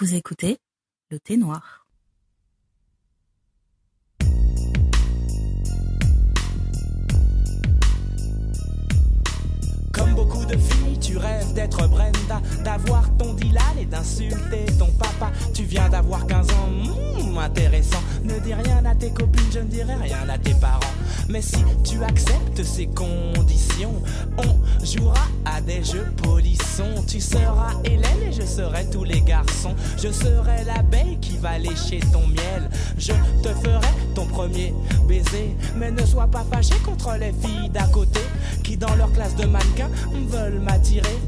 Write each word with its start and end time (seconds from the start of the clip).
Vous 0.00 0.14
écoutez 0.14 0.58
le 1.10 1.18
thé 1.18 1.36
noir. 1.36 1.88
Comme 9.92 10.14
beaucoup 10.14 10.44
de 10.44 10.56
filles, 10.56 11.00
tu 11.00 11.16
rêves 11.16 11.52
d'être 11.54 11.88
Brenda, 11.88 12.40
d'avoir 12.62 13.16
ton 13.16 13.34
Dylan 13.34 13.60
et 13.80 13.86
d'insulter 13.86 14.66
ton 14.78 14.92
papa. 14.92 15.32
Tu 15.52 15.64
viens 15.64 15.88
d'avoir 15.88 16.28
15 16.28 16.46
ans, 16.52 16.70
hmm, 16.70 17.36
intéressant. 17.38 18.02
Ne 18.22 18.38
dis 18.38 18.54
rien 18.54 18.84
à 18.84 18.94
tes 18.94 19.12
copines, 19.12 19.50
je 19.52 19.58
ne 19.58 19.64
dirai 19.64 19.96
rien 19.96 20.28
à 20.28 20.38
tes 20.38 20.54
parents. 20.60 20.94
Mais 21.28 21.42
si 21.42 21.58
tu 21.82 22.04
acceptes 22.04 22.62
ces 22.62 22.86
conditions, 22.86 24.00
on 24.38 24.58
jouera 24.96 25.26
à 25.44 25.60
des 25.60 25.84
jeux 25.84 26.06
polissons. 26.22 27.04
Tu 27.06 27.20
seras 27.20 27.74
Hélène 27.84 28.22
et 28.28 28.32
je 28.32 28.42
serai 28.42 28.88
tous 28.90 29.04
les 29.04 29.20
garçons. 29.20 29.74
Je 29.96 30.10
serai 30.10 30.64
l'abeille 30.64 31.18
qui 31.20 31.36
va 31.38 31.58
lécher 31.58 32.00
ton 32.12 32.26
miel. 32.26 32.70
Je 32.96 33.12
te 33.42 33.48
ferai 33.48 33.88
ton 34.14 34.26
premier 34.26 34.74
baiser. 35.06 35.56
Mais 35.76 35.90
ne 35.90 36.04
sois 36.04 36.26
pas 36.26 36.44
fâché 36.50 36.74
contre 36.84 37.14
les 37.18 37.32
filles 37.32 37.68
d'à 37.70 37.86
côté 37.86 38.20
qui, 38.64 38.76
dans 38.76 38.94
leur 38.96 39.12
classe 39.12 39.36
de 39.36 39.46
mannequins, 39.46 39.90
veulent 40.28 40.60
m'attirer. 40.60 41.18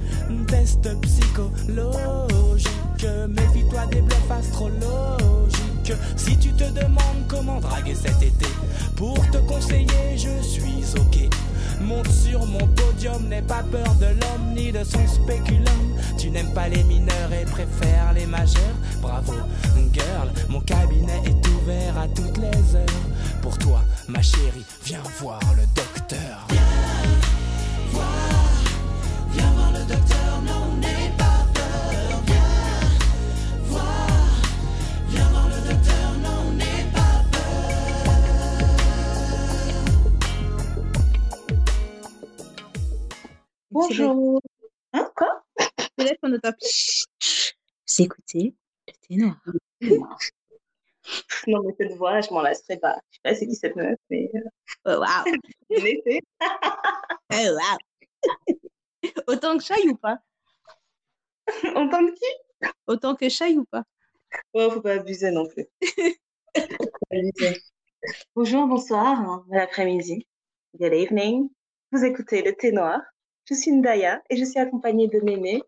Test 0.47 0.89
psychologique. 1.03 2.69
Méfie-toi 3.29 3.87
des 3.87 4.01
bluffs 4.01 4.31
astrologiques. 4.31 5.93
Si 6.17 6.37
tu 6.39 6.53
te 6.53 6.65
demandes 6.65 7.27
comment 7.29 7.61
draguer 7.61 7.95
cet 7.95 8.23
été, 8.23 8.47
pour 8.97 9.15
te 9.31 9.39
conseiller, 9.39 10.17
je 10.17 10.43
suis 10.43 10.85
ok. 10.97 11.29
Monte 11.81 12.11
sur 12.11 12.47
mon 12.47 12.67
podium, 12.69 13.29
n'aie 13.29 13.43
pas 13.43 13.63
peur 13.63 13.95
de 13.97 14.07
l'homme 14.07 14.55
ni 14.55 14.71
de 14.71 14.85
son 14.85 15.07
spéculum. 15.07 15.97
Tu 16.19 16.31
n'aimes 16.31 16.53
pas 16.53 16.69
les 16.69 16.83
mineurs 16.85 17.33
et 17.33 17.45
préfères 17.45 18.13
les 18.15 18.27
majeurs. 18.27 18.77
Bravo, 19.01 19.35
girl, 19.93 20.31
mon 20.49 20.61
cabinet 20.61 21.21
est 21.25 21.49
ouvert 21.49 21.99
à 21.99 22.09
toutes 22.09 22.39
les 22.39 22.77
heures. 22.77 23.41
Pour 23.43 23.57
toi, 23.59 23.83
ma 24.09 24.23
chérie, 24.23 24.65
viens 24.85 25.03
voir 25.21 25.41
le 25.57 25.63
docteur. 25.75 26.47
Bonjour. 43.81 44.43
Hein, 44.93 45.11
quoi? 45.17 45.43
Téléphone 45.97 46.33
de 46.33 46.37
top. 46.37 46.55
Vous 46.61 48.05
écoutez 48.05 48.55
le 48.87 48.93
thé 48.93 49.17
noir. 49.17 50.19
Non, 51.47 51.63
mais 51.65 51.73
cette 51.79 51.97
voix, 51.97 52.21
je 52.21 52.29
m'en 52.31 52.43
lasserai 52.43 52.77
pas. 52.77 53.01
Je 53.11 53.17
sais 53.17 53.21
pas 53.23 53.35
c'est 53.35 53.47
qui 53.47 53.55
cette 53.55 53.77
meuf, 53.77 53.99
mais 54.11 54.31
euh, 54.35 54.41
Oh, 54.85 55.01
wow. 55.01 55.25
en 55.71 55.85
effet. 55.85 56.21
Oh, 57.33 57.57
wow. 57.57 57.79
Autant 59.29 59.57
que 59.57 59.65
Chai 59.65 59.89
ou 59.89 59.97
pas? 59.97 60.19
En 61.75 61.89
tant 61.89 62.05
que 62.05 62.13
qui? 62.13 62.69
Autant 62.87 63.15
que 63.15 63.31
Chai 63.31 63.57
ou 63.57 63.65
pas? 63.65 63.85
Oh, 64.53 64.71
faut 64.71 64.83
pas 64.83 64.97
abuser 64.97 65.31
non 65.31 65.47
plus. 65.47 65.67
Bonjour, 68.37 68.67
bonsoir, 68.67 69.43
bon 69.49 69.59
après-midi, 69.59 70.27
good 70.79 70.93
evening. 70.93 71.49
Vous 71.93 72.05
écoutez 72.05 72.43
le 72.43 72.55
thé 72.55 72.73
noir. 72.73 73.01
Je 73.51 73.57
suis 73.57 73.73
Ndaya 73.73 74.23
et 74.31 74.37
je 74.37 74.45
suis 74.45 74.61
accompagnée 74.61 75.09
de 75.09 75.19
Mémé. 75.21 75.61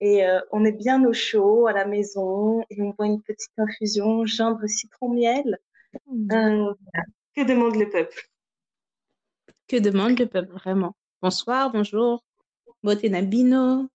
Et 0.00 0.24
euh, 0.24 0.38
on 0.52 0.64
est 0.64 0.72
bien 0.72 1.04
au 1.04 1.12
chaud 1.12 1.66
à 1.66 1.72
la 1.72 1.84
maison 1.84 2.62
et 2.70 2.80
on 2.80 2.90
boit 2.90 3.06
une 3.06 3.22
petite 3.22 3.50
infusion 3.58 4.24
gingembre 4.24 4.68
citron 4.68 5.08
miel. 5.08 5.58
Euh, 5.96 5.98
voilà. 6.30 7.04
que 7.34 7.42
demande 7.42 7.74
le 7.74 7.90
peuple? 7.90 8.30
Que 9.66 9.78
demande 9.80 10.16
le 10.16 10.26
peuple 10.26 10.52
vraiment? 10.52 10.94
Bonsoir, 11.20 11.72
bonjour. 11.72 12.24
Bote 12.84 13.02
Nabino. 13.02 13.88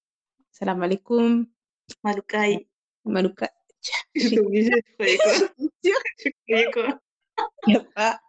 Salam 0.52 0.84
alaikum. 0.84 1.48
Maloukaï. 2.04 2.68
Malouka. 3.06 3.50
J'étais 4.16 4.40
obligée, 4.40 4.72
tu 4.86 4.94
croyais 4.98 5.18
quoi? 5.18 5.34
Tu 6.18 6.34
croyais 6.46 6.72
quoi? 6.72 7.00
Y 7.68 7.78
a 7.78 7.84
pas. 7.96 8.20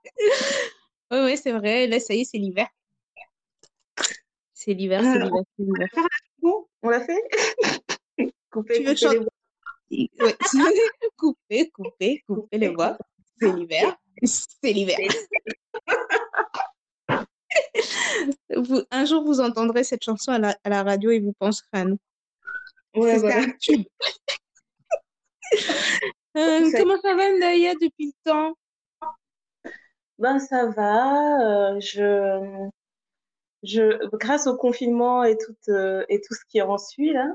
Oui, 1.10 1.18
oui, 1.24 1.36
c'est 1.36 1.50
vrai. 1.50 1.88
Là, 1.88 1.98
ça 1.98 2.14
y 2.14 2.20
est, 2.20 2.24
c'est 2.24 2.38
l'hiver. 2.38 2.68
C'est 4.62 4.74
l'hiver, 4.74 5.00
c'est 5.02 5.08
Ah. 5.08 5.18
l'hiver, 5.24 5.42
c'est 5.56 5.62
l'hiver. 5.64 5.88
Bon, 6.42 6.66
on 6.82 6.90
l'a 6.90 7.00
fait? 7.00 7.22
Couper, 8.50 8.74
Tu 8.74 8.82
veux 8.82 8.92
couper 8.92 8.96
chanter 8.96 9.18
les 9.90 10.10
voix. 10.18 10.26
Ouais. 10.26 10.36
couper, 11.16 11.70
couper, 11.70 12.22
couper 12.26 12.58
les 12.58 12.68
voix. 12.68 12.98
C'est 13.40 13.52
l'hiver. 13.52 13.96
C'est 14.22 14.72
l'hiver. 14.72 14.98
Vous, 18.54 18.82
un 18.90 19.04
jour, 19.06 19.24
vous 19.24 19.40
entendrez 19.40 19.82
cette 19.82 20.04
chanson 20.04 20.32
à 20.32 20.38
la, 20.38 20.56
à 20.62 20.68
la 20.68 20.82
radio 20.82 21.10
et 21.10 21.20
vous 21.20 21.32
penserez 21.38 21.66
à 21.72 21.84
nous. 21.84 21.98
Ouais, 22.94 23.18
voilà. 23.18 23.46
Euh, 26.36 26.70
comment 26.76 27.00
ça 27.00 27.14
va, 27.14 27.32
Ndaya, 27.32 27.74
depuis 27.74 28.06
le 28.06 28.12
temps? 28.30 28.54
Ben, 30.18 30.38
ça 30.38 30.66
va. 30.66 31.72
euh, 31.72 31.80
je, 31.80 32.68
je, 33.62 34.06
grâce 34.16 34.46
au 34.46 34.56
confinement 34.56 35.24
et 35.24 35.36
tout, 35.36 35.54
euh, 35.68 36.04
et 36.08 36.20
tout 36.20 36.34
ce 36.34 36.44
qui 36.48 36.60
en 36.62 36.78
suit, 36.78 37.12
là, 37.12 37.26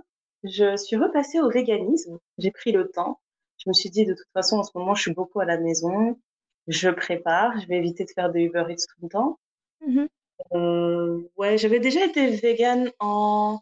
je 0.44 0.76
suis 0.78 0.96
repassée 0.98 1.40
au 1.40 1.50
véganisme. 1.50 2.20
J'ai 2.38 2.52
pris 2.52 2.72
le 2.72 2.90
temps. 2.90 3.20
Je 3.58 3.70
me 3.70 3.74
suis 3.74 3.90
dit, 3.90 4.06
de 4.06 4.14
toute 4.14 4.28
façon, 4.34 4.58
en 4.58 4.64
ce 4.64 4.72
moment, 4.76 4.94
je 4.96 5.02
suis 5.04 5.14
beaucoup 5.14 5.40
à 5.40 5.46
la 5.46 5.58
maison. 5.58 6.20
Je 6.68 6.90
prépare. 6.90 7.60
Je 7.60 7.68
vais 7.68 7.78
éviter 7.78 8.06
de 8.06 8.12
faire 8.12 8.32
des 8.32 8.42
Uber 8.44 8.66
Eats 8.70 8.86
tout 8.88 9.04
le 9.04 9.10
temps. 9.10 9.40
Mhm. 9.86 10.08
Euh, 10.54 11.22
ouais, 11.38 11.58
j'avais 11.58 11.80
déjà 11.80 12.04
été 12.06 12.30
végane 12.32 12.92
en 13.00 13.60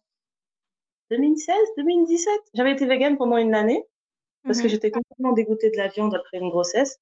2016, 1.12 1.56
2017. 1.78 2.34
J'avais 2.54 2.72
été 2.72 2.86
végane 2.86 3.18
pendant 3.18 3.38
une 3.38 3.54
année 3.56 3.86
parce 4.46 4.60
que 4.60 4.66
Mhm. 4.66 4.70
j'étais 4.70 4.92
complètement 4.92 5.34
dégoûtée 5.34 5.70
de 5.72 5.78
la 5.78 5.88
viande 5.90 6.16
après 6.16 6.38
une 6.40 6.50
grossesse 6.50 7.00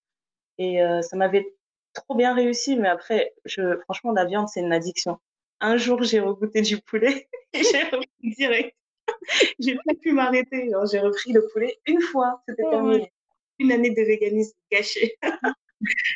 et 0.57 0.81
euh, 0.83 1.01
ça 1.01 1.17
m'avait 1.17 1.53
trop 1.93 2.15
bien 2.15 2.33
réussi. 2.33 2.75
Mais 2.77 2.89
après, 2.89 3.33
je, 3.45 3.77
franchement, 3.81 4.11
la 4.11 4.25
viande, 4.25 4.47
c'est 4.49 4.61
une 4.61 4.73
addiction. 4.73 5.17
Un 5.61 5.77
jour, 5.77 6.03
j'ai 6.03 6.19
regoûté 6.19 6.61
du 6.61 6.81
poulet 6.81 7.29
et 7.53 7.63
j'ai 7.63 7.83
repris 7.83 8.09
direct. 8.37 8.75
J'ai 9.59 9.75
pas 9.75 9.93
pu 10.01 10.13
m'arrêter. 10.13 10.69
genre, 10.71 10.85
J'ai 10.85 10.99
repris 10.99 11.33
le 11.33 11.47
poulet 11.53 11.79
une 11.85 12.01
fois, 12.01 12.41
c'était 12.47 12.63
Oh, 12.63 12.71
terminé. 12.71 13.11
Une 13.59 13.71
année 13.71 13.91
de 13.91 14.01
véganisme. 14.01 14.53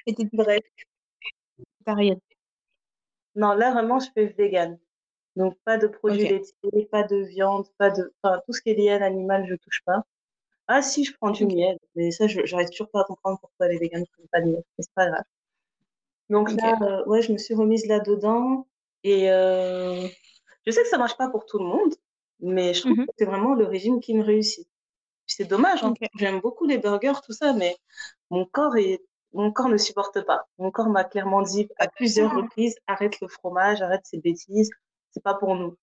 Et 0.07 0.13
t'es 0.15 0.25
Bref. 0.33 0.61
végétarienne. 1.85 2.19
Non, 3.35 3.53
là, 3.53 3.71
vraiment, 3.71 3.99
je 3.99 4.09
fais 4.13 4.27
vegan. 4.27 4.79
Donc, 5.35 5.57
pas 5.65 5.77
de 5.77 5.87
produits 5.87 6.27
laitiers, 6.29 6.87
pas 6.91 7.03
de 7.03 7.17
viande, 7.17 7.67
pas 7.77 7.91
de, 7.91 8.13
enfin, 8.23 8.41
tout 8.45 8.53
ce 8.53 8.61
qui 8.61 8.71
est 8.71 8.75
lié 8.75 8.91
à 8.91 8.99
l'animal, 8.99 9.47
je 9.47 9.55
touche 9.55 9.81
pas. 9.85 10.03
Ah, 10.67 10.81
si, 10.83 11.05
je 11.05 11.13
prends 11.15 11.31
du 11.31 11.45
miel. 11.47 11.77
Mais 11.95 12.11
ça, 12.11 12.27
j'arrive 12.27 12.69
toujours 12.71 12.89
pas 12.91 13.01
à 13.01 13.05
comprendre 13.05 13.39
pourquoi 13.41 13.67
les 13.69 13.77
végans 13.79 13.99
ne 13.99 14.05
prennent 14.05 14.29
pas 14.31 14.41
de 14.41 14.47
miel. 14.51 14.63
Mais 14.77 14.83
c'est 14.85 14.93
pas 14.95 15.09
grave. 15.09 15.23
Donc 16.29 16.51
Ok. 16.51 16.57
là, 16.61 16.75
euh, 16.83 17.05
ouais, 17.07 17.21
je 17.23 17.31
me 17.33 17.37
suis 17.39 17.55
remise 17.55 17.87
là-dedans. 17.87 18.67
Et, 19.05 19.31
euh, 19.31 20.07
je 20.65 20.71
sais 20.71 20.83
que 20.83 20.89
ça 20.89 20.99
marche 20.99 21.17
pas 21.17 21.29
pour 21.29 21.45
tout 21.47 21.59
le 21.59 21.65
monde, 21.65 21.95
mais 22.41 22.73
je 22.75 22.81
trouve 22.81 22.97
Mhm. 22.97 23.05
que 23.07 23.13
c'est 23.19 23.25
vraiment 23.25 23.55
le 23.55 23.65
régime 23.65 24.01
qui 24.01 24.15
me 24.15 24.23
réussit. 24.23 24.67
C'est 25.27 25.45
dommage, 25.45 25.83
hein. 25.83 25.93
J'aime 26.15 26.41
beaucoup 26.41 26.65
les 26.67 26.79
burgers, 26.79 27.21
tout 27.25 27.33
ça, 27.33 27.53
mais 27.53 27.77
mon 28.31 28.45
corps 28.45 28.77
est, 28.77 29.01
mon 29.33 29.51
corps 29.53 29.69
ne 29.69 29.77
supporte 29.77 30.21
pas. 30.25 30.47
Mon 30.59 30.71
corps 30.71 30.89
m'a 30.89 31.05
clairement 31.05 31.43
dit 31.43 31.69
à 31.79 31.87
plusieurs 31.89 32.33
reprises, 32.35 32.75
arrête 32.87 33.21
le 33.21 33.29
fromage, 33.29 33.81
arrête 33.81 34.05
ces 34.05 34.19
bêtises, 34.19 34.71
c'est 35.11 35.23
pas 35.23 35.35
pour 35.35 35.55
nous. 35.55 35.77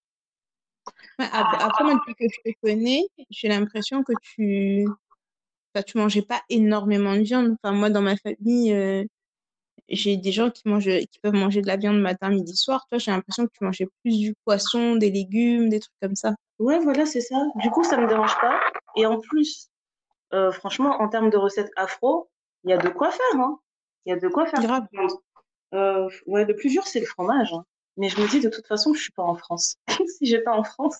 Ouais, 1.18 1.26
Après, 1.32 1.84
depuis 1.94 2.14
que 2.14 2.24
je 2.32 2.50
te 2.52 2.56
connais, 2.62 3.02
j'ai 3.30 3.48
l'impression 3.48 4.02
que 4.04 4.12
tu, 4.20 4.86
enfin, 5.74 5.82
tu 5.84 5.98
mangeais 5.98 6.22
pas 6.22 6.42
énormément 6.50 7.14
de 7.14 7.20
viande. 7.22 7.56
Enfin, 7.62 7.74
moi, 7.74 7.90
dans 7.90 8.02
ma 8.02 8.16
famille, 8.16 8.72
euh, 8.74 9.04
j'ai 9.88 10.16
des 10.16 10.32
gens 10.32 10.50
qui 10.50 10.62
mangent, 10.66 10.84
qui 11.10 11.18
peuvent 11.22 11.34
manger 11.34 11.60
de 11.62 11.66
la 11.66 11.76
viande 11.76 12.00
matin, 12.00 12.30
midi, 12.30 12.56
soir. 12.56 12.86
Toi, 12.88 12.98
j'ai 12.98 13.10
l'impression 13.10 13.46
que 13.46 13.52
tu 13.56 13.64
mangeais 13.64 13.88
plus 14.02 14.18
du 14.18 14.34
poisson, 14.44 14.96
des 14.96 15.10
légumes, 15.10 15.68
des 15.68 15.80
trucs 15.80 15.94
comme 16.00 16.16
ça. 16.16 16.34
Ouais, 16.58 16.78
voilà, 16.78 17.04
c'est 17.06 17.20
ça. 17.20 17.36
Du 17.56 17.70
coup, 17.70 17.84
ça 17.84 17.96
me 17.96 18.06
dérange 18.06 18.34
pas. 18.40 18.60
Et 18.96 19.06
en 19.06 19.20
plus, 19.20 19.68
euh, 20.32 20.52
franchement, 20.52 21.00
en 21.00 21.08
termes 21.08 21.30
de 21.30 21.36
recettes 21.36 21.70
afro, 21.76 22.30
il 22.64 22.70
y 22.70 22.72
a 22.72 22.78
de 22.78 22.88
quoi 22.88 23.10
faire, 23.10 23.40
hein. 23.40 23.58
Il 24.06 24.10
y 24.10 24.12
a 24.12 24.18
de 24.18 24.28
quoi 24.28 24.46
faire. 24.46 24.60
Grave. 24.60 24.86
Euh, 25.74 26.08
ouais, 26.26 26.44
le 26.44 26.54
plus 26.56 26.70
dur, 26.70 26.86
c'est 26.86 27.00
le 27.00 27.06
fromage. 27.06 27.52
hein. 27.52 27.64
Mais 27.96 28.08
je 28.08 28.20
me 28.20 28.28
dis, 28.28 28.40
de 28.40 28.48
toute 28.48 28.66
façon, 28.66 28.94
je 28.94 29.02
suis 29.02 29.12
pas 29.12 29.22
en 29.22 29.34
France. 29.34 29.76
Si 30.18 30.26
j'étais 30.26 30.48
en 30.48 30.64
France, 30.64 30.96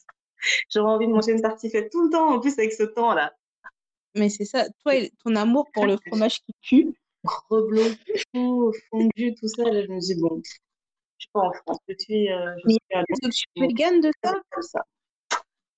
j'aurais 0.68 0.92
envie 0.92 1.06
de 1.06 1.12
manger 1.12 1.32
une 1.32 1.40
tartiflette 1.42 1.90
tout 1.90 2.04
le 2.04 2.10
temps, 2.10 2.34
en 2.34 2.40
plus 2.40 2.58
avec 2.58 2.72
ce 2.72 2.82
temps-là. 2.82 3.32
Mais 4.14 4.28
c'est 4.28 4.44
ça, 4.44 4.66
toi, 4.84 4.92
ton 5.24 5.36
amour 5.36 5.66
pour 5.72 5.86
le 5.86 5.96
fromage 6.06 6.40
qui 6.42 6.52
tue. 6.60 6.94
Rebloc, 7.24 7.96
tout, 8.34 8.72
fondu, 8.90 9.34
tout 9.34 9.48
ça, 9.48 9.64
là, 9.64 9.82
je 9.82 9.88
me 9.88 10.00
dis, 10.00 10.14
bon, 10.16 10.40
je 10.44 10.50
suis 11.18 11.30
pas 11.32 11.40
en 11.40 11.52
France. 11.52 11.78
Je 11.88 11.94
suis, 11.98 12.32
euh, 12.32 12.54
je 12.56 12.68
Mais 12.68 12.74
suis 12.74 12.94
à 12.94 13.02
Des 13.08 13.26
options 13.26 13.52
véganes 13.58 14.00
de 14.00 14.10
ça? 14.24 14.34
comme 14.50 14.62
ça. 14.62 14.84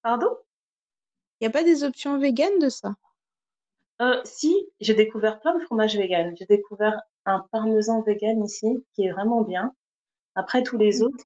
Pardon? 0.03 0.37
Il 1.41 1.45
n'y 1.45 1.49
a 1.49 1.51
pas 1.51 1.65
des 1.65 1.85
options 1.85 2.19
véganes 2.19 2.59
de 2.59 2.69
ça? 2.69 2.95
Euh, 4.01 4.21
si, 4.25 4.55
j'ai 4.81 4.95
découvert 4.95 5.41
plein 5.41 5.57
de 5.59 5.65
fromages 5.65 5.97
vegan. 5.97 6.35
J'ai 6.39 6.47
découvert 6.47 7.01
un 7.27 7.41
parmesan 7.53 8.03
vegan 8.03 8.45
ici 8.45 8.85
qui 8.95 9.07
est 9.07 9.13
vraiment 9.13 9.43
bien. 9.43 9.73
Après, 10.35 10.63
tous 10.63 10.79
les 10.79 11.01
Mhm. 11.01 11.07
autres, 11.07 11.25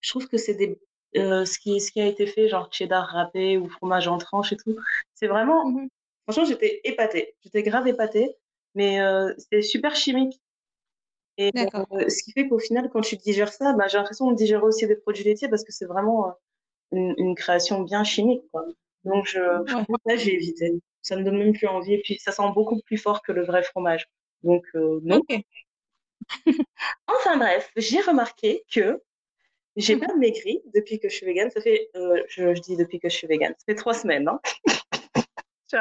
je 0.00 0.10
trouve 0.10 0.28
que 0.28 0.38
c'est 0.38 0.54
des, 0.54 0.80
euh, 1.16 1.44
ce 1.46 1.58
qui, 1.58 1.80
ce 1.80 1.92
qui 1.92 2.00
a 2.00 2.06
été 2.06 2.26
fait, 2.26 2.48
genre 2.48 2.68
cheddar 2.72 3.08
râpé 3.08 3.58
ou 3.58 3.68
fromage 3.68 4.08
en 4.08 4.18
tranche 4.18 4.52
et 4.52 4.56
tout. 4.56 4.76
C'est 5.14 5.28
vraiment, 5.28 5.68
Mhm. 5.70 5.88
franchement, 6.24 6.44
j'étais 6.44 6.80
épatée. 6.84 7.34
J'étais 7.42 7.62
grave 7.62 7.86
épatée, 7.88 8.36
mais 8.74 9.00
euh, 9.00 9.32
c'est 9.50 9.62
super 9.62 9.94
chimique. 9.96 10.40
Et 11.38 11.50
euh, 11.56 12.08
ce 12.08 12.22
qui 12.22 12.32
fait 12.32 12.48
qu'au 12.48 12.58
final, 12.58 12.90
quand 12.92 13.00
tu 13.00 13.16
digères 13.16 13.52
ça, 13.52 13.72
bah, 13.72 13.88
j'ai 13.88 13.96
l'impression 13.98 14.30
de 14.30 14.36
digérer 14.36 14.62
aussi 14.62 14.86
des 14.86 14.96
produits 14.96 15.24
laitiers 15.24 15.48
parce 15.48 15.64
que 15.64 15.72
c'est 15.72 15.86
vraiment 15.86 16.28
euh, 16.28 16.32
une, 16.92 17.14
une 17.16 17.34
création 17.34 17.80
bien 17.82 18.04
chimique, 18.04 18.42
quoi. 18.52 18.66
Donc, 19.04 19.26
je, 19.26 19.40
Ouais. 19.40 19.84
moi, 19.88 19.98
là, 20.06 20.16
j'ai 20.16 20.34
évité. 20.34 20.72
Ça 21.00 21.16
me 21.16 21.24
donne 21.24 21.38
même 21.38 21.52
plus 21.54 21.66
envie. 21.66 21.94
Et 21.94 22.02
puis, 22.02 22.18
ça 22.18 22.32
sent 22.32 22.42
beaucoup 22.54 22.80
plus 22.82 22.98
fort 22.98 23.22
que 23.22 23.32
le 23.32 23.44
vrai 23.44 23.62
fromage. 23.62 24.06
Donc, 24.42 24.64
non. 24.74 25.22
Enfin 27.06 27.36
bref, 27.36 27.70
j'ai 27.76 28.00
remarqué 28.00 28.64
que 28.72 29.02
j'ai 29.76 29.96
pas 29.96 30.14
maigri 30.16 30.62
depuis 30.74 31.00
que 31.00 31.08
je 31.08 31.16
suis 31.16 31.26
végane. 31.26 31.50
Ça 31.50 31.60
fait, 31.60 31.90
je, 32.28 32.54
je 32.54 32.60
dis 32.60 32.76
depuis 32.76 33.00
que 33.00 33.08
je 33.08 33.16
suis 33.16 33.26
végane, 33.26 33.54
ça 33.58 33.64
fait 33.66 33.74
trois 33.74 33.94
semaines. 33.94 34.28
Hein. 34.28 34.40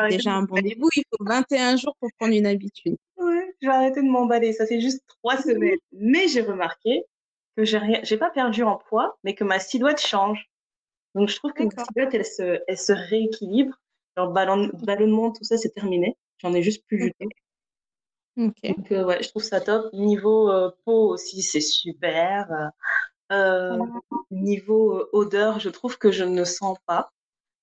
Déjà 0.10 0.34
un 0.34 0.44
bon 0.44 0.62
début, 0.62 0.88
il 0.96 1.04
faut 1.10 1.24
21 1.24 1.78
jours 1.78 1.96
pour 2.00 2.10
prendre 2.20 2.34
une 2.34 2.46
habitude. 2.46 2.98
Ouais, 3.18 3.56
je 3.62 3.68
vais 3.68 3.74
arrêter 3.74 4.02
de 4.02 4.08
m'emballer. 4.08 4.54
Ça 4.54 4.66
fait 4.66 4.80
juste 4.80 5.04
trois 5.08 5.38
semaines. 5.38 5.78
Mais 5.92 6.28
j'ai 6.28 6.42
remarqué 6.42 7.04
que 7.58 7.66
j'ai 7.66 8.18
pas 8.18 8.30
perdu 8.30 8.64
en 8.64 8.78
poids, 8.78 9.18
mais 9.24 9.36
que 9.36 9.44
ma 9.44 9.60
silhouette 9.60 10.02
change. 10.02 10.50
Donc 11.16 11.30
je 11.30 11.36
trouve 11.36 11.54
que 11.54 11.64
ma 11.64 11.70
silhouette, 11.70 12.14
elle 12.14 12.26
se, 12.26 12.60
elle 12.68 12.78
se 12.78 12.94
rééquilibre. 12.94 13.76
Genre 14.18 14.32
ballon, 14.32 14.70
ballonnement, 14.84 15.32
tout 15.32 15.44
ça, 15.44 15.58
c'est 15.58 15.70
terminé. 15.70 16.18
J'en 16.40 16.54
ai 16.54 16.64
juste 16.64 16.86
plus 16.86 16.98
du 16.98 17.14
tout. 17.20 17.30
Ok. 18.38 18.56
Donc 18.64 18.92
euh, 18.92 19.06
ouais, 19.06 19.22
je 19.22 19.30
trouve 19.30 19.44
ça 19.44 19.60
top. 19.62 19.92
Niveau 19.94 20.50
euh, 20.50 20.72
peau 20.86 21.10
aussi, 21.10 21.42
c'est 21.42 21.62
super. 21.62 22.72
Euh, 23.32 23.78
niveau 24.30 24.98
euh, 24.98 25.10
odeur, 25.14 25.60
je 25.60 25.70
trouve 25.70 25.98
que 25.98 26.12
je 26.12 26.24
ne 26.24 26.44
sens 26.44 26.78
pas. 26.86 27.12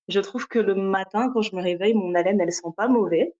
Je 0.09 0.19
trouve 0.19 0.47
que 0.47 0.59
le 0.59 0.75
matin, 0.75 1.31
quand 1.33 1.41
je 1.41 1.55
me 1.55 1.61
réveille, 1.61 1.93
mon 1.93 2.13
haleine, 2.15 2.41
elle 2.41 2.51
sent 2.51 2.73
pas 2.75 2.89
mauvais. 2.89 3.33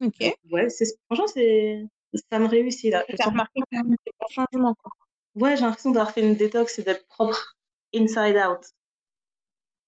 Ok. 0.00 0.34
Ouais, 0.50 0.68
c'est, 0.68 0.86
franchement, 1.06 1.26
c'est, 1.28 1.84
ça 2.30 2.38
me 2.38 2.46
réussit 2.46 2.92
là. 2.92 3.04
Sens- 3.16 3.26
remarqué 3.26 3.60
quand 3.70 3.78
même 3.84 3.90
des 3.90 4.12
bons 4.20 4.28
changements, 4.28 4.74
quoi. 4.74 4.92
Ouais, 5.34 5.56
j'ai 5.56 5.62
l'impression 5.62 5.90
d'avoir 5.92 6.12
fait 6.12 6.20
une 6.22 6.34
détox 6.34 6.78
et 6.78 6.82
d'être 6.82 7.06
propre 7.08 7.56
inside 7.94 8.36
out. 8.36 8.66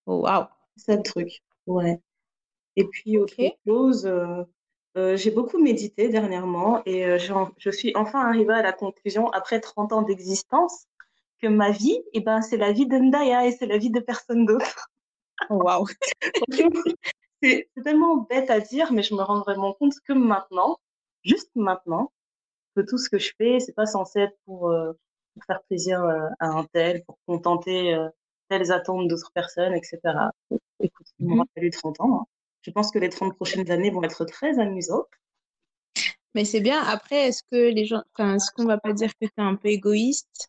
Oh, 0.07 0.21
waouh. 0.23 0.49
C'est 0.77 0.97
le 0.97 1.03
truc. 1.03 1.43
Ouais. 1.67 2.01
Et 2.77 2.85
puis, 2.85 3.19
autre 3.19 3.35
chose, 3.67 4.07
euh, 4.07 4.45
euh, 4.97 5.17
j'ai 5.17 5.31
beaucoup 5.31 5.59
médité 5.63 6.09
dernièrement 6.09 6.83
et 6.87 7.07
euh, 7.07 7.19
je 7.59 7.71
suis 7.71 7.93
enfin 7.97 8.21
arrivée 8.21 8.55
à 8.55 8.63
la 8.63 8.73
conclusion, 8.73 9.31
après 9.31 9.61
30 9.61 9.93
ans 9.93 10.03
d'existence, 10.03 10.87
que 11.41 11.49
ma 11.49 11.71
vie, 11.71 12.01
eh 12.15 12.21
ben, 12.21 12.43
c'est 12.43 12.57
la 12.59 12.73
vie 12.73 12.87
de 12.87 12.97
Ndaya 12.99 13.47
et 13.47 13.53
c'est 13.53 13.67
la 13.67 13.79
vie 13.79 13.91
de 13.91 14.01
personne 14.01 14.47
d'autre. 14.47 14.91
Waouh. 15.51 15.87
C'est 17.43 17.69
tellement 17.85 18.17
bête 18.19 18.51
à 18.51 18.61
dire, 18.61 18.93
mais 18.93 19.03
je 19.03 19.15
me 19.15 19.23
rends 19.23 19.41
vraiment 19.41 19.75
compte 19.75 19.93
que 20.09 20.13
maintenant, 20.15 20.79
juste 21.25 21.51
maintenant, 21.55 22.11
que 22.75 22.81
tout 22.83 22.97
ce 22.99 23.09
que 23.11 23.19
je 23.19 23.33
fais, 23.37 23.61
c'est 23.61 23.75
pas 23.75 23.87
censé 23.87 24.21
être 24.21 24.37
pour, 24.47 24.71
euh, 24.71 24.93
pour 25.35 25.45
faire 25.45 25.63
plaisir 25.65 26.03
euh, 26.03 26.27
à 26.41 26.47
un 26.49 26.65
tel, 26.73 27.05
pour 27.05 27.19
contenter 27.27 27.95
euh, 27.95 28.09
telles 28.49 28.73
attentes 28.73 29.09
d'autres 29.09 29.31
personnes, 29.35 29.75
etc. 29.75 30.01
Écoute, 30.81 31.07
il 31.19 31.27
m'aura 31.27 31.43
Mhm. 31.43 31.49
fallu 31.55 31.71
30 31.71 32.01
ans. 32.01 32.21
hein. 32.23 32.25
Je 32.63 32.71
pense 32.71 32.91
que 32.91 32.99
les 32.99 33.11
30 33.11 33.35
prochaines 33.37 33.71
années 33.71 33.91
vont 33.91 34.03
être 34.03 34.25
très 34.25 34.59
amusantes. 34.59 35.07
Mais 36.35 36.45
c'est 36.45 36.61
bien. 36.61 36.83
Après, 36.83 37.29
est-ce 37.29 37.43
que 37.43 37.57
les 37.71 37.85
gens, 37.85 38.03
enfin, 38.15 38.37
est-ce 38.37 38.51
qu'on 38.53 38.65
va 38.65 38.79
pas 38.79 38.93
dire 38.95 39.13
que 39.21 39.27
tu 39.27 39.33
es 39.37 39.43
un 39.43 39.55
peu 39.55 39.69
égoïste 39.69 40.49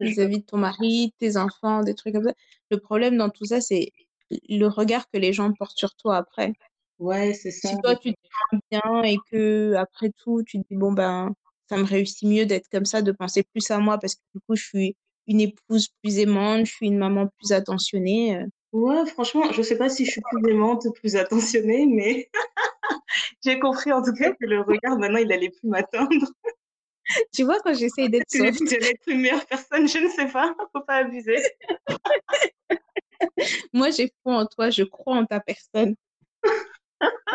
vis-à-vis 0.00 0.38
de 0.38 0.44
ton 0.44 0.56
mari, 0.56 1.12
tes 1.18 1.36
enfants, 1.36 1.82
des 1.82 1.94
trucs 1.94 2.14
comme 2.14 2.24
ça? 2.24 2.34
Le 2.70 2.78
problème 2.78 3.16
dans 3.18 3.28
tout 3.28 3.44
ça, 3.44 3.60
c'est 3.60 3.92
le 4.30 4.66
regard 4.66 5.08
que 5.10 5.18
les 5.18 5.32
gens 5.32 5.52
portent 5.52 5.76
sur 5.76 5.94
toi 5.94 6.16
après. 6.16 6.52
Ouais, 6.98 7.32
c'est 7.34 7.50
ça. 7.50 7.68
Si 7.68 7.76
toi, 7.82 7.96
tu 7.96 8.12
te 8.12 8.18
sens 8.50 8.60
bien 8.70 9.02
et 9.02 9.18
que 9.30 9.74
après 9.74 10.10
tout, 10.22 10.42
tu 10.42 10.58
te 10.58 10.66
dis, 10.68 10.76
bon, 10.76 10.92
ben, 10.92 11.32
ça 11.68 11.76
me 11.76 11.84
réussit 11.84 12.28
mieux 12.28 12.46
d'être 12.46 12.68
comme 12.70 12.84
ça, 12.84 13.02
de 13.02 13.12
penser 13.12 13.44
plus 13.44 13.70
à 13.70 13.78
moi 13.78 13.98
parce 13.98 14.14
que 14.16 14.20
du 14.34 14.40
coup, 14.40 14.56
je 14.56 14.64
suis 14.64 14.96
une 15.26 15.40
épouse 15.40 15.88
plus 16.02 16.18
aimante, 16.18 16.66
je 16.66 16.72
suis 16.72 16.86
une 16.86 16.98
maman 16.98 17.28
plus 17.38 17.52
attentionnée. 17.52 18.36
euh. 18.36 18.46
Ouais, 18.72 19.06
franchement, 19.06 19.50
je 19.52 19.62
sais 19.62 19.78
pas 19.78 19.88
si 19.88 20.04
je 20.04 20.10
suis 20.12 20.20
plus 20.20 20.50
aimante, 20.50 20.86
plus 20.94 21.16
attentionnée, 21.16 21.86
mais 21.86 22.30
j'ai 23.44 23.58
compris 23.58 23.92
en 23.92 24.02
tout 24.02 24.12
cas 24.12 24.32
que 24.32 24.46
le 24.46 24.60
regard, 24.60 24.98
maintenant, 24.98 25.18
il 25.18 25.32
allait 25.32 25.50
plus 25.50 25.68
m'atteindre. 25.68 26.10
Tu 27.32 27.42
vois, 27.44 27.58
quand 27.60 27.72
j'essaye 27.72 28.10
d'être 28.10 28.30
soft, 28.30 28.60
j'allais 28.68 28.90
être 28.90 29.06
une 29.06 29.22
meilleure 29.22 29.46
personne, 29.46 29.88
je 29.88 29.98
ne 29.98 30.08
sais 30.10 30.26
pas, 30.26 30.54
faut 30.74 30.82
pas 30.82 30.96
abuser. 30.96 31.38
moi, 33.72 33.90
j'ai 33.90 34.12
foi 34.22 34.36
en 34.36 34.46
toi, 34.46 34.70
je 34.70 34.84
crois 34.84 35.16
en 35.16 35.26
ta 35.26 35.40
personne. 35.40 35.94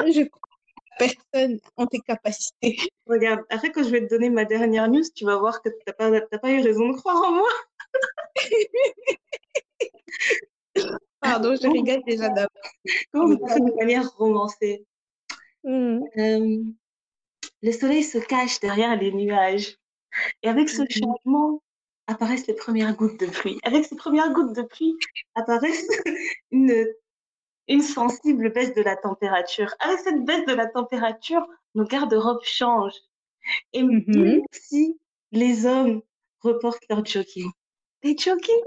Je 0.07 0.23
crois 0.23 0.49
en 0.49 0.73
ta 0.75 0.81
personne, 0.97 1.59
en 1.77 1.87
tes 1.87 1.99
capacités. 1.99 2.77
Regarde, 3.07 3.41
après, 3.49 3.71
quand 3.71 3.83
je 3.83 3.89
vais 3.89 4.01
te 4.01 4.07
donner 4.13 4.29
ma 4.29 4.45
dernière 4.45 4.89
news, 4.89 5.03
tu 5.15 5.25
vas 5.25 5.37
voir 5.37 5.61
que 5.61 5.69
pas, 5.97 6.21
t'as 6.21 6.37
pas 6.39 6.51
eu 6.51 6.61
raison 6.61 6.89
de 6.89 6.97
croire 6.97 7.21
en 7.23 7.31
moi. 7.31 7.49
Pardon, 11.21 11.55
je 11.55 11.67
rigole 11.67 12.03
déjà 12.05 12.29
d'abord. 12.29 12.49
Comment 13.11 13.47
fait 13.47 13.59
de 13.59 13.75
manière 13.75 14.09
romancée. 14.17 14.85
Hmm. 15.63 16.01
Euh, 16.17 16.63
le 17.61 17.71
soleil 17.71 18.03
se 18.03 18.17
cache 18.17 18.59
derrière 18.59 18.97
les 18.97 19.13
nuages. 19.13 19.77
Et 20.43 20.49
avec 20.49 20.69
ce 20.69 20.81
Mhm. 20.81 20.87
changement, 20.89 21.63
apparaissent 22.07 22.47
les 22.47 22.53
premières 22.55 22.95
gouttes 22.95 23.19
de 23.19 23.25
pluie. 23.27 23.59
Avec 23.63 23.85
ces 23.85 23.95
premières 23.95 24.31
gouttes 24.33 24.53
de 24.55 24.61
pluie, 24.63 24.95
apparaissent 25.35 25.87
une, 26.51 26.85
une 27.67 27.81
sensible 27.81 28.51
baisse 28.51 28.73
de 28.73 28.81
la 28.81 28.95
température. 28.97 29.73
Avec 29.79 29.99
cette 29.99 30.23
baisse 30.25 30.45
de 30.45 30.53
la 30.53 30.67
température, 30.67 31.45
nos 31.75 31.85
garde-robes 31.85 32.43
changent. 32.43 32.99
Et 33.73 33.83
Mhm. 33.83 34.03
même 34.07 34.41
si 34.51 34.99
les 35.31 35.65
hommes 35.65 36.01
reportent 36.41 36.83
leur 36.89 37.05
jogging. 37.05 37.51
Les 38.03 38.17
jogging? 38.17 38.61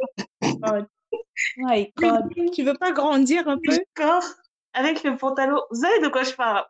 My 1.58 1.92
God. 1.96 2.24
Tu 2.52 2.62
veux 2.62 2.74
pas 2.74 2.92
grandir 2.92 3.46
un 3.48 3.58
peu? 3.62 3.78
corps, 3.94 4.24
avec 4.72 5.02
le 5.04 5.16
pantalon. 5.16 5.61
Vous 5.70 5.82
savez 5.82 6.00
de 6.00 6.08
quoi 6.08 6.22
je 6.22 6.32
parle? 6.32 6.64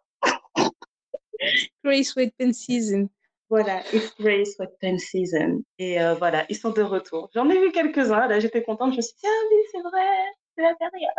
Grey 1.85 2.02
Sweatpants 2.02 2.52
Season. 2.52 3.09
Voilà, 3.49 3.81
It's 3.93 4.12
Grey 4.19 4.45
Sweatpants 4.45 4.99
Season. 4.99 5.62
Et 5.79 6.00
euh, 6.03 6.15
voilà, 6.15 6.45
ils 6.49 6.57
sont 6.57 6.71
de 6.71 6.83
retour. 6.83 7.31
J'en 7.35 7.49
ai 7.49 7.61
vu 7.61 7.71
quelques-uns, 7.71 8.26
là 8.26 8.41
j'étais 8.41 8.62
contente, 8.62 8.93
je 8.93 8.97
me 8.97 9.03
suis 9.03 9.15
dit, 9.15 9.26
ah 9.26 9.47
oui, 9.50 9.57
c'est 9.71 9.83
vrai, 9.83 10.09
c'est 10.57 10.62
la 10.62 10.75
période. 10.75 11.11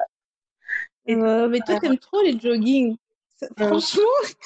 Et 1.06 1.16
Euh, 1.16 1.48
mais 1.48 1.60
toi, 1.62 1.80
t'aimes 1.80 1.98
trop 1.98 2.22
les 2.22 2.38
jogging. 2.38 2.98
Ça- 3.38 3.48
Euh, 3.62 3.68
Franchement, 3.68 4.02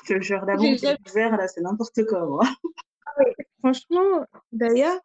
Je 0.06 0.14
te 0.16 0.22
jure, 0.22 0.46
l'amour 0.46 1.38
là, 1.38 1.48
c'est 1.48 1.62
n'importe 1.62 2.06
quoi, 2.06 2.26
moi. 2.26 2.44
franchement, 3.60 4.26
Daya, 4.52 5.00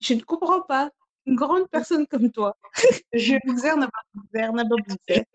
je 0.00 0.14
ne 0.14 0.20
comprends 0.20 0.62
pas. 0.62 0.90
Une 1.26 1.36
grande 1.36 1.68
personne 1.70 2.06
comme 2.06 2.30
toi. 2.30 2.54
Je 3.14 3.36
Bouzer 3.46 3.76
n'a 3.78 3.88
pas 3.88 4.02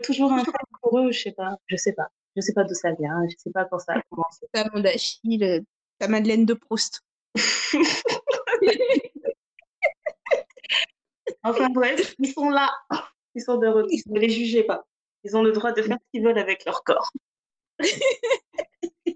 toujours 0.03 0.31
un 0.31 0.43
fan 0.45 0.53
pour 0.81 1.00
eux, 1.00 1.12
je 1.12 1.19
sais 1.19 1.31
pas, 1.31 1.57
je 1.65 1.75
sais 1.77 1.93
pas. 1.93 2.09
Je 2.36 2.41
sais 2.41 2.53
pas 2.53 2.63
d'où 2.63 2.75
ça 2.75 2.91
vient, 2.91 3.24
je 3.27 3.36
sais 3.38 3.50
pas 3.51 3.65
quand 3.65 3.79
ça 3.79 3.93
a 3.93 4.01
commencé. 4.12 4.45
Talon 4.53 4.81
d'Achille, 4.81 5.65
ta 6.00 6.08
Madeleine 6.08 6.46
de 6.46 6.53
Proust. 6.53 7.01
Enfin 11.44 11.70
bref, 11.70 12.15
ils 12.20 12.32
sont 12.34 12.50
là, 12.50 12.70
ils 13.36 13.41
sont 13.41 13.58
de 13.58 13.68
retour. 13.68 13.89
Ne 14.08 14.20
les 14.20 14.29
jugez 14.29 14.63
pas. 14.63 14.86
Ils 15.24 15.36
ont 15.38 15.44
le 15.44 15.51
droit 15.51 15.72
de 15.72 15.82
faire 15.82 15.98
ce 15.98 16.08
qu'ils 16.12 16.24
veulent 16.24 16.38
avec 16.39 16.65
leur 16.65 16.84
corps. 16.84 17.12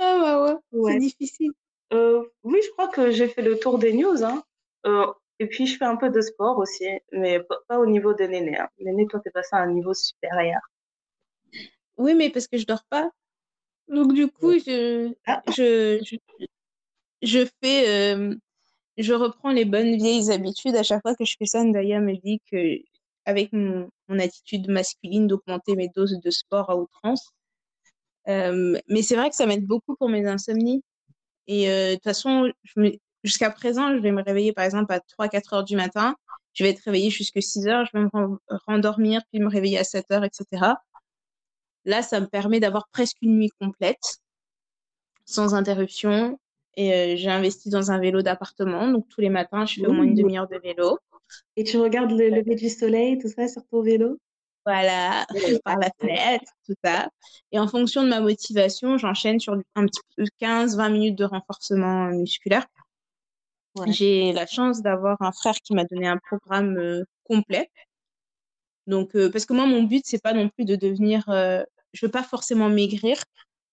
Ah 0.00 0.18
bah 0.20 0.44
ouais, 0.44 0.56
Ouais. 0.72 0.92
c'est 0.92 0.98
difficile. 1.00 1.50
Euh, 1.92 2.22
oui, 2.44 2.60
je 2.64 2.70
crois 2.72 2.88
que 2.88 3.10
j'ai 3.10 3.28
fait 3.28 3.42
le 3.42 3.58
tour 3.58 3.78
des 3.78 3.92
news. 3.92 4.22
Hein. 4.22 4.42
Euh, 4.86 5.06
et 5.40 5.46
puis, 5.46 5.66
je 5.66 5.76
fais 5.76 5.84
un 5.86 5.96
peu 5.96 6.10
de 6.10 6.20
sport 6.20 6.58
aussi, 6.58 6.86
mais 7.12 7.40
pas, 7.40 7.56
pas 7.66 7.78
au 7.78 7.86
niveau 7.86 8.14
de 8.14 8.24
Néné. 8.24 8.58
Hein. 8.58 8.68
Néné, 8.78 9.06
toi, 9.06 9.20
t'es 9.20 9.30
passé 9.30 9.48
à 9.56 9.58
un 9.58 9.72
niveau 9.72 9.94
supérieur. 9.94 10.60
Oui, 11.96 12.14
mais 12.14 12.30
parce 12.30 12.46
que 12.46 12.58
je 12.58 12.66
dors 12.66 12.84
pas. 12.90 13.10
Donc 13.88 14.12
du 14.14 14.28
coup, 14.28 14.52
je, 14.58 15.12
Ah. 15.26 15.42
je, 15.56 15.98
je, 16.04 16.16
je 17.22 17.46
fais, 17.62 17.88
euh, 18.14 18.34
je 18.98 19.14
reprends 19.14 19.50
les 19.52 19.64
bonnes 19.64 19.96
vieilles 19.96 20.30
habitudes. 20.30 20.76
À 20.76 20.82
chaque 20.82 21.02
fois 21.02 21.14
que 21.14 21.24
je 21.24 21.36
fais 21.38 21.46
ça, 21.46 21.64
Ndaya 21.64 22.00
me 22.00 22.14
dit 22.16 22.40
que, 22.50 22.76
avec 23.24 23.52
mon, 23.52 23.88
mon 24.08 24.18
attitude 24.18 24.68
masculine, 24.70 25.26
d'augmenter 25.26 25.76
mes 25.76 25.88
doses 25.88 26.18
de 26.22 26.30
sport 26.30 26.70
à 26.70 26.76
outrance. 26.76 27.30
Euh, 28.28 28.78
mais 28.88 29.02
c'est 29.02 29.16
vrai 29.16 29.30
que 29.30 29.36
ça 29.36 29.46
m'aide 29.46 29.66
beaucoup 29.66 29.96
pour 29.96 30.08
mes 30.08 30.26
insomnies. 30.26 30.82
Et 31.46 31.70
euh, 31.70 31.90
de 31.90 31.94
toute 31.94 32.04
façon, 32.04 32.52
jusqu'à 33.24 33.50
présent, 33.50 33.94
je 33.94 34.00
vais 34.00 34.12
me 34.12 34.22
réveiller 34.22 34.52
par 34.52 34.64
exemple 34.64 34.92
à 34.92 35.00
3-4 35.00 35.54
heures 35.54 35.64
du 35.64 35.76
matin. 35.76 36.14
Je 36.52 36.64
vais 36.64 36.70
être 36.70 36.80
réveillée 36.80 37.10
jusqu'à 37.10 37.40
6 37.40 37.66
heures. 37.68 37.86
Je 37.86 37.96
vais 37.98 38.04
me 38.04 38.10
ren- 38.12 38.38
rendormir, 38.66 39.22
puis 39.30 39.40
me 39.40 39.48
réveiller 39.48 39.78
à 39.78 39.84
7 39.84 40.10
heures, 40.10 40.24
etc. 40.24 40.74
Là, 41.88 42.02
ça 42.02 42.20
me 42.20 42.26
permet 42.26 42.60
d'avoir 42.60 42.86
presque 42.92 43.16
une 43.22 43.38
nuit 43.38 43.50
complète, 43.60 44.18
sans 45.24 45.54
interruption. 45.54 46.38
Et 46.76 46.92
euh, 46.94 47.16
j'ai 47.16 47.30
investi 47.30 47.70
dans 47.70 47.90
un 47.90 47.98
vélo 47.98 48.20
d'appartement. 48.22 48.88
Donc, 48.88 49.08
tous 49.08 49.22
les 49.22 49.30
matins, 49.30 49.64
je 49.66 49.80
fais 49.80 49.86
au 49.86 49.92
moins 49.92 50.04
une 50.04 50.14
demi-heure 50.14 50.48
de 50.48 50.58
vélo. 50.58 50.98
Et 51.56 51.64
tu 51.64 51.78
regardes 51.78 52.12
le 52.12 52.28
lever 52.28 52.56
du 52.56 52.68
soleil, 52.68 53.18
tout 53.18 53.28
ça, 53.28 53.48
sur 53.48 53.62
ton 53.70 53.82
vélo? 53.82 54.18
Voilà, 54.66 55.26
par 55.64 55.78
la 55.78 55.90
fenêtre, 55.98 56.52
tout 56.66 56.74
ça. 56.84 57.08
Et 57.52 57.58
en 57.58 57.66
fonction 57.66 58.02
de 58.04 58.08
ma 58.10 58.20
motivation, 58.20 58.98
j'enchaîne 58.98 59.40
sur 59.40 59.54
un 59.74 59.86
petit 59.86 60.00
peu 60.16 60.24
15-20 60.40 60.90
minutes 60.92 61.16
de 61.18 61.24
renforcement 61.24 62.08
musculaire. 62.08 62.66
Ouais. 63.76 63.90
J'ai 63.92 64.32
la 64.34 64.46
chance 64.46 64.82
d'avoir 64.82 65.16
un 65.22 65.32
frère 65.32 65.54
qui 65.64 65.74
m'a 65.74 65.84
donné 65.84 66.06
un 66.06 66.18
programme 66.18 66.76
euh, 66.76 67.04
complet. 67.24 67.70
Donc, 68.86 69.14
euh, 69.16 69.30
parce 69.30 69.46
que 69.46 69.54
moi, 69.54 69.66
mon 69.66 69.82
but, 69.84 70.02
c'est 70.04 70.22
pas 70.22 70.34
non 70.34 70.48
plus 70.50 70.64
de 70.66 70.76
devenir. 70.76 71.28
euh, 71.30 71.62
je 71.92 72.06
veux 72.06 72.10
pas 72.10 72.22
forcément 72.22 72.68
maigrir. 72.68 73.22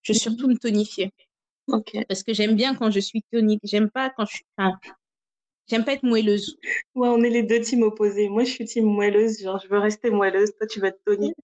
Je 0.01 0.13
veux 0.13 0.17
surtout 0.17 0.48
me 0.48 0.57
tonifier. 0.57 1.12
Parce 2.07 2.24
que 2.24 2.34
j'aime 2.34 2.55
bien 2.55 2.75
quand 2.75 2.91
je 2.91 3.00
suis 3.00 3.24
tonique. 3.31 3.62
J'aime 3.63 3.89
pas 3.89 4.10
quand 4.12 4.25
je 4.25 4.36
suis. 4.36 4.45
Enfin, 4.57 4.77
j'aime 5.67 5.84
pas 5.84 5.93
être 5.93 6.03
moelleuse. 6.03 6.57
Ouais, 6.93 7.10
on 7.10 7.24
est 7.24 7.29
les 7.29 7.43
deux 7.43 7.62
teams 7.62 7.84
opposés. 7.84 8.29
Moi, 8.29 8.43
je 8.43 8.51
suis 8.51 8.65
team 8.65 8.86
moelleuse, 8.86 9.41
genre 9.41 9.60
je 9.63 9.67
veux 9.67 9.79
rester 9.79 10.12
moelleuse. 10.12 10.51
Toi, 10.57 10.67
tu 10.67 10.79
veux 10.79 10.88
être 10.88 11.01
tonique. 11.05 11.36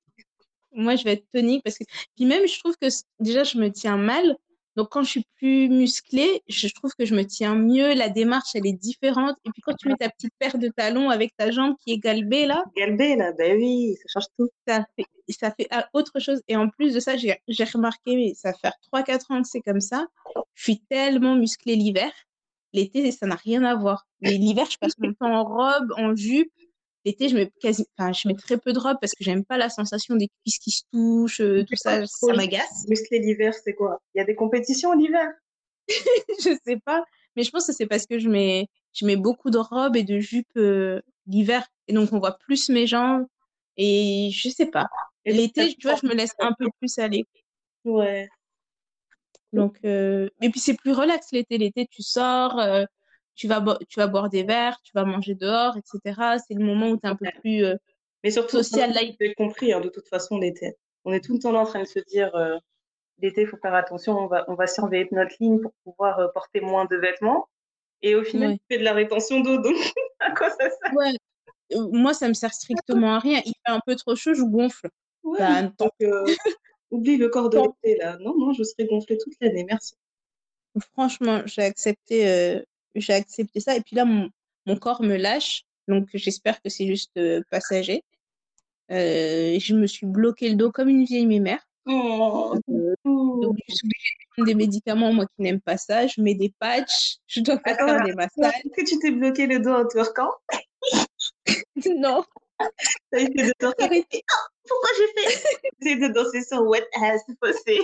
Moi, 0.74 0.96
je 0.96 1.04
vais 1.04 1.14
être 1.14 1.26
tonique 1.34 1.64
parce 1.64 1.78
que. 1.78 1.84
Puis 2.16 2.26
même, 2.26 2.48
je 2.48 2.60
trouve 2.60 2.76
que 2.80 2.88
déjà, 3.20 3.44
je 3.44 3.58
me 3.58 3.70
tiens 3.72 3.98
mal. 3.98 4.36
Donc, 4.78 4.90
quand 4.90 5.04
je 5.04 5.10
suis 5.10 5.26
plus 5.38 5.68
musclée, 5.68 6.42
je 6.48 6.68
trouve 6.70 6.94
que 6.98 7.06
je 7.06 7.14
me 7.14 7.24
tiens 7.24 7.56
mieux. 7.56 7.94
La 7.94 8.10
démarche, 8.10 8.50
elle 8.56 8.66
est 8.66 8.74
différente. 8.74 9.36
Et 9.46 9.50
puis, 9.52 9.62
quand 9.62 9.76
tu 9.76 9.90
mets 9.90 9.96
ta 9.96 10.10
petite 10.10 10.34
paire 10.40 10.58
de 10.58 10.70
talons 10.70 11.10
avec 11.10 11.36
ta 11.36 11.52
jambe 11.52 11.76
qui 11.84 11.94
est 11.94 11.98
galbée, 11.98 12.46
là, 12.46 12.64
Galbé, 12.78 13.16
là, 13.16 13.34
ben 13.34 13.58
oui, 13.58 13.96
ça 13.98 14.20
change 14.20 14.30
tout. 14.38 14.50
ça 14.68 14.86
fait, 14.96 15.06
ça 15.30 15.52
fait 15.52 15.68
ah, 15.72 15.90
autre 15.94 16.20
chose. 16.20 16.42
Et 16.48 16.56
en 16.56 16.70
plus 16.70 16.94
de 16.94 17.00
ça, 17.00 17.18
j'ai 17.18 17.38
j'ai 17.48 17.64
remarqué, 17.66 18.16
mais 18.16 18.34
ça 18.34 18.54
fait 18.54 18.72
3-4 18.94 19.34
ans 19.34 19.42
que 19.42 19.48
c'est 19.48 19.62
comme 19.62 19.82
ça. 19.82 20.06
Je 20.54 20.64
suis 20.64 20.80
tellement 20.90 21.36
musclée 21.36 21.76
l'hiver. 21.76 22.12
L'été, 22.74 23.12
ça 23.12 23.28
n'a 23.28 23.36
rien 23.36 23.64
à 23.66 23.76
voir. 23.76 24.08
Mais 24.22 24.32
l'hiver, 24.32 24.68
je 24.72 24.78
passe 24.78 24.98
mon 24.98 25.14
temps 25.14 25.34
en 25.34 25.44
robe, 25.44 25.92
en 25.98 26.16
jupe. 26.16 26.52
L'été, 27.04 27.30
je 27.30 27.36
mets 27.36 27.52
quasi, 27.62 27.86
enfin, 27.98 28.14
je 28.14 28.28
mets 28.28 28.36
très 28.36 28.58
peu 28.58 28.74
de 28.74 28.80
robe 28.80 28.98
parce 29.02 29.14
que 29.14 29.24
j'aime 29.24 29.44
pas 29.44 29.58
la 29.58 29.70
sensation 29.70 30.16
des 30.16 30.30
cuisses 30.44 30.60
qui 30.60 30.72
se 30.72 30.84
touchent, 30.92 31.42
euh, 31.42 31.64
tout 31.64 31.76
ça, 31.76 32.06
ça 32.06 32.34
m'agace. 32.34 32.86
Musclé 32.88 33.20
l'hiver, 33.20 33.54
c'est 33.54 33.74
quoi? 33.74 34.00
Il 34.14 34.20
y 34.20 34.22
a 34.22 34.26
des 34.26 34.36
compétitions 34.36 34.94
l'hiver? 34.94 35.32
je 35.88 36.56
sais 36.66 36.80
pas. 36.86 37.04
Mais 37.36 37.44
je 37.44 37.50
pense 37.50 37.66
que 37.66 37.74
c'est 37.74 37.88
parce 37.88 38.06
que 38.06 38.20
je 38.20 38.30
mets, 38.30 38.68
je 38.94 39.06
mets 39.06 39.16
beaucoup 39.16 39.50
de 39.50 39.58
robes 39.58 39.96
et 39.96 40.04
de 40.04 40.20
jupes 40.20 40.58
euh, 40.58 41.02
l'hiver. 41.28 41.66
Et 41.88 41.94
donc, 41.94 42.12
on 42.14 42.20
voit 42.20 42.38
plus 42.38 42.70
mes 42.70 42.88
jambes. 42.88 43.26
Et 43.78 44.30
je 44.32 44.50
sais 44.50 44.66
pas. 44.66 44.88
L'été, 45.26 45.74
tu 45.76 45.88
vois, 45.88 45.98
je 46.02 46.08
me 46.08 46.14
laisse 46.14 46.34
un 46.40 46.54
peu 46.54 46.68
plus 46.80 47.00
aller. 47.00 47.26
Ouais. 47.86 48.30
Donc, 49.54 49.80
euh, 49.86 50.30
et 50.42 50.50
puis 50.50 50.60
c'est 50.60 50.76
plus 50.76 50.92
relax 50.92 51.32
l'été. 51.32 51.58
L'été, 51.58 51.88
tu 51.88 52.04
sors, 52.04 52.60
euh, 52.60 52.86
tu 53.42 53.48
vas, 53.48 53.64
tu 53.90 54.00
vas 54.00 54.06
boire 54.08 54.30
des 54.30 54.44
verres, 54.44 54.80
tu 54.84 54.92
vas 54.94 55.04
manger 55.04 55.34
dehors, 55.34 55.76
etc. 55.76 56.38
C'est 56.48 56.54
le 56.54 56.64
moment 56.64 56.90
où 56.90 56.98
tu 56.98 57.08
es 57.08 57.10
un 57.10 57.16
peu 57.16 57.26
plus 57.42 57.64
euh, 57.66 57.76
Mais 58.24 58.30
surtout, 58.30 58.58
social 58.58 58.92
life. 58.92 59.16
j'ai 59.20 59.34
compris, 59.34 59.74
hein, 59.74 59.82
de 59.82 59.90
toute 59.90 60.08
façon, 60.08 60.38
l'été. 60.38 60.76
On 61.06 61.12
est 61.12 61.22
tout 61.22 61.34
le 61.34 61.40
temps 61.40 61.52
là 61.52 61.60
en 61.62 61.66
train 61.66 61.82
de 61.82 61.88
se 61.88 61.98
dire, 62.08 62.34
euh, 62.36 62.56
l'été, 63.20 63.42
il 63.42 63.48
faut 63.48 63.58
faire 63.58 63.74
attention, 63.74 64.14
on 64.16 64.28
va, 64.28 64.46
on 64.48 64.54
va 64.54 64.68
surveiller 64.68 65.08
notre 65.12 65.36
ligne 65.40 65.60
pour 65.60 65.74
pouvoir 65.84 66.20
euh, 66.20 66.28
porter 66.36 66.62
moins 66.62 66.86
de 66.86 66.96
vêtements. 66.98 67.48
Et 68.04 68.14
au 68.14 68.24
final, 68.24 68.50
Ouais. 68.52 68.58
tu 68.58 68.64
fais 68.70 68.78
de 68.78 68.84
la 68.84 68.94
rétention 68.94 69.40
d'eau, 69.40 69.58
donc 69.58 69.76
à 70.20 70.32
quoi 70.34 70.52
ça 70.52 70.70
sert? 70.70 70.94
Ouais. 70.94 71.14
Moi, 71.92 72.14
ça 72.14 72.28
me 72.28 72.34
sert 72.36 72.54
strictement 72.54 73.16
à 73.16 73.20
rien. 73.20 73.42
Il 73.46 73.54
fait 73.66 73.72
un 73.74 73.80
peu 73.84 73.96
trop 73.96 74.16
chaud, 74.16 74.36
je 74.36 74.44
gonfle. 74.44 74.88
Bah, 75.24 75.64
donc, 75.64 75.92
oublie 76.92 77.18
le 77.18 77.30
corps 77.30 77.50
de 77.50 77.58
l'été, 77.58 77.98
là. 77.98 78.18
Non, 78.20 78.38
non, 78.38 78.54
je 78.54 78.62
serai 78.64 78.86
gonflée 78.86 79.18
toute 79.18 79.34
l'année, 79.42 79.64
merci. 79.64 79.96
Franchement, 80.94 81.42
j'ai 81.46 81.64
accepté, 81.64 82.28
euh, 82.30 82.62
j'ai 82.96 83.14
accepté 83.14 83.60
ça. 83.60 83.76
Et 83.76 83.82
puis 83.82 83.96
là, 83.96 84.06
mon, 84.06 84.30
mon 84.66 84.76
corps 84.78 85.02
me 85.04 85.16
lâche. 85.18 85.64
Donc, 85.88 86.10
j'espère 86.14 86.62
que 86.62 86.70
c'est 86.70 86.88
juste 86.88 87.12
euh, 87.18 87.42
passager. 87.50 88.04
Euh, 88.92 89.58
je 89.60 89.76
me 89.76 89.88
suis 89.88 90.06
bloqué 90.06 90.50
le 90.50 90.56
dos 90.56 90.72
comme 90.72 90.90
une 90.90 91.06
vieille 91.06 91.26
mémère. 91.26 91.66
Oh, 91.88 92.56
Euh, 92.70 92.94
donc, 93.06 93.58
je 93.68 93.74
suis 93.76 93.86
obligée 93.88 94.14
de 94.20 94.34
prendre 94.34 94.48
des 94.48 94.56
médicaments, 94.56 95.14
moi 95.14 95.26
qui 95.36 95.42
n'aime 95.42 95.62
pas 95.62 95.78
ça. 95.78 96.08
Je 96.08 96.22
mets 96.22 96.36
des 96.36 96.54
patchs. 96.60 97.18
Je 97.28 97.42
dois 97.42 97.60
Attends, 97.64 97.88
faire 97.88 98.04
des 98.04 98.14
massages. 98.14 98.54
Est-ce 98.66 98.82
que 98.84 98.88
tu 98.90 99.00
t'es 99.00 99.12
bloqué 99.12 99.48
le 99.48 99.60
dos 99.60 99.72
en 99.72 99.88
twerkant? 99.88 100.32
Non, 101.86 102.24
T'as 103.12 103.18
essayé 103.20 103.44
de 103.48 103.54
twerker? 103.58 103.86
arrêtez. 103.86 104.24
Pourquoi 104.68 104.90
j'ai 104.98 105.24
fait? 105.24 105.44
J'ai 105.82 105.92
essayé 105.92 106.08
de 106.10 106.14
danser 106.14 106.44
sur 106.44 106.62
Wet 106.64 106.88
Ass 107.02 107.22
Fossé. 107.44 107.80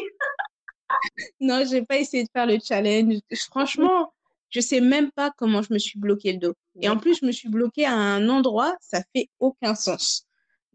Non, 1.40 1.64
j'ai 1.70 1.84
pas 1.84 1.98
essayé 1.98 2.24
de 2.24 2.30
faire 2.32 2.46
le 2.46 2.60
challenge. 2.64 3.16
Franchement, 3.50 4.14
je 4.50 4.60
sais 4.60 4.82
même 4.82 5.12
pas 5.12 5.32
comment 5.38 5.62
je 5.62 5.74
me 5.74 5.80
suis 5.80 6.00
bloqué 6.00 6.34
le 6.34 6.40
dos. 6.40 6.54
Et 6.82 6.90
en 6.90 6.98
plus, 6.98 7.20
je 7.20 7.26
me 7.26 7.32
suis 7.32 7.50
bloquée 7.50 7.86
à 7.86 7.94
un 7.94 8.30
endroit, 8.30 8.76
ça 8.80 9.02
fait 9.14 9.30
aucun 9.40 9.76
sens. 9.76 10.26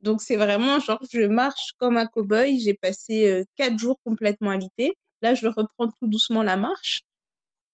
Donc, 0.02 0.20
c'est 0.20 0.36
vraiment 0.36 0.80
genre, 0.80 1.00
je 1.12 1.22
marche 1.22 1.72
comme 1.78 1.96
un 1.96 2.06
cow-boy. 2.06 2.60
J'ai 2.60 2.74
passé 2.74 3.30
euh, 3.30 3.44
quatre 3.56 3.78
jours 3.78 3.98
complètement 4.04 4.50
alité. 4.50 4.96
Là, 5.22 5.34
je 5.34 5.46
reprends 5.46 5.88
tout 5.88 6.08
doucement 6.08 6.42
la 6.42 6.56
marche. 6.56 7.02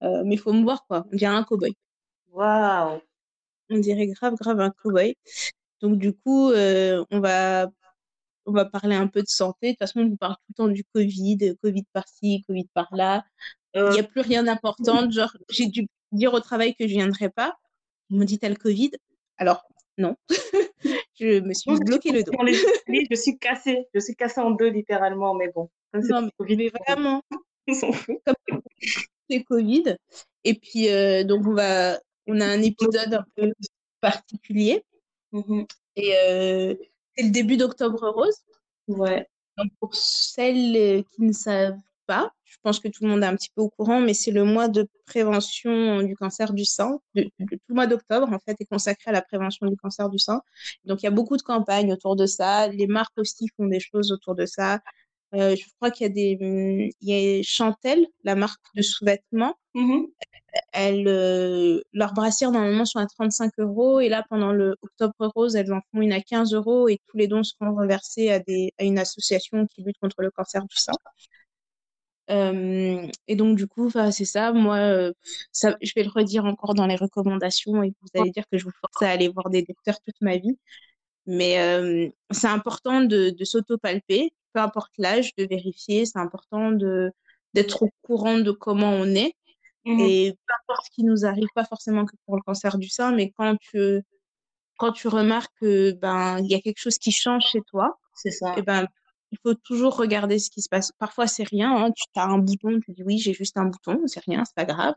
Euh, 0.03 0.23
mais 0.27 0.37
faut 0.37 0.53
me 0.53 0.63
voir, 0.63 0.87
quoi. 0.87 1.07
On 1.11 1.17
dirait 1.17 1.35
un 1.35 1.43
cow-boy. 1.43 1.75
Waouh. 2.33 3.01
On 3.71 3.79
dirait 3.79 4.07
grave, 4.09 4.35
grave 4.35 4.61
un 4.61 4.71
cow-boy. 4.71 5.17
Donc, 5.81 5.99
du 5.99 6.13
coup, 6.13 6.51
euh, 6.51 7.03
on 7.11 7.21
va, 7.21 7.69
on 8.45 8.53
va 8.53 8.67
parler 8.67 8.95
un 8.95 9.07
peu 9.07 9.23
de 9.23 9.29
santé. 9.29 9.69
De 9.69 9.73
toute 9.73 9.79
façon, 9.81 10.01
on 10.01 10.09
vous 10.09 10.17
parle 10.17 10.35
tout 10.35 10.45
le 10.51 10.55
temps 10.55 10.69
du 10.69 10.85
Covid, 10.85 11.57
Covid 11.63 11.85
par-ci, 11.93 12.45
Covid 12.47 12.69
par-là. 12.75 13.25
Il 13.75 13.81
Euh, 13.81 13.93
n'y 13.93 14.01
a 14.01 14.03
plus 14.05 14.21
rien 14.23 14.43
d'important. 14.43 15.11
Genre, 15.11 15.37
j'ai 15.51 15.67
dû 15.67 15.87
dire 16.13 16.33
au 16.35 16.41
travail 16.41 16.75
que 16.75 16.87
je 16.87 16.93
viendrais 16.95 17.29
pas. 17.31 17.55
Ils 18.11 18.19
m'ont 18.19 18.25
dit, 18.25 18.39
t'as 18.39 18.49
le 18.49 18.55
Covid? 18.57 18.93
Alors, 19.37 19.63
non. 19.99 20.17
je 21.21 21.41
me 21.41 21.53
suis 21.53 21.77
bloqué 21.81 22.13
le 22.13 22.23
dos. 22.23 22.33
Je 23.11 23.15
suis 23.17 23.39
cassée. 23.39 23.87
Je 23.95 24.01
suis 24.01 24.15
cassée 24.17 24.41
en 24.41 24.51
deux, 24.53 24.69
littéralement, 24.69 25.35
mais 25.35 25.51
bon. 25.55 25.69
Non, 25.93 26.23
mais, 26.23 26.31
Covid, 26.39 26.57
mais 26.57 26.71
vraiment, 26.87 27.23
on 27.67 27.75
s'en 27.75 27.93
fout. 27.93 28.19
c'est 29.29 29.43
Covid. 29.45 29.97
Et 30.45 30.55
puis, 30.55 30.89
euh, 30.89 31.25
donc, 31.25 31.47
on 31.47 31.53
va, 31.55 32.01
on 32.27 32.41
a 32.41 32.47
un 32.47 32.63
épisode 32.63 33.13
un 33.15 33.25
peu 33.37 33.53
particulier. 34.01 34.83
Mhm. 35.33 35.67
Et 35.97 36.15
euh, 36.17 36.75
c'est 37.17 37.25
le 37.25 37.31
début 37.31 37.57
d'Octobre 37.57 38.09
Rose. 38.09 38.37
Ouais. 38.87 39.27
Donc, 39.57 39.71
pour 39.81 39.95
celles 39.95 41.05
qui 41.11 41.23
ne 41.23 41.33
savent 41.33 41.77
pas, 42.09 42.33
je 42.47 42.57
pense 42.65 42.81
que 42.81 42.89
tout 42.89 43.05
le 43.05 43.11
monde 43.11 43.23
est 43.25 43.27
un 43.29 43.37
petit 43.37 43.51
peu 43.55 43.63
au 43.63 43.71
courant, 43.71 44.01
mais 44.01 44.15
c'est 44.15 44.33
le 44.33 44.45
mois 44.45 44.69
de 44.69 44.89
prévention 45.07 46.03
du 46.03 46.17
cancer 46.17 46.55
du 46.55 46.65
sein. 46.67 47.01
De, 47.15 47.25
de- 47.41 47.57
tout 47.57 47.61
le 47.69 47.77
mois 47.77 47.87
d'octobre, 47.89 48.29
en 48.33 48.41
fait, 48.41 48.57
est 48.61 48.67
consacré 48.67 49.11
à 49.11 49.13
la 49.13 49.23
prévention 49.23 49.67
du 49.69 49.77
cancer 49.77 50.11
du 50.11 50.19
sein. 50.19 50.43
Donc, 50.85 51.03
il 51.03 51.07
y 51.07 51.09
a 51.09 51.13
beaucoup 51.13 51.37
de 51.37 51.43
campagnes 51.43 51.93
autour 51.93 52.17
de 52.17 52.27
ça. 52.27 52.69
Les 52.69 52.89
marques 52.89 53.19
aussi 53.19 53.49
font 53.57 53.67
des 53.69 53.81
choses 53.81 54.13
autour 54.13 54.35
de 54.37 54.47
ça. 54.47 54.81
Euh, 55.35 55.57
je 55.57 55.65
crois 55.79 55.91
qu'il 55.93 56.07
y 56.07 56.11
a 56.11 56.15
des, 56.15 56.93
il 57.03 57.09
y 57.11 57.41
a 57.41 57.43
Chantel, 57.45 58.07
la 58.25 58.35
marque 58.37 58.61
de 58.77 58.83
sous-vêtements. 58.83 59.57
Elles, 60.73 61.07
euh, 61.09 61.81
leurs 61.93 62.15
brassières, 62.15 62.51
normalement, 62.53 62.85
sont 62.87 62.99
à 63.01 63.07
35 63.07 63.53
euros. 63.59 64.01
Et 64.01 64.09
là, 64.09 64.25
pendant 64.31 64.53
le 64.53 64.77
Octobre 64.83 65.15
Rose, 65.35 65.57
elles 65.57 65.73
en 65.73 65.81
font 65.93 66.01
une 66.01 66.13
à 66.13 66.21
15 66.23 66.55
euros 66.55 66.89
et 66.89 66.99
tous 67.09 67.17
les 67.19 67.29
dons 67.29 67.43
seront 67.45 67.75
reversés 67.75 68.31
à, 68.31 68.39
des, 68.41 68.73
à 68.79 68.85
une 68.85 68.99
association 68.99 69.67
qui 69.67 69.83
lutte 69.83 69.99
contre 70.01 70.23
le 70.23 70.31
cancer 70.31 70.63
du 70.63 70.77
sein. 70.77 70.93
Euh, 72.31 73.07
et 73.27 73.37
donc, 73.37 73.57
du 73.57 73.67
coup, 73.67 73.91
c'est 73.91 74.25
ça. 74.25 74.53
Moi, 74.53 74.77
euh, 74.77 75.13
ça, 75.53 75.77
je 75.81 75.93
vais 75.97 76.03
le 76.03 76.11
redire 76.11 76.45
encore 76.45 76.75
dans 76.75 76.87
les 76.87 76.97
recommandations 76.97 77.83
et 77.83 77.91
vous 78.03 78.21
allez 78.21 78.31
dire 78.31 78.45
que 78.51 78.59
je 78.59 78.65
vous 78.65 78.73
force 78.81 79.03
à 79.03 79.11
aller 79.11 79.29
voir 79.29 79.49
des 79.51 79.63
docteurs 79.63 80.01
toute 80.03 80.21
ma 80.21 80.37
vie. 80.37 80.59
Mais 81.27 81.61
euh, 81.61 82.09
c'est 82.31 82.49
important 82.49 83.03
de, 83.03 83.31
de 83.31 83.45
s'auto-palper, 83.45 84.33
peu 84.55 84.61
importe 84.61 84.93
l'âge, 84.99 85.35
de 85.37 85.47
vérifier. 85.47 86.07
C'est 86.07 86.19
important 86.19 86.73
de 86.73 87.13
d'être 87.55 87.83
au 87.85 87.91
courant 88.03 88.39
de 88.39 88.51
comment 88.53 88.91
on 88.93 89.07
est. 89.15 89.35
Mhm. 89.87 90.01
Et 90.01 90.33
peu 90.47 90.55
importe 90.65 90.87
ce 90.87 90.91
qui 90.93 91.05
nous 91.05 91.25
arrive, 91.27 91.49
pas 91.55 91.65
forcément 91.65 92.05
que 92.07 92.15
pour 92.27 92.37
le 92.37 92.43
cancer 92.43 92.79
du 92.79 92.89
sein, 92.91 93.13
mais 93.13 93.31
quand 93.33 93.57
tu, 93.61 94.03
quand 94.77 94.93
tu 94.93 95.09
remarques 95.09 95.53
que 95.61 95.93
ben, 95.93 96.39
il 96.41 96.47
y 96.51 96.55
a 96.55 96.61
quelque 96.61 96.79
chose 96.81 96.99
qui 96.99 97.13
change 97.13 97.45
chez 97.47 97.61
toi, 97.63 97.99
C'est 98.15 98.31
ça. 98.31 98.55
eh 98.57 98.63
ben, 98.63 98.87
il 99.33 99.39
faut 99.43 99.55
toujours 99.55 99.97
regarder 99.97 100.39
ce 100.39 100.51
qui 100.51 100.63
se 100.63 100.69
passe. 100.69 100.93
Parfois, 100.99 101.27
c'est 101.27 101.45
rien, 101.49 101.75
hein. 101.87 101.93
Tu 101.97 102.05
as 102.17 102.25
un 102.27 102.39
bouton, 102.39 102.81
tu 102.81 102.93
dis 102.93 103.03
oui, 103.05 103.19
j'ai 103.19 103.33
juste 103.35 103.57
un 103.59 103.67
bouton, 103.67 104.01
c'est 104.07 104.21
rien, 104.25 104.45
c'est 104.45 104.55
pas 104.55 104.65
grave. 104.65 104.95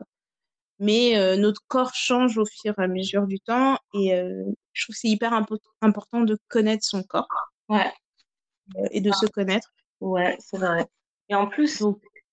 Mais 0.80 1.18
euh, 1.18 1.36
notre 1.36 1.62
corps 1.68 1.94
change 1.94 2.38
au 2.38 2.46
fur 2.46 2.74
et 2.78 2.82
à 2.84 2.88
mesure 2.88 3.26
du 3.26 3.40
temps 3.40 3.78
et 3.94 4.14
euh, 4.14 4.44
je 4.74 4.84
trouve 4.84 4.94
que 4.94 5.00
c'est 5.00 5.08
hyper 5.08 5.32
impo- 5.32 5.58
important 5.82 6.22
de 6.22 6.38
connaître 6.48 6.84
son 6.84 7.02
corps 7.04 7.52
Ouais. 7.68 7.92
euh, 8.76 8.86
et 8.90 9.00
de 9.00 9.12
se 9.12 9.26
connaître. 9.26 9.72
Ouais, 10.00 10.36
c'est 10.40 10.58
vrai. 10.58 10.86
Et 11.28 11.34
en 11.34 11.46
plus, 11.46 11.88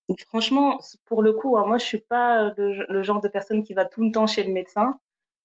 Donc, 0.08 0.20
franchement, 0.28 0.80
pour 1.06 1.22
le 1.22 1.32
coup, 1.32 1.56
hein, 1.58 1.66
moi, 1.66 1.78
je 1.78 1.84
suis 1.86 2.00
pas 2.00 2.44
euh, 2.50 2.54
le, 2.58 2.86
le 2.88 3.02
genre 3.02 3.20
de 3.20 3.28
personne 3.28 3.64
qui 3.64 3.74
va 3.74 3.84
tout 3.86 4.02
le 4.04 4.12
temps 4.12 4.26
chez 4.26 4.44
le 4.44 4.52
médecin. 4.52 5.00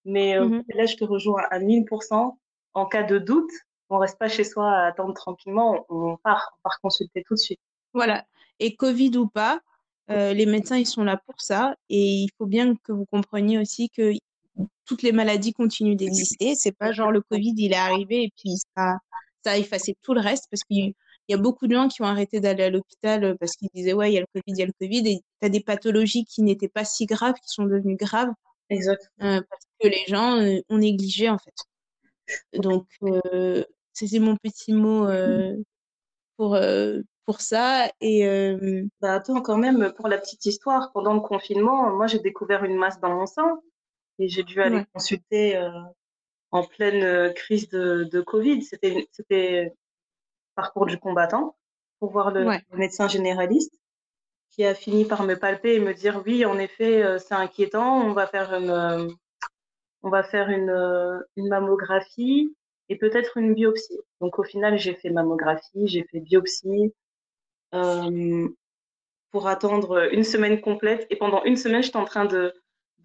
Mais 0.05 0.35
Mhm. 0.37 0.65
là, 0.75 0.85
je 0.87 0.95
te 0.97 1.03
rejoins 1.05 1.43
à 1.51 1.59
1000%. 1.59 2.39
En 2.75 2.85
cas 2.87 3.03
de 3.03 3.19
doute, 3.19 3.51
on 3.89 3.97
reste 3.99 4.17
pas 4.17 4.27
chez 4.27 4.43
soi 4.43 4.69
à 4.71 4.87
attendre 4.87 5.13
tranquillement, 5.13 5.85
on 5.89 6.17
part, 6.17 6.51
on 6.57 6.61
part 6.63 6.79
consulter 6.81 7.23
tout 7.25 7.35
de 7.35 7.39
suite. 7.39 7.59
Voilà. 7.93 8.25
Et 8.59 8.75
Covid 8.75 9.17
ou 9.17 9.27
pas, 9.27 9.61
euh, 10.09 10.33
les 10.33 10.45
médecins, 10.45 10.77
ils 10.77 10.85
sont 10.85 11.03
là 11.03 11.17
pour 11.25 11.39
ça. 11.41 11.75
Et 11.89 12.23
il 12.23 12.29
faut 12.37 12.45
bien 12.45 12.75
que 12.75 12.91
vous 12.91 13.05
compreniez 13.05 13.59
aussi 13.59 13.89
que 13.89 14.13
toutes 14.85 15.01
les 15.01 15.11
maladies 15.11 15.53
continuent 15.53 15.95
d'exister. 15.95 16.55
C'est 16.55 16.71
pas 16.71 16.91
genre 16.91 17.11
le 17.11 17.21
Covid, 17.21 17.53
il 17.57 17.73
est 17.73 17.77
arrivé 17.77 18.23
et 18.23 18.31
puis 18.37 18.55
ça, 18.75 18.97
ça 19.43 19.51
a 19.51 19.57
effacé 19.57 19.95
tout 20.01 20.13
le 20.13 20.21
reste 20.21 20.45
parce 20.49 20.63
qu'il 20.63 20.93
y 21.29 21.33
a 21.33 21.37
beaucoup 21.37 21.67
de 21.67 21.75
gens 21.75 21.87
qui 21.87 22.01
ont 22.01 22.05
arrêté 22.05 22.39
d'aller 22.39 22.63
à 22.63 22.69
l'hôpital 22.69 23.37
parce 23.39 23.53
qu'ils 23.53 23.69
disaient, 23.73 23.93
ouais, 23.93 24.11
il 24.11 24.15
y 24.15 24.17
a 24.17 24.21
le 24.21 24.27
Covid, 24.33 24.43
il 24.47 24.57
y 24.57 24.63
a 24.63 24.65
le 24.65 24.73
Covid. 24.79 25.07
Et 25.09 25.19
tu 25.41 25.45
as 25.45 25.49
des 25.49 25.61
pathologies 25.61 26.25
qui 26.25 26.41
n'étaient 26.43 26.69
pas 26.69 26.85
si 26.85 27.05
graves, 27.05 27.35
qui 27.35 27.49
sont 27.49 27.65
devenues 27.65 27.97
graves. 27.97 28.31
Exact. 28.69 29.11
Euh, 29.21 29.41
parce 29.49 29.65
que 29.79 29.87
les 29.87 30.05
gens 30.07 30.37
euh, 30.39 30.59
ont 30.69 30.77
négligé, 30.77 31.29
en 31.29 31.37
fait. 31.37 31.53
Donc, 32.53 32.87
c'était 33.93 34.19
mon 34.19 34.35
petit 34.37 34.73
mot 34.73 35.07
euh, 35.07 35.55
pour, 36.37 36.57
pour 37.25 37.41
ça. 37.41 37.89
Et 38.01 38.27
euh, 38.27 38.85
Bah 39.01 39.13
attends, 39.15 39.41
quand 39.41 39.57
même, 39.57 39.91
pour 39.93 40.07
la 40.07 40.17
petite 40.17 40.45
histoire, 40.45 40.91
pendant 40.93 41.13
le 41.13 41.19
confinement, 41.21 41.89
moi 41.95 42.07
j'ai 42.07 42.19
découvert 42.19 42.63
une 42.63 42.77
masse 42.77 42.99
dans 42.99 43.09
mon 43.13 43.25
sang 43.25 43.61
et 44.19 44.27
j'ai 44.29 44.43
dû 44.43 44.61
aller 44.61 44.81
Ouais. 44.81 44.85
consulter 44.93 45.57
euh, 45.57 45.69
en 46.51 46.63
pleine 46.65 47.33
crise 47.35 47.69
de, 47.69 48.05
de 48.05 48.21
Covid. 48.21 48.63
C'était, 48.63 49.07
c'était 49.13 49.73
parcours 50.55 50.87
du 50.87 50.99
combattant 50.99 51.57
pour 51.99 52.11
voir 52.11 52.31
le, 52.31 52.45
Ouais. 52.45 52.61
le 52.71 52.77
médecin 52.77 53.07
généraliste 53.07 53.73
qui 54.51 54.65
a 54.65 54.75
fini 54.75 55.05
par 55.05 55.23
me 55.23 55.35
palper 55.37 55.75
et 55.75 55.79
me 55.79 55.93
dire 55.93 56.21
oui, 56.25 56.45
en 56.45 56.57
effet, 56.59 57.19
c'est 57.19 57.35
inquiétant, 57.35 58.01
on 58.01 58.13
va 58.13 58.27
faire 58.27 58.53
une, 58.55 59.15
on 60.05 60.09
va 60.11 60.23
faire 60.23 60.49
une, 60.49 60.69
euh, 60.69 61.19
une 61.35 61.49
mammographie 61.49 62.55
et 62.89 62.97
peut-être 62.97 63.37
une 63.37 63.55
biopsie. 63.55 63.99
Donc 64.21 64.39
au 64.39 64.43
final, 64.43 64.77
j'ai 64.77 64.93
fait 64.93 65.09
mammographie, 65.09 65.87
j'ai 65.87 66.05
fait 66.05 66.19
biopsie 66.21 66.93
euh, 67.73 68.47
pour 69.31 69.47
attendre 69.47 70.09
une 70.13 70.23
semaine 70.23 70.61
complète 70.61 71.07
et 71.09 71.17
pendant 71.17 71.43
une 71.45 71.57
semaine, 71.57 71.83
j'étais 71.83 71.97
en 71.97 72.05
train 72.05 72.25
de 72.25 72.53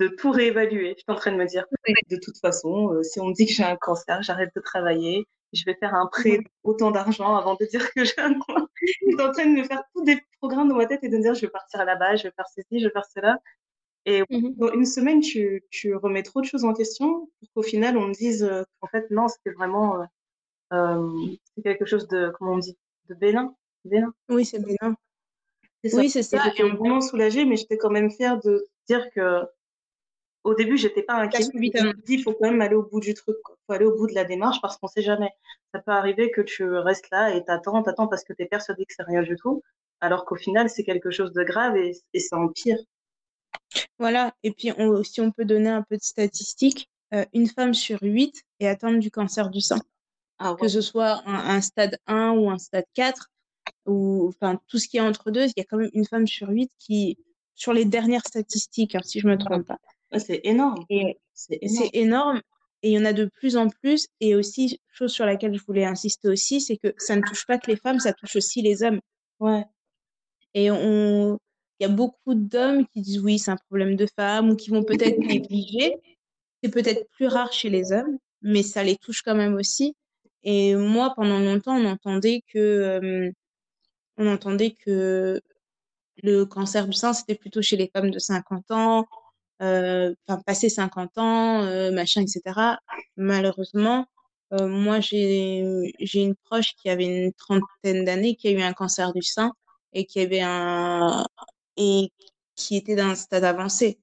de 0.01 0.09
tout 0.09 0.31
réévaluer. 0.31 0.95
J'étais 0.99 1.13
en 1.13 1.17
train 1.17 1.33
de 1.33 1.37
me 1.37 1.47
dire 1.47 1.67
de 2.11 2.17
toute 2.17 2.39
façon, 2.39 2.95
euh, 2.95 3.03
si 3.03 3.21
on 3.21 3.27
me 3.29 3.35
dit 3.35 3.47
que 3.47 3.53
j'ai 3.53 3.65
un 3.65 3.77
cancer, 3.77 4.23
j'arrête 4.23 4.51
de 4.57 4.61
travailler, 4.61 5.27
je 5.53 5.63
vais 5.67 5.75
faire 5.75 5.95
un 5.95 6.07
prêt 6.07 6.41
autant 6.65 6.91
d'argent 6.91 7.37
avant 7.37 7.55
de 7.61 7.67
dire 7.67 7.93
que 7.93 8.05
j'ai 8.05 8.19
un 8.19 8.35
cancer. 8.35 8.67
J'étais 9.07 9.23
en 9.23 9.33
train 9.33 9.45
de 9.47 9.61
me 9.61 9.65
faire 9.65 9.83
tous 9.95 10.03
des 10.05 10.19
programmes 10.41 10.69
dans 10.71 10.77
ma 10.77 10.87
tête 10.87 11.05
et 11.05 11.09
de 11.11 11.17
me 11.19 11.23
dire 11.23 11.35
je 11.35 11.43
vais 11.43 11.51
partir 11.51 11.85
là-bas, 11.85 12.17
je 12.17 12.25
vais 12.25 12.33
faire 12.35 12.49
ceci, 12.49 12.81
je 12.81 12.87
vais 12.87 12.93
faire 12.93 13.05
cela. 13.15 13.39
Et 14.07 14.23
dans 14.31 14.73
une 14.73 14.87
semaine, 14.87 15.21
tu, 15.21 15.63
tu 15.71 15.95
remets 15.95 16.23
trop 16.23 16.41
de 16.41 16.47
choses 16.47 16.65
en 16.65 16.73
question 16.73 17.29
pour 17.39 17.49
qu'au 17.55 17.63
final, 17.63 17.97
on 17.99 18.09
me 18.09 18.15
dise 18.15 18.43
euh, 18.43 18.63
qu'en 18.81 18.89
fait, 18.89 19.11
non, 19.11 19.29
c'était 19.29 19.51
vraiment 19.51 20.01
euh, 20.01 20.05
euh, 20.73 21.37
quelque 21.63 21.85
chose 21.85 22.09
de, 22.09 22.33
comment 22.39 22.55
on 22.55 22.59
dit, 22.59 22.77
de 23.09 23.15
bénin. 23.15 23.55
bénin. 23.85 24.13
oui, 24.31 24.45
c'est 24.45 24.59
bénin. 24.59 24.97
Oui, 25.93 26.11
c'est 26.11 26.23
ça. 26.23 26.39
j'étais 26.45 26.63
vraiment 26.63 27.01
soulagée, 27.01 27.45
mais 27.45 27.57
j'étais 27.57 27.79
quand 27.79 27.91
même 27.91 28.11
fière 28.11 28.39
de 28.41 28.67
dire 28.89 29.11
que 29.15 29.43
au 30.45 30.55
début, 30.55 30.79
j'étais 30.79 31.03
pas 31.03 31.15
inquiète. 31.15 31.51
Je 31.53 31.59
me 31.59 31.93
dit, 32.05 32.15
il 32.15 32.23
faut 32.23 32.33
quand 32.33 32.51
même 32.51 32.63
aller 32.63 32.75
au 32.75 32.83
bout 32.83 33.01
du 33.01 33.13
truc. 33.13 33.37
Il 33.49 33.55
faut 33.67 33.73
aller 33.75 33.85
au 33.85 33.97
bout 33.97 34.07
de 34.07 34.15
la 34.15 34.25
démarche 34.25 34.61
parce 34.63 34.79
qu'on 34.79 34.89
sait 34.89 35.03
jamais. 35.03 35.31
Ça 35.75 35.81
peut 35.81 35.93
arriver 35.93 36.31
que 36.31 36.41
tu 36.41 36.65
restes 36.65 37.11
là 37.11 37.35
et 37.35 37.45
t'attends, 37.45 37.83
t'attends 37.83 38.09
parce 38.09 38.25
que 38.25 38.33
t'es 38.33 38.47
persuadé 38.47 38.85
que 38.87 38.95
c'est 38.95 39.03
rien 39.03 39.23
du 39.23 39.37
tout, 39.37 39.63
alors 40.01 40.25
qu'au 40.25 40.37
final, 40.37 40.71
c'est 40.71 40.85
quelque 40.85 41.11
chose 41.11 41.33
de 41.33 41.43
grave 41.43 41.77
et, 41.77 41.93
et 42.15 42.21
ça 42.21 42.39
empire. 42.39 42.79
Voilà. 43.99 44.35
Et 44.43 44.53
puis, 44.53 44.73
on, 44.79 45.03
si 45.03 45.21
on 45.21 45.31
peut 45.31 45.45
donner 45.45 45.71
un 45.71 45.83
peu 45.83 45.97
de 45.97 46.03
statistiques, 46.03 46.89
euh, 47.15 47.25
une 47.33 47.49
femme 47.49 47.75
sur 47.75 47.99
huit 48.03 48.43
est 48.61 48.67
atteinte 48.67 49.01
du 49.01 49.11
cancer 49.11 49.51
du 49.51 49.61
sein. 49.61 49.81
Ah 50.39 50.57
Que 50.59 50.69
ce 50.69 50.81
soit 50.81 51.23
un, 51.27 51.57
un 51.57 51.61
stade 51.61 51.99
1 52.07 52.31
ou 52.31 52.51
un 52.51 52.59
stade 52.59 52.87
4, 52.95 53.31
ou 53.87 54.29
enfin 54.29 54.61
tout 54.69 54.79
ce 54.79 54.89
qui 54.89 54.97
est 54.97 55.01
entre 55.01 55.31
deux, 55.31 55.47
il 55.47 55.53
y 55.57 55.61
a 55.61 55.65
quand 55.65 55.77
même 55.77 55.91
une 55.93 56.07
femme 56.07 56.27
sur 56.27 56.49
huit 56.49 56.71
qui, 56.79 57.19
sur 57.55 57.73
les 57.73 57.85
dernières 57.85 58.27
statistiques, 58.27 58.95
hein, 58.95 59.03
si 59.05 59.21
je 59.21 59.29
me 59.29 59.37
trompe 59.37 59.67
pas. 59.67 59.79
Ouais, 60.13 60.19
c'est 60.19 60.41
énorme. 60.45 60.85
C'est 60.89 61.59
énorme. 61.61 61.77
c'est 61.77 61.91
énorme. 61.93 62.43
Et 62.83 62.91
il 62.91 62.95
y 62.95 62.99
en 62.99 63.05
a 63.05 63.13
de 63.13 63.27
plus 63.27 63.57
en 63.57 63.69
plus. 63.69 64.09
Et 64.21 64.35
aussi, 64.35 64.81
chose 64.93 65.13
sur 65.13 65.27
laquelle 65.27 65.55
je 65.55 65.63
voulais 65.65 65.85
insister 65.85 66.29
aussi, 66.29 66.61
c'est 66.61 66.79
que 66.79 66.95
ça 66.97 67.17
ne 67.17 67.23
touche 67.23 67.47
pas 67.47 67.59
que 67.59 67.71
les 67.71 67.77
femmes, 67.77 68.01
ça 68.01 68.13
touche 68.13 68.37
aussi 68.37 68.63
les 68.63 68.83
hommes. 68.83 69.01
Ouais. 69.39 69.65
Et 70.55 70.71
on, 70.71 71.39
il 71.81 71.85
y 71.85 71.87
a 71.87 71.89
beaucoup 71.89 72.35
d'hommes 72.35 72.87
qui 72.89 73.01
disent 73.01 73.21
oui, 73.21 73.39
c'est 73.39 73.51
un 73.51 73.57
problème 73.57 73.97
de 73.97 74.07
femmes 74.17 74.51
ou 74.51 74.57
qui 74.57 74.71
vont 74.71 74.85
peut-être 74.85 75.19
négliger. 75.19 75.97
C'est 76.63 76.71
peut-être 76.71 77.09
plus 77.11 77.27
rare 77.27 77.53
chez 77.53 77.71
les 77.71 77.93
hommes, 77.93 78.19
mais 78.43 78.63
ça 78.63 78.85
les 78.85 78.97
touche 78.97 79.23
quand 79.23 79.35
même 79.35 79.55
aussi. 79.55 79.97
Et 80.45 80.75
moi, 80.75 81.15
pendant 81.17 81.39
longtemps, 81.41 81.77
on 81.77 81.87
entendait 81.87 82.43
que, 82.53 82.59
euh, 82.59 83.31
on 84.19 84.27
entendait 84.29 84.73
que 84.73 85.41
le 86.23 86.45
cancer 86.45 86.87
du 86.87 86.93
sein, 86.95 87.13
c'était 87.15 87.35
plutôt 87.35 87.63
chez 87.63 87.77
les 87.77 87.91
femmes 87.95 88.11
de 88.11 88.19
50 88.19 88.71
ans, 88.73 89.07
euh, 89.63 90.15
enfin, 90.29 90.43
passé 90.47 90.69
50 90.69 91.19
ans, 91.19 91.63
euh, 91.65 91.91
machin, 91.93 92.23
etc. 92.23 92.79
Malheureusement, 93.17 94.07
moi, 94.53 95.01
j'ai 95.01 95.63
une 96.15 96.35
proche 96.45 96.75
qui 96.77 96.91
avait 96.91 97.07
une 97.07 97.33
trentaine 97.35 98.05
d'années, 98.05 98.35
qui 98.37 98.49
a 98.49 98.51
eu 98.53 98.61
un 98.63 98.73
cancer 98.73 99.13
du 99.13 99.23
sein 99.23 99.53
et 99.93 100.07
qui 100.07 100.21
avait 100.21 100.41
un, 100.43 101.25
et 101.77 102.13
qui 102.57 102.77
était 102.77 102.97
dans 102.97 103.05
un 103.11 103.15
stade 103.15 103.45
avancé. 103.45 103.99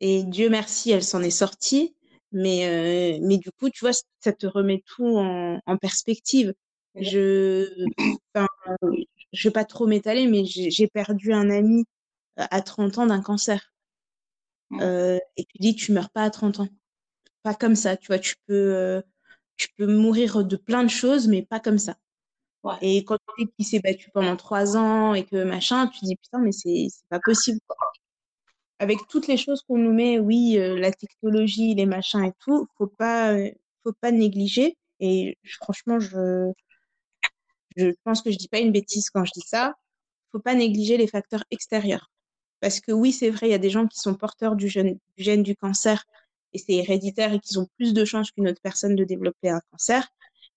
Et 0.00 0.24
Dieu 0.24 0.50
merci, 0.50 0.90
elle 0.90 1.04
s'en 1.04 1.22
est 1.22 1.30
sortie. 1.30 1.96
Mais, 2.32 3.16
euh, 3.18 3.18
mais 3.22 3.38
du 3.38 3.50
coup, 3.52 3.68
tu 3.70 3.80
vois, 3.84 3.92
ça 4.20 4.32
te 4.32 4.46
remet 4.46 4.82
tout 4.86 5.16
en, 5.18 5.60
en 5.66 5.76
perspective. 5.76 6.54
Je, 6.94 7.68
enfin, 8.34 8.46
je 9.32 9.48
vais 9.48 9.52
pas 9.52 9.64
trop 9.64 9.86
m'étaler, 9.86 10.26
mais 10.26 10.44
j'ai 10.46 10.88
perdu 10.88 11.32
un 11.32 11.50
ami 11.50 11.84
à 12.36 12.62
30 12.62 12.98
ans 12.98 13.06
d'un 13.06 13.22
cancer. 13.22 13.72
Euh, 14.80 15.18
et 15.36 15.44
tu 15.44 15.58
dis, 15.58 15.74
tu 15.74 15.92
meurs 15.92 16.10
pas 16.10 16.22
à 16.24 16.30
30 16.30 16.60
ans. 16.60 16.68
Pas 17.42 17.54
comme 17.54 17.76
ça, 17.76 17.96
tu 17.96 18.08
vois, 18.08 18.18
tu 18.18 18.36
peux, 18.46 18.54
euh, 18.74 19.02
tu 19.56 19.68
peux 19.78 19.86
mourir 19.86 20.44
de 20.44 20.56
plein 20.56 20.84
de 20.84 20.90
choses, 20.90 21.28
mais 21.28 21.42
pas 21.42 21.60
comme 21.60 21.78
ça. 21.78 21.96
Et 22.80 23.04
quand 23.04 23.16
tu 23.16 23.42
sais 23.44 23.50
qu'il 23.56 23.66
s'est 23.66 23.80
battu 23.80 24.10
pendant 24.12 24.36
trois 24.36 24.76
ans 24.76 25.14
et 25.14 25.24
que 25.24 25.42
machin, 25.42 25.88
tu 25.88 26.04
dis, 26.04 26.16
putain, 26.16 26.38
mais 26.38 26.52
c'est 26.52 26.88
pas 27.08 27.20
possible. 27.20 27.58
Avec 28.78 28.98
toutes 29.08 29.26
les 29.26 29.36
choses 29.36 29.62
qu'on 29.62 29.78
nous 29.78 29.92
met, 29.92 30.18
oui, 30.18 30.58
euh, 30.58 30.78
la 30.78 30.92
technologie, 30.92 31.74
les 31.74 31.86
machins 31.86 32.24
et 32.24 32.32
tout, 32.40 32.66
faut 32.76 32.86
pas, 32.86 33.36
faut 33.84 33.92
pas 34.00 34.10
négliger. 34.10 34.76
Et 35.00 35.36
franchement, 35.60 36.00
je, 36.00 36.52
je 37.76 37.90
pense 38.04 38.22
que 38.22 38.30
je 38.30 38.36
dis 38.36 38.48
pas 38.48 38.58
une 38.58 38.72
bêtise 38.72 39.10
quand 39.10 39.24
je 39.24 39.32
dis 39.34 39.46
ça. 39.46 39.74
Faut 40.30 40.40
pas 40.40 40.54
négliger 40.54 40.96
les 40.96 41.06
facteurs 41.06 41.44
extérieurs. 41.50 42.10
Parce 42.60 42.80
que 42.80 42.92
oui, 42.92 43.12
c'est 43.12 43.30
vrai, 43.30 43.48
il 43.48 43.50
y 43.50 43.54
a 43.54 43.58
des 43.58 43.70
gens 43.70 43.86
qui 43.86 43.98
sont 43.98 44.14
porteurs 44.14 44.56
du 44.56 44.68
gène 44.68 44.94
du, 44.94 45.24
gène 45.24 45.42
du 45.42 45.56
cancer 45.56 46.04
et 46.52 46.58
c'est 46.58 46.74
héréditaire 46.74 47.32
et 47.32 47.40
qui 47.40 47.58
ont 47.58 47.66
plus 47.76 47.92
de 47.92 48.04
chances 48.04 48.30
qu'une 48.30 48.48
autre 48.48 48.60
personne 48.62 48.94
de 48.94 49.04
développer 49.04 49.50
un 49.50 49.60
cancer. 49.70 50.08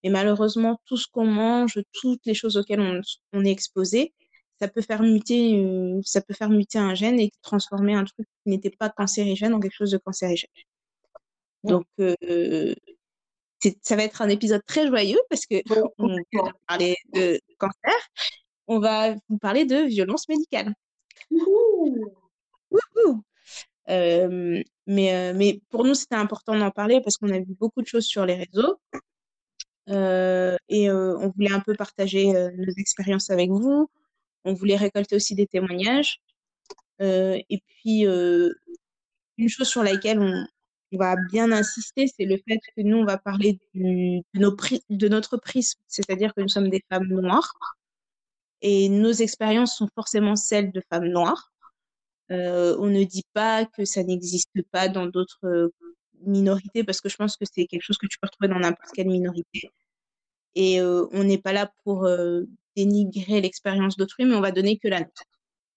Mais 0.05 0.11
malheureusement, 0.11 0.79
tout 0.85 0.97
ce 0.97 1.07
qu'on 1.11 1.25
mange, 1.25 1.79
toutes 1.91 2.23
les 2.27 2.35
choses 2.35 2.57
auxquelles 2.57 2.79
on, 2.79 3.01
on 3.33 3.43
est 3.43 3.49
exposé, 3.49 4.13
ça 4.59 4.67
peut 4.67 4.83
faire 4.83 5.01
muter, 5.01 5.57
euh, 5.57 5.99
ça 6.03 6.21
peut 6.21 6.35
faire 6.35 6.51
muter 6.51 6.77
un 6.77 6.93
gène 6.93 7.19
et 7.19 7.31
transformer 7.41 7.95
un 7.95 8.03
truc 8.03 8.27
qui 8.43 8.49
n'était 8.51 8.69
pas 8.69 8.89
cancérigène 8.89 9.55
en 9.55 9.59
quelque 9.59 9.73
chose 9.73 9.89
de 9.89 9.97
cancérigène. 9.97 10.51
Donc, 11.63 11.87
euh, 11.99 12.75
ça 13.81 13.95
va 13.95 14.03
être 14.03 14.21
un 14.21 14.29
épisode 14.29 14.61
très 14.67 14.85
joyeux 14.85 15.19
parce 15.27 15.47
que 15.47 15.55
Bon, 15.67 15.89
on 15.97 16.43
va 16.43 16.51
parler 16.67 16.95
de 17.13 17.39
cancer, 17.57 17.95
on 18.67 18.77
va 18.77 19.15
vous 19.27 19.39
parler 19.39 19.65
de 19.65 19.87
violence 19.87 20.29
médicale. 20.29 20.71
Ouh. 21.31 22.05
Ouh. 22.69 23.23
Euh, 23.89 24.61
mais, 24.85 25.33
mais 25.33 25.61
pour 25.69 25.83
nous, 25.83 25.95
c'était 25.95 26.13
important 26.13 26.55
d'en 26.55 26.69
parler 26.69 27.01
parce 27.01 27.17
qu'on 27.17 27.31
a 27.31 27.39
vu 27.39 27.55
beaucoup 27.59 27.81
de 27.81 27.87
choses 27.87 28.05
sur 28.05 28.23
les 28.27 28.35
réseaux. 28.35 28.79
Euh, 29.89 30.57
et 30.69 30.89
euh, 30.89 31.17
on 31.19 31.29
voulait 31.29 31.51
un 31.51 31.59
peu 31.59 31.75
partager 31.75 32.35
euh, 32.35 32.49
nos 32.57 32.73
expériences 32.77 33.29
avec 33.29 33.49
vous. 33.49 33.89
On 34.43 34.53
voulait 34.53 34.77
récolter 34.77 35.15
aussi 35.15 35.35
des 35.35 35.47
témoignages. 35.47 36.19
Et 36.99 37.61
puis, 37.67 38.01
une 38.03 39.49
chose 39.49 39.67
sur 39.67 39.83
laquelle 39.83 40.19
on, 40.19 40.45
va 40.97 41.15
bien 41.29 41.51
insister, 41.51 42.07
c'est 42.07 42.23
le 42.23 42.37
fait 42.47 42.57
que 42.57 42.81
nous, 42.81 42.97
on 42.97 43.05
va 43.05 43.17
parler 43.17 43.59
de, 43.73 44.21
de 44.89 45.07
notre 45.09 45.35
prisme, 45.35 45.77
c'est-à-dire 45.87 46.33
que 46.33 46.41
nous 46.41 46.47
sommes 46.47 46.69
des 46.69 46.81
femmes 46.89 47.07
noires. 47.07 47.53
Et 48.61 48.87
nos 48.87 49.11
expériences 49.11 49.75
sont 49.77 49.89
forcément 49.93 50.37
celles 50.37 50.71
de 50.71 50.81
femmes 50.89 51.09
noires. 51.09 51.51
On 52.29 52.87
ne 52.87 53.03
dit 53.03 53.25
pas 53.33 53.65
que 53.65 53.83
ça 53.83 54.03
n'existe 54.03 54.61
pas 54.71 54.87
dans 54.87 55.07
d'autres 55.07 55.71
minorités 56.27 56.83
parce 56.83 57.01
que 57.01 57.09
je 57.09 57.15
pense 57.17 57.37
que 57.37 57.45
c'est 57.51 57.65
quelque 57.67 57.83
chose 57.83 57.97
que 57.97 58.07
tu 58.07 58.17
peux 58.19 58.27
retrouver 58.27 58.49
dans 58.49 58.59
n'importe 58.59 58.91
quelle 58.93 59.07
minorité. 59.07 59.71
Et 60.55 60.81
euh, 60.81 61.07
on 61.11 61.23
n'est 61.23 61.37
pas 61.37 61.53
là 61.53 61.71
pour 61.83 62.05
euh, 62.05 62.43
dénigrer 62.75 63.41
l'expérience 63.41 63.97
d'autrui, 63.97 64.25
mais 64.25 64.35
on 64.35 64.41
va 64.41 64.51
donner 64.51 64.77
que 64.77 64.87
la 64.87 64.99
nôtre. 65.01 65.23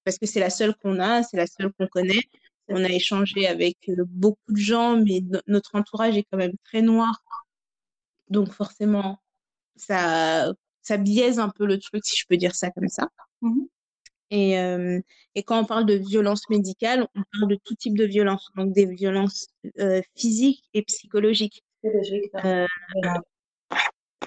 Parce 0.04 0.18
que 0.18 0.26
c'est 0.26 0.40
la 0.40 0.50
seule 0.50 0.74
qu'on 0.76 1.00
a, 1.00 1.22
c'est 1.22 1.36
la 1.38 1.46
seule 1.46 1.72
qu'on 1.78 1.88
connaît. 1.88 2.22
On 2.68 2.84
a 2.84 2.88
échangé 2.90 3.46
avec 3.48 3.78
euh, 3.90 4.04
beaucoup 4.08 4.52
de 4.52 4.58
gens, 4.58 4.98
mais 4.98 5.20
no- 5.22 5.40
notre 5.48 5.74
entourage 5.76 6.16
est 6.16 6.26
quand 6.30 6.38
même 6.38 6.54
très 6.64 6.82
noir. 6.82 7.22
Donc 8.28 8.52
forcément, 8.52 9.20
ça, 9.76 10.52
ça 10.82 10.96
biaise 10.98 11.38
un 11.40 11.50
peu 11.50 11.66
le 11.66 11.78
truc, 11.80 12.04
si 12.06 12.16
je 12.18 12.26
peux 12.28 12.36
dire 12.38 12.54
ça 12.56 12.70
comme 12.72 12.88
ça. 12.88 13.08
Mhm. 13.42 13.68
Et, 14.30 14.58
euh, 14.58 15.00
et 15.34 15.42
quand 15.42 15.60
on 15.60 15.64
parle 15.64 15.86
de 15.86 15.94
violence 15.94 16.48
médicale, 16.50 17.06
on 17.14 17.22
parle 17.32 17.50
de 17.50 17.58
tout 17.64 17.74
type 17.74 17.96
de 17.96 18.04
violence, 18.04 18.50
donc 18.56 18.72
des 18.72 18.86
violences 18.86 19.48
euh, 19.78 20.02
physiques 20.16 20.64
et 20.74 20.82
psychologiques. 20.82 21.64
Euh, 22.44 22.66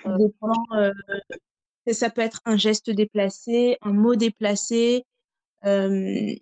dépendant, 0.05 0.65
euh, 0.73 0.93
ça 1.91 2.09
peut 2.09 2.21
être 2.21 2.41
un 2.45 2.57
geste 2.57 2.89
déplacé, 2.89 3.77
un 3.81 3.93
mot 3.93 4.15
déplacé. 4.15 5.05
Euh, 5.65 6.33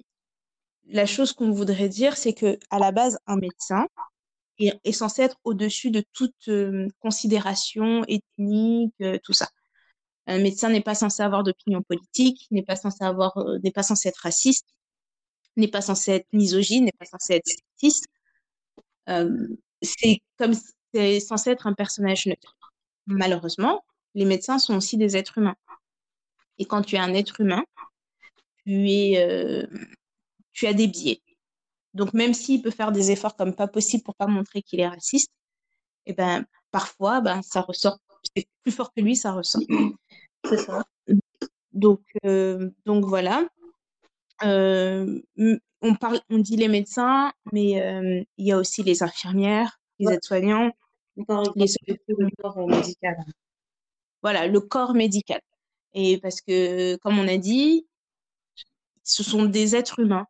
la 0.88 1.06
chose 1.06 1.34
qu'on 1.34 1.52
voudrait 1.52 1.90
dire, 1.90 2.16
c'est 2.18 2.34
que 2.34 2.58
à 2.70 2.80
la 2.80 2.92
base, 2.92 3.20
un 3.28 3.36
médecin 3.36 3.88
est, 4.60 4.80
est 4.84 4.92
censé 4.92 5.24
être 5.24 5.38
au-dessus 5.44 5.92
de 5.92 6.04
toute 6.14 6.48
euh, 6.48 6.88
considération 7.00 8.04
ethnique, 8.08 8.94
euh, 9.02 9.18
tout 9.24 9.34
ça. 9.34 9.50
Un 10.30 10.40
médecin 10.40 10.70
n'est 10.70 10.82
pas 10.82 10.94
censé 10.94 11.24
avoir 11.24 11.44
d'opinion 11.44 11.82
politique, 11.82 12.48
n'est 12.52 12.64
pas 12.64 12.76
censé 12.76 13.04
avoir, 13.04 13.36
euh, 13.38 13.58
n'est 13.64 13.72
pas 13.72 13.82
censé 13.82 14.10
être 14.10 14.22
raciste, 14.22 14.68
n'est 15.58 15.68
pas 15.68 15.82
censé 15.82 16.12
être 16.12 16.28
misogyne, 16.34 16.86
n'est 16.86 16.94
pas 17.00 17.06
censé 17.06 17.34
être 17.34 17.48
sexiste. 17.48 18.06
Euh, 19.10 19.48
c'est 19.82 20.20
comme 20.38 20.54
c'est 20.94 21.20
censé 21.20 21.50
être 21.50 21.66
un 21.66 21.74
personnage 21.74 22.28
neutre. 22.28 22.56
Malheureusement, 23.08 23.84
les 24.14 24.26
médecins 24.26 24.60
sont 24.60 24.76
aussi 24.76 24.98
des 24.98 25.18
êtres 25.18 25.40
humains. 25.40 25.56
Et 26.60 26.66
quand 26.66 26.84
tu 26.84 26.96
es 26.96 27.00
un 27.00 27.14
être 27.16 27.42
humain, 27.42 27.64
tu 28.66 28.90
es, 28.92 29.18
euh, 29.18 29.66
tu 30.54 30.68
as 30.68 30.74
des 30.74 30.88
biais. 30.88 31.22
Donc 31.96 32.14
même 32.14 32.36
s'il 32.36 32.62
peut 32.62 32.72
faire 32.72 32.92
des 32.92 33.10
efforts 33.12 33.36
comme 33.36 33.56
pas 33.56 33.68
possible 33.68 34.04
pour 34.04 34.16
pas 34.16 34.28
montrer 34.28 34.62
qu'il 34.62 34.80
est 34.80 34.88
raciste, 34.88 35.32
et 36.06 36.14
ben 36.14 36.46
parfois, 36.72 37.22
ben 37.22 37.42
ça 37.42 37.62
ressort. 37.62 38.00
C'est 38.36 38.48
plus 38.64 38.72
fort 38.72 38.92
que 38.94 39.02
lui, 39.02 39.16
ça 39.16 39.34
ressort. 39.34 39.62
C'est 40.46 40.58
ça. 40.58 40.84
Donc, 41.74 42.02
euh, 42.26 42.70
donc 42.86 43.06
voilà. 43.06 43.48
Euh, 44.44 45.22
on 45.82 45.96
parle, 45.96 46.20
on 46.30 46.38
dit 46.40 46.56
les 46.56 46.68
médecins, 46.68 47.32
mais 47.52 47.82
euh, 47.82 48.24
il 48.38 48.46
y 48.48 48.52
a 48.52 48.58
aussi 48.58 48.84
les 48.84 49.04
infirmières, 49.04 49.80
les 50.00 50.08
Ouais. 50.08 50.14
aides-soignants, 50.16 50.72
les 51.56 51.66
le 52.08 52.30
corps 52.42 52.68
médical. 52.68 53.18
voilà, 54.22 54.48
le 54.48 54.60
corps 54.62 54.94
médical. 54.94 55.42
Et 55.94 56.20
parce 56.20 56.42
que, 56.42 56.96
comme 56.98 57.20
on 57.20 57.28
a 57.28 57.38
dit, 57.38 57.88
ce 59.04 59.24
sont 59.24 59.46
des 59.46 59.76
êtres 59.76 60.00
humains. 60.00 60.28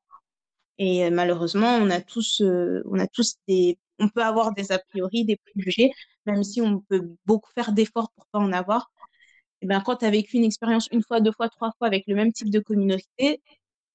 Et 0.78 1.10
malheureusement, 1.10 1.76
on 1.78 1.90
a 1.90 2.02
tous, 2.02 2.42
euh, 2.42 2.82
on 2.86 3.00
a 3.00 3.08
tous 3.08 3.36
des, 3.48 3.78
on 4.00 4.10
peut 4.10 4.24
avoir 4.24 4.54
des 4.54 4.72
a 4.72 4.80
priori, 4.80 5.26
des 5.26 5.38
préjugés, 5.38 5.92
même 6.26 6.44
si 6.44 6.62
on 6.62 6.82
peut 6.82 7.16
beaucoup 7.26 7.52
faire 7.54 7.72
d'efforts 7.72 8.12
pour 8.16 8.26
pas 8.28 8.40
en 8.40 8.52
avoir. 8.52 8.92
Et 9.62 9.68
ben, 9.68 9.82
quand 9.82 9.98
tu 9.98 10.06
as 10.06 10.12
vécu 10.12 10.38
une 10.38 10.46
expérience 10.46 10.88
une 10.92 11.04
fois, 11.04 11.22
deux 11.22 11.32
fois, 11.32 11.50
trois 11.50 11.72
fois 11.78 11.88
avec 11.88 12.06
le 12.08 12.16
même 12.16 12.32
type 12.34 12.50
de 12.50 12.60
communauté, 12.60 13.42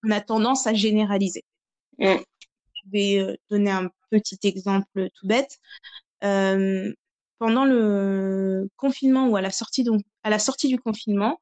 on 0.05 0.11
a 0.11 0.21
tendance 0.21 0.67
à 0.67 0.75
généraliser. 0.75 1.45
Mm. 1.99 2.17
Je 2.75 2.91
vais 2.91 3.19
euh, 3.21 3.37
donner 3.51 3.71
un 3.71 3.91
petit 4.11 4.39
exemple 4.45 5.09
tout 5.15 5.27
bête. 5.27 5.59
Euh, 6.25 6.93
pendant 7.39 7.65
le 7.65 8.69
confinement 8.77 9.29
ou 9.29 9.37
à 9.37 9.43
la 9.43 9.51
sortie, 9.51 9.85
donc, 9.85 10.03
à 10.23 10.31
la 10.31 10.39
sortie 10.39 10.69
du 10.69 10.79
confinement, 10.79 11.41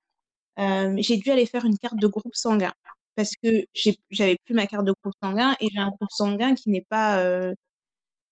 euh, 0.59 0.95
j'ai 0.99 1.17
dû 1.17 1.31
aller 1.31 1.47
faire 1.47 1.65
une 1.65 1.79
carte 1.79 1.97
de 1.97 2.07
groupe 2.07 2.35
sanguin 2.35 2.73
parce 3.15 3.33
que 3.37 3.65
j'avais 4.11 4.37
plus 4.45 4.55
ma 4.55 4.67
carte 4.67 4.85
de 4.87 4.95
groupe 5.03 5.15
sanguin 5.23 5.57
et 5.61 5.69
j'ai 5.71 5.79
un 5.79 5.89
groupe 5.91 6.11
sanguin 6.11 6.55
qui 6.55 6.71
n'est 6.71 6.87
pas 6.89 7.19
euh, 7.21 7.55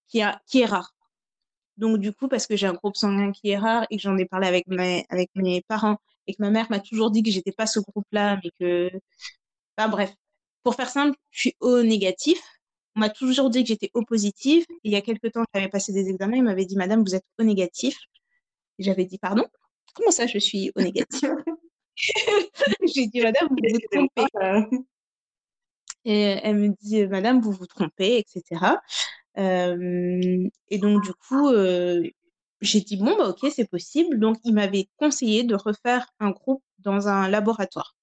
qui, 0.08 0.22
a, 0.22 0.40
qui 0.46 0.60
est 0.60 0.66
rare. 0.66 0.92
Donc 1.80 1.98
du 1.98 2.12
coup, 2.12 2.28
parce 2.28 2.46
que 2.46 2.56
j'ai 2.56 2.66
un 2.66 2.74
groupe 2.74 2.96
sanguin 2.96 3.32
qui 3.32 3.50
est 3.50 3.58
rare 3.58 3.86
et 3.90 3.96
que 3.96 4.02
j'en 4.02 4.16
ai 4.18 4.26
parlé 4.26 4.46
avec 4.46 4.66
mes 4.68 5.06
avec 5.08 5.30
mes 5.34 5.62
parents 5.62 5.98
et 6.26 6.34
que 6.34 6.42
ma 6.42 6.50
mère 6.50 6.70
m'a 6.70 6.80
toujours 6.80 7.10
dit 7.10 7.22
que 7.22 7.30
j'étais 7.30 7.52
pas 7.52 7.66
ce 7.66 7.80
groupe-là, 7.80 8.38
mais 8.44 8.50
que 8.60 8.90
enfin 9.78 9.88
bref, 9.88 10.14
pour 10.62 10.74
faire 10.74 10.90
simple, 10.90 11.16
je 11.30 11.40
suis 11.40 11.56
O 11.60 11.82
négatif. 11.82 12.40
On 12.96 13.00
m'a 13.00 13.10
toujours 13.10 13.50
dit 13.50 13.62
que 13.62 13.68
j'étais 13.68 13.90
O 13.94 14.04
positif. 14.04 14.66
Et 14.70 14.90
il 14.90 14.92
y 14.92 14.96
a 14.96 15.00
quelques 15.02 15.32
temps, 15.32 15.44
j'avais 15.54 15.68
passé 15.68 15.92
des 15.92 16.08
examens, 16.10 16.36
il 16.36 16.44
m'avait 16.44 16.66
dit 16.66 16.76
Madame, 16.76 17.02
vous 17.02 17.14
êtes 17.14 17.24
O 17.38 17.44
négatif. 17.44 17.96
J'avais 18.78 19.06
dit 19.06 19.18
pardon? 19.18 19.46
Comment 19.94 20.10
ça, 20.10 20.26
je 20.26 20.38
suis 20.38 20.72
O 20.76 20.82
négatif? 20.82 21.30
J'ai 22.94 23.06
dit 23.06 23.20
Madame, 23.22 23.48
vous 23.48 23.56
vous 23.56 23.80
trompez. 23.90 24.26
Et 26.04 26.38
elle 26.42 26.56
me 26.56 26.68
dit, 26.80 27.06
Madame, 27.06 27.40
vous 27.40 27.52
vous 27.52 27.66
trompez, 27.66 28.18
etc. 28.18 28.76
Et 29.40 30.78
donc, 30.78 31.02
du 31.04 31.12
coup, 31.14 31.50
j'ai 32.60 32.80
dit, 32.80 32.96
bon, 32.96 33.16
bah, 33.16 33.28
ok, 33.30 33.50
c'est 33.54 33.68
possible. 33.68 34.18
Donc, 34.18 34.38
il 34.44 34.54
m'avait 34.54 34.88
conseillé 34.96 35.44
de 35.44 35.54
refaire 35.54 36.06
un 36.20 36.30
groupe 36.30 36.62
dans 36.78 37.08
un 37.08 37.28
laboratoire. 37.28 37.94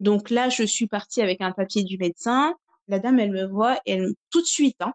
Donc 0.00 0.30
là, 0.30 0.48
je 0.48 0.62
suis 0.64 0.86
partie 0.86 1.22
avec 1.22 1.40
un 1.40 1.52
papier 1.52 1.82
du 1.84 1.98
médecin. 1.98 2.54
La 2.88 2.98
dame, 2.98 3.18
elle 3.18 3.32
me 3.32 3.46
voit 3.46 3.80
et 3.86 3.92
elle, 3.92 4.14
tout 4.30 4.40
de 4.40 4.46
suite, 4.46 4.76
hein, 4.80 4.94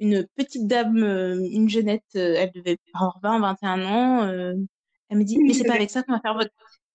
une 0.00 0.26
petite 0.36 0.66
dame, 0.66 0.98
une 0.98 1.68
jeunette, 1.68 2.04
elle 2.14 2.50
devait 2.52 2.78
avoir 2.94 3.18
20, 3.22 3.40
21 3.40 3.84
ans. 3.86 4.22
euh, 4.28 4.54
elle 5.10 5.18
me 5.18 5.24
dit, 5.24 5.38
mais 5.38 5.54
c'est 5.54 5.64
pas 5.64 5.74
avec 5.74 5.90
ça 5.90 6.02
qu'on 6.02 6.12
va 6.12 6.20
faire 6.20 6.34
votre... 6.34 6.50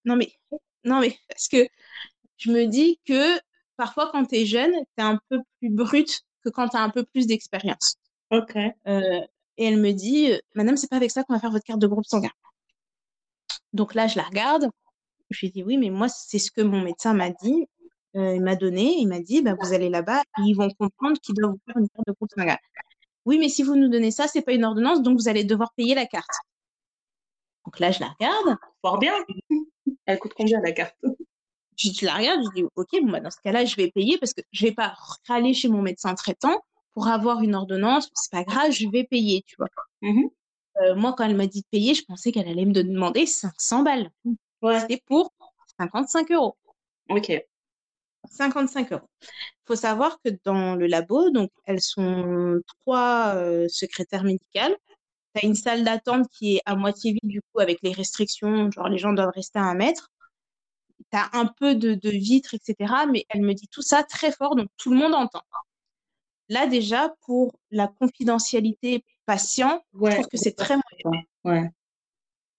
Non, 0.06 0.16
mais, 0.16 0.32
non, 0.86 1.00
mais, 1.02 1.18
parce 1.30 1.48
que 1.48 1.68
je 2.38 2.52
me 2.52 2.66
dis 2.66 3.00
que 3.06 3.40
parfois, 3.78 4.10
quand 4.12 4.26
tu 4.26 4.36
es 4.38 4.46
jeune, 4.46 4.72
tu 4.72 4.88
es 5.00 5.04
un 5.04 5.20
peu 5.30 5.40
plus 5.60 5.70
brute 5.72 6.22
que 6.44 6.50
quand 6.50 6.70
tu 6.70 6.78
as 6.78 6.82
un 6.82 6.90
peu 6.90 7.04
plus 7.06 7.28
d'expérience. 7.28 7.96
Ok. 8.34 8.56
Euh, 8.88 9.22
et 9.58 9.66
elle 9.66 9.78
me 9.78 9.92
dit, 9.92 10.32
euh, 10.32 10.40
Madame, 10.56 10.78
c'est 10.78 10.90
pas 10.90 10.98
avec 10.98 11.12
ça 11.12 11.24
qu'on 11.24 11.34
va 11.34 11.40
faire 11.40 11.52
votre 11.52 11.66
carte 11.66 11.80
de 11.80 11.88
groupe 11.88 12.06
sanguin. 12.06 12.32
Donc 13.74 13.94
là, 13.96 14.08
je 14.08 14.18
la 14.18 14.24
regarde. 14.24 14.70
Je 15.30 15.40
lui 15.42 15.52
dis, 15.52 15.64
oui, 15.64 15.78
mais 15.78 15.90
moi, 15.90 16.10
c'est 16.10 16.40
ce 16.40 16.52
que 16.52 16.62
mon 16.62 16.82
médecin 16.82 17.14
m'a 17.14 17.30
dit. 17.30 17.68
Euh, 18.16 18.36
il 18.36 18.42
m'a 18.42 18.56
donné. 18.56 18.96
Il 18.98 19.08
m'a 19.08 19.20
dit, 19.20 19.42
bah, 19.42 19.56
vous 19.60 19.74
allez 19.74 19.90
là-bas 19.90 20.22
ils 20.40 20.54
vont 20.56 20.70
comprendre 20.70 21.20
qu'ils 21.20 21.36
doivent 21.36 21.52
vous 21.52 21.62
faire 21.66 21.78
une 21.78 21.90
carte 21.90 22.08
de 22.08 22.14
groupe 22.14 22.30
sanguin. 22.36 22.58
Oui, 23.26 23.38
mais 23.40 23.50
si 23.50 23.64
vous 23.64 23.76
nous 23.76 23.88
donnez 23.88 24.12
ça, 24.12 24.28
c'est 24.28 24.42
pas 24.42 24.54
une 24.54 24.66
ordonnance, 24.66 25.02
donc 25.02 25.18
vous 25.18 25.30
allez 25.30 25.44
devoir 25.44 25.74
payer 25.76 25.96
la 25.96 26.06
carte. 26.06 26.34
Donc 27.66 27.80
là, 27.80 27.92
je 27.92 28.02
la 28.02 28.10
regarde. 28.10 28.58
Fort 28.82 29.00
bien. 29.00 29.14
Elle 30.06 30.20
coûte 30.20 30.34
combien 30.36 30.60
la 30.62 30.74
carte? 30.74 30.96
Je, 31.78 31.90
je 31.92 32.06
la 32.06 32.16
regarde, 32.16 32.42
je 32.44 32.62
dis, 32.62 32.68
OK, 32.76 32.90
bon, 33.02 33.12
bah, 33.12 33.22
dans 33.22 33.32
ce 33.32 33.40
cas-là, 33.44 33.66
je 33.66 33.76
vais 33.78 33.90
payer 33.92 34.18
parce 34.18 34.34
que 34.34 34.42
je 34.52 34.66
vais 34.66 34.74
pas 34.74 34.94
râler 35.28 35.54
chez 35.54 35.70
mon 35.70 35.82
médecin 35.82 36.14
traitant 36.16 36.62
pour 36.94 37.08
avoir 37.08 37.42
une 37.42 37.56
ordonnance. 37.56 38.10
C'est 38.14 38.32
pas 38.32 38.44
grave, 38.44 38.72
je 38.72 38.88
vais 38.90 39.04
payer, 39.04 39.44
tu 39.46 39.56
vois. 39.58 39.70
Mhm. 40.02 40.30
Euh, 40.82 40.96
moi, 40.96 41.14
quand 41.16 41.26
elle 41.26 41.36
m'a 41.36 41.48
dit 41.48 41.62
de 41.62 41.68
payer, 41.72 41.94
je 41.94 42.04
pensais 42.06 42.32
qu'elle 42.32 42.48
allait 42.48 42.66
me 42.66 42.74
demander 42.74 43.26
500 43.26 43.84
balles. 43.84 44.10
Ouais. 44.62 44.80
C'était 44.80 45.04
pour 45.06 45.34
55 45.80 46.32
euros. 46.32 46.58
Ok. 47.10 47.32
55 48.30 48.94
euros. 48.94 49.10
faut 49.66 49.76
savoir 49.76 50.20
que 50.24 50.30
dans 50.46 50.76
le 50.76 50.88
labo, 50.88 51.30
donc, 51.30 51.52
elles 51.66 51.82
sont 51.82 52.62
trois 52.80 53.34
euh, 53.36 53.68
secrétaires 53.68 54.24
médicales. 54.24 54.76
Tu 55.36 55.46
as 55.46 55.48
une 55.48 55.56
salle 55.56 55.84
d'attente 55.84 56.28
qui 56.30 56.56
est 56.56 56.62
à 56.66 56.76
moitié 56.76 57.12
vide, 57.14 57.30
du 57.30 57.42
coup, 57.42 57.60
avec 57.60 57.80
les 57.84 57.92
restrictions, 57.92 58.72
genre 58.72 58.88
les 58.88 58.98
gens 58.98 59.14
doivent 59.14 59.34
rester 59.36 59.60
à 59.60 59.64
un 59.64 59.76
mètre. 59.76 60.10
Tu 61.12 61.18
as 61.18 61.30
un 61.34 61.46
peu 61.46 61.76
de, 61.76 61.96
de 61.96 62.10
vitres, 62.10 62.54
etc. 62.54 63.06
Mais 63.12 63.26
elle 63.30 63.42
me 63.42 63.54
dit 63.54 63.68
tout 63.68 63.82
ça 63.82 64.04
très 64.04 64.32
fort, 64.32 64.56
donc 64.56 64.70
tout 64.78 64.92
le 64.92 64.98
monde 64.98 65.14
entend. 65.14 65.44
Là, 66.50 66.68
déjà, 66.68 67.14
pour 67.22 67.56
la 67.72 67.88
confidentialité 67.88 69.06
patient, 69.26 69.82
je 69.94 70.12
trouve 70.12 70.28
que 70.28 70.38
c'est 70.38 70.56
très 70.56 70.76
moyen. 70.76 71.24
Ouais. 71.44 71.70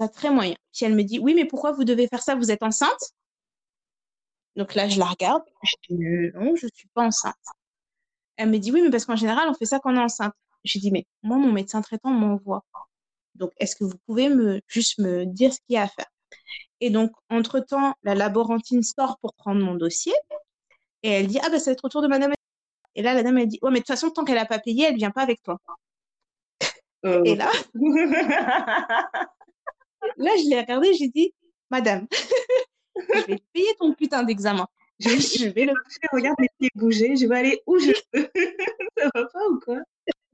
C'est 0.00 0.12
très 0.12 0.30
moyen. 0.30 0.54
Puis 0.72 0.86
elle 0.86 0.94
me 0.94 1.02
dit, 1.02 1.18
oui, 1.18 1.34
mais 1.34 1.44
pourquoi 1.44 1.72
vous 1.72 1.84
devez 1.84 2.08
faire 2.08 2.22
ça? 2.22 2.34
Vous 2.34 2.50
êtes 2.50 2.62
enceinte? 2.62 3.12
Donc 4.56 4.74
là, 4.74 4.88
je 4.88 4.98
la 4.98 5.06
regarde. 5.06 5.42
Je 5.62 5.74
dis, 5.88 6.04
euh, 6.04 6.32
non, 6.34 6.56
je 6.56 6.66
suis 6.74 6.88
pas 6.94 7.04
enceinte. 7.04 7.34
Elle 8.36 8.50
me 8.50 8.58
dit, 8.58 8.72
oui, 8.72 8.82
mais 8.82 8.90
parce 8.90 9.04
qu'en 9.04 9.16
général, 9.16 9.48
on 9.48 9.54
fait 9.54 9.66
ça 9.66 9.78
quand 9.78 9.92
on 9.92 9.96
est 9.96 10.00
enceinte. 10.00 10.32
J'ai 10.64 10.80
dit, 10.80 10.90
mais 10.90 11.06
moi, 11.22 11.36
mon 11.36 11.52
médecin 11.52 11.82
traitant 11.82 12.10
m'envoie. 12.10 12.64
Donc, 13.34 13.52
est-ce 13.58 13.76
que 13.76 13.84
vous 13.84 13.98
pouvez 14.06 14.28
me 14.28 14.60
juste 14.66 14.98
me 14.98 15.26
dire 15.26 15.52
ce 15.52 15.58
qu'il 15.66 15.74
y 15.74 15.76
a 15.76 15.82
à 15.82 15.88
faire? 15.88 16.06
Et 16.80 16.90
donc, 16.90 17.12
entre-temps, 17.30 17.94
la 18.02 18.14
laborantine 18.14 18.82
sort 18.82 19.18
pour 19.18 19.34
prendre 19.34 19.64
mon 19.64 19.74
dossier. 19.74 20.14
Et 21.02 21.10
elle 21.10 21.26
dit, 21.26 21.38
ah 21.42 21.50
ben, 21.50 21.58
ça 21.58 21.70
va 21.70 21.72
être 21.72 21.84
au 21.84 21.88
tour 21.88 22.02
de 22.02 22.08
madame. 22.08 22.32
Et 22.94 23.02
là, 23.02 23.14
la 23.14 23.22
dame, 23.22 23.38
elle 23.38 23.48
dit, 23.48 23.58
ouais, 23.62 23.70
mais 23.70 23.78
de 23.78 23.84
toute 23.84 23.88
façon, 23.88 24.10
tant 24.10 24.24
qu'elle 24.24 24.36
n'a 24.36 24.46
pas 24.46 24.58
payé, 24.58 24.86
elle 24.86 24.96
vient 24.96 25.10
pas 25.10 25.22
avec 25.22 25.42
toi. 25.42 25.58
Euh, 27.04 27.22
Et 27.24 27.34
là, 27.34 27.50
là, 30.16 30.30
je 30.38 30.48
l'ai 30.48 30.60
regardée, 30.60 30.94
j'ai 30.94 31.08
dit, 31.08 31.34
madame, 31.70 32.06
je 32.96 33.26
vais 33.26 33.42
payer 33.52 33.74
ton 33.78 33.92
putain 33.94 34.22
d'examen. 34.22 34.66
Je, 35.00 35.08
je 35.08 35.48
vais 35.48 35.64
le 35.64 35.74
je 35.88 36.08
regarde 36.12 36.36
mes 36.38 36.48
pieds 36.58 36.70
bouger, 36.74 37.16
je 37.16 37.26
vais 37.26 37.36
aller 37.36 37.62
où 37.66 37.78
je 37.78 37.88
veux. 37.88 38.30
ça 38.96 39.10
va 39.12 39.24
pas 39.26 39.46
ou 39.50 39.58
quoi? 39.58 39.80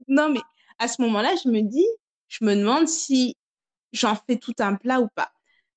Non, 0.07 0.29
mais 0.29 0.41
à 0.77 0.87
ce 0.87 1.01
moment-là, 1.01 1.35
je 1.43 1.49
me 1.49 1.61
dis, 1.61 1.87
je 2.27 2.45
me 2.45 2.55
demande 2.55 2.87
si 2.87 3.35
j'en 3.91 4.15
fais 4.15 4.37
tout 4.37 4.53
un 4.59 4.75
plat 4.75 5.01
ou 5.01 5.07
pas. 5.15 5.31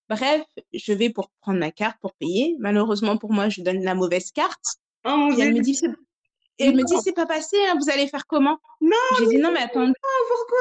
Bref, 0.09 0.43
je 0.73 0.93
vais 0.93 1.11
pour 1.11 1.31
prendre 1.41 1.59
ma 1.59 1.71
carte 1.71 1.99
pour 2.01 2.15
payer. 2.15 2.57
Malheureusement 2.59 3.17
pour 3.17 3.33
moi, 3.33 3.49
je 3.49 3.63
donne 3.63 3.83
la 3.83 3.95
mauvaise 3.95 4.31
carte. 4.31 4.77
Oh 5.05 5.17
mon 5.17 5.37
Et 5.37 5.41
elle 5.41 5.55
me 5.55 5.61
dit, 5.61 5.81
et 6.59 6.67
elle 6.67 6.77
me 6.77 6.85
dit, 6.85 6.95
c'est 7.03 7.13
pas 7.13 7.27
passé, 7.27 7.57
hein, 7.67 7.75
vous 7.81 7.91
allez 7.91 8.07
faire 8.09 8.27
comment? 8.27 8.59
Non, 8.81 8.97
J'ai 9.19 9.27
dit, 9.27 9.39
non, 9.39 9.51
mais 9.53 9.61
attendez. 9.63 9.93
pourquoi? 10.29 10.59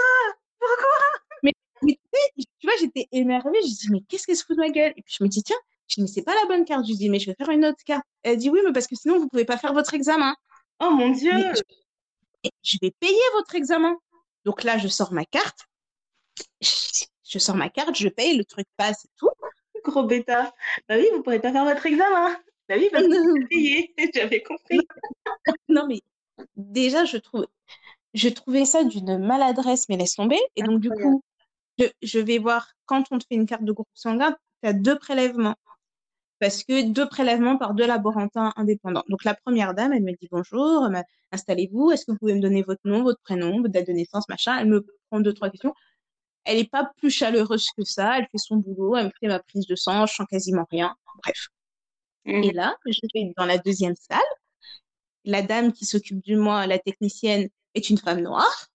Mais 1.44 1.52
tu 1.88 1.96
sais, 2.14 2.46
tu 2.60 2.68
vois, 2.68 2.76
j'étais 2.80 3.08
énervée. 3.12 3.60
Je 3.62 3.68
dis, 3.68 3.88
mais 3.92 4.02
qu'est-ce 4.08 4.26
qu'elle 4.26 4.38
se 4.38 4.46
fout 4.46 4.56
de 4.56 4.62
ma 4.62 4.70
gueule? 4.70 4.94
Et 4.96 5.02
puis 5.02 5.16
je 5.20 5.24
me 5.24 5.30
dis, 5.30 5.44
tiens, 5.44 5.58
je 5.88 5.96
dis, 5.96 6.02
mais 6.02 6.08
c'est 6.08 6.24
pas 6.24 6.34
la 6.36 6.46
bonne 6.48 6.66
carte. 6.66 6.86
Je 6.88 6.94
dis, 6.94 7.10
mais 7.10 7.20
je 7.20 7.30
vais 7.30 7.36
faire 7.36 7.50
une 7.50 7.66
autre 7.66 7.84
carte. 7.86 8.06
Elle 8.24 8.38
dit, 8.38 8.50
oui, 8.50 8.60
mais 8.66 8.72
parce 8.72 8.88
que 8.88 8.96
sinon, 8.96 9.20
vous 9.20 9.28
pouvez 9.28 9.46
pas 9.46 9.58
faire 9.58 9.74
votre 9.74 9.94
examen. 9.94 10.36
Oh 10.80 10.90
mon 10.92 11.10
Dieu! 11.10 11.34
Mais 11.34 11.54
je, 11.54 12.50
je 12.64 12.78
vais 12.82 12.92
payer 13.00 13.22
votre 13.36 13.56
examen. 13.56 13.96
Donc 14.46 14.64
là, 14.64 14.78
je 14.78 14.88
sors 14.88 15.14
ma 15.14 15.26
carte. 15.26 15.60
Je, 16.62 17.06
je 17.30 17.40
sors 17.40 17.56
ma 17.56 17.70
carte, 17.70 17.96
je 17.96 18.08
paye, 18.10 18.38
le 18.38 18.46
truc 18.46 18.66
passe 18.78 19.06
et 19.06 19.10
tout. 19.18 19.30
Gros 19.84 20.04
bêta. 20.04 20.54
Bah 20.88 20.96
oui, 20.98 21.08
vous 21.14 21.22
pourrez 21.22 21.40
pas 21.40 21.52
faire 21.52 21.66
votre 21.66 21.86
examen. 21.86 22.36
Bah 22.70 22.76
oui, 22.78 22.90
parce 22.92 23.04
que. 23.06 23.12
J'avais 24.16 24.44
compris. 24.44 24.80
Non, 25.70 25.88
mais 25.88 26.02
déjà, 26.56 27.06
je 27.06 27.18
trouve, 27.18 27.48
je 28.14 28.30
trouvais 28.30 28.66
ça 28.66 28.84
d'une 28.84 29.18
maladresse, 29.20 29.90
mais 29.90 29.98
laisse 29.98 30.16
tomber. 30.16 30.40
Et 30.56 30.64
donc, 30.64 30.80
du 30.82 30.90
coup, 30.90 31.24
je, 31.80 31.86
je 32.02 32.20
vais 32.20 32.40
voir, 32.40 32.68
quand 32.86 33.06
on 33.12 33.20
te 33.20 33.26
fait 33.28 33.36
une 33.36 33.46
carte 33.46 33.64
de 33.64 33.72
groupe 33.72 33.88
sanguin, 33.94 34.36
tu 34.64 34.70
as 34.70 34.74
deux 34.74 34.98
prélèvements. 34.98 35.56
Parce 36.40 36.64
que 36.64 36.90
deux 36.92 37.08
prélèvements 37.08 37.58
par 37.58 37.74
deux 37.74 37.88
laborantins 37.88 38.54
indépendants. 38.58 39.04
Donc, 39.10 39.24
la 39.24 39.34
première 39.36 39.74
dame, 39.74 39.94
elle 39.94 40.04
me 40.04 40.12
dit 40.12 40.28
bonjour, 40.32 40.90
installez-vous, 41.32 41.92
est-ce 41.92 42.06
que 42.06 42.12
vous 42.12 42.18
pouvez 42.18 42.36
me 42.36 42.42
donner 42.42 42.64
votre 42.64 42.82
nom, 42.86 43.04
votre 43.04 43.22
prénom, 43.22 43.58
votre 43.62 43.72
date 43.74 43.88
de 43.88 43.94
naissance, 43.94 44.28
machin? 44.30 44.58
Elle 44.60 44.68
me 44.68 44.86
prend 45.10 45.22
deux, 45.22 45.34
trois 45.34 45.50
questions. 45.50 45.74
Elle 46.46 46.60
est 46.60 46.70
pas 46.70 46.92
plus 46.98 47.12
chaleureuse 47.12 47.68
que 47.78 47.84
ça. 47.86 48.20
Elle 48.20 48.28
fait 48.32 48.38
son 48.38 48.58
boulot, 48.58 48.98
elle 48.98 49.08
me 49.08 49.12
fait 49.20 49.28
ma 49.28 49.40
prise 49.40 49.68
de 49.68 49.76
sang, 49.76 50.06
je 50.06 50.14
sens 50.16 50.28
quasiment 50.30 50.66
rien. 50.72 50.96
Bref. 51.24 51.48
Mhm. 52.26 52.44
Et 52.44 52.52
là, 52.52 52.76
je 52.86 53.00
vais 53.14 53.34
dans 53.38 53.46
la 53.46 53.58
deuxième 53.58 53.96
salle. 53.96 54.20
La 55.26 55.42
dame 55.42 55.72
qui 55.74 55.86
s'occupe 55.86 56.24
de 56.26 56.36
moi, 56.38 56.68
la 56.68 56.80
technicienne, 56.80 57.50
est 57.76 57.90
une 57.90 57.98
femme 57.98 58.22
noire. 58.22 58.68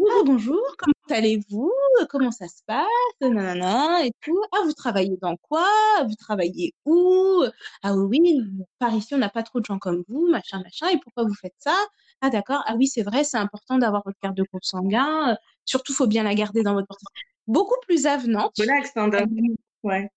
Ah, 0.00 0.22
bonjour, 0.24 0.60
comment 0.78 0.94
allez-vous? 1.18 1.72
Comment 2.10 2.30
ça 2.30 2.46
se 2.48 2.62
passe? 2.66 2.86
Nanana, 3.20 4.04
et 4.06 4.12
tout. 4.20 4.40
Ah, 4.52 4.58
vous 4.64 4.72
travaillez 4.72 5.16
dans 5.20 5.36
quoi? 5.36 5.66
Vous 6.06 6.14
travaillez 6.16 6.74
où? 6.84 7.42
Ah 7.82 7.94
oui, 7.94 8.20
oui, 8.22 8.42
par 8.78 8.94
ici, 8.94 9.14
on 9.14 9.18
n'a 9.18 9.28
pas 9.30 9.42
trop 9.42 9.60
de 9.60 9.64
gens 9.64 9.78
comme 9.78 10.04
vous, 10.08 10.28
machin, 10.28 10.60
machin. 10.62 10.88
Et 10.90 10.98
pourquoi 10.98 11.24
vous 11.24 11.34
faites 11.34 11.54
ça? 11.58 11.74
Ah, 12.20 12.30
d'accord. 12.30 12.62
Ah 12.66 12.74
oui, 12.76 12.86
c'est 12.86 13.02
vrai, 13.02 13.24
c'est 13.24 13.38
important 13.38 13.78
d'avoir 13.78 14.02
votre 14.04 14.18
carte 14.20 14.36
de 14.36 14.44
groupe 14.44 14.64
sanguin. 14.64 15.32
Euh, 15.32 15.36
Surtout, 15.64 15.94
faut 15.94 16.06
bien 16.06 16.22
la 16.24 16.34
garder 16.34 16.62
dans 16.62 16.74
votre 16.74 16.86
portefeuille. 16.86 17.22
Beaucoup 17.46 17.80
plus 17.86 18.06
avenante. 18.06 18.54
Relax, 18.58 18.92
coup. 18.92 19.54
Ouais. 19.82 20.08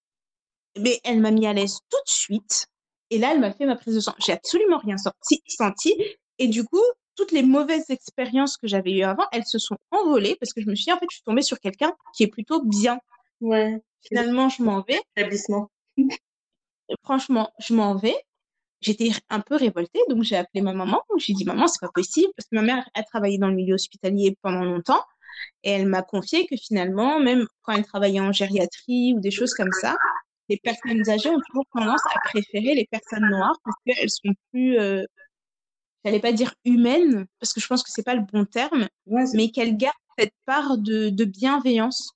Mais 0.80 1.00
elle 1.04 1.20
m'a 1.20 1.32
mis 1.32 1.48
à 1.48 1.54
l'aise 1.54 1.80
tout 1.90 1.98
de 2.06 2.10
suite. 2.10 2.68
Et 3.10 3.18
là, 3.18 3.32
elle 3.34 3.40
m'a 3.40 3.54
fait 3.54 3.66
ma 3.66 3.76
prise 3.76 3.96
de 3.96 4.00
sang. 4.00 4.14
J'ai 4.26 4.34
absolument 4.34 4.78
rien 4.78 4.98
sorti, 4.98 5.42
senti. 5.48 5.96
Et 6.40 6.48
du 6.48 6.64
coup, 6.64 6.84
toutes 7.16 7.32
les 7.32 7.44
mauvaises 7.44 7.90
expériences 7.90 8.58
que 8.58 8.68
j'avais 8.68 8.92
eues 8.92 9.04
avant, 9.04 9.26
elles 9.32 9.46
se 9.46 9.60
sont 9.60 9.78
envolées 9.92 10.36
parce 10.40 10.54
que 10.54 10.62
je 10.62 10.68
me 10.68 10.76
suis 10.76 10.86
dit, 10.86 10.92
en 10.92 11.00
fait, 11.00 11.08
je 11.10 11.16
suis 11.16 11.24
tombée 11.24 11.42
sur 11.42 11.60
quelqu'un 11.60 11.94
qui 12.16 12.24
est 12.24 12.28
plutôt 12.28 12.64
bien. 12.64 13.00
Ouais. 13.42 13.82
Finalement, 14.02 14.50
je 14.50 14.62
m'en 14.64 14.82
vais. 14.82 15.00
Établissement. 15.16 15.70
Franchement, 17.04 17.52
je 17.60 17.74
m'en 17.74 17.96
vais. 17.96 18.16
J'étais 18.80 19.10
un 19.30 19.40
peu 19.40 19.56
révoltée, 19.56 20.00
donc 20.10 20.24
j'ai 20.24 20.36
appelé 20.36 20.62
ma 20.62 20.74
maman. 20.74 21.02
J'ai 21.18 21.34
dit, 21.34 21.46
maman, 21.46 21.68
c'est 21.68 21.82
pas 21.82 21.92
possible, 21.94 22.32
parce 22.38 22.48
que 22.48 22.56
ma 22.56 22.62
mère 22.62 22.88
a 22.94 23.04
travaillé 23.04 23.40
dans 23.40 23.48
le 23.48 23.56
milieu 23.56 23.74
hospitalier 23.74 24.38
pendant 24.44 24.64
longtemps, 24.64 25.02
et 25.64 25.72
elle 25.72 25.88
m'a 25.88 26.04
confié 26.04 26.46
que 26.46 26.56
finalement, 26.56 27.20
même 27.20 27.48
quand 27.64 27.74
elle 27.74 27.86
travaillait 27.86 28.20
en 28.20 28.32
gériatrie 28.32 29.14
ou 29.16 29.20
des 29.20 29.32
choses 29.32 29.54
comme 29.56 29.72
ça, 29.72 29.98
les 30.50 30.58
personnes 30.58 31.08
âgées 31.10 31.30
ont 31.30 31.40
toujours 31.48 31.66
tendance 31.74 32.02
à 32.14 32.20
préférer 32.20 32.76
les 32.76 32.88
personnes 32.90 33.28
noires 33.30 33.58
parce 33.64 33.76
qu'elles 33.86 34.10
sont 34.10 34.34
plus, 34.52 34.80
euh, 34.80 35.04
j'allais 36.04 36.20
pas 36.20 36.32
dire 36.32 36.54
humaines, 36.66 37.26
parce 37.40 37.54
que 37.54 37.60
je 37.62 37.68
pense 37.68 37.84
que 37.84 37.92
c'est 37.92 38.04
pas 38.04 38.16
le 38.16 38.24
bon 38.32 38.46
terme, 38.46 38.88
Ouais, 39.06 39.26
mais 39.34 39.50
qu'elles 39.52 39.78
gardent 39.78 39.96
cette 40.18 40.34
part 40.46 40.78
de, 40.78 41.10
de 41.10 41.26
bienveillance 41.26 42.12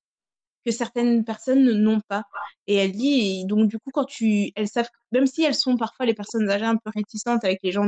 que 0.66 0.72
certaines 0.72 1.24
personnes 1.26 1.72
n'ont 1.74 2.02
pas. 2.08 2.24
Et 2.68 2.76
elle 2.76 2.92
dit, 2.92 3.42
et 3.42 3.46
donc 3.46 3.68
du 3.70 3.80
coup, 3.80 3.92
quand 3.94 4.06
tu, 4.06 4.52
elles 4.56 4.68
savent, 4.68 4.90
même 5.12 5.28
si 5.28 5.44
elles 5.44 5.56
sont 5.56 5.78
parfois 5.78 6.06
les 6.06 6.14
personnes 6.14 6.50
âgées 6.50 6.66
un 6.66 6.78
peu 6.78 6.92
réticentes 6.96 7.44
avec 7.44 7.60
les 7.64 7.72
gens, 7.72 7.88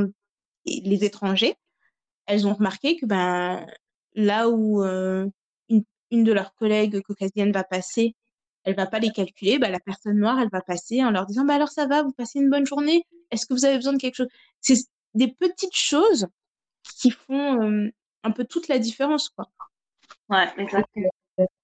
les 0.66 1.04
étrangers, 1.04 1.56
elles 2.26 2.46
ont 2.46 2.54
remarqué 2.54 2.96
que 2.96 3.06
ben 3.06 3.66
là 4.14 4.48
où 4.48 4.82
euh, 4.82 5.28
une, 5.68 5.84
une 6.10 6.24
de 6.24 6.32
leurs 6.32 6.54
collègues 6.54 7.00
caucasiennes 7.02 7.52
va 7.52 7.64
passer, 7.64 8.14
elle 8.64 8.76
va 8.76 8.86
pas 8.86 8.98
les 8.98 9.10
calculer, 9.10 9.58
ben, 9.58 9.70
la 9.70 9.80
personne 9.80 10.18
noire, 10.18 10.38
elle 10.40 10.50
va 10.50 10.60
passer 10.62 11.04
en 11.04 11.10
leur 11.10 11.26
disant, 11.26 11.44
bah 11.44 11.54
alors 11.54 11.68
ça 11.68 11.86
va, 11.86 12.02
vous 12.02 12.12
passez 12.12 12.38
une 12.40 12.50
bonne 12.50 12.66
journée, 12.66 13.06
est-ce 13.30 13.46
que 13.46 13.54
vous 13.54 13.64
avez 13.64 13.76
besoin 13.76 13.92
de 13.92 13.98
quelque 13.98 14.16
chose? 14.16 14.28
C'est 14.60 14.76
des 15.14 15.28
petites 15.28 15.76
choses 15.76 16.26
qui 17.00 17.10
font 17.10 17.62
euh, 17.62 17.88
un 18.22 18.30
peu 18.30 18.44
toute 18.44 18.68
la 18.68 18.78
différence, 18.78 19.28
quoi. 19.30 19.48
Ouais, 20.28 20.48
exactement. 20.58 21.10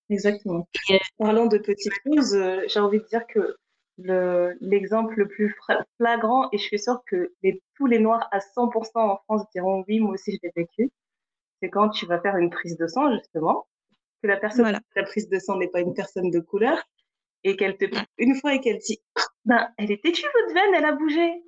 Exactement. 0.08 0.68
Et, 0.90 0.94
euh, 0.94 0.98
Parlant 1.18 1.46
de 1.46 1.58
petites 1.58 1.92
choses, 2.04 2.34
euh, 2.34 2.62
j'ai 2.68 2.80
envie 2.80 2.98
de 2.98 3.04
dire 3.06 3.26
que 3.28 3.56
le, 3.98 4.56
l'exemple 4.60 5.14
le 5.16 5.28
plus 5.28 5.50
fra- 5.50 5.84
flagrant, 5.98 6.48
et 6.52 6.58
je 6.58 6.62
suis 6.64 6.78
sûre 6.78 7.02
que 7.06 7.32
les, 7.42 7.62
tous 7.76 7.86
les 7.86 7.98
Noirs 8.00 8.28
à 8.32 8.40
100% 8.40 8.90
en 8.96 9.16
France 9.24 9.42
diront 9.54 9.84
oui, 9.88 10.00
moi 10.00 10.12
aussi 10.14 10.32
je 10.32 10.38
l'ai 10.42 10.52
vécu, 10.56 10.90
c'est 11.62 11.70
quand 11.70 11.90
tu 11.90 12.06
vas 12.06 12.20
faire 12.20 12.36
une 12.36 12.50
prise 12.50 12.76
de 12.76 12.86
sang, 12.86 13.12
justement, 13.16 13.66
que 14.22 14.26
la 14.28 14.36
personne 14.36 14.62
Voilà. 14.62 14.80
la 14.96 15.02
prise 15.04 15.28
de 15.28 15.38
sang 15.38 15.56
n'est 15.56 15.68
pas 15.68 15.80
une 15.80 15.94
personne 15.94 16.30
de 16.30 16.40
couleur, 16.40 16.82
et 17.44 17.56
qu'elle 17.56 17.76
te 17.76 17.86
une 18.18 18.34
fois 18.36 18.54
et 18.54 18.60
qu'elle 18.60 18.78
dit, 18.78 19.00
ben, 19.44 19.68
elle 19.78 19.90
est 19.90 20.02
têtue, 20.02 20.24
votre 20.34 20.54
veine, 20.54 20.74
elle 20.74 20.84
a 20.84 20.92
bougé. 20.92 21.42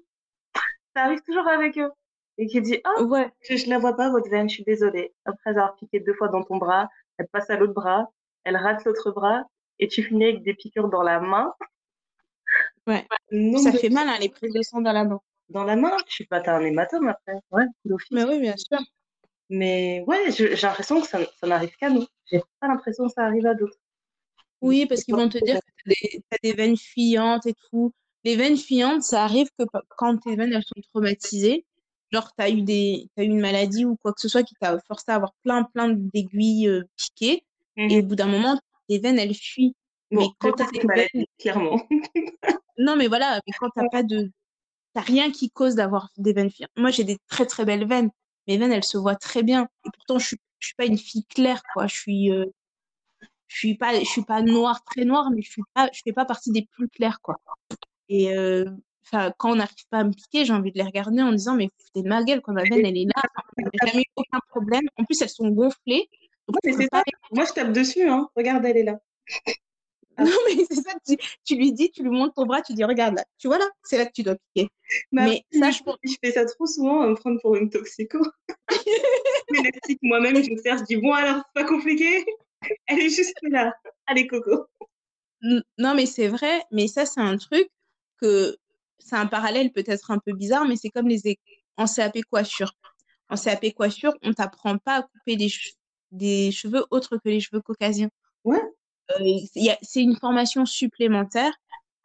Ça 0.97 1.05
arrive 1.05 1.21
toujours 1.23 1.49
avec 1.49 1.79
eux. 1.79 1.91
Et 2.39 2.47
qui 2.47 2.61
dit, 2.63 2.81
ah, 2.85 3.03
Ouais, 3.03 3.31
je, 3.43 3.57
je 3.57 3.69
la 3.69 3.79
vois 3.79 3.95
pas, 3.95 4.11
votre 4.11 4.29
veine, 4.31 4.49
je 4.49 4.55
suis 4.55 4.65
désolée. 4.65 5.15
Après 5.27 5.51
avoir 5.51 5.75
piqué 5.77 6.01
deux 6.01 6.15
fois 6.15 6.29
dans 6.29 6.43
ton 6.43 6.57
bras, 6.57 6.89
elle 7.19 7.29
passe 7.29 7.51
à 7.51 7.57
l'autre 7.57 7.75
bras, 7.75 8.09
elle 8.45 8.57
rate 8.57 8.85
l'autre 8.85 9.11
bras, 9.13 9.45
et 9.79 9.89
tu 9.89 10.03
finis 10.03 10.25
avec 10.25 10.43
des 10.43 10.55
piqûres 10.55 10.89
dans 10.89 11.03
la 11.03 11.21
main. 11.21 11.53
ouais. 12.87 13.07
Ça 13.59 13.73
fait 13.73 13.91
mal, 13.91 14.09
hein, 14.09 14.17
les 14.21 14.29
prises 14.31 14.53
de 14.53 14.63
sang 14.63 14.81
dans 14.81 14.93
la 14.93 15.05
main. 15.05 15.21
Dans 15.51 15.65
la 15.65 15.77
main, 15.77 15.95
je 16.09 16.13
suis 16.15 16.27
pas, 16.27 16.41
t'as 16.41 16.57
un 16.57 16.65
hématome 16.65 17.09
après. 17.09 17.35
Ouais. 17.51 17.65
Mais 18.11 18.25
oui, 18.25 18.41
bien 18.41 18.57
sûr. 18.57 18.79
Mais 19.51 20.03
ouais, 20.07 20.31
j'ai 20.31 20.55
l'impression 20.57 21.01
que 21.01 21.07
ça, 21.07 21.19
ça 21.41 21.47
n'arrive 21.47 21.75
qu'à 21.77 21.91
nous. 21.91 22.07
J'ai 22.31 22.41
pas 22.61 22.69
l'impression 22.69 23.07
que 23.07 23.13
ça 23.13 23.25
arrive 23.25 23.47
à 23.47 23.55
d'autres. 23.55 23.79
Oui, 24.63 24.87
parce 24.87 25.03
qu'ils 25.03 25.15
vont 25.15 25.29
te 25.29 25.45
dire 25.45 25.59
que 25.61 25.91
des, 25.91 26.23
t'as 26.31 26.39
des 26.43 26.53
veines 26.53 26.77
fuyantes 26.77 27.47
et 27.47 27.55
tout. 27.71 27.93
Les 28.25 28.37
veines 28.37 28.57
fuyantes, 28.57 29.03
ça 29.03 29.25
arrive 29.25 29.49
que 29.59 29.65
quand 29.97 30.17
tes 30.19 30.37
veines 30.37 30.53
elles 30.53 30.63
sont 30.63 30.81
traumatisées, 30.93 31.67
genre 32.13 32.33
t'as 32.37 32.49
eu 32.49 32.63
des, 32.63 33.11
t'as 33.17 33.25
eu 33.25 33.27
une 33.27 33.41
maladie 33.41 33.85
ou 33.85 33.97
quoi 33.97 34.13
que 34.13 34.21
ce 34.21 34.29
soit 34.29 34.45
qui 34.45 34.55
t'a 34.55 34.79
forcé 34.87 35.07
à 35.09 35.17
avoir 35.17 35.33
plein 35.43 35.65
plein 35.65 35.89
d'aiguilles 35.89 36.69
euh, 36.69 36.85
piquées, 36.97 37.45
et 37.77 37.99
au 37.99 38.03
bout 38.03 38.15
d'un 38.15 38.27
moment, 38.27 38.61
tes 38.89 38.99
veines 38.99 39.19
elles 39.19 39.35
fuient. 39.35 39.75
Bon, 40.13 40.21
mais 40.21 40.27
quand 40.39 40.53
t'as 40.53 40.65
pense 40.65 40.73
des 40.73 40.87
veines, 40.87 41.27
clairement. 41.39 41.85
non 42.79 42.97
mais 42.97 43.09
voilà, 43.09 43.41
mais 43.47 43.53
quand 43.59 43.71
t'as 43.75 43.89
pas 43.89 44.05
de, 44.05 44.31
t'as 44.95 45.01
rien 45.01 45.33
qui 45.33 45.51
cause 45.51 45.75
d'avoir 45.75 46.11
des 46.19 46.33
veines 46.33 46.51
fuyantes. 46.51 46.71
Moi 46.77 46.91
j'ai 46.91 47.05
des 47.05 47.19
très 47.29 47.47
très 47.47 47.65
belles 47.65 47.89
veines, 47.89 48.11
mes 48.49 48.59
veines 48.59 48.73
elles 48.73 48.85
se 48.85 48.99
voient 48.99 49.17
très 49.17 49.43
bien, 49.43 49.69
et 49.87 49.91
pourtant 49.95 50.19
je 50.19 50.27
suis, 50.29 50.39
je 50.61 50.67
suis 50.69 50.75
pas 50.77 50.87
une 50.87 50.99
fille 50.99 51.25
claire 51.27 51.63
quoi, 51.75 51.87
je 51.87 51.95
suis 51.97 52.33
euh, 52.33 52.47
je 53.49 53.57
suis 53.59 53.77
pas 53.77 53.99
je 53.99 54.05
suis 54.05 54.25
pas 54.25 54.43
noire 54.43 54.83
très 54.85 55.05
noire 55.05 55.31
mais 55.35 55.43
je 55.43 55.51
suis 55.51 55.63
pas 55.75 55.89
je 55.93 56.01
fais 56.05 56.13
pas 56.13 56.25
partie 56.25 56.53
des 56.53 56.67
plus 56.73 56.89
clairs 56.89 57.21
quoi. 57.23 57.39
Et 58.09 58.37
euh, 58.37 58.65
quand 59.39 59.53
on 59.53 59.57
n'arrive 59.57 59.87
pas 59.91 59.99
à 60.01 60.05
me 60.05 60.13
piquer 60.13 60.45
j'ai 60.45 60.53
envie 60.53 60.73
de 60.73 60.79
les 60.79 60.85
regarder 60.85 61.23
en 61.23 61.33
disant 61.33 61.55
mais 61.57 61.69
foutez 61.87 62.03
de 62.03 62.09
ma 62.09 62.23
gueule 62.25 62.41
quoi. 62.43 62.55
Ma 62.55 62.63
veine 62.65 62.85
elle 62.87 62.97
est 62.97 63.07
là. 63.07 63.23
J'ai 63.59 63.89
jamais 63.89 64.03
eu 64.03 64.13
aucun 64.17 64.41
problème. 64.51 64.85
En 64.99 65.05
plus 65.05 65.21
elles 65.23 65.29
sont 65.31 65.49
gonflées. 65.51 66.09
Donc 66.49 66.57
Ouais, 66.57 66.61
mais 66.65 66.73
tu 66.73 66.79
c'est 66.79 66.85
peux 66.85 66.89
pas 66.91 67.05
Moi, 67.33 67.45
je 67.47 67.53
tape 67.53 67.73
dessus, 67.73 68.09
hein. 68.09 68.29
Regarde, 68.37 68.65
elle 68.65 68.77
est 68.79 68.83
là. 68.85 68.99
non 70.19 70.31
mais 70.47 70.65
c'est 70.69 70.83
ça 70.83 70.93
tu, 71.07 71.17
tu 71.45 71.57
lui 71.57 71.73
dis 71.73 71.91
tu 71.91 72.03
lui 72.03 72.11
montres 72.11 72.35
ton 72.35 72.45
bras 72.47 72.61
tu 72.63 72.75
dis 72.75 72.85
regarde 72.85 73.15
là 73.17 73.25
tu 73.39 73.49
vois 73.49 73.59
là 73.59 73.65
c'est 73.83 73.97
là 73.99 74.07
que 74.07 74.13
tu 74.13 74.23
dois 74.23 74.37
piquer 74.55 74.69
Bah, 75.13 75.25
mais 75.27 75.43
ça 75.53 75.71
je 75.71 75.79
fais 76.23 76.33
ça 76.33 76.45
trop 76.45 76.67
souvent, 76.67 77.01
à 77.03 77.07
me 77.09 77.15
prendre 77.15 77.41
pour 77.41 77.57
une 77.57 77.71
toxico. 77.71 78.19
L'élastique, 79.51 79.99
moi-même, 80.03 80.43
je 80.43 80.51
me 80.51 80.57
sers, 80.57 80.79
je 80.79 80.85
dis, 80.85 80.97
bon, 80.97 81.13
alors, 81.13 81.37
c'est 81.37 81.63
pas 81.63 81.69
compliqué. 81.69 82.25
Elle 82.87 83.01
est 83.01 83.09
juste 83.11 83.35
là. 83.43 83.75
Allez, 84.07 84.27
Coco. 84.27 84.67
Non, 85.79 85.95
mais 85.95 86.07
c'est 86.07 86.29
vrai, 86.29 86.63
mais 86.71 86.87
ça, 86.89 87.05
c'est 87.07 87.21
un 87.21 87.37
truc 87.37 87.69
que 88.21 88.57
c'est 88.99 89.17
un 89.17 89.27
parallèle 89.27 89.73
peut-être 89.73 90.11
un 90.11 90.19
peu 90.19 90.33
bizarre, 90.33 90.67
mais 90.67 90.77
c'est 90.77 90.91
comme 90.91 91.09
les 91.09 91.37
en 91.77 91.87
CAP 91.87 92.19
coiffure. 92.31 92.73
En 93.29 93.37
CAP 93.37 93.73
coiffure, 93.75 94.15
on 94.23 94.33
t'apprend 94.33 94.79
pas 94.79 94.97
à 94.99 95.03
couper 95.03 95.37
des, 95.37 95.49
che- 95.49 95.75
des 96.13 96.53
cheveux 96.53 96.85
autres 96.91 97.17
que 97.17 97.29
les 97.29 97.41
cheveux 97.41 97.61
caucasiens. 97.61 98.11
Ouais. 98.45 98.61
Euh, 99.21 99.75
c'est 99.83 100.03
une 100.03 100.17
formation 100.17 100.67
supplémentaire 100.67 101.53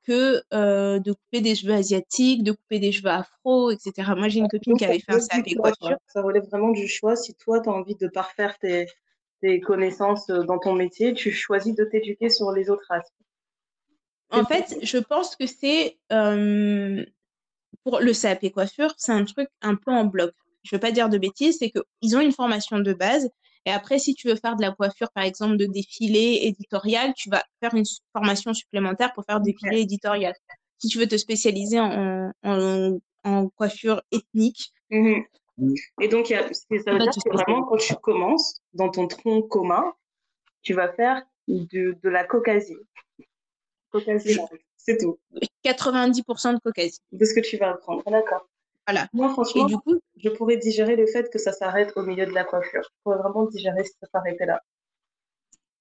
que 0.07 0.41
euh, 0.53 0.99
de 0.99 1.11
couper 1.11 1.41
des 1.41 1.55
cheveux 1.55 1.73
asiatiques, 1.73 2.43
de 2.43 2.53
couper 2.53 2.79
des 2.79 2.93
cheveux 2.93 3.09
afro, 3.09 3.71
etc. 3.71 4.13
Moi, 4.15 4.29
j'ai 4.29 4.39
une 4.39 4.47
copine 4.47 4.71
Donc, 4.71 4.79
qui 4.79 4.85
avait 4.85 4.99
fait 4.99 5.13
un 5.13 5.19
CAP 5.19 5.55
coiffure. 5.55 5.97
Ça 6.07 6.21
relève 6.21 6.45
vraiment 6.45 6.71
du 6.71 6.87
choix. 6.87 7.17
Si 7.17 7.35
toi, 7.35 7.59
tu 7.59 7.69
as 7.69 7.73
envie 7.73 7.95
de 7.95 8.07
parfaire 8.07 8.57
tes, 8.57 8.87
tes 9.41 9.59
connaissances 9.59 10.29
euh, 10.29 10.43
dans 10.43 10.59
ton 10.59 10.73
métier, 10.73 11.13
tu 11.13 11.31
choisis 11.31 11.75
de 11.75 11.83
t'éduquer 11.83 12.29
sur 12.29 12.51
les 12.53 12.69
autres 12.69 12.89
aspects. 12.89 13.13
En 14.29 14.45
fait, 14.45 14.77
je 14.81 14.97
pense 14.97 15.35
que 15.35 15.45
c'est 15.45 15.97
euh, 16.11 17.05
pour 17.83 17.99
le 17.99 18.13
CAP 18.13 18.49
coiffure, 18.51 18.93
c'est 18.97 19.13
un 19.13 19.25
truc 19.25 19.49
un 19.61 19.75
peu 19.75 19.91
en 19.91 20.05
bloc. 20.05 20.33
Je 20.63 20.75
veux 20.75 20.79
pas 20.79 20.91
dire 20.91 21.09
de 21.09 21.17
bêtises, 21.17 21.57
c'est 21.59 21.69
que 21.69 21.79
ils 22.01 22.15
ont 22.15 22.21
une 22.21 22.33
formation 22.33 22.79
de 22.79 22.93
base 22.93 23.29
Et 23.67 23.69
après, 23.69 23.99
si 23.99 24.15
tu 24.15 24.29
veux 24.29 24.37
faire 24.37 24.55
de 24.55 24.61
la 24.61 24.71
coiffure, 24.71 25.11
par 25.11 25.25
exemple, 25.25 25.57
de 25.57 25.65
défilé 25.65 26.39
éditorial, 26.43 27.13
tu 27.17 27.29
vas 27.29 27.43
faire 27.59 27.73
une 27.73 27.83
formation 28.13 28.53
supplémentaire 28.53 29.11
pour 29.11 29.25
faire 29.25 29.41
défilé 29.41 29.81
éditorial. 29.81 30.33
Si 30.77 30.87
tu 30.87 30.97
veux 30.97 31.05
te 31.05 31.17
spécialiser 31.17 31.77
en, 31.77 32.31
en, 32.43 32.97
en 33.25 33.49
coiffure 33.49 34.01
ethnique. 34.13 34.71
Mhm. 34.89 35.25
Et 36.01 36.07
donc, 36.07 36.29
y 36.29 36.35
a, 36.35 36.47
ça 36.47 36.93
veut 36.93 36.99
dire 36.99 37.11
que 37.11 37.29
vraiment, 37.29 37.63
quand 37.63 37.75
tu 37.75 37.93
commences 37.95 38.61
dans 38.71 38.87
ton 38.87 39.05
tronc 39.07 39.41
commun, 39.41 39.93
tu 40.61 40.73
vas 40.73 40.93
faire 40.93 41.21
de, 41.49 41.97
de 42.01 42.09
la 42.09 42.23
caucasie. 42.23 42.77
Caucasie, 43.91 44.39
c'est 44.77 44.97
tout. 44.97 45.19
90% 45.65 46.53
de 46.53 46.59
caucasie. 46.59 46.99
De 47.11 47.25
ce 47.25 47.33
que 47.33 47.41
tu 47.41 47.57
vas 47.57 47.71
apprendre, 47.71 48.01
d'accord. 48.09 48.47
Voilà. 48.87 49.07
Moi, 49.11 49.29
franchement, 49.29 49.65
du 49.65 49.77
coup, 49.77 49.99
je 50.15 50.29
pourrais 50.29 50.57
digérer 50.57 50.95
le 50.95 51.05
fait 51.07 51.29
que 51.29 51.37
ça 51.37 51.51
s'arrête 51.51 51.91
au 51.97 52.03
milieu 52.03 52.25
de 52.25 52.31
la 52.31 52.45
coiffure. 52.45 52.83
Je 52.83 52.89
pourrais 53.03 53.17
vraiment 53.17 53.45
digérer 53.45 53.83
si 53.83 53.91
ça 54.01 54.07
s'arrêtait 54.11 54.45
là. 54.45 54.61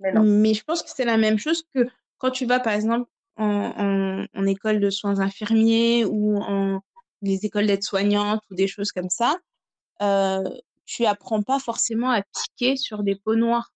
Mais 0.01 0.13
non. 0.13 0.23
Mais 0.25 0.55
je 0.55 0.65
pense 0.65 0.83
que 0.83 0.91
c'est 0.93 1.05
la 1.05 1.17
même 1.17 1.39
chose 1.39 1.63
que 1.75 1.87
quand 2.19 2.31
tu 2.31 2.47
vas, 2.47 2.59
par 2.59 2.73
exemple, 2.73 3.09
en, 3.37 3.47
en, 3.47 4.27
en 4.35 4.47
école 4.47 4.81
de 4.81 4.91
soins 4.91 5.21
infirmiers 5.21 6.05
ou 6.05 6.39
en 6.39 6.81
les 7.23 7.47
écoles 7.47 7.67
d'aide-soignante 7.67 8.43
ou 8.51 8.55
des 8.55 8.67
choses 8.67 8.93
comme 8.93 9.09
ça, 9.09 9.37
euh, 10.03 10.45
tu 10.85 11.07
apprends 11.07 11.43
pas 11.43 11.59
forcément 11.59 12.11
à 12.11 12.23
piquer 12.23 12.77
sur 12.77 13.03
des 13.03 13.17
peaux 13.17 13.37
noires. 13.37 13.73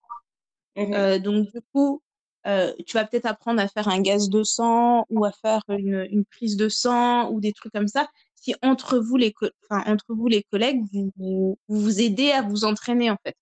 Mmh. 0.77 0.93
Euh, 0.93 1.19
donc, 1.19 1.51
du 1.53 1.61
coup, 1.73 2.03
euh, 2.47 2.73
tu 2.87 2.97
vas 2.97 3.05
peut-être 3.05 3.27
apprendre 3.27 3.61
à 3.61 3.69
faire 3.69 3.89
un 3.89 4.01
gaz 4.01 4.29
de 4.29 4.43
sang 4.43 5.05
ou 5.11 5.25
à 5.25 5.33
faire 5.33 5.63
une, 5.69 6.07
une 6.11 6.25
prise 6.25 6.57
de 6.57 6.69
sang 6.69 7.31
ou 7.31 7.41
des 7.41 7.53
trucs 7.53 7.73
comme 7.73 7.89
ça. 7.89 8.09
Si 8.41 8.55
entre 8.63 8.99
vous 8.99 9.17
les, 9.17 9.35
enfin, 9.71 9.85
entre 9.93 10.15
vous 10.15 10.27
les 10.27 10.43
collègues, 10.45 10.83
vous, 10.93 11.13
vous 11.17 11.59
vous 11.69 12.01
aidez 12.01 12.33
à 12.33 12.43
vous 12.43 12.65
entraîner 12.65 13.11
en 13.11 13.17
fait. 13.25 13.37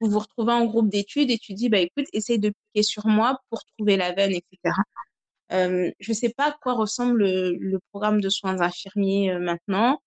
Vous 0.00 0.10
vous 0.10 0.18
retrouvez 0.18 0.52
en 0.52 0.66
groupe 0.66 0.90
d'études 0.90 1.30
et 1.30 1.38
tu 1.38 1.54
dis 1.54 1.70
bah 1.70 1.78
écoute, 1.78 2.06
essaye 2.12 2.38
de 2.38 2.50
piquer 2.50 2.82
sur 2.82 3.06
moi 3.06 3.40
pour 3.50 3.64
trouver 3.64 3.96
la 3.96 4.12
veine, 4.12 4.32
etc. 4.32 4.74
Euh, 5.52 5.90
je 6.00 6.12
sais 6.12 6.30
pas 6.30 6.48
à 6.48 6.52
quoi 6.52 6.74
ressemble 6.74 7.18
le, 7.20 7.56
le 7.58 7.78
programme 7.90 8.20
de 8.20 8.28
soins 8.28 8.60
infirmiers 8.60 9.32
euh, 9.32 9.38
maintenant. 9.38 10.02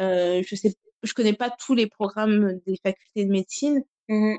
Euh, 0.00 0.42
je 0.46 0.54
sais, 0.54 0.74
je 1.02 1.14
connais 1.14 1.32
pas 1.32 1.50
tous 1.50 1.74
les 1.74 1.88
programmes 1.88 2.60
des 2.66 2.76
facultés 2.82 3.24
de 3.24 3.30
médecine. 3.30 3.82
Mmh. 4.08 4.36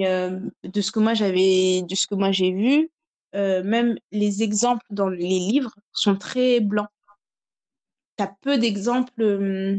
Euh, 0.00 0.40
de 0.62 0.80
ce 0.80 0.92
que 0.92 1.00
moi 1.00 1.14
j'avais, 1.14 1.82
de 1.82 1.94
ce 1.94 2.06
que 2.06 2.14
moi 2.14 2.32
j'ai 2.32 2.52
vu, 2.52 2.90
même 3.34 3.98
les 4.12 4.42
exemples 4.42 4.84
dans 4.90 5.08
les 5.08 5.26
livres 5.26 5.74
sont 5.92 6.16
très 6.16 6.60
blancs. 6.60 6.88
T'as 8.18 8.28
peu 8.42 8.58
d'exemples, 8.58 9.22
euh, 9.22 9.78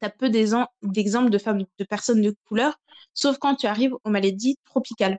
t'as 0.00 0.10
peu 0.10 0.30
d'exemples 0.30 1.30
de 1.30 1.38
femmes, 1.38 1.64
de 1.78 1.84
personnes 1.84 2.22
de 2.22 2.34
couleur, 2.46 2.80
sauf 3.14 3.38
quand 3.38 3.56
tu 3.56 3.66
arrives 3.66 3.94
aux 4.04 4.10
maladies 4.10 4.56
tropicales. 4.66 5.18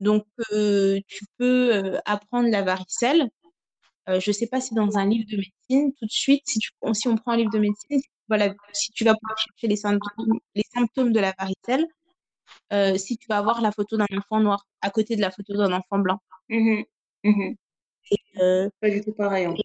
Donc, 0.00 0.26
euh, 0.52 1.00
tu 1.08 1.24
peux 1.38 1.74
euh, 1.74 1.98
apprendre 2.04 2.48
la 2.50 2.62
varicelle. 2.62 3.28
Euh, 4.08 4.20
je 4.20 4.32
sais 4.32 4.46
pas 4.48 4.60
si 4.60 4.74
dans 4.74 4.98
un 4.98 5.06
livre 5.06 5.26
de 5.30 5.38
médecine, 5.38 5.92
tout 5.94 6.06
de 6.06 6.12
suite, 6.12 6.42
si, 6.46 6.60
tu, 6.60 6.70
si 6.94 7.08
on 7.08 7.16
prend 7.16 7.32
un 7.32 7.38
livre 7.38 7.52
de 7.52 7.58
médecine, 7.60 8.00
voilà, 8.28 8.54
si 8.72 8.92
tu 8.92 9.04
vas 9.04 9.14
chercher 9.36 9.68
les 9.68 9.76
symptômes, 9.76 10.38
les 10.54 10.64
symptômes 10.74 11.12
de 11.12 11.20
la 11.20 11.34
varicelle, 11.38 11.86
si 12.98 13.16
tu 13.18 13.26
vas 13.28 13.38
avoir 13.38 13.60
la 13.60 13.72
photo 13.72 13.96
d'un 13.96 14.06
enfant 14.16 14.40
noir 14.40 14.66
à 14.80 14.90
côté 14.90 15.16
de 15.16 15.20
la 15.20 15.30
photo 15.30 15.54
d'un 15.54 15.72
enfant 15.72 15.98
blanc. 15.98 16.20
Mmh. 16.48 16.82
Mmh. 17.24 17.54
Et, 18.10 18.16
euh, 18.40 18.70
pas 18.80 18.90
du 18.90 19.00
tout 19.02 19.12
pareil. 19.12 19.46
En 19.46 19.56
fait. 19.56 19.62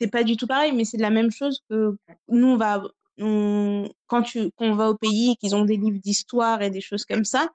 C'est 0.00 0.10
pas 0.10 0.24
du 0.24 0.36
tout 0.36 0.46
pareil, 0.46 0.72
mais 0.72 0.84
c'est 0.84 0.96
de 0.96 1.02
la 1.02 1.10
même 1.10 1.30
chose 1.30 1.60
que 1.68 1.96
nous 2.28 2.48
on 2.48 2.56
va, 2.56 2.82
on, 3.18 3.88
quand 4.06 4.22
tu, 4.22 4.50
quand 4.56 4.66
on 4.66 4.74
va 4.74 4.90
au 4.90 4.96
pays 4.96 5.32
et 5.32 5.36
qu'ils 5.36 5.54
ont 5.54 5.64
des 5.64 5.76
livres 5.76 5.98
d'histoire 5.98 6.62
et 6.62 6.70
des 6.70 6.80
choses 6.80 7.04
comme 7.04 7.24
ça, 7.24 7.48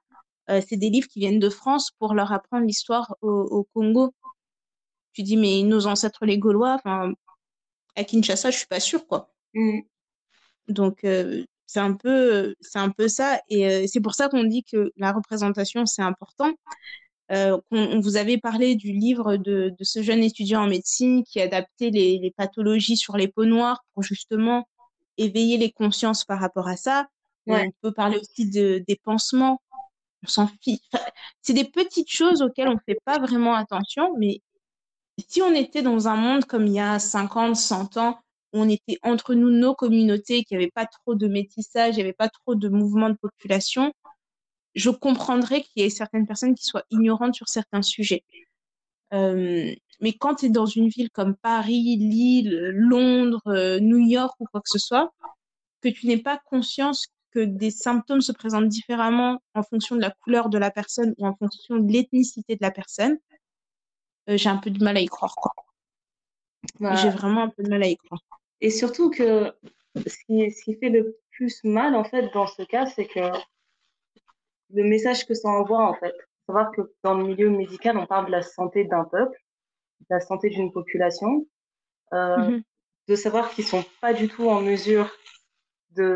euh, 0.50 0.62
c'est 0.68 0.78
des 0.78 0.90
livres 0.90 1.08
qui 1.08 1.20
viennent 1.20 1.40
de 1.40 1.50
France 1.50 1.92
pour 2.00 2.14
leur 2.14 2.32
apprendre 2.32 2.66
l'histoire 2.66 3.16
au, 3.22 3.30
au, 3.30 3.64
Congo. 3.74 4.14
Tu 5.14 5.24
dis 5.24 5.38
mais 5.38 5.64
nos 5.64 5.88
ancêtres 5.88 6.26
les 6.26 6.38
Gaulois, 6.38 6.76
enfin 6.76 7.14
à 7.96 8.04
Kinshasa, 8.04 8.52
je 8.52 8.58
suis 8.58 8.68
pas 8.68 8.80
sûre 8.80 9.08
quoi. 9.08 9.32
Mmh. 9.54 9.80
Donc 10.70 11.04
euh, 11.04 11.44
c'est 11.66 11.80
un 11.80 11.94
peu 11.94 12.56
c'est 12.62 12.80
un 12.80 12.90
peu 12.90 13.08
ça 13.08 13.42
et 13.50 13.68
euh, 13.68 13.86
c'est 13.88 14.02
pour 14.02 14.16
ça 14.16 14.30
qu'on 14.30 14.44
dit 14.44 14.64
que 14.64 14.92
la 14.98 15.12
représentation 15.12 15.86
c'est 15.86 16.02
important 16.02 16.54
euh, 17.32 17.60
on, 17.72 18.00
vous 18.00 18.16
avait 18.16 18.38
parlé 18.38 18.76
du 18.76 18.92
livre 18.92 19.36
de, 19.36 19.74
de, 19.78 19.84
ce 19.84 20.02
jeune 20.02 20.24
étudiant 20.24 20.64
en 20.64 20.68
médecine 20.68 21.24
qui 21.24 21.42
adaptait 21.42 21.90
les, 21.90 22.20
les, 22.20 22.32
pathologies 22.32 22.96
sur 22.96 23.18
les 23.18 23.28
peaux 23.28 23.46
noires 23.46 23.84
pour 23.94 24.04
justement 24.04 24.68
éveiller 25.18 25.58
les 25.58 25.72
consciences 25.72 26.24
par 26.24 26.40
rapport 26.40 26.68
à 26.68 26.78
ça 26.78 27.08
ouais. 27.48 27.68
on 27.68 27.72
peut 27.82 27.94
parler 27.94 28.18
aussi 28.18 28.50
de, 28.50 28.84
des 28.88 28.96
pansements 28.96 29.62
on 30.24 30.28
s'en 30.28 30.48
fiche 30.62 30.80
enfin, 30.94 31.04
c'est 31.42 31.54
des 31.54 31.66
petites 31.66 32.12
choses 32.12 32.42
auxquelles 32.42 32.70
on 32.70 32.80
fait 32.86 33.00
pas 33.04 33.20
vraiment 33.20 33.56
attention 33.56 34.16
mais 34.18 34.42
si 35.28 35.42
on 35.42 35.54
était 35.54 35.82
dans 35.82 36.08
un 36.08 36.16
monde 36.16 36.46
comme 36.46 36.66
il 36.66 36.74
y 36.74 36.80
a 36.80 36.98
50 36.98 37.58
100 37.58 37.98
ans 37.98 38.20
on 38.54 38.70
était 38.70 38.98
entre 39.04 39.34
nous, 39.34 39.50
nos 39.50 39.76
communautés, 39.76 40.44
qu'il 40.44 40.58
n'y 40.58 40.64
avait 40.64 40.72
pas 40.72 40.86
trop 40.86 41.16
de 41.16 41.28
métissage, 41.28 41.96
il 41.96 41.98
n'y 41.98 42.04
avait 42.04 42.14
pas 42.14 42.30
trop 42.30 42.56
de 42.56 42.70
mouvement 42.70 43.10
de 43.10 43.16
population, 43.16 43.94
je 44.78 44.92
comprendrais 44.92 45.64
qu'il 45.64 45.82
y 45.82 45.86
ait 45.86 45.90
certaines 45.90 46.28
personnes 46.28 46.54
qui 46.54 46.66
soient 46.66 46.86
ignorantes 46.92 47.34
sur 47.34 47.50
certains 47.50 47.82
sujets. 47.82 48.24
Euh, 49.12 49.74
mais 50.02 50.14
quand 50.14 50.36
tu 50.36 50.46
es 50.46 50.50
dans 50.50 50.68
une 50.68 50.88
ville 50.88 51.10
comme 51.10 51.36
Paris, 51.36 51.98
Lille, 51.98 52.70
Londres, 52.74 53.42
euh, 53.48 53.80
New 53.80 53.98
York 53.98 54.36
ou 54.40 54.46
quoi 54.46 54.62
que 54.62 54.70
ce 54.70 54.78
soit, 54.78 55.12
que 55.82 55.90
tu 55.90 56.06
n'aies 56.06 56.22
pas 56.22 56.40
conscience 56.46 57.08
que 57.32 57.40
des 57.40 57.72
symptômes 57.72 58.22
se 58.22 58.32
présentent 58.32 58.68
différemment 58.68 59.42
en 59.56 59.64
fonction 59.64 59.96
de 59.96 60.02
la 60.02 60.12
couleur 60.12 60.50
de 60.50 60.60
la 60.60 60.70
personne 60.70 61.16
ou 61.18 61.26
en 61.26 61.36
fonction 61.36 61.78
de 61.78 61.92
l'ethnicité 61.92 62.56
de 62.56 62.62
la 62.62 62.72
personne, 62.72 63.18
euh, 64.30 64.38
j'ai 64.38 64.50
un 64.50 64.58
peu 64.58 64.70
de 64.70 64.84
mal 64.84 64.98
à 64.98 65.02
y 65.02 65.08
croire. 65.08 65.34
Quoi. 65.36 65.54
J'ai 66.98 67.10
vraiment 67.10 67.44
un 67.44 67.50
peu 67.50 67.64
de 67.64 67.70
mal 67.70 67.82
à 67.82 67.88
y 67.88 67.98
croire. 67.98 68.22
Et 68.62 68.70
surtout 68.70 69.10
que 69.10 69.52
ce 69.96 70.18
qui, 70.26 70.52
ce 70.52 70.64
qui 70.64 70.76
fait 70.76 70.90
le 70.90 71.18
plus 71.32 71.64
mal, 71.64 71.96
en 71.96 72.04
fait, 72.04 72.32
dans 72.34 72.46
ce 72.46 72.62
cas, 72.62 72.86
c'est 72.86 73.08
que 73.08 73.32
le 74.74 74.84
message 74.84 75.26
que 75.26 75.34
ça 75.34 75.50
envoie, 75.50 75.84
en 75.88 75.94
fait. 75.96 76.16
Savoir 76.48 76.72
que 76.72 76.82
dans 77.04 77.16
le 77.16 77.26
milieu 77.26 77.50
médical, 77.50 77.98
on 77.98 78.06
parle 78.06 78.28
de 78.28 78.32
la 78.32 78.42
santé 78.42 78.86
d'un 78.86 79.04
peuple, 79.04 79.38
de 80.02 80.06
la 80.10 80.20
santé 80.20 80.50
d'une 80.50 80.72
population, 80.72 81.46
euh, 82.14 82.38
mm 82.38 82.50
-hmm. 82.50 82.64
de 83.10 83.16
savoir 83.16 83.50
qu'ils 83.52 83.66
sont 83.66 83.86
pas 84.02 84.14
du 84.14 84.28
tout 84.28 84.48
en 84.50 84.62
mesure 84.62 85.10
de 85.98 86.10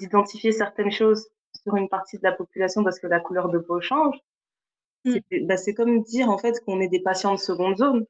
d'identifier 0.00 0.52
certaines 0.52 0.90
choses 1.00 1.22
sur 1.62 1.76
une 1.76 1.88
partie 1.88 2.18
de 2.18 2.22
la 2.22 2.32
population 2.32 2.82
parce 2.84 2.98
que 2.98 3.06
la 3.06 3.20
couleur 3.20 3.48
de 3.48 3.58
peau 3.58 3.80
change. 3.80 4.16
Mm. 5.04 5.16
C'est 5.30 5.40
bah, 5.40 5.56
comme 5.76 6.02
dire, 6.02 6.28
en 6.28 6.38
fait, 6.38 6.54
qu'on 6.64 6.80
est 6.80 6.88
des 6.88 7.00
patients 7.00 7.34
de 7.34 7.38
seconde 7.38 7.76
zone. 7.76 8.04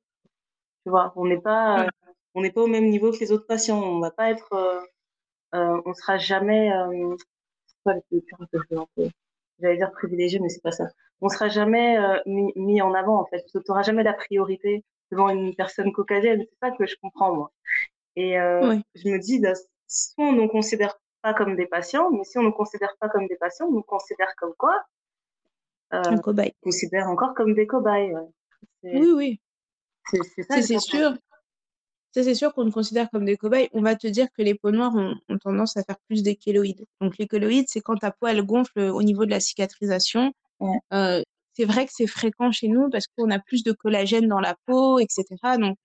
Tu 0.85 0.91
vois, 0.91 1.13
on 1.17 1.27
n'est 1.27 1.41
pas, 1.41 1.85
mm. 1.85 1.91
on 2.35 2.41
n'est 2.43 2.53
pas 2.53 2.63
au 2.63 2.67
même 2.67 2.89
niveau 2.89 3.11
que 3.13 3.19
les 3.19 3.33
autres 3.33 3.47
patients. 3.47 3.81
On 3.83 4.01
va 4.01 4.11
pas 4.11 4.31
être, 4.31 4.53
euh, 4.53 4.81
euh, 5.55 5.83
on 5.85 5.95
sera 5.95 6.19
jamais, 6.19 6.73
euh, 6.73 7.17
j'allais 9.61 9.77
dire 9.77 9.91
privilégié, 9.93 10.39
mais 10.41 10.49
c'est 10.49 10.63
pas 10.63 10.73
ça. 10.73 10.85
On 11.21 11.29
sera 11.29 11.49
jamais 11.49 11.99
euh, 11.99 12.19
mis, 12.27 12.53
mis, 12.57 12.81
en 12.81 12.95
avant 12.95 13.21
en 13.21 13.27
fait. 13.27 13.45
Tu 13.51 13.59
n'auras 13.69 13.83
jamais 13.83 14.03
la 14.03 14.13
priorité 14.13 14.85
devant 15.11 15.29
une 15.29 15.55
personne 15.55 15.93
caucasienne. 15.93 16.45
C'est 16.49 16.67
ça 16.67 16.71
que 16.77 16.87
je 16.87 16.95
comprends 17.03 17.35
moi. 17.35 17.53
Et 18.17 18.39
euh, 18.39 18.69
oui. 18.69 18.83
je 18.95 19.09
me 19.09 19.19
dis, 19.19 19.39
là, 19.39 19.55
soit 19.87 20.25
on 20.25 20.33
ne 20.33 20.43
nous 20.43 20.49
considère 20.49 20.99
pas 21.23 21.35
comme 21.35 21.57
des 21.57 21.67
patients, 21.67 22.11
mais 22.11 22.25
si 22.25 22.39
on 22.39 22.43
ne 22.43 22.49
nous 22.49 22.53
considère 22.53 22.95
pas 23.01 23.09
comme 23.09 23.27
des 23.27 23.37
patients, 23.37 23.67
on 23.67 23.73
nous 23.73 23.83
considère 23.83 24.35
comme 24.37 24.55
quoi 24.57 24.85
euh. 25.95 26.03
On 26.27 26.33
considère 26.63 27.09
encore 27.09 27.35
comme 27.35 27.55
des 27.55 27.67
cobayes. 27.67 28.13
Ouais. 28.13 29.01
Oui, 29.01 29.13
oui. 29.17 29.41
C'est 30.51 30.79
sûr. 30.79 31.15
Ça, 32.15 32.23
c'est 32.23 32.35
sûr 32.35 32.55
qu'on 32.55 32.65
nous 32.65 32.73
considère 32.73 33.11
comme 33.11 33.25
des 33.25 33.37
cobayes. 33.37 33.69
On 33.73 33.83
va 33.83 33.95
te 33.95 34.07
dire 34.07 34.29
que 34.37 34.43
les 34.43 34.55
peaux 34.55 34.71
noires 34.71 34.95
ont, 34.97 35.15
ont 35.29 35.39
tendance 35.39 35.77
à 35.77 35.85
faire 35.85 35.99
plus 36.09 36.23
des 36.23 36.37
kéloïdes. 36.37 36.87
Donc, 37.01 37.19
les 37.19 37.27
kéloïdes, 37.29 37.67
c'est 37.69 37.81
quand 37.81 37.97
ta 37.97 38.11
peau, 38.11 38.27
elle 38.27 38.43
gonfle 38.43 38.81
au 38.81 39.03
niveau 39.03 39.27
de 39.27 39.31
la 39.31 39.41
cicatrisation. 39.41 40.33
Ouais. 40.61 40.79
Euh, 40.93 41.23
c'est 41.55 41.65
vrai 41.65 41.87
que 41.87 41.93
c'est 41.95 42.07
fréquent 42.07 42.51
chez 42.53 42.69
nous 42.69 42.89
parce 42.91 43.07
qu'on 43.09 43.31
a 43.31 43.39
plus 43.39 43.63
de 43.65 43.73
collagène 43.73 44.29
dans 44.29 44.41
la 44.41 44.57
peau, 44.67 44.99
etc. 44.99 45.25
Donc, 45.59 45.77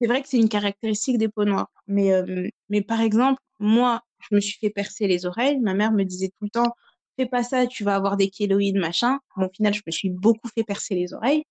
c'est 0.00 0.06
vrai 0.08 0.22
que 0.22 0.28
c'est 0.28 0.38
une 0.38 0.48
caractéristique 0.48 1.18
des 1.18 1.28
peaux 1.28 1.44
noires. 1.44 1.70
Mais, 1.86 2.12
euh, 2.12 2.48
mais 2.68 2.82
par 2.82 3.00
exemple, 3.00 3.40
moi, 3.58 4.02
je 4.20 4.34
me 4.34 4.40
suis 4.40 4.58
fait 4.58 4.70
percer 4.70 5.06
les 5.06 5.26
oreilles. 5.26 5.58
Ma 5.60 5.74
mère 5.74 5.92
me 5.92 6.04
disait 6.04 6.28
tout 6.28 6.44
le 6.44 6.50
temps, 6.50 6.74
fais 7.18 7.26
pas 7.26 7.42
ça, 7.42 7.66
tu 7.66 7.84
vas 7.84 7.94
avoir 7.96 8.16
des 8.16 8.30
kéloïdes, 8.30 8.76
machin. 8.76 9.18
Bon, 9.36 9.46
au 9.46 9.50
final, 9.50 9.74
je 9.74 9.82
me 9.86 9.92
suis 9.92 10.10
beaucoup 10.10 10.48
fait 10.54 10.64
percer 10.64 10.94
les 10.94 11.12
oreilles 11.14 11.44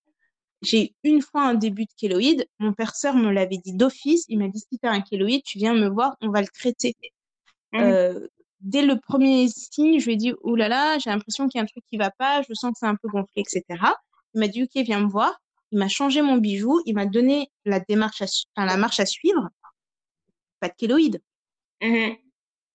j'ai 0.62 0.94
une 1.04 1.22
fois 1.22 1.42
un 1.42 1.54
début 1.54 1.84
de 1.84 1.92
kéloïde. 1.96 2.46
Mon 2.58 2.72
perceur 2.72 3.14
me 3.14 3.30
l'avait 3.30 3.58
dit 3.58 3.74
d'office. 3.74 4.24
Il 4.28 4.38
m'a 4.38 4.48
dit 4.48 4.60
si 4.60 4.78
tu 4.78 4.86
as 4.86 4.90
un 4.90 5.00
kéloïde, 5.00 5.42
tu 5.44 5.58
viens 5.58 5.74
me 5.74 5.88
voir, 5.88 6.16
on 6.20 6.30
va 6.30 6.40
le 6.40 6.48
traiter. 6.48 6.96
Mmh. 7.72 7.80
Euh, 7.80 8.26
dès 8.60 8.82
le 8.82 8.98
premier 8.98 9.48
signe, 9.48 9.98
je 9.98 10.06
lui 10.06 10.14
ai 10.14 10.16
dit 10.16 10.32
oh 10.42 10.56
là 10.56 10.68
là, 10.68 10.98
j'ai 10.98 11.10
l'impression 11.10 11.48
qu'il 11.48 11.58
y 11.58 11.60
a 11.60 11.64
un 11.64 11.66
truc 11.66 11.84
qui 11.90 11.96
va 11.96 12.10
pas, 12.10 12.42
je 12.42 12.54
sens 12.54 12.72
que 12.72 12.78
c'est 12.80 12.86
un 12.86 12.96
peu 12.96 13.08
gonflé, 13.08 13.42
etc. 13.42 13.64
Il 14.34 14.40
m'a 14.40 14.48
dit 14.48 14.62
ok, 14.62 14.82
viens 14.84 15.00
me 15.00 15.08
voir. 15.08 15.40
Il 15.72 15.78
m'a 15.78 15.88
changé 15.88 16.22
mon 16.22 16.36
bijou, 16.36 16.80
il 16.86 16.94
m'a 16.94 17.06
donné 17.06 17.50
la 17.64 17.80
démarche, 17.80 18.22
à, 18.22 18.24
enfin, 18.24 18.66
la 18.66 18.76
marche 18.76 19.00
à 19.00 19.06
suivre. 19.06 19.48
Pas 20.60 20.68
de 20.68 20.74
kéloïde. 20.74 21.20
Mmh. 21.82 22.12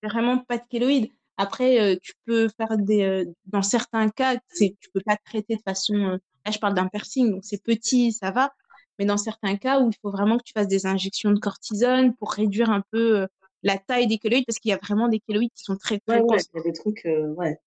Vraiment 0.03 0.39
pas 0.39 0.57
de 0.57 0.63
kéloïde. 0.69 1.11
Après, 1.37 1.79
euh, 1.79 1.95
tu 2.01 2.13
peux 2.25 2.49
faire 2.49 2.77
des, 2.77 3.01
euh, 3.01 3.25
dans 3.45 3.63
certains 3.63 4.09
cas, 4.09 4.37
tu 4.55 4.75
peux 4.93 5.01
pas 5.03 5.17
traiter 5.17 5.55
de 5.55 5.61
façon, 5.61 5.95
euh, 5.95 6.17
là, 6.45 6.51
je 6.51 6.59
parle 6.59 6.73
d'un 6.73 6.87
piercing, 6.87 7.31
donc 7.31 7.41
c'est 7.43 7.61
petit, 7.63 8.11
ça 8.11 8.31
va. 8.31 8.53
Mais 8.99 9.05
dans 9.05 9.17
certains 9.17 9.55
cas 9.55 9.79
où 9.79 9.89
il 9.89 9.95
faut 10.01 10.11
vraiment 10.11 10.37
que 10.37 10.43
tu 10.43 10.53
fasses 10.53 10.67
des 10.67 10.85
injections 10.85 11.31
de 11.31 11.39
cortisone 11.39 12.15
pour 12.15 12.31
réduire 12.33 12.69
un 12.69 12.83
peu 12.91 13.21
euh, 13.21 13.27
la 13.63 13.77
taille 13.77 14.07
des 14.07 14.17
kéloïdes, 14.17 14.45
parce 14.45 14.59
qu'il 14.59 14.69
y 14.69 14.73
a 14.73 14.77
vraiment 14.77 15.07
des 15.07 15.19
kéloïdes 15.19 15.51
qui 15.55 15.63
sont 15.63 15.77
très 15.77 15.95
Ouais, 16.07 16.15
ouais, 16.19 16.25
précoces. 16.25 16.45
il 16.53 16.57
y 16.57 16.59
a 16.59 16.63
des 16.63 16.73
trucs, 16.73 17.05
euh, 17.05 17.27
ouais. 17.35 17.57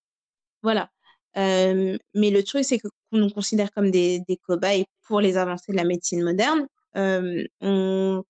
Voilà. 0.62 0.90
Euh, 1.36 1.98
mais 2.14 2.30
le 2.30 2.42
truc, 2.44 2.64
c'est 2.64 2.78
que 2.78 2.88
qu'on 3.10 3.18
nous 3.18 3.30
considère 3.30 3.70
comme 3.72 3.90
des, 3.90 4.20
des 4.28 4.36
cobayes 4.36 4.84
pour 5.02 5.20
les 5.20 5.36
avancées 5.36 5.72
de 5.72 5.76
la 5.76 5.84
médecine 5.84 6.22
moderne. 6.22 6.66
Euh, 6.96 7.44
on, 7.60 8.22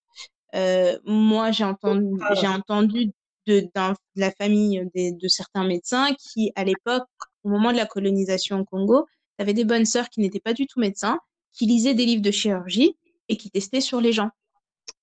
moi, 1.05 1.51
j'ai 1.51 1.65
entendu, 1.65 2.19
Ah. 2.23 2.35
j'ai 2.35 2.47
entendu 2.49 3.13
de, 3.47 3.69
la 4.17 4.31
famille 4.31 4.89
des, 4.95 5.13
de 5.13 5.29
certains 5.29 5.65
médecins 5.65 6.15
qui, 6.19 6.53
à 6.57 6.65
l'époque, 6.65 7.05
au 7.43 7.49
moment 7.51 7.73
de 7.73 7.77
la 7.77 7.87
colonisation 7.87 8.61
au 8.61 8.65
Congo, 8.65 9.07
avaient 9.39 9.55
des 9.55 9.65
bonnes 9.65 9.85
sœurs 9.85 10.09
qui 10.11 10.21
n'étaient 10.21 10.41
pas 10.41 10.53
du 10.55 10.67
tout 10.67 10.81
médecins, 10.81 11.19
qui 11.53 11.67
lisaient 11.67 11.95
des 11.95 12.05
livres 12.07 12.23
de 12.23 12.31
chirurgie 12.31 12.97
et 13.29 13.37
qui 13.37 13.51
testaient 13.51 13.81
sur 13.81 14.01
les 14.01 14.13
gens. 14.13 14.31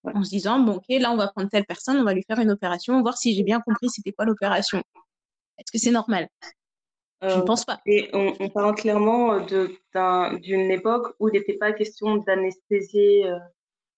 Ouais. 0.04 0.14
En 0.16 0.24
se 0.24 0.30
disant, 0.30 0.60
bon, 0.60 0.76
ok, 0.76 0.86
là, 0.90 1.12
on 1.12 1.18
va 1.18 1.28
prendre 1.28 1.50
telle 1.50 1.66
personne, 1.66 1.98
on 1.98 2.04
va 2.04 2.14
lui 2.14 2.24
faire 2.24 2.40
une 2.40 2.52
opération, 2.52 3.02
voir 3.02 3.18
si 3.18 3.34
j'ai 3.36 3.44
bien 3.44 3.60
compris 3.62 3.90
c'était 3.90 4.12
quoi 4.12 4.26
l'opération. 4.26 4.80
Est-ce 5.58 5.72
que 5.72 5.78
c'est 5.78 5.92
normal? 5.92 6.28
Je 7.22 7.28
ne 7.28 7.32
Euh, 7.34 7.42
pense 7.42 7.66
pas. 7.66 7.80
et 7.86 8.10
on, 8.14 8.34
on 8.40 8.50
parle 8.50 8.74
clairement 8.76 9.40
d'un, 9.94 10.34
d'une 10.38 10.72
époque 10.72 11.16
où 11.20 11.30
il 11.30 11.34
n'était 11.34 11.54
pas 11.58 11.72
question 11.72 12.16
d'anesthésier 12.18 13.28
euh, 13.28 13.38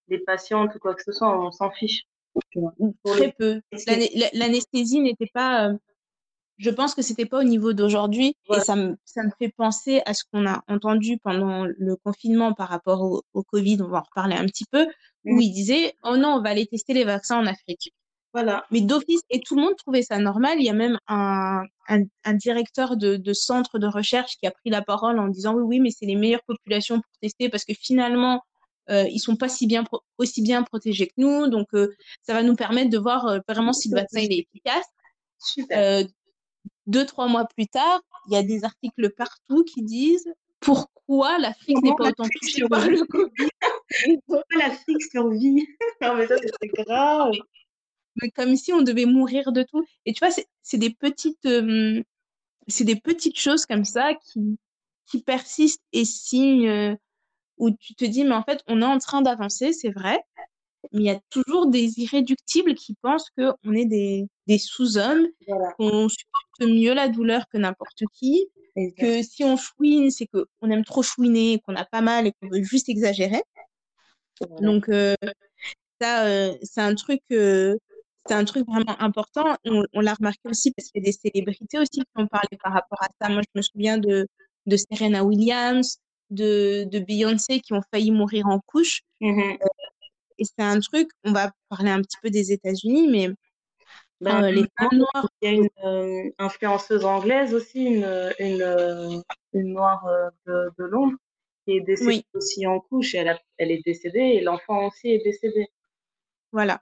les 0.08 0.18
patientes 0.18 0.74
ou 0.74 0.78
quoi 0.78 0.94
que 0.94 1.02
ce 1.02 1.12
soit, 1.12 1.38
on 1.38 1.50
s'en 1.50 1.70
fiche. 1.70 2.02
Très 3.04 3.32
peu. 3.32 3.60
L'anesthésie 4.34 5.00
n'était 5.00 5.30
pas. 5.32 5.68
euh, 5.70 5.74
je 6.58 6.70
pense 6.70 6.94
que 6.94 7.02
c'était 7.02 7.26
pas 7.26 7.40
au 7.40 7.44
niveau 7.44 7.72
d'aujourd'hui. 7.72 8.36
Ouais. 8.48 8.58
Et 8.58 8.60
ça 8.60 8.76
me, 8.76 8.96
ça 9.04 9.22
me 9.24 9.30
fait 9.38 9.50
penser 9.56 10.02
à 10.06 10.14
ce 10.14 10.24
qu'on 10.32 10.46
a 10.46 10.62
entendu 10.68 11.18
pendant 11.18 11.64
le 11.66 11.96
confinement 11.96 12.52
par 12.54 12.68
rapport 12.68 13.02
au, 13.02 13.22
au 13.34 13.42
Covid. 13.42 13.78
On 13.82 13.88
va 13.88 13.98
en 13.98 14.02
reparler 14.02 14.36
un 14.36 14.46
petit 14.46 14.64
peu. 14.70 14.86
Où 15.26 15.34
Mhm. 15.34 15.40
il 15.40 15.52
disait 15.52 15.94
Oh 16.04 16.16
non, 16.16 16.34
on 16.36 16.42
va 16.42 16.50
aller 16.50 16.66
tester 16.66 16.94
les 16.94 17.04
vaccins 17.04 17.38
en 17.38 17.46
Afrique. 17.46 17.92
Voilà. 18.32 18.64
Mais 18.72 18.80
d'office, 18.80 19.20
et 19.30 19.40
tout 19.40 19.54
le 19.56 19.62
monde 19.62 19.76
trouvait 19.76 20.02
ça 20.02 20.18
normal. 20.18 20.56
Il 20.58 20.64
y 20.64 20.68
a 20.70 20.72
même 20.74 20.98
un, 21.08 21.62
un, 21.88 22.02
un 22.24 22.34
directeur 22.34 22.96
de, 22.96 23.16
de 23.16 23.32
centre 23.32 23.78
de 23.78 23.86
recherche 23.86 24.36
qui 24.38 24.46
a 24.46 24.50
pris 24.50 24.70
la 24.70 24.82
parole 24.82 25.18
en 25.20 25.28
disant 25.28 25.54
oui, 25.54 25.62
oui, 25.64 25.80
mais 25.80 25.90
c'est 25.90 26.06
les 26.06 26.16
meilleures 26.16 26.42
populations 26.46 26.96
pour 26.96 27.12
tester 27.22 27.48
parce 27.48 27.64
que 27.64 27.74
finalement, 27.80 28.42
euh, 28.90 29.04
ils 29.08 29.20
sont 29.20 29.36
pas 29.36 29.48
si 29.48 29.66
bien 29.66 29.84
pro- 29.84 30.02
aussi 30.18 30.42
bien 30.42 30.62
protégés 30.64 31.06
que 31.06 31.14
nous. 31.18 31.46
Donc, 31.48 31.68
euh, 31.74 31.94
ça 32.22 32.34
va 32.34 32.42
nous 32.42 32.56
permettre 32.56 32.90
de 32.90 32.98
voir 32.98 33.26
euh, 33.26 33.38
vraiment 33.48 33.72
si 33.72 33.88
le 33.88 33.94
vaccin 33.96 34.20
il 34.20 34.32
est 34.32 34.46
efficace. 34.52 34.84
Super. 35.38 36.06
Deux, 36.86 37.06
trois 37.06 37.28
mois 37.28 37.46
plus 37.46 37.66
tard, 37.66 38.02
il 38.28 38.34
y 38.34 38.36
a 38.36 38.42
des 38.42 38.64
articles 38.64 39.10
partout 39.10 39.64
qui 39.64 39.82
disent 39.82 40.32
pourquoi 40.60 41.38
l'Afrique 41.38 41.82
n'est 41.82 41.94
pas 41.96 42.08
autant 42.08 42.24
touchée 42.40 42.66
par 42.68 42.88
le 42.88 43.04
Covid? 43.04 43.48
L'Afrique 44.56 45.02
survit? 45.10 45.66
non, 46.02 46.16
mais 46.16 46.26
ça, 46.26 46.36
c'est 46.38 46.68
grave. 46.68 47.32
mais 48.20 48.30
comme 48.30 48.56
si 48.56 48.72
on 48.72 48.82
devait 48.82 49.06
mourir 49.06 49.52
de 49.52 49.62
tout. 49.62 49.84
Et 50.06 50.12
tu 50.12 50.20
vois, 50.20 50.30
c'est 50.30 50.46
c'est 50.62 50.78
des 50.78 50.90
petites, 50.90 51.44
euh, 51.46 52.02
c'est 52.66 52.84
des 52.84 52.96
petites 52.96 53.38
choses 53.38 53.66
comme 53.66 53.84
ça 53.84 54.14
qui, 54.14 54.58
qui 55.06 55.22
persistent 55.22 55.84
et 55.92 56.04
signent 56.04 56.68
euh, 56.68 56.94
où 57.58 57.70
tu 57.70 57.94
te 57.94 58.04
dis, 58.04 58.24
mais 58.24 58.34
en 58.34 58.42
fait, 58.42 58.62
on 58.66 58.82
est 58.82 58.86
en 58.86 58.98
train 58.98 59.22
d'avancer, 59.22 59.72
c'est 59.72 59.90
vrai, 59.90 60.20
mais 60.92 61.00
il 61.02 61.06
y 61.06 61.10
a 61.10 61.20
toujours 61.30 61.66
des 61.66 61.98
irréductibles 62.00 62.74
qui 62.74 62.94
pensent 63.02 63.30
qu'on 63.36 63.72
est 63.72 63.86
des, 63.86 64.26
des 64.46 64.58
sous-hommes, 64.58 65.26
Voilà. 65.48 65.72
qu'on 65.78 66.08
supporte 66.08 66.60
mieux 66.62 66.94
la 66.94 67.08
douleur 67.08 67.46
que 67.52 67.58
n'importe 67.58 68.02
qui, 68.12 68.46
que 68.98 69.22
si 69.22 69.44
on 69.44 69.56
chouine, 69.56 70.10
c'est 70.10 70.26
qu'on 70.26 70.70
aime 70.70 70.84
trop 70.84 71.02
chouiner, 71.02 71.60
qu'on 71.66 71.76
a 71.76 71.84
pas 71.84 72.00
mal 72.00 72.26
et 72.26 72.32
qu'on 72.32 72.48
veut 72.48 72.62
juste 72.62 72.88
exagérer. 72.88 73.42
Voilà. 74.40 74.66
Donc 74.66 74.88
euh, 74.88 75.14
ça, 76.00 76.26
euh, 76.26 76.54
c'est 76.62 76.80
un 76.80 76.94
truc, 76.94 77.20
euh, 77.32 77.76
c'est 78.26 78.34
un 78.34 78.44
truc 78.44 78.66
vraiment 78.66 79.00
important. 79.00 79.56
On, 79.64 79.84
on 79.92 80.00
l'a 80.00 80.14
remarqué 80.14 80.40
aussi 80.46 80.72
parce 80.72 80.90
qu'il 80.90 81.02
y 81.02 81.04
a 81.04 81.10
des 81.10 81.16
célébrités 81.16 81.78
aussi 81.78 82.00
qui 82.00 82.06
ont 82.16 82.26
parlé 82.26 82.58
par 82.62 82.72
rapport 82.72 83.00
à 83.02 83.08
ça. 83.20 83.28
Moi, 83.28 83.42
je 83.42 83.58
me 83.58 83.62
souviens 83.62 83.98
de 83.98 84.26
de 84.66 84.76
Serena 84.78 85.22
Williams, 85.22 85.98
de 86.30 86.84
de 86.90 86.98
Beyoncé 86.98 87.60
qui 87.60 87.74
ont 87.74 87.82
failli 87.92 88.10
mourir 88.10 88.46
en 88.46 88.58
couche. 88.60 89.02
Mhm. 89.20 89.58
Et 90.38 90.44
c'est 90.44 90.64
un 90.64 90.80
truc. 90.80 91.08
On 91.24 91.32
va 91.32 91.52
parler 91.68 91.90
un 91.90 92.02
petit 92.02 92.16
peu 92.22 92.30
des 92.30 92.52
États-Unis, 92.52 93.08
mais 93.08 93.30
Ben, 94.20 94.44
euh, 94.44 94.50
les 94.50 94.66
femmes 94.78 94.98
noires. 94.98 95.28
Il 95.42 95.48
y 95.48 95.52
a 95.52 95.54
une 95.54 95.68
euh, 95.84 96.30
influenceuse 96.38 97.04
anglaise 97.04 97.54
aussi, 97.54 97.84
une, 97.84 98.32
une, 98.38 98.62
euh, 98.62 99.20
une 99.52 99.72
noire 99.74 100.04
de, 100.46 100.70
de 100.78 100.84
Londres, 100.84 101.16
qui 101.66 101.76
est 101.76 101.80
décédée 101.80 102.08
Oui. 102.08 102.26
aussi 102.34 102.66
en 102.66 102.80
couche. 102.80 103.14
Elle, 103.14 103.28
a, 103.28 103.38
elle 103.58 103.70
est 103.70 103.82
décédée 103.84 104.18
et 104.20 104.40
l'enfant 104.40 104.86
aussi 104.88 105.08
est 105.08 105.22
décédé. 105.24 105.68
Voilà. 106.52 106.80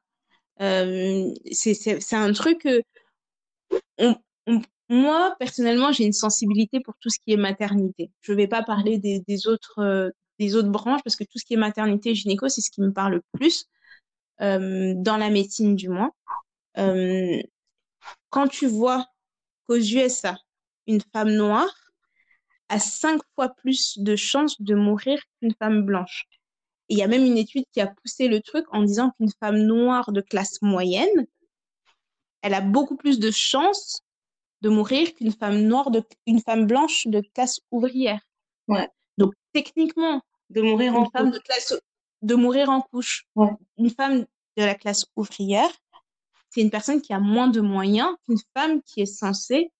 Euh, 0.60 1.32
c'est 1.50 2.12
un 2.14 2.32
truc. 2.32 2.68
on, 3.98 4.16
on- 4.46 4.62
moi, 4.88 5.34
personnellement, 5.38 5.90
j'ai 5.92 6.04
une 6.04 6.12
sensibilité 6.12 6.80
pour 6.80 6.94
tout 7.00 7.08
ce 7.08 7.18
qui 7.18 7.32
est 7.32 7.36
maternité. 7.38 8.10
Je 8.20 8.34
vais 8.34 8.46
pas 8.46 8.62
parler 8.62 8.98
des, 8.98 9.20
des 9.20 9.46
autres, 9.46 10.12
des 10.42 10.56
autres 10.56 10.70
branches 10.70 11.02
parce 11.04 11.16
que 11.16 11.24
tout 11.24 11.38
ce 11.38 11.44
qui 11.44 11.54
est 11.54 11.58
maternité 11.58 12.10
et 12.10 12.14
gynéco, 12.14 12.48
c'est 12.48 12.60
ce 12.60 12.70
qui 12.70 12.80
me 12.80 12.92
parle 12.92 13.14
le 13.14 13.22
plus, 13.32 13.66
euh, 14.40 14.94
dans 14.96 15.16
la 15.16 15.30
médecine 15.30 15.76
du 15.76 15.88
moins. 15.88 16.12
Euh, 16.78 17.40
quand 18.30 18.48
tu 18.48 18.66
vois 18.66 19.06
qu'aux 19.66 19.76
USA, 19.78 20.36
une 20.86 21.00
femme 21.12 21.30
noire 21.30 21.72
a 22.68 22.78
cinq 22.78 23.20
fois 23.34 23.50
plus 23.50 23.98
de 23.98 24.16
chances 24.16 24.60
de 24.60 24.74
mourir 24.74 25.20
qu'une 25.38 25.54
femme 25.54 25.82
blanche. 25.82 26.24
Il 26.88 26.98
y 26.98 27.02
a 27.02 27.06
même 27.06 27.24
une 27.24 27.38
étude 27.38 27.64
qui 27.72 27.80
a 27.80 27.86
poussé 27.86 28.28
le 28.28 28.40
truc 28.40 28.64
en 28.72 28.82
disant 28.82 29.12
qu'une 29.16 29.30
femme 29.38 29.58
noire 29.58 30.10
de 30.10 30.20
classe 30.20 30.60
moyenne, 30.62 31.26
elle 32.42 32.54
a 32.54 32.60
beaucoup 32.60 32.96
plus 32.96 33.20
de 33.20 33.30
chances 33.30 34.02
de 34.62 34.68
mourir 34.68 35.14
qu'une 35.14 35.32
femme 35.32 35.62
noire 35.62 35.90
de 35.90 36.02
une 36.26 36.40
femme 36.40 36.66
blanche 36.66 37.06
de 37.06 37.20
classe 37.34 37.60
ouvrière. 37.70 38.20
Ouais. 38.68 38.88
Donc 39.18 39.34
techniquement, 39.52 40.22
De 40.52 40.62
mourir 40.62 40.94
en 40.94 41.04
une 41.04 41.10
femme 41.10 41.30
couche. 41.30 41.38
de 41.38 41.42
classe 41.42 41.74
de 42.22 42.34
mourir 42.36 42.68
en 42.70 42.80
couche, 42.82 43.24
Ouais. 43.34 43.50
une 43.78 43.90
femme 43.90 44.20
de 44.56 44.62
la 44.64 44.74
classe 44.74 45.06
ouvrière, 45.16 45.70
c'est 46.50 46.60
une 46.60 46.70
personne 46.70 47.00
qui 47.02 47.12
a 47.12 47.18
moins 47.18 47.48
de 47.48 47.60
moyens 47.60 48.14
qu'une 48.24 48.38
femme 48.56 48.80
qui 48.82 49.00
est 49.02 49.06
censée 49.06 49.70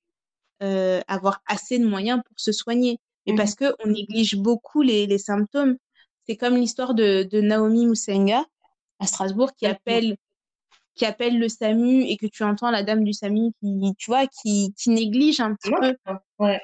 euh, 0.62 1.01
avoir 1.09 1.41
assez 1.47 1.79
de 1.79 1.87
moyens 1.87 2.20
pour 2.27 2.39
se 2.39 2.53
soigner. 2.53 2.99
Mais 3.27 3.33
Mhm. 3.33 3.39
parce 3.39 3.55
que 3.55 3.75
on 3.85 3.89
néglige 3.89 4.37
beaucoup 4.37 4.81
les, 4.83 5.07
les 5.07 5.18
symptômes. 5.18 5.77
C'est 6.27 6.37
comme 6.37 6.57
l'histoire 6.57 6.95
de, 6.95 7.25
de 7.25 7.41
Naomi 7.41 7.87
Musenga 7.87 8.45
à 9.01 9.07
Strasbourg 9.07 9.53
qui 9.57 9.66
appelle 9.66 10.16
qui 10.95 11.05
appelle 11.07 11.39
le 11.39 11.49
SAMU 11.49 12.03
et 12.05 12.16
que 12.16 12.27
tu 12.27 12.43
entends 12.45 12.70
la 12.70 12.83
dame 12.83 13.03
du 13.03 13.12
SAMU 13.12 13.51
qui 13.61 13.95
tu 13.99 14.11
vois 14.11 14.27
qui 14.27 14.75
qui 14.77 14.91
néglige 14.91 15.41
un 15.41 15.55
petit 15.55 15.70
Ouais. 15.70 15.97
peu 16.05 16.12
Ouais. 16.39 16.61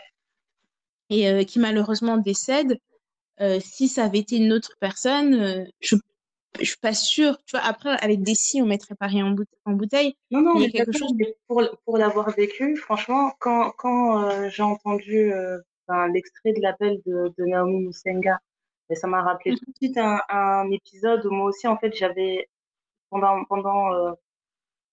et 1.11 1.29
euh, 1.29 1.45
qui 1.45 1.59
malheureusement 1.59 2.17
décède. 2.19 2.79
Euh, 3.41 3.61
si 3.61 3.89
ça 3.89 4.05
avait 4.05 4.19
été 4.19 4.37
une 4.37 4.53
autre 4.53 4.73
personne, 4.81 5.35
euh, 5.35 5.65
je 5.81 5.97
je 6.61 6.65
suis 6.65 6.79
pas 6.79 6.95
sûre. 6.95 7.39
Tu 7.47 7.57
vois, 7.57 7.65
après 7.67 7.91
avec 8.03 8.23
des 8.23 8.35
si 8.35 8.61
on 8.63 8.67
mettrait 8.67 8.95
pas 8.97 9.07
rien 9.07 9.27
en, 9.27 9.31
boute- 9.31 9.49
en 9.65 9.73
bouteille. 9.73 10.17
Non, 10.31 10.41
non, 10.41 10.55
Il 10.57 10.61
y 10.63 10.65
a 10.65 10.67
mais 10.67 10.73
quelque 10.73 10.93
chose- 10.93 11.13
mais 11.17 11.37
pour, 11.47 11.63
pour 11.85 11.99
l'avoir 11.99 12.31
vécu, 12.31 12.77
franchement, 12.77 13.33
quand, 13.39 13.71
quand 13.79 14.25
euh, 14.25 14.49
j'ai 14.49 14.63
entendu 14.63 15.33
ben, 15.87 16.09
l'extrait 16.09 16.53
de 16.53 16.61
l'appel 16.61 17.01
de, 17.07 17.33
de 17.39 17.45
Naomi 17.45 17.87
Musenga, 17.87 18.39
et 18.91 18.95
ça 18.95 19.07
m'a 19.07 19.23
rappelé 19.23 19.55
tout 19.55 19.65
de 19.71 19.77
suite 19.77 19.99
un, 19.99 20.21
un 20.31 20.71
épisode 20.71 21.25
où 21.27 21.31
moi 21.31 21.47
aussi, 21.47 21.67
en 21.69 21.77
fait, 21.79 21.95
j'avais, 21.95 22.49
pendant, 23.11 23.45
pendant 23.45 23.93
euh, 23.93 24.13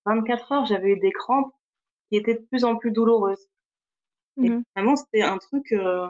24 0.05 0.51
heures, 0.51 0.65
j'avais 0.65 0.89
eu 0.91 0.99
des 0.99 1.11
crampes 1.11 1.53
qui 2.09 2.17
étaient 2.17 2.35
de 2.35 2.45
plus 2.51 2.63
en 2.65 2.75
plus 2.77 2.91
douloureuses. 2.91 3.47
Et 4.43 4.49
Mhm. 4.49 4.63
vraiment, 4.75 4.95
c'était 4.95 5.21
un 5.23 5.37
truc, 5.37 5.71
euh, 5.73 6.07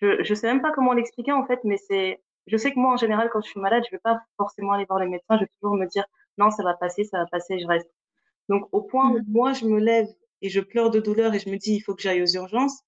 je, 0.00 0.22
je 0.22 0.34
sais 0.34 0.46
même 0.46 0.62
pas 0.62 0.72
comment 0.72 0.92
l'expliquer, 0.92 1.32
en 1.32 1.46
fait, 1.46 1.60
mais 1.64 1.76
c'est, 1.76 2.20
je 2.46 2.56
sais 2.56 2.72
que 2.72 2.78
moi, 2.78 2.92
en 2.94 2.96
général, 2.96 3.30
quand 3.32 3.40
je 3.42 3.48
suis 3.50 3.60
malade, 3.60 3.84
je 3.86 3.90
vais 3.96 4.00
pas 4.00 4.20
forcément 4.36 4.72
aller 4.72 4.84
voir 4.86 4.98
les 5.00 5.08
médecins, 5.08 5.36
je 5.36 5.40
vais 5.44 5.50
toujours 5.60 5.76
me 5.76 5.86
dire, 5.86 6.04
non, 6.38 6.50
ça 6.50 6.62
va 6.62 6.74
passer, 6.74 7.04
ça 7.04 7.18
va 7.18 7.26
passer, 7.26 7.58
je 7.58 7.66
reste. 7.66 7.90
Donc, 8.48 8.68
au 8.72 8.82
point 8.82 9.10
où 9.10 9.18
Mhm. 9.18 9.24
moi, 9.28 9.52
je 9.52 9.66
me 9.66 9.80
lève 9.80 10.08
et 10.42 10.48
je 10.50 10.60
pleure 10.60 10.90
de 10.90 11.00
douleur 11.00 11.34
et 11.34 11.38
je 11.38 11.48
me 11.50 11.56
dis, 11.56 11.74
il 11.76 11.80
faut 11.80 11.94
que 11.94 12.02
j'aille 12.02 12.22
aux 12.22 12.34
urgences, 12.34 12.80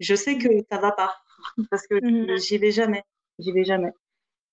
je 0.00 0.14
sais 0.14 0.38
que 0.38 0.48
ça 0.70 0.78
va 0.78 0.92
pas. 0.92 1.14
Parce 1.70 1.86
que 1.86 2.00
Mhm. 2.02 2.36
j'y 2.38 2.58
vais 2.58 2.70
jamais. 2.72 3.04
J'y 3.38 3.52
vais 3.52 3.64
jamais. 3.64 3.92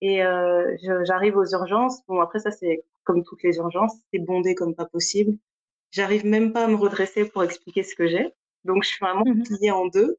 Et 0.02 0.24
euh, 0.24 0.76
j'arrive 1.06 1.38
aux 1.38 1.46
urgences. 1.54 2.02
Bon, 2.08 2.22
après, 2.22 2.40
ça, 2.40 2.52
c'est 2.52 2.84
comme 3.04 3.24
toutes 3.24 3.44
les 3.44 3.58
urgences. 3.58 3.94
C'est 4.14 4.20
bondé 4.20 4.56
comme 4.56 4.76
pas 4.76 4.86
possible. 4.86 5.38
J'arrive 5.92 6.26
même 6.26 6.54
pas 6.54 6.66
à 6.66 6.68
me 6.68 6.76
redresser 6.76 7.26
pour 7.30 7.44
expliquer 7.44 7.84
ce 7.84 7.96
que 7.96 8.08
j'ai. 8.08 8.34
Donc, 8.66 8.84
je 8.84 8.90
suis 8.90 9.00
vraiment 9.06 9.26
Mhm. 9.26 9.44
pliée 9.46 9.72
en 9.72 9.88
deux, 9.88 10.18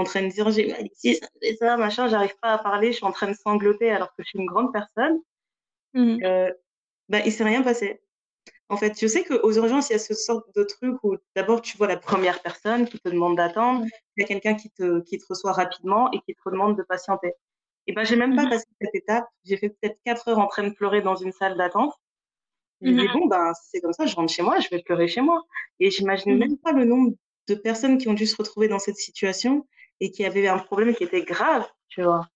en 0.00 0.04
train 0.04 0.22
de 0.22 0.28
dire, 0.28 0.50
j'ai 0.50 0.66
mal 0.68 0.86
ici, 0.92 1.16
ça, 1.16 1.28
et 1.42 1.56
ça, 1.56 1.76
machin. 1.76 2.08
J'arrive 2.08 2.36
pas 2.40 2.52
à 2.54 2.58
parler. 2.58 2.88
Je 2.92 2.98
suis 2.98 3.06
en 3.06 3.12
train 3.12 3.28
de 3.28 3.36
sangloter 3.36 3.90
alors 3.90 4.08
que 4.16 4.22
je 4.22 4.28
suis 4.28 4.38
une 4.38 4.46
grande 4.46 4.72
personne. 4.72 5.18
Mhm. 5.94 6.20
Euh, 6.24 6.50
ben, 7.08 7.22
il 7.26 7.32
s'est 7.32 7.44
rien 7.44 7.62
passé. 7.62 8.02
En 8.68 8.76
fait, 8.76 8.98
je 9.00 9.06
sais 9.06 9.24
qu'aux 9.24 9.52
urgences, 9.52 9.90
il 9.90 9.94
y 9.94 9.96
a 9.96 9.98
ce 9.98 10.14
sorte 10.14 10.46
de 10.56 10.62
truc 10.64 10.96
où 11.04 11.16
d'abord 11.36 11.62
tu 11.62 11.76
vois 11.76 11.88
la 11.88 11.96
première 11.96 12.40
personne 12.42 12.86
qui 12.88 12.98
te 13.00 13.08
demande 13.08 13.36
d'attendre, 13.36 13.84
il 14.16 14.22
y 14.22 14.24
a 14.24 14.26
quelqu'un 14.28 14.54
qui 14.54 14.70
te, 14.70 15.00
qui 15.02 15.18
te 15.18 15.24
reçoit 15.28 15.52
rapidement 15.52 16.10
et 16.12 16.20
qui 16.20 16.34
te 16.34 16.50
demande 16.50 16.76
de 16.78 16.82
patienter. 16.84 17.32
Et 17.86 17.92
ben, 17.92 18.04
j'ai 18.04 18.16
même 18.16 18.36
pas 18.36 18.44
Mhm. 18.44 18.50
passé 18.50 18.66
cette 18.80 18.94
étape. 18.94 19.26
J'ai 19.44 19.56
fait 19.56 19.70
peut-être 19.70 19.98
quatre 20.04 20.28
heures 20.28 20.38
en 20.38 20.46
train 20.46 20.64
de 20.68 20.74
pleurer 20.74 21.02
dans 21.02 21.16
une 21.16 21.32
salle 21.32 21.56
d'attente. 21.56 21.94
Je 22.82 22.88
me 22.88 22.92
dis, 23.00 23.06
Mhm. 23.08 23.20
bon, 23.20 23.26
ben, 23.26 23.52
c'est 23.54 23.80
comme 23.80 23.92
ça, 23.92 24.06
je 24.06 24.14
rentre 24.16 24.32
chez 24.32 24.42
moi, 24.42 24.58
je 24.60 24.68
vais 24.70 24.82
pleurer 24.82 25.08
chez 25.08 25.20
moi. 25.20 25.42
Et 25.80 25.90
j'imagine 25.90 26.32
Mhm. 26.34 26.38
même 26.38 26.58
pas 26.58 26.72
le 26.72 26.84
nombre 26.84 27.12
de 27.48 27.54
personnes 27.54 27.98
qui 27.98 28.08
ont 28.08 28.14
dû 28.14 28.26
se 28.26 28.36
retrouver 28.36 28.68
dans 28.68 28.78
cette 28.78 28.96
situation 28.96 29.66
et 30.00 30.10
qui 30.10 30.24
avaient 30.24 30.48
un 30.48 30.58
problème 30.58 30.94
qui 30.94 31.04
était 31.04 31.22
grave, 31.24 31.66
tu 31.88 32.02
vois. 32.02 32.28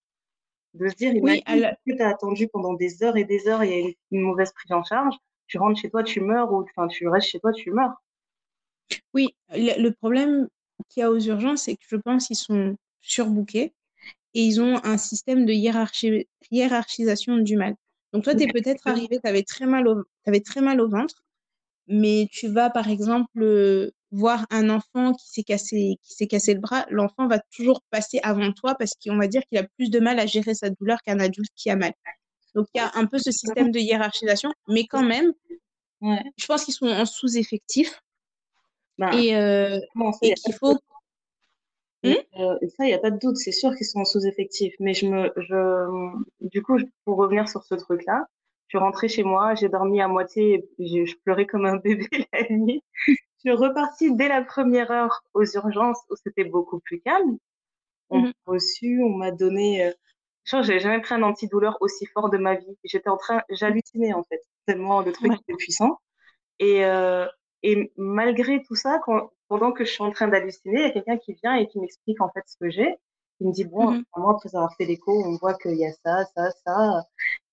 De 0.74 0.88
se 0.88 0.96
dire, 0.96 1.14
Oui, 1.20 1.42
que 1.86 1.96
tu 1.96 2.02
as 2.02 2.08
attendu 2.10 2.48
pendant 2.48 2.74
des 2.74 3.02
heures 3.02 3.16
et 3.16 3.24
des 3.24 3.48
heures, 3.48 3.64
il 3.64 3.70
y 3.70 3.74
a 3.74 3.78
une, 3.78 3.94
une 4.12 4.22
mauvaise 4.22 4.52
prise 4.52 4.72
en 4.72 4.84
charge, 4.84 5.14
tu 5.48 5.58
rentres 5.58 5.80
chez 5.80 5.90
toi, 5.90 6.04
tu 6.04 6.20
meurs, 6.20 6.52
ou 6.52 6.62
enfin, 6.64 6.88
tu 6.88 7.08
restes 7.08 7.28
chez 7.28 7.40
toi, 7.40 7.52
tu 7.52 7.70
meurs. 7.72 7.94
oui, 9.14 9.34
le, 9.50 9.80
le 9.82 9.92
problème 9.92 10.48
qu'il 10.88 11.00
y 11.00 11.04
a 11.04 11.10
aux 11.10 11.18
urgences, 11.20 11.62
c'est 11.62 11.76
que 11.76 11.84
je 11.88 11.96
pense 11.96 12.26
qu'ils 12.26 12.36
sont 12.36 12.76
surbookés 13.00 13.72
et 14.34 14.42
ils 14.44 14.60
ont 14.62 14.80
un 14.84 14.98
système 14.98 15.46
de 15.46 15.52
hiérarchi- 15.52 16.28
hiérarchisation 16.50 17.38
du 17.38 17.56
mal. 17.56 17.76
Donc 18.12 18.24
toi, 18.24 18.36
tu 18.36 18.44
es 18.44 18.48
peut-être 18.48 18.86
arrivé, 18.88 19.20
tu 19.22 19.28
avais 19.28 19.42
très 19.44 19.66
mal 19.66 19.88
au, 19.88 20.04
t'avais 20.24 20.40
très 20.40 20.60
mal 20.62 20.80
au 20.80 20.88
ventre, 20.88 21.24
mais 21.88 22.28
tu 22.32 22.48
vas 22.48 22.70
par 22.70 22.88
exemple 22.88 23.42
euh, 23.42 23.92
voir 24.14 24.46
un 24.50 24.70
enfant 24.70 25.12
qui 25.14 25.28
s'est 25.28 25.42
cassé, 25.42 25.98
qui 26.02 26.14
s'est 26.14 26.26
cassé 26.26 26.54
le 26.54 26.60
bras, 26.60 26.86
l'enfant 26.90 27.26
va 27.26 27.40
toujours 27.54 27.82
passer 27.90 28.20
avant 28.22 28.52
toi 28.52 28.74
parce 28.76 28.92
qu'on 29.02 29.16
va 29.18 29.26
dire 29.26 29.42
qu'il 29.48 29.58
a 29.58 29.64
plus 29.76 29.90
de 29.90 30.00
mal 30.00 30.18
à 30.20 30.26
gérer 30.26 30.54
sa 30.54 30.70
douleur 30.70 30.98
qu'un 31.02 31.20
adulte 31.20 31.50
qui 31.56 31.70
a 31.70 31.76
mal. 31.76 31.92
Donc 32.54 32.66
il 32.74 32.78
y 32.78 32.80
a 32.80 32.90
un 32.94 33.06
peu 33.06 33.18
ce 33.18 33.30
système 33.32 33.70
de 33.70 33.78
hiérarchisation, 33.78 34.52
mais 34.68 34.86
quand 34.86 35.02
même, 35.04 35.32
Ouais. 36.00 36.22
je 36.36 36.46
pense 36.46 36.64
qu'ils 36.64 36.74
sont 36.74 36.86
en 36.88 37.06
sous-effectif 37.06 38.02
Ben, 38.98 39.10
et, 39.12 39.34
euh, 39.36 39.78
et 40.22 40.34
qu'il 40.34 40.54
faut. 40.54 40.74
doute. 40.74 40.82
Euh, 42.38 42.58
ça, 42.76 42.84
il 42.84 42.88
n'y 42.88 42.92
a 42.94 42.98
pas 42.98 43.10
de 43.10 43.18
doute, 43.18 43.36
c'est 43.38 43.52
sûr 43.52 43.74
qu'ils 43.74 43.86
sont 43.86 44.00
en 44.00 44.04
sous-effectif. 44.04 44.74
Mais 44.80 44.92
je 44.92 45.06
me, 45.06 45.32
je, 45.36 46.20
du 46.42 46.62
coup, 46.62 46.76
pour 47.04 47.16
revenir 47.16 47.48
sur 47.48 47.64
ce 47.64 47.74
truc-là, 47.74 48.26
je 48.66 48.76
suis 48.76 48.78
rentrée 48.78 49.08
chez 49.08 49.22
moi, 49.22 49.54
j'ai 49.54 49.68
dormi 49.70 50.00
à 50.02 50.08
moitié, 50.08 50.68
je 50.78 51.14
pleurais 51.24 51.46
comme 51.46 51.64
un 51.64 51.76
bébé 51.84 52.06
la 52.32 52.42
nuit. 52.50 52.82
Je 53.44 53.50
suis 53.50 53.58
repartie 53.58 54.14
dès 54.14 54.28
la 54.28 54.42
première 54.42 54.90
heure 54.90 55.22
aux 55.34 55.44
urgences 55.44 55.98
où 56.10 56.14
c'était 56.16 56.44
beaucoup 56.44 56.80
plus 56.80 57.00
calme. 57.00 57.36
On 58.10 58.20
m'a 58.20 58.28
Mhm. 58.28 58.32
reçu, 58.46 59.02
on 59.04 59.10
m'a 59.16 59.32
donné. 59.32 59.86
Euh... 59.86 59.92
Je 60.44 60.62
j'avais 60.62 60.80
jamais 60.80 61.00
pris 61.02 61.14
un 61.14 61.22
antidouleur 61.22 61.78
aussi 61.80 62.06
fort 62.06 62.30
de 62.30 62.38
ma 62.38 62.54
vie. 62.56 62.78
J'étais 62.84 63.10
en 63.10 63.16
train, 63.18 63.42
j'hallucinais 63.50 64.14
en 64.14 64.24
fait, 64.24 64.40
tellement 64.66 65.02
le 65.02 65.12
truc 65.12 65.32
Ouais. 65.32 65.38
était 65.38 65.54
puissant. 65.56 65.98
Et, 66.60 66.84
euh, 66.84 67.26
et 67.62 67.92
malgré 67.96 68.62
tout 68.64 68.74
ça, 68.76 69.00
quand, 69.04 69.30
pendant 69.48 69.72
que 69.72 69.84
je 69.84 69.90
suis 69.92 70.02
en 70.04 70.10
train 70.12 70.28
d'halluciner, 70.28 70.80
il 70.80 70.82
y 70.82 70.86
a 70.86 70.90
quelqu'un 70.92 71.18
qui 71.18 71.34
vient 71.34 71.54
et 71.56 71.68
qui 71.68 71.80
m'explique 71.80 72.20
en 72.20 72.30
fait 72.30 72.42
ce 72.46 72.56
que 72.58 72.70
j'ai. 72.70 72.96
Il 73.40 73.48
me 73.48 73.52
dit 73.52 73.64
bon, 73.64 74.02
moi 74.16 74.32
après 74.34 74.54
avoir 74.56 74.74
fait 74.76 74.84
l'écho, 74.86 75.12
on 75.26 75.36
voit 75.38 75.54
qu'il 75.54 75.76
y 75.76 75.86
a 75.86 75.92
ça, 76.04 76.24
ça, 76.36 76.50
ça. 76.64 77.04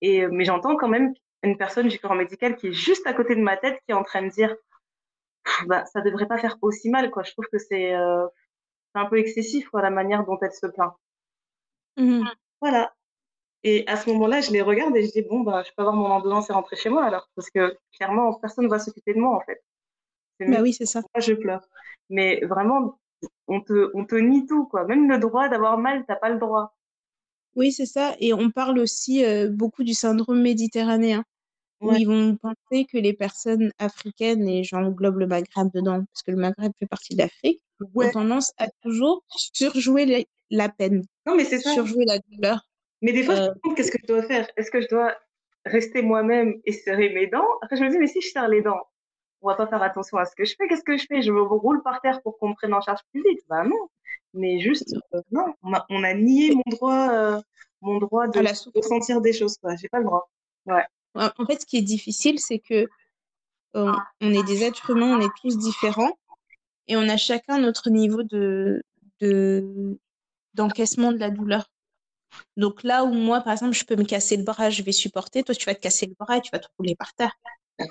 Et 0.02 0.24
euh, 0.26 0.30
mais 0.32 0.46
j'entends 0.46 0.76
quand 0.78 0.88
même 0.90 1.14
une 1.44 1.58
personne 1.58 1.88
du 1.88 2.00
corps 2.00 2.16
médical 2.16 2.56
qui 2.58 2.68
est 2.68 2.74
juste 2.74 3.08
à 3.08 3.14
côté 3.14 3.36
de 3.36 3.42
ma 3.42 3.58
tête 3.58 3.80
qui 3.86 3.92
est 3.92 3.96
en 3.96 4.04
train 4.04 4.22
de 4.24 4.30
dire 4.30 4.56
bah 5.68 5.86
ça 5.86 6.02
devrait 6.02 6.28
pas 6.28 6.38
faire 6.38 6.58
aussi 6.62 6.90
mal 6.90 7.12
quoi. 7.12 7.24
Je 7.24 7.32
trouve 7.32 7.46
que 7.52 7.58
c'est 7.58 7.94
euh, 7.94 8.28
un 8.94 9.06
peu 9.06 9.18
excessif 9.18 9.70
quoi 9.70 9.82
la 9.82 9.90
manière 9.90 10.26
dont 10.26 10.38
elle 10.42 10.54
se 10.54 10.68
plaint. 10.68 10.94
Mhm. 11.98 12.30
Voilà. 12.62 12.94
Et 13.64 13.88
à 13.88 13.96
ce 13.96 14.10
moment-là, 14.10 14.42
je 14.42 14.52
les 14.52 14.62
regarde 14.62 14.96
et 14.96 15.06
je 15.06 15.12
dis 15.12 15.22
bon 15.22 15.42
bah 15.42 15.64
je 15.64 15.72
peux 15.76 15.82
avoir 15.82 15.96
mon 15.96 16.08
ambulance 16.08 16.50
et 16.50 16.54
rentrer 16.54 16.76
chez 16.76 16.90
moi 16.90 17.06
alors 17.06 17.30
parce 17.36 17.50
que 17.50 17.78
clairement 17.94 18.34
personne 18.36 18.68
va 18.68 18.80
s'occuper 18.80 19.14
de 19.14 19.20
moi 19.20 19.36
en 19.36 19.42
fait. 19.42 19.62
Bah 20.40 20.62
oui, 20.62 20.74
c'est 20.74 20.88
ça. 20.88 21.02
moi 21.14 21.22
je 21.22 21.34
pleure. 21.34 21.62
Mais 22.10 22.44
vraiment 22.46 23.00
on 23.48 23.62
te 23.62 23.92
on 23.94 24.06
te 24.06 24.16
nie 24.16 24.46
tout 24.48 24.66
quoi. 24.66 24.86
Même 24.86 25.10
le 25.10 25.20
droit 25.20 25.50
d'avoir 25.50 25.78
mal, 25.78 26.04
t'as 26.08 26.16
pas 26.16 26.30
le 26.30 26.40
droit. 26.40 26.74
Oui, 27.56 27.72
c'est 27.72 27.86
ça. 27.86 28.16
Et 28.20 28.34
on 28.34 28.50
parle 28.50 28.80
aussi 28.80 29.26
euh, 29.26 29.50
beaucoup 29.50 29.84
du 29.84 29.94
syndrome 29.94 30.42
méditerranéen, 30.42 31.24
où 31.82 31.90
Ouais. 31.90 32.00
ils 32.00 32.06
vont 32.06 32.36
penser 32.38 32.86
que 32.86 32.98
les 32.98 33.14
personnes 33.14 33.72
africaines, 33.80 34.48
et 34.48 34.64
j'englobe 34.64 35.18
le 35.18 35.28
Maghreb 35.28 35.70
dedans, 35.74 36.04
parce 36.14 36.24
que 36.24 36.32
le 36.32 36.38
Maghreb 36.38 36.72
fait 36.80 36.86
partie 36.88 37.16
de 37.16 37.20
l'Afrique, 37.24 37.62
ont 37.82 37.88
Ouais. 37.96 38.12
tendance 38.12 38.54
à 38.58 38.68
toujours 38.84 39.24
surjouer 39.30 40.06
la, 40.06 40.20
la 40.52 40.70
peine, 40.70 41.04
Non 41.26 41.36
mais 41.36 41.44
c'est 41.46 41.60
ça. 41.60 41.74
surjouer 41.74 42.06
la 42.06 42.20
douleur. 42.20 42.62
Mais 43.02 43.14
des 43.14 43.24
fois 43.24 43.36
je 43.36 43.42
Euh, 43.42 43.50
me 43.50 43.56
demande 43.64 43.78
qu'est-ce 43.78 43.92
que 43.92 43.98
je 44.02 44.08
dois 44.08 44.24
faire. 44.24 44.48
Est-ce 44.58 44.70
que 44.72 44.82
je 44.82 44.88
dois 44.88 45.16
rester 45.66 46.02
moi-même 46.04 46.56
et 46.66 46.72
serrer 46.72 47.10
mes 47.14 47.28
dents? 47.28 47.48
Après 47.64 47.76
je 47.78 47.84
me 47.84 47.90
dis 47.90 47.98
mais 47.98 48.08
si 48.08 48.22
je 48.22 48.30
serre 48.30 48.48
les 48.48 48.62
dents, 48.62 48.80
on 49.42 49.48
va 49.50 49.56
pas 49.56 49.68
faire 49.68 49.82
attention 49.82 50.18
à 50.18 50.26
ce 50.26 50.36
que 50.36 50.46
je 50.46 50.54
fais. 50.58 50.68
Qu'est-ce 50.68 50.84
que 50.84 50.98
je 50.98 51.06
fais? 51.08 51.22
Je 51.24 51.32
me 51.32 51.42
roule 51.42 51.82
par 51.84 52.00
terre 52.02 52.22
pour 52.22 52.38
qu'on 52.38 52.50
me 52.50 52.56
prenne 52.56 52.74
en 52.76 52.82
charge 52.82 53.00
plus 53.12 53.24
vite 53.28 53.42
Bah 53.50 53.64
non. 53.64 53.90
Mais 54.34 54.60
juste 54.60 54.96
euh, 55.16 55.22
non, 55.32 55.46
on 55.64 55.74
a, 55.74 55.86
on 55.90 56.04
a 56.04 56.14
nié 56.14 56.54
mon 56.56 56.62
droit 56.68 57.10
euh, 57.12 57.42
mon 57.82 57.98
droit 57.98 58.26
à 58.26 58.28
de 58.28 58.40
la 58.40 58.54
souffrance. 58.54 58.84
ressentir 58.86 59.20
des 59.22 59.34
choses 59.34 59.58
quoi. 59.58 59.76
J'ai 59.78 59.90
pas 59.90 60.00
le 60.00 60.06
droit. 60.06 60.30
Ouais. 60.68 60.86
En 61.16 61.46
fait, 61.46 61.62
ce 61.62 61.66
qui 61.66 61.78
est 61.78 61.82
difficile, 61.82 62.40
c'est 62.40 62.60
que 62.60 62.88
on, 63.74 63.94
on 64.22 64.34
est 64.34 64.44
des 64.44 64.64
êtres 64.64 64.90
humains, 64.90 65.18
on 65.18 65.22
est 65.22 65.32
tous 65.42 65.58
différents, 65.58 66.18
et 66.88 66.98
on 66.98 67.08
a 67.08 67.18
chacun 67.18 67.60
notre 67.60 67.90
niveau 67.90 68.24
de, 68.24 68.84
de, 69.20 69.98
d'encaissement 70.54 71.12
de 71.12 71.18
la 71.18 71.30
douleur. 71.30 71.70
Donc 72.58 72.84
là 72.84 73.04
où 73.04 73.14
moi, 73.14 73.42
par 73.42 73.54
exemple, 73.54 73.74
je 73.74 73.86
peux 73.86 73.96
me 73.96 74.06
casser 74.06 74.38
le 74.38 74.44
bras, 74.44 74.70
je 74.70 74.84
vais 74.84 74.92
supporter, 74.92 75.44
toi, 75.44 75.56
tu 75.56 75.66
vas 75.66 75.76
te 75.76 75.82
casser 75.82 76.06
le 76.06 76.16
bras 76.18 76.38
et 76.38 76.42
tu 76.42 76.50
vas 76.52 76.60
te 76.60 76.68
rouler 76.78 76.96
par 76.96 77.14
terre. 77.14 77.34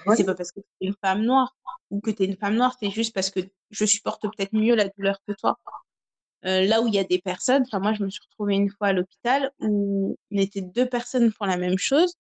Ouais. 0.07 0.17
C'est 0.17 0.25
pas 0.25 0.35
parce 0.35 0.53
que 0.53 0.61
tu 0.61 0.67
es 0.83 0.87
une 0.87 0.95
femme 1.03 1.23
noire 1.23 1.57
ou 1.91 2.01
que 2.01 2.11
tu 2.11 2.23
es 2.23 2.27
une 2.27 2.37
femme 2.37 2.55
noire, 2.55 2.77
c'est 2.79 2.91
juste 2.91 3.15
parce 3.15 3.31
que 3.31 3.41
je 3.71 3.85
supporte 3.85 4.23
peut-être 4.23 4.53
mieux 4.53 4.75
la 4.75 4.89
douleur 4.89 5.19
que 5.27 5.33
toi. 5.33 5.59
Euh, 6.47 6.63
là 6.63 6.81
où 6.81 6.87
il 6.87 6.95
y 6.95 6.99
a 6.99 7.05
des 7.05 7.19
personnes, 7.19 7.65
enfin 7.67 7.81
moi 7.81 7.93
je 7.93 8.03
me 8.03 8.09
suis 8.09 8.23
retrouvée 8.31 8.55
une 8.55 8.71
fois 8.71 8.89
à 8.89 8.93
l'hôpital 8.93 9.51
où 9.59 10.17
il 10.31 10.41
était 10.41 10.63
deux 10.63 10.87
personnes 10.87 11.33
pour 11.33 11.47
la 11.47 11.57
même 11.57 11.77
chose. 11.77 12.15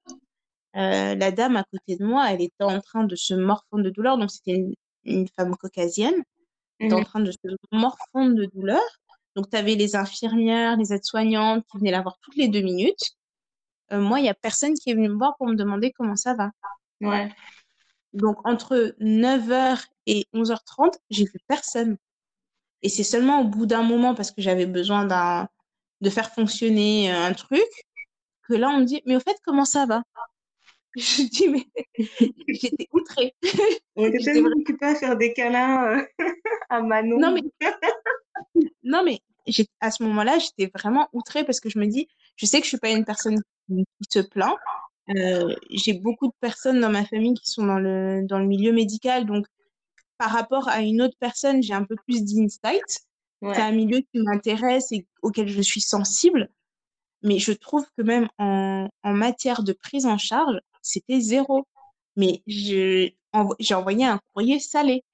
Euh, 0.76 1.14
la 1.16 1.32
dame 1.32 1.56
à 1.56 1.64
côté 1.64 1.96
de 1.96 2.04
moi, 2.04 2.30
elle 2.32 2.42
était 2.42 2.64
en 2.64 2.80
train 2.80 3.04
de 3.04 3.16
se 3.16 3.34
morfondre 3.34 3.82
de 3.84 3.90
douleur, 3.90 4.18
donc 4.18 4.30
c'était 4.30 4.52
une, 4.54 4.74
une 5.04 5.26
femme 5.36 5.56
caucasienne, 5.56 6.14
elle 6.78 6.86
était 6.86 6.94
en 6.94 6.98
Mhm. 6.98 7.04
train 7.04 7.20
de 7.20 7.32
se 7.32 7.38
morfondre 7.72 8.34
de 8.36 8.46
douleur. 8.46 8.80
Donc 9.36 9.50
tu 9.50 9.56
avais 9.56 9.74
les 9.76 9.96
infirmières, 9.96 10.76
les 10.76 10.92
aides-soignantes 10.92 11.64
qui 11.70 11.78
venaient 11.78 11.90
la 11.92 12.02
voir 12.02 12.18
toutes 12.22 12.36
les 12.36 12.48
deux 12.48 12.62
minutes. 12.62 13.10
Euh, 13.92 14.00
moi, 14.00 14.20
il 14.20 14.26
y 14.26 14.28
a 14.28 14.34
personne 14.34 14.74
qui 14.74 14.90
est 14.90 14.94
venu 14.94 15.08
me 15.08 15.16
voir 15.18 15.36
pour 15.38 15.48
me 15.48 15.54
demander 15.56 15.92
comment 15.92 16.16
ça 16.16 16.34
va. 16.34 16.50
Ouais. 17.00 17.30
Donc, 18.12 18.38
entre 18.46 18.94
9h 19.00 19.86
et 20.06 20.26
11h30, 20.34 20.98
j'ai 21.10 21.24
vu 21.24 21.38
personne. 21.46 21.96
Et 22.82 22.88
c'est 22.88 23.04
seulement 23.04 23.40
au 23.40 23.44
bout 23.44 23.66
d'un 23.66 23.82
moment, 23.82 24.14
parce 24.14 24.30
que 24.30 24.42
j'avais 24.42 24.66
besoin 24.66 25.04
d'un, 25.06 25.48
de 26.00 26.10
faire 26.10 26.30
fonctionner 26.32 27.12
euh, 27.12 27.26
un 27.26 27.32
truc, 27.34 27.62
que 28.48 28.54
là, 28.54 28.70
on 28.70 28.78
me 28.80 28.84
dit, 28.84 29.02
mais 29.06 29.16
au 29.16 29.20
fait, 29.20 29.36
comment 29.44 29.64
ça 29.64 29.86
va? 29.86 30.02
Je 30.96 31.22
dis, 31.22 31.48
mais 31.48 31.66
j'étais 32.48 32.88
outrée. 32.92 33.34
On 33.96 34.06
était 34.06 34.24
tellement 34.24 34.50
occupés 34.56 34.86
à 34.86 34.94
faire 34.94 35.16
des 35.16 35.32
câlins 35.32 35.98
euh, 35.98 36.24
à 36.68 36.82
Manon. 36.82 37.18
Non, 37.18 37.32
mais, 37.32 37.42
non, 38.82 39.04
mais 39.04 39.20
à 39.80 39.90
ce 39.90 40.02
moment-là, 40.02 40.38
j'étais 40.38 40.70
vraiment 40.74 41.08
outrée 41.12 41.44
parce 41.44 41.60
que 41.60 41.68
je 41.68 41.78
me 41.78 41.86
dis, 41.86 42.08
je 42.36 42.46
sais 42.46 42.58
que 42.58 42.64
je 42.64 42.70
suis 42.70 42.78
pas 42.78 42.90
une 42.90 43.04
personne 43.04 43.40
qui, 43.68 43.84
qui 44.00 44.08
se 44.10 44.20
plaint. 44.20 44.56
Euh, 45.16 45.54
j'ai 45.70 45.94
beaucoup 45.94 46.26
de 46.26 46.34
personnes 46.40 46.80
dans 46.80 46.90
ma 46.90 47.04
famille 47.04 47.34
qui 47.34 47.50
sont 47.50 47.64
dans 47.64 47.78
le, 47.78 48.22
dans 48.26 48.38
le 48.38 48.46
milieu 48.46 48.72
médical, 48.72 49.26
donc 49.26 49.46
par 50.18 50.30
rapport 50.30 50.68
à 50.68 50.80
une 50.80 51.02
autre 51.02 51.16
personne, 51.18 51.62
j'ai 51.62 51.72
un 51.72 51.84
peu 51.84 51.96
plus 52.06 52.22
d'insight. 52.24 53.00
Ouais. 53.42 53.54
C'est 53.54 53.62
un 53.62 53.72
milieu 53.72 54.00
qui 54.00 54.20
m'intéresse 54.20 54.92
et 54.92 55.06
auquel 55.22 55.48
je 55.48 55.62
suis 55.62 55.80
sensible. 55.80 56.50
Mais 57.22 57.38
je 57.38 57.52
trouve 57.52 57.86
que 57.96 58.02
même 58.02 58.28
en, 58.38 58.88
en 59.02 59.12
matière 59.12 59.62
de 59.62 59.72
prise 59.72 60.06
en 60.06 60.18
charge, 60.18 60.58
c'était 60.82 61.20
zéro. 61.20 61.66
Mais 62.16 62.42
j'ai 62.46 63.16
envoyé 63.32 64.06
un 64.06 64.20
courrier 64.32 64.60
salé. 64.60 65.04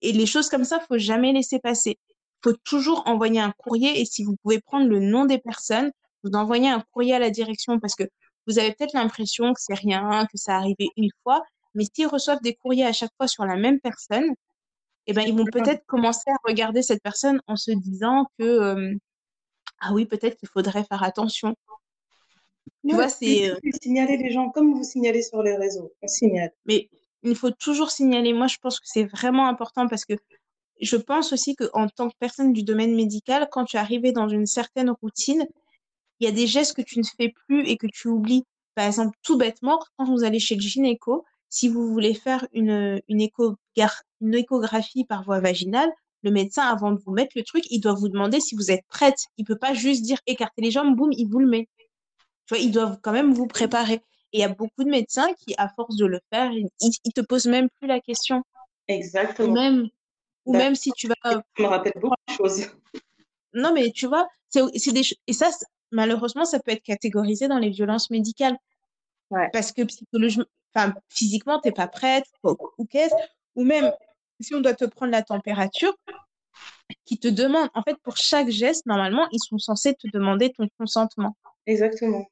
Et 0.00 0.12
les 0.12 0.26
choses 0.26 0.48
comme 0.48 0.64
ça, 0.64 0.80
faut 0.80 0.98
jamais 0.98 1.32
laisser 1.32 1.58
passer. 1.60 1.98
Faut 2.42 2.54
toujours 2.64 3.02
envoyer 3.06 3.40
un 3.40 3.52
courrier 3.52 4.00
et 4.00 4.04
si 4.04 4.24
vous 4.24 4.36
pouvez 4.42 4.60
prendre 4.60 4.88
le 4.88 4.98
nom 4.98 5.24
des 5.26 5.38
personnes, 5.38 5.92
vous 6.24 6.32
envoyez 6.32 6.68
un 6.68 6.80
courrier 6.92 7.14
à 7.14 7.18
la 7.18 7.30
direction 7.30 7.78
parce 7.78 7.94
que 7.94 8.04
vous 8.46 8.58
avez 8.58 8.72
peut-être 8.72 8.94
l'impression 8.94 9.52
que 9.54 9.60
c'est 9.60 9.74
rien, 9.74 10.26
que 10.26 10.36
ça 10.36 10.56
arrivé 10.56 10.88
une 10.96 11.10
fois, 11.22 11.42
mais 11.74 11.84
s'ils 11.84 12.08
reçoivent 12.08 12.42
des 12.42 12.54
courriers 12.54 12.86
à 12.86 12.92
chaque 12.92 13.12
fois 13.16 13.28
sur 13.28 13.44
la 13.44 13.56
même 13.56 13.80
personne, 13.80 14.34
eh 15.06 15.12
ben, 15.12 15.22
ils 15.22 15.36
vont 15.36 15.44
peut-être 15.44 15.84
commencer 15.86 16.30
à 16.30 16.36
regarder 16.44 16.82
cette 16.82 17.02
personne 17.02 17.40
en 17.46 17.56
se 17.56 17.70
disant 17.72 18.26
que, 18.38 18.44
euh, 18.44 18.94
ah 19.80 19.92
oui, 19.92 20.06
peut-être 20.06 20.36
qu'il 20.36 20.48
faudrait 20.48 20.84
faire 20.84 21.02
attention. 21.02 21.56
Tu 22.86 22.94
vois, 22.94 23.08
c'est, 23.08 23.50
euh, 23.50 23.56
signaler 23.80 24.16
les 24.16 24.30
gens 24.30 24.50
comme 24.50 24.74
vous 24.74 24.82
signalez 24.82 25.22
sur 25.22 25.42
les 25.42 25.56
réseaux. 25.56 25.92
On 26.02 26.08
signale. 26.08 26.52
mais 26.64 26.88
il 27.22 27.36
faut 27.36 27.50
toujours 27.50 27.90
signaler. 27.90 28.32
Moi, 28.32 28.48
je 28.48 28.58
pense 28.58 28.80
que 28.80 28.86
c'est 28.88 29.04
vraiment 29.04 29.46
important 29.46 29.86
parce 29.86 30.04
que 30.04 30.14
je 30.80 30.96
pense 30.96 31.32
aussi 31.32 31.54
qu'en 31.54 31.88
tant 31.88 32.08
que 32.08 32.16
personne 32.18 32.52
du 32.52 32.64
domaine 32.64 32.94
médical, 32.96 33.48
quand 33.50 33.64
tu 33.64 33.76
es 33.76 33.78
arrivé 33.78 34.10
dans 34.10 34.28
une 34.28 34.46
certaine 34.46 34.90
routine, 34.90 35.46
il 36.18 36.24
y 36.24 36.28
a 36.28 36.32
des 36.32 36.46
gestes 36.46 36.74
que 36.74 36.82
tu 36.82 36.98
ne 36.98 37.04
fais 37.04 37.32
plus 37.46 37.64
et 37.68 37.76
que 37.76 37.86
tu 37.86 38.08
oublies. 38.08 38.44
Par 38.74 38.86
exemple, 38.86 39.16
tout 39.22 39.36
bêtement, 39.38 39.78
quand 39.96 40.04
vous 40.04 40.24
allez 40.24 40.40
chez 40.40 40.56
le 40.56 40.60
gynéco, 40.60 41.24
si 41.48 41.68
vous 41.68 41.86
voulez 41.92 42.14
faire 42.14 42.46
une, 42.52 43.00
une, 43.08 43.28
une 44.20 44.34
échographie 44.34 45.04
par 45.04 45.22
voie 45.22 45.40
vaginale, 45.40 45.90
le 46.22 46.30
médecin, 46.30 46.62
avant 46.62 46.92
de 46.92 47.00
vous 47.04 47.12
mettre 47.12 47.32
le 47.36 47.42
truc, 47.42 47.64
il 47.70 47.80
doit 47.80 47.94
vous 47.94 48.08
demander 48.08 48.40
si 48.40 48.54
vous 48.54 48.70
êtes 48.70 48.84
prête. 48.88 49.26
Il 49.36 49.44
peut 49.44 49.58
pas 49.58 49.74
juste 49.74 50.02
dire 50.02 50.18
écartez 50.26 50.62
les 50.62 50.70
jambes, 50.70 50.96
boum, 50.96 51.12
il 51.12 51.28
vous 51.28 51.40
le 51.40 51.48
met. 51.48 51.68
Tu 52.52 52.58
vois, 52.58 52.66
ils 52.66 52.70
doivent 52.70 52.98
quand 53.00 53.12
même 53.12 53.32
vous 53.32 53.46
préparer. 53.46 53.94
Et 54.34 54.38
il 54.38 54.40
y 54.40 54.44
a 54.44 54.48
beaucoup 54.48 54.84
de 54.84 54.90
médecins 54.90 55.32
qui, 55.34 55.54
à 55.56 55.70
force 55.70 55.96
de 55.96 56.04
le 56.04 56.20
faire, 56.30 56.52
ils, 56.52 56.68
ils 56.82 57.12
te 57.14 57.22
posent 57.22 57.46
même 57.46 57.68
plus 57.78 57.88
la 57.88 57.98
question. 57.98 58.42
Exactement. 58.88 59.48
Ou 59.48 59.54
même, 59.54 59.88
ou 60.44 60.52
même 60.52 60.74
si 60.74 60.92
tu 60.92 61.08
vas. 61.08 61.14
Ça 61.24 61.42
me 61.58 61.64
rappelle 61.64 61.94
beaucoup 61.96 62.14
de 62.28 62.34
choses. 62.34 62.66
Non, 63.54 63.72
mais 63.72 63.90
tu 63.90 64.06
vois, 64.06 64.28
c'est 64.50 64.92
des 64.92 65.02
et 65.26 65.32
ça, 65.32 65.48
malheureusement, 65.92 66.44
ça 66.44 66.60
peut 66.60 66.72
être 66.72 66.82
catégorisé 66.82 67.48
dans 67.48 67.58
les 67.58 67.70
violences 67.70 68.10
médicales. 68.10 68.58
Ouais. 69.30 69.48
Parce 69.50 69.72
que 69.72 69.80
psychologiquement, 69.84 70.44
enfin, 70.74 70.92
physiquement, 71.08 71.58
t'es 71.58 71.72
pas 71.72 71.88
prête, 71.88 72.26
ou, 72.42 72.54
ou 72.76 72.84
qu'est-ce, 72.84 73.14
ou 73.54 73.64
même 73.64 73.90
si 74.40 74.54
on 74.54 74.60
doit 74.60 74.74
te 74.74 74.84
prendre 74.84 75.12
la 75.12 75.22
température, 75.22 75.94
qui 77.06 77.18
te 77.18 77.28
demande, 77.28 77.70
en 77.72 77.82
fait, 77.82 77.96
pour 78.02 78.18
chaque 78.18 78.50
geste, 78.50 78.84
normalement, 78.84 79.26
ils 79.32 79.40
sont 79.40 79.56
censés 79.56 79.94
te 79.94 80.06
demander 80.12 80.52
ton 80.52 80.68
consentement. 80.78 81.34
Exactement. 81.66 82.26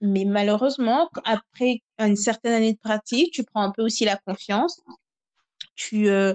Mais 0.00 0.24
malheureusement, 0.24 1.10
après 1.24 1.82
une 1.98 2.16
certaine 2.16 2.52
année 2.52 2.72
de 2.72 2.78
pratique, 2.78 3.32
tu 3.32 3.44
prends 3.44 3.62
un 3.62 3.70
peu 3.70 3.82
aussi 3.82 4.04
la 4.04 4.16
confiance, 4.16 4.80
tu, 5.74 6.08
euh, 6.08 6.34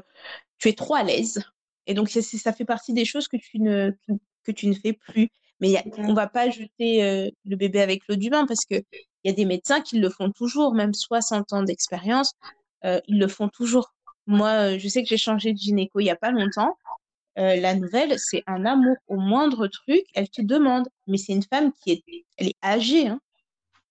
tu 0.59 0.69
es 0.69 0.73
trop 0.73 0.95
à 0.95 1.03
l'aise. 1.03 1.43
Et 1.87 1.93
donc, 1.93 2.09
ça 2.09 2.53
fait 2.53 2.65
partie 2.65 2.93
des 2.93 3.05
choses 3.05 3.27
que 3.27 3.37
tu 3.37 3.59
ne, 3.59 3.91
que, 4.07 4.13
que 4.43 4.51
tu 4.51 4.67
ne 4.67 4.73
fais 4.73 4.93
plus. 4.93 5.29
Mais 5.59 5.69
il 5.69 5.71
y 5.71 5.77
a, 5.77 5.83
on 5.97 6.13
va 6.13 6.27
pas 6.27 6.49
jeter 6.49 7.03
euh, 7.03 7.29
le 7.45 7.55
bébé 7.55 7.81
avec 7.81 8.03
l'eau 8.07 8.15
du 8.15 8.29
bain 8.29 8.45
parce 8.45 8.65
que 8.65 8.75
il 9.23 9.29
y 9.29 9.29
a 9.29 9.33
des 9.33 9.45
médecins 9.45 9.81
qui 9.81 9.99
le 9.99 10.09
font 10.09 10.31
toujours, 10.31 10.75
même 10.75 10.93
60 10.93 11.53
ans 11.53 11.63
d'expérience, 11.63 12.33
euh, 12.83 12.99
ils 13.07 13.17
le 13.17 13.27
font 13.27 13.49
toujours. 13.49 13.93
Moi, 14.27 14.77
je 14.77 14.87
sais 14.87 15.01
que 15.01 15.09
j'ai 15.09 15.17
changé 15.17 15.53
de 15.53 15.57
gynéco 15.57 15.99
il 15.99 16.05
y 16.05 16.09
a 16.11 16.15
pas 16.15 16.31
longtemps. 16.31 16.77
Euh, 17.37 17.55
la 17.57 17.75
nouvelle, 17.75 18.17
c'est 18.17 18.43
un 18.47 18.65
amour 18.65 18.95
au 19.07 19.17
moindre 19.17 19.67
truc, 19.67 20.03
elle 20.13 20.29
te 20.29 20.41
demande. 20.41 20.87
Mais 21.07 21.17
c'est 21.17 21.33
une 21.33 21.43
femme 21.43 21.71
qui 21.73 21.91
est, 21.91 22.03
elle 22.37 22.47
est 22.47 22.57
âgée, 22.63 23.07
hein. 23.07 23.19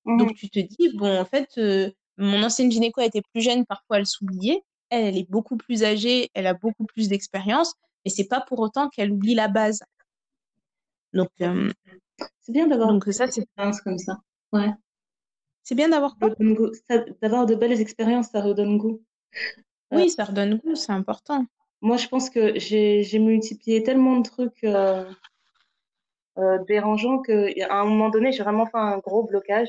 Mhm. 0.04 0.18
Donc 0.18 0.34
tu 0.34 0.48
te 0.48 0.58
dis, 0.60 0.96
bon, 0.96 1.20
en 1.20 1.24
fait, 1.24 1.48
euh, 1.58 1.90
mon 2.16 2.42
ancienne 2.42 2.70
gynéco 2.70 3.00
était 3.00 3.22
plus 3.32 3.42
jeune, 3.42 3.64
parfois 3.66 3.98
elle 3.98 4.06
s'oubliait. 4.06 4.62
Elle, 4.90 5.06
elle 5.06 5.18
est 5.18 5.30
beaucoup 5.30 5.56
plus 5.56 5.82
âgée, 5.82 6.30
elle 6.34 6.46
a 6.46 6.54
beaucoup 6.54 6.84
plus 6.84 7.08
d'expérience, 7.08 7.74
mais 8.04 8.10
c'est 8.10 8.28
pas 8.28 8.40
pour 8.40 8.60
autant 8.60 8.88
qu'elle 8.88 9.10
oublie 9.10 9.34
la 9.34 9.48
base. 9.48 9.80
Donc, 11.12 11.30
euh, 11.40 11.70
C'est 12.40 12.52
bien 12.52 12.66
d'avoir 12.66 12.92
donc 12.92 13.04
ça, 13.12 13.26
c'est 13.30 13.46
comme 13.56 13.98
ça. 13.98 14.18
Ouais. 14.52 14.70
c'est 15.62 15.74
bien 15.74 15.88
d'avoir 15.88 16.16
D'avoir 17.22 17.46
de 17.46 17.54
belles 17.54 17.80
expériences, 17.80 18.28
ça 18.28 18.40
redonne 18.40 18.78
goût. 18.78 19.02
Oui, 19.90 20.10
ça 20.10 20.24
redonne 20.24 20.56
goût, 20.56 20.74
c'est 20.74 20.92
important. 20.92 21.46
Moi, 21.80 21.96
je 21.96 22.08
pense 22.08 22.30
que 22.30 22.58
j'ai 22.58 23.02
j'ai 23.02 23.18
multiplié 23.18 23.82
tellement 23.82 24.16
de 24.18 24.28
trucs 24.28 24.64
euh, 24.64 25.04
euh, 26.38 26.58
dérangeants 26.66 27.20
qu'à 27.22 27.70
un 27.70 27.84
moment 27.84 28.10
donné, 28.10 28.32
j'ai 28.32 28.42
vraiment 28.42 28.66
fait 28.66 28.78
un 28.78 28.98
gros 28.98 29.24
blocage. 29.24 29.68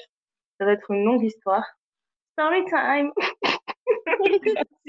Ça 0.59 0.65
va 0.65 0.73
être 0.73 0.91
une 0.91 1.03
longue 1.03 1.23
histoire. 1.23 1.65
Story 2.33 2.65
time, 2.65 3.11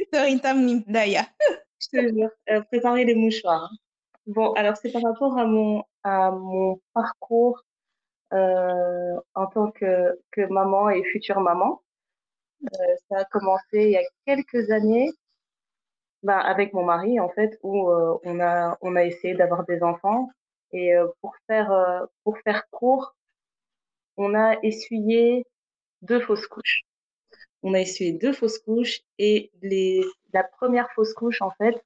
Story 0.09 0.41
time 0.41 0.83
Daya. 0.87 1.27
je 1.81 1.89
te 1.89 2.15
jure. 2.15 2.31
Euh, 2.51 2.61
préparez 2.63 3.05
les 3.05 3.15
mouchoirs. 3.15 3.71
Bon, 4.27 4.53
alors 4.55 4.77
c'est 4.77 4.91
par 4.91 5.03
rapport 5.03 5.39
à 5.39 5.47
mon 5.47 5.85
à 6.03 6.31
mon 6.33 6.81
parcours 6.93 7.63
euh, 8.33 9.21
en 9.35 9.47
tant 9.47 9.71
que 9.71 10.19
que 10.33 10.41
maman 10.47 10.91
et 10.91 11.05
future 11.05 11.41
maman. 11.41 11.83
Euh, 12.65 12.95
ça 13.09 13.19
a 13.19 13.25
commencé 13.27 13.63
il 13.75 13.91
y 13.91 13.97
a 13.97 14.03
quelques 14.27 14.71
années, 14.71 15.11
ben, 16.27 16.39
avec 16.39 16.73
mon 16.75 16.85
mari 16.85 17.21
en 17.21 17.29
fait, 17.29 17.59
où 17.63 17.89
euh, 17.89 18.19
on 18.25 18.41
a 18.41 18.77
on 18.81 18.97
a 18.97 19.05
essayé 19.05 19.35
d'avoir 19.35 19.65
des 19.65 19.83
enfants 19.83 20.29
et 20.73 20.95
euh, 20.95 21.07
pour 21.21 21.35
faire 21.47 21.71
euh, 21.73 22.05
pour 22.25 22.37
faire 22.41 22.69
court, 22.71 23.15
on 24.17 24.35
a 24.35 24.57
essuyé 24.65 25.47
deux 26.03 26.21
fausses 26.21 26.49
couches. 26.49 26.83
On 27.63 27.75
a 27.75 27.81
essuyé 27.81 28.13
deux 28.13 28.33
fausses 28.33 28.59
couches 28.59 29.03
et 29.19 29.53
les 29.63 30.05
la 30.33 30.43
première 30.43 30.91
fausse 30.97 31.15
couche 31.15 31.43
en 31.43 31.53
fait, 31.53 31.77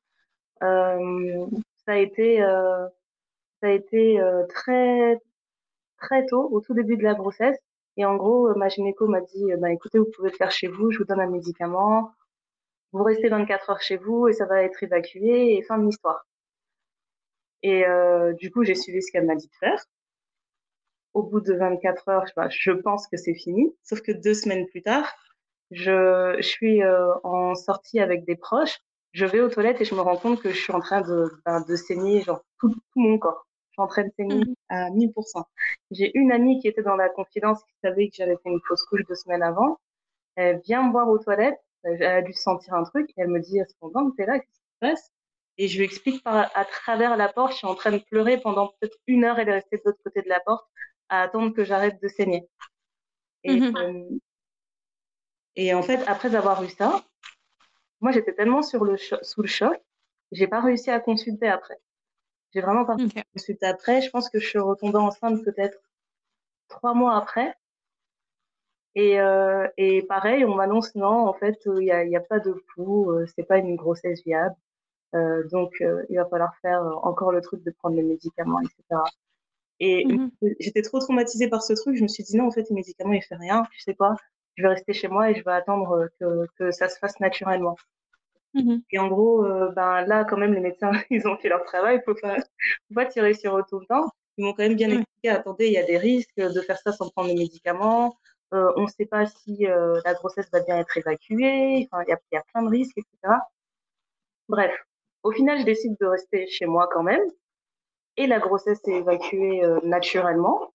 ça 0.60 1.92
a 1.92 1.96
été 1.98 2.38
ça 2.38 3.66
a 3.68 3.70
été 3.70 4.20
très 4.48 5.20
très 5.98 6.24
tôt, 6.26 6.48
au 6.50 6.60
tout 6.62 6.74
début 6.74 6.96
de 6.96 7.04
la 7.04 7.14
grossesse. 7.14 7.58
Et 7.98 8.06
en 8.06 8.16
gros, 8.16 8.54
ma 8.56 8.68
gynéco 8.68 9.06
m'a 9.08 9.20
dit, 9.20 9.44
bah, 9.58 9.70
écoutez, 9.72 9.98
vous 9.98 10.10
pouvez 10.16 10.30
le 10.30 10.36
faire 10.36 10.50
chez 10.50 10.68
vous, 10.68 10.90
je 10.90 10.98
vous 10.98 11.04
donne 11.04 11.20
un 11.20 11.28
médicament, 11.28 12.12
vous 12.92 13.02
restez 13.04 13.28
24 13.28 13.70
heures 13.70 13.82
chez 13.82 13.96
vous 13.96 14.28
et 14.28 14.32
ça 14.32 14.46
va 14.46 14.62
être 14.62 14.82
évacué 14.82 15.56
et 15.56 15.62
fin 15.62 15.78
de 15.78 15.84
l'histoire. 15.86 16.26
Et 17.62 17.86
euh, 17.86 18.34
du 18.34 18.50
coup, 18.50 18.64
j'ai 18.64 18.74
suivi 18.74 19.00
ce 19.02 19.10
qu'elle 19.10 19.24
m'a 19.24 19.34
dit 19.34 19.46
de 19.48 19.54
faire. 19.54 19.82
Au 21.14 21.22
bout 21.22 21.40
de 21.40 21.54
24 21.54 22.08
heures, 22.08 22.26
je, 22.26 22.32
bah, 22.36 22.48
je 22.50 22.70
pense 22.70 23.06
que 23.08 23.16
c'est 23.16 23.34
fini. 23.34 23.74
Sauf 23.82 24.00
que 24.00 24.12
deux 24.12 24.34
semaines 24.34 24.66
plus 24.68 24.82
tard, 24.82 25.12
je, 25.70 26.36
je 26.38 26.42
suis 26.46 26.82
euh, 26.82 27.12
en 27.24 27.54
sortie 27.54 28.00
avec 28.00 28.24
des 28.24 28.36
proches. 28.36 28.78
Je 29.12 29.26
vais 29.26 29.40
aux 29.40 29.48
toilettes 29.48 29.80
et 29.80 29.84
je 29.84 29.94
me 29.94 30.00
rends 30.00 30.16
compte 30.16 30.40
que 30.40 30.50
je 30.50 30.56
suis 30.60 30.72
en 30.72 30.80
train 30.80 31.00
de, 31.00 31.28
ben, 31.44 31.62
de 31.62 31.76
saigner 31.76 32.22
genre 32.22 32.44
tout, 32.60 32.70
tout 32.70 33.00
mon 33.00 33.18
corps. 33.18 33.46
Je 33.70 33.74
suis 33.74 33.82
en 33.82 33.88
train 33.88 34.04
de 34.04 34.10
saigner 34.16 34.44
Mhm. 34.46 34.54
à 34.68 34.90
1000%. 34.90 35.44
J'ai 35.90 36.16
une 36.16 36.30
amie 36.32 36.60
qui 36.60 36.68
était 36.68 36.82
dans 36.82 36.96
la 36.96 37.08
confidence 37.08 37.62
qui 37.64 37.74
savait 37.82 38.08
que 38.08 38.14
j'avais 38.16 38.36
fait 38.42 38.50
une 38.50 38.60
fausse 38.68 38.84
couche 38.84 39.04
deux 39.08 39.14
semaines 39.16 39.42
avant. 39.42 39.78
Elle 40.36 40.60
vient 40.64 40.86
me 40.86 40.92
voir 40.92 41.08
aux 41.08 41.18
toilettes. 41.18 41.60
Elle 41.82 42.02
a 42.02 42.22
dû 42.22 42.32
sentir 42.32 42.74
un 42.74 42.84
truc 42.84 43.10
et 43.10 43.14
elle 43.22 43.28
me 43.28 43.40
dit, 43.40 43.58
cependant, 43.68 44.10
t'es 44.10 44.26
là, 44.26 44.38
qu'est-ce 44.38 44.52
qui 44.60 44.66
se 44.74 44.78
passe? 44.80 45.12
Et 45.58 45.68
je 45.68 45.78
lui 45.78 45.84
explique 45.84 46.22
par, 46.22 46.50
à 46.54 46.64
travers 46.64 47.16
la 47.16 47.28
porte, 47.32 47.52
je 47.52 47.58
suis 47.58 47.66
en 47.66 47.74
train 47.74 47.92
de 47.92 47.98
pleurer 47.98 48.38
pendant 48.40 48.68
peut-être 48.68 48.96
une 49.06 49.24
heure, 49.24 49.38
elle 49.38 49.48
est 49.48 49.54
restée 49.54 49.76
de 49.76 49.82
l'autre 49.84 50.02
côté 50.02 50.22
de 50.22 50.28
la 50.28 50.40
porte 50.40 50.66
à 51.08 51.22
attendre 51.22 51.54
que 51.54 51.64
j'arrête 51.64 52.00
de 52.02 52.08
saigner. 52.08 52.48
Et, 53.44 53.60
Mhm. 53.60 53.76
euh, 53.76 54.18
et 55.56 55.74
en 55.74 55.82
fait, 55.82 56.02
après 56.06 56.34
avoir 56.34 56.62
eu 56.62 56.68
ça, 56.68 57.04
moi 58.00 58.12
j'étais 58.12 58.34
tellement 58.34 58.62
sur 58.62 58.84
le 58.84 58.96
sous 58.96 59.42
le 59.42 59.48
choc, 59.48 59.76
j'ai 60.32 60.46
pas 60.46 60.60
réussi 60.60 60.90
à 60.90 61.00
consulter 61.00 61.48
après. 61.48 61.78
J'ai 62.52 62.60
vraiment 62.60 62.84
pas 62.84 62.94
Ok. 62.94 63.22
consulté 63.34 63.66
après. 63.66 64.00
Je 64.02 64.10
pense 64.10 64.28
que 64.30 64.38
je 64.38 64.48
suis 64.48 64.58
retombée 64.58 64.98
enceinte 64.98 65.42
peut-être 65.44 65.78
trois 66.68 66.94
mois 66.94 67.16
après. 67.16 67.54
Et, 68.96 69.20
euh, 69.20 69.66
et 69.76 70.02
pareil, 70.02 70.44
on 70.44 70.54
m'annonce 70.56 70.94
non, 70.96 71.28
en 71.28 71.32
fait, 71.34 71.58
il 71.78 71.84
y 71.84 71.92
a, 71.92 72.04
y 72.04 72.16
a 72.16 72.20
pas 72.20 72.40
de 72.40 72.52
pouls, 72.74 73.10
euh, 73.12 73.26
c'est 73.36 73.44
pas 73.44 73.58
une 73.58 73.76
grossesse 73.76 74.22
viable. 74.24 74.54
Euh, 75.14 75.46
donc, 75.50 75.72
euh, 75.82 76.04
il 76.10 76.16
va 76.16 76.26
falloir 76.26 76.54
faire 76.62 76.82
euh, 76.84 76.94
encore 77.02 77.32
le 77.32 77.40
truc 77.42 77.62
de 77.64 77.70
prendre 77.72 77.96
les 77.96 78.02
médicaments, 78.04 78.60
etc. 78.62 79.02
Et 79.80 80.06
Mhm. 80.06 80.30
j'étais 80.60 80.82
trop 80.82 81.00
traumatisée 81.00 81.48
par 81.48 81.62
ce 81.62 81.74
truc. 81.74 81.96
Je 81.96 82.02
me 82.02 82.08
suis 82.08 82.24
dit 82.24 82.36
non, 82.36 82.46
en 82.48 82.50
fait, 82.52 82.68
les 82.70 82.74
médicaments, 82.76 83.12
ils 83.14 83.22
font 83.24 83.38
rien. 83.38 83.64
Tu 83.72 83.80
sais 83.80 83.94
quoi? 83.94 84.16
Je 84.56 84.62
vais 84.64 84.70
rester 84.70 84.92
chez 84.94 85.08
moi 85.08 85.30
et 85.30 85.34
je 85.34 85.44
vais 85.44 85.52
attendre 85.52 85.92
euh, 85.92 86.08
que, 86.20 86.46
que 86.58 86.70
ça 86.72 86.88
se 86.88 86.98
fasse 86.98 87.18
naturellement. 87.20 87.76
Mhm. 88.54 88.82
Et 88.92 88.98
en 88.98 89.08
gros, 89.08 89.44
euh, 89.44 89.70
ben 89.72 90.02
là, 90.06 90.24
quand 90.24 90.36
même, 90.36 90.54
les 90.54 90.60
médecins, 90.60 90.90
ils 91.10 91.26
ont 91.28 91.36
fait 91.38 91.48
leur 91.48 91.64
travail. 91.64 92.00
Faut 92.04 92.14
pas, 92.14 92.36
faut 92.36 92.94
pas 92.94 93.06
tirer 93.06 93.34
sur 93.34 93.56
eux 93.58 93.64
tout 93.68 93.80
le 93.80 93.86
temps. 93.86 94.04
Ils 94.36 94.44
m'ont 94.44 94.52
quand 94.52 94.62
même 94.64 94.76
bien 94.76 94.88
Ouais. 94.88 94.96
expliqué. 94.96 95.28
Attendez, 95.30 95.66
il 95.68 95.72
y 95.72 95.78
a 95.78 95.84
des 95.84 95.98
risques 95.98 96.36
de 96.36 96.60
faire 96.60 96.78
ça 96.78 96.92
sans 96.92 97.08
prendre 97.10 97.28
les 97.28 97.34
médicaments. 97.36 98.16
Euh, 98.52 98.72
on 98.76 98.82
ne 98.82 98.88
sait 98.88 99.06
pas 99.06 99.26
si 99.26 99.66
euh, 99.66 100.00
la 100.04 100.14
grossesse 100.14 100.50
va 100.52 100.60
bien 100.60 100.78
être 100.78 100.96
évacuée. 100.96 101.36
Il 101.80 101.82
y 101.82 101.88
a, 101.92 102.02
il 102.04 102.34
y 102.34 102.36
a 102.36 102.42
plein 102.52 102.62
de 102.62 102.68
risques, 102.68 102.98
etc. 102.98 103.34
Bref, 104.48 104.72
au 105.22 105.30
final, 105.32 105.60
je 105.60 105.64
décide 105.64 105.96
de 106.00 106.06
rester 106.06 106.46
chez 106.48 106.66
moi 106.66 106.88
quand 106.92 107.02
même. 107.02 107.22
Et 108.16 108.26
la 108.26 108.38
grossesse 108.40 108.80
est 108.88 108.92
évacuée 108.98 109.64
euh, 109.64 109.78
naturellement, 109.84 110.72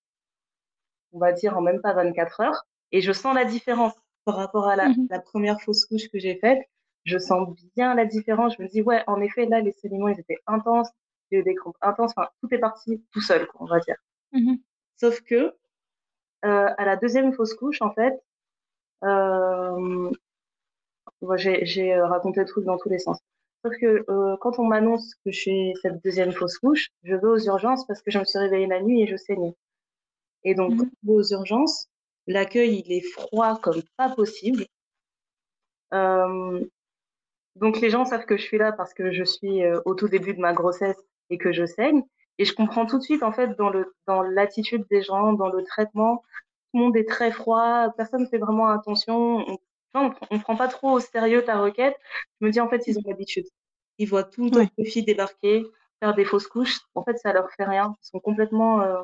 on 1.11 1.19
va 1.19 1.31
dire 1.33 1.57
en 1.57 1.61
même 1.61 1.81
pas 1.81 1.93
24 1.93 2.39
heures. 2.41 2.65
Et 2.91 3.01
je 3.01 3.11
sens 3.11 3.35
la 3.35 3.45
différence 3.45 3.93
par 4.23 4.35
rapport 4.37 4.67
à 4.67 4.75
la, 4.75 4.89
Mhm. 4.89 5.07
la 5.09 5.19
première 5.19 5.61
fausse 5.61 5.85
couche 5.85 6.07
que 6.09 6.17
j'ai 6.19 6.35
faite. 6.39 6.59
Je 7.03 7.17
sens 7.17 7.49
bien 7.75 7.93
la 7.93 8.05
différence. 8.05 8.55
Je 8.57 8.63
me 8.63 8.67
dis, 8.67 8.81
ouais, 8.81 9.03
en 9.07 9.21
effet, 9.21 9.45
là, 9.45 9.59
les 9.61 9.71
saignements, 9.73 10.07
ils 10.07 10.19
étaient 10.19 10.39
intenses. 10.47 10.89
J'ai 11.31 11.39
eu 11.39 11.43
des 11.43 11.53
crampes 11.55 11.77
intenses. 11.81 12.13
Enfin, 12.15 12.29
tout 12.41 12.51
est 12.53 12.57
parti 12.59 13.03
tout 13.11 13.21
seul, 13.21 13.45
quoi, 13.47 13.61
on 13.63 13.65
va 13.65 13.79
dire. 13.79 13.97
Mhm. 14.31 14.57
Sauf 14.95 15.21
que, 15.21 15.53
à 16.49 16.85
la 16.85 16.95
deuxième 16.95 17.33
fausse 17.33 17.53
couche, 17.53 17.81
en 17.81 17.91
fait, 17.93 18.21
euh, 19.03 20.11
j'ai 21.37 21.93
euh, 21.93 22.07
raconté 22.07 22.39
le 22.41 22.45
truc 22.45 22.65
dans 22.65 22.77
tous 22.77 22.89
les 22.89 22.99
sens. 22.99 23.19
Sauf 23.63 23.73
que 23.79 24.05
euh, 24.09 24.37
quand 24.41 24.59
on 24.59 24.65
m'annonce 24.65 25.15
que 25.25 25.31
j'ai 25.31 25.73
cette 25.81 26.03
deuxième 26.03 26.31
fausse 26.31 26.57
couche, 26.59 26.89
je 27.03 27.15
vais 27.15 27.27
aux 27.27 27.39
urgences 27.45 27.85
parce 27.87 28.01
que 28.01 28.11
je 28.11 28.19
me 28.19 28.25
suis 28.25 28.39
réveillée 28.39 28.67
la 28.67 28.81
nuit 28.81 29.01
et 29.01 29.07
je 29.07 29.15
saignais. 29.15 29.55
Et 30.43 30.55
donc, 30.55 30.71
Mhm. 30.71 30.77
quand 30.77 30.85
je 31.03 31.07
vais 31.07 31.13
aux 31.13 31.31
urgences, 31.33 31.87
l'accueil, 32.27 32.83
il 32.85 32.91
est 32.91 33.01
froid 33.01 33.59
comme 33.61 33.81
pas 33.97 34.09
possible. 34.13 34.65
Euh, 35.93 36.63
donc, 37.55 37.79
les 37.81 37.89
gens 37.89 38.05
savent 38.05 38.25
que 38.25 38.37
je 38.37 38.43
suis 38.43 38.57
là 38.57 38.71
parce 38.71 38.93
que 38.93 39.11
je 39.11 39.23
suis 39.23 39.63
euh, 39.63 39.79
au 39.85 39.95
tout 39.95 40.09
début 40.09 40.33
de 40.33 40.41
ma 40.41 40.53
grossesse 40.53 41.01
et 41.29 41.37
que 41.37 41.51
je 41.51 41.65
saigne. 41.65 42.03
Et 42.37 42.45
je 42.45 42.53
comprends 42.53 42.85
tout 42.85 42.97
de 42.97 43.03
suite, 43.03 43.23
en 43.23 43.31
fait, 43.31 43.55
dans 43.57 43.69
le 43.69 43.95
dans 44.07 44.21
l'attitude 44.23 44.85
des 44.89 45.01
gens, 45.03 45.33
dans 45.33 45.49
le 45.49 45.63
traitement. 45.63 46.23
Tout 46.73 46.79
le 46.79 46.83
monde 46.85 46.97
est 46.97 47.07
très 47.07 47.31
froid, 47.31 47.89
personne 47.97 48.23
ne 48.23 48.27
fait 48.27 48.37
vraiment 48.37 48.67
attention. 48.69 49.39
On- 49.49 49.57
on, 49.95 50.11
on 50.31 50.39
prend 50.39 50.55
pas 50.57 50.67
trop 50.67 50.91
au 50.91 50.99
sérieux 50.99 51.43
ta 51.45 51.57
requête. 51.59 51.95
Je 52.41 52.45
me 52.47 52.51
dis, 52.51 52.59
en 52.59 52.69
fait, 52.69 52.85
ils 52.87 52.97
ont 52.99 53.01
l'habitude. 53.05 53.45
Ils 53.97 54.07
voient 54.09 54.23
tout 54.25 54.45
le 54.45 54.51
temps 54.51 54.67
les 54.77 54.85
filles 54.85 55.05
débarquer, 55.05 55.65
faire 56.01 56.13
des 56.15 56.25
fausses 56.25 56.47
couches. 56.47 56.79
En 56.95 57.03
fait, 57.03 57.17
ça 57.17 57.31
leur 57.33 57.49
fait 57.51 57.63
rien. 57.65 57.95
Ils 58.01 58.05
sont 58.07 58.19
complètement, 58.19 58.81
euh, 58.81 59.03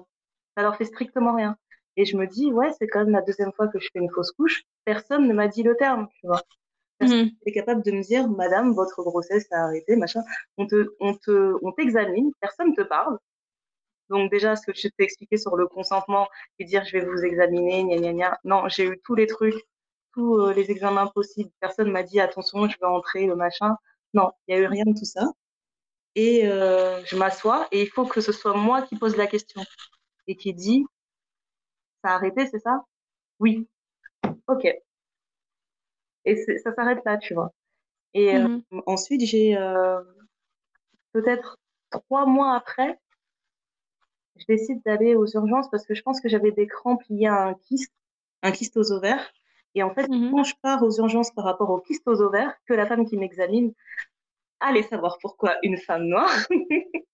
ça 0.57 0.63
leur 0.63 0.75
fait 0.77 0.85
strictement 0.85 1.35
rien. 1.35 1.57
Et 1.97 2.05
je 2.05 2.17
me 2.17 2.27
dis, 2.27 2.51
ouais, 2.53 2.71
c'est 2.79 2.87
quand 2.87 2.99
même 2.99 3.11
la 3.13 3.21
deuxième 3.21 3.51
fois 3.53 3.67
que 3.67 3.79
je 3.79 3.89
fais 3.93 3.99
une 3.99 4.11
fausse 4.11 4.31
couche. 4.31 4.63
Personne 4.85 5.27
ne 5.27 5.33
m'a 5.33 5.47
dit 5.47 5.63
le 5.63 5.75
terme, 5.77 6.07
tu 6.19 6.27
vois. 6.27 6.41
Personne 7.01 7.25
Mhm. 7.25 7.31
n'est 7.45 7.53
capable 7.53 7.83
de 7.83 7.91
me 7.91 8.03
dire, 8.03 8.29
madame, 8.29 8.73
votre 8.73 9.03
grossesse 9.03 9.47
a 9.51 9.65
arrêté, 9.65 9.97
machin. 9.97 10.23
On 10.57 10.67
te, 10.67 10.89
on 11.01 11.15
te, 11.15 11.55
on 11.63 11.73
t'examine, 11.73 12.31
personne 12.41 12.75
te 12.75 12.81
parle. 12.83 13.17
Donc 14.09 14.31
déjà, 14.31 14.55
ce 14.55 14.65
que 14.67 14.73
je 14.75 14.87
t'ai 14.89 15.03
expliqué 15.05 15.37
sur 15.37 15.55
le 15.57 15.67
consentement 15.67 16.27
et 16.59 16.65
dire 16.65 16.83
je 16.85 16.93
vais 16.97 17.05
vous 17.05 17.23
examiner, 17.23 17.83
gna 17.85 17.97
gna 17.97 18.13
gna. 18.13 18.39
Non, 18.43 18.67
j'ai 18.69 18.85
eu 18.85 18.99
tous 19.05 19.15
les 19.15 19.27
trucs, 19.27 19.55
tous 20.13 20.37
euh, 20.39 20.53
les 20.53 20.71
examens 20.71 21.07
possibles. 21.07 21.51
Personne 21.61 21.91
m'a 21.91 22.03
dit 22.03 22.19
attention, 22.19 22.67
je 22.69 22.77
vais 22.79 22.87
entrer, 22.87 23.25
le 23.27 23.35
machin. 23.35 23.75
Non, 24.13 24.31
il 24.47 24.55
y 24.55 24.59
a 24.59 24.61
eu 24.61 24.67
rien 24.67 24.83
de 24.85 24.93
tout 24.97 25.05
ça. 25.05 25.25
Et 26.15 26.47
euh, 26.47 27.03
je 27.05 27.17
m'assois 27.17 27.67
et 27.71 27.81
il 27.83 27.89
faut 27.89 28.05
que 28.05 28.21
ce 28.21 28.31
soit 28.33 28.55
moi 28.57 28.81
qui 28.83 28.97
pose 28.97 29.17
la 29.17 29.27
question 29.27 29.61
et 30.27 30.35
qui 30.37 30.53
dit 30.53 30.85
ça 32.03 32.11
a 32.11 32.15
arrêté, 32.15 32.47
c'est 32.47 32.59
ça? 32.59 32.83
Oui. 33.39 33.67
Ok. 34.47 34.67
Et 36.25 36.35
ça 36.59 36.73
s'arrête 36.73 36.99
là, 37.05 37.17
tu 37.17 37.33
vois. 37.33 37.51
Et 38.13 38.37
euh, 38.37 38.47
Mhm. 38.47 38.63
ensuite, 38.87 39.21
j'ai 39.25 39.57
euh, 39.57 40.01
peut-être 41.13 41.57
trois 41.89 42.25
mois 42.25 42.53
après, 42.55 42.99
je 44.37 44.45
décide 44.47 44.81
d'aller 44.85 45.15
aux 45.15 45.27
urgences 45.27 45.69
parce 45.69 45.85
que 45.85 45.93
je 45.93 46.01
pense 46.01 46.19
que 46.21 46.29
j'avais 46.29 46.51
des 46.51 46.67
crampes 46.67 47.03
liées 47.09 47.27
à 47.27 47.43
un 47.47 47.53
kyste, 47.53 47.93
un 48.43 48.51
kyste 48.51 48.77
aux 48.77 48.91
ovaires. 48.91 49.31
Et 49.75 49.83
en 49.83 49.93
fait, 49.93 50.07
Mhm. 50.07 50.31
quand 50.31 50.43
je 50.43 50.55
pars 50.61 50.83
aux 50.83 50.97
urgences 50.97 51.31
par 51.31 51.45
rapport 51.45 51.69
au 51.69 51.79
kyste 51.79 52.07
aux 52.07 52.21
ovaires, 52.21 52.53
que 52.65 52.73
la 52.73 52.85
femme 52.87 53.05
qui 53.05 53.17
m'examine, 53.17 53.73
allez 54.59 54.83
savoir 54.83 55.17
pourquoi 55.21 55.57
une 55.63 55.77
femme 55.77 56.05
noire 56.05 56.31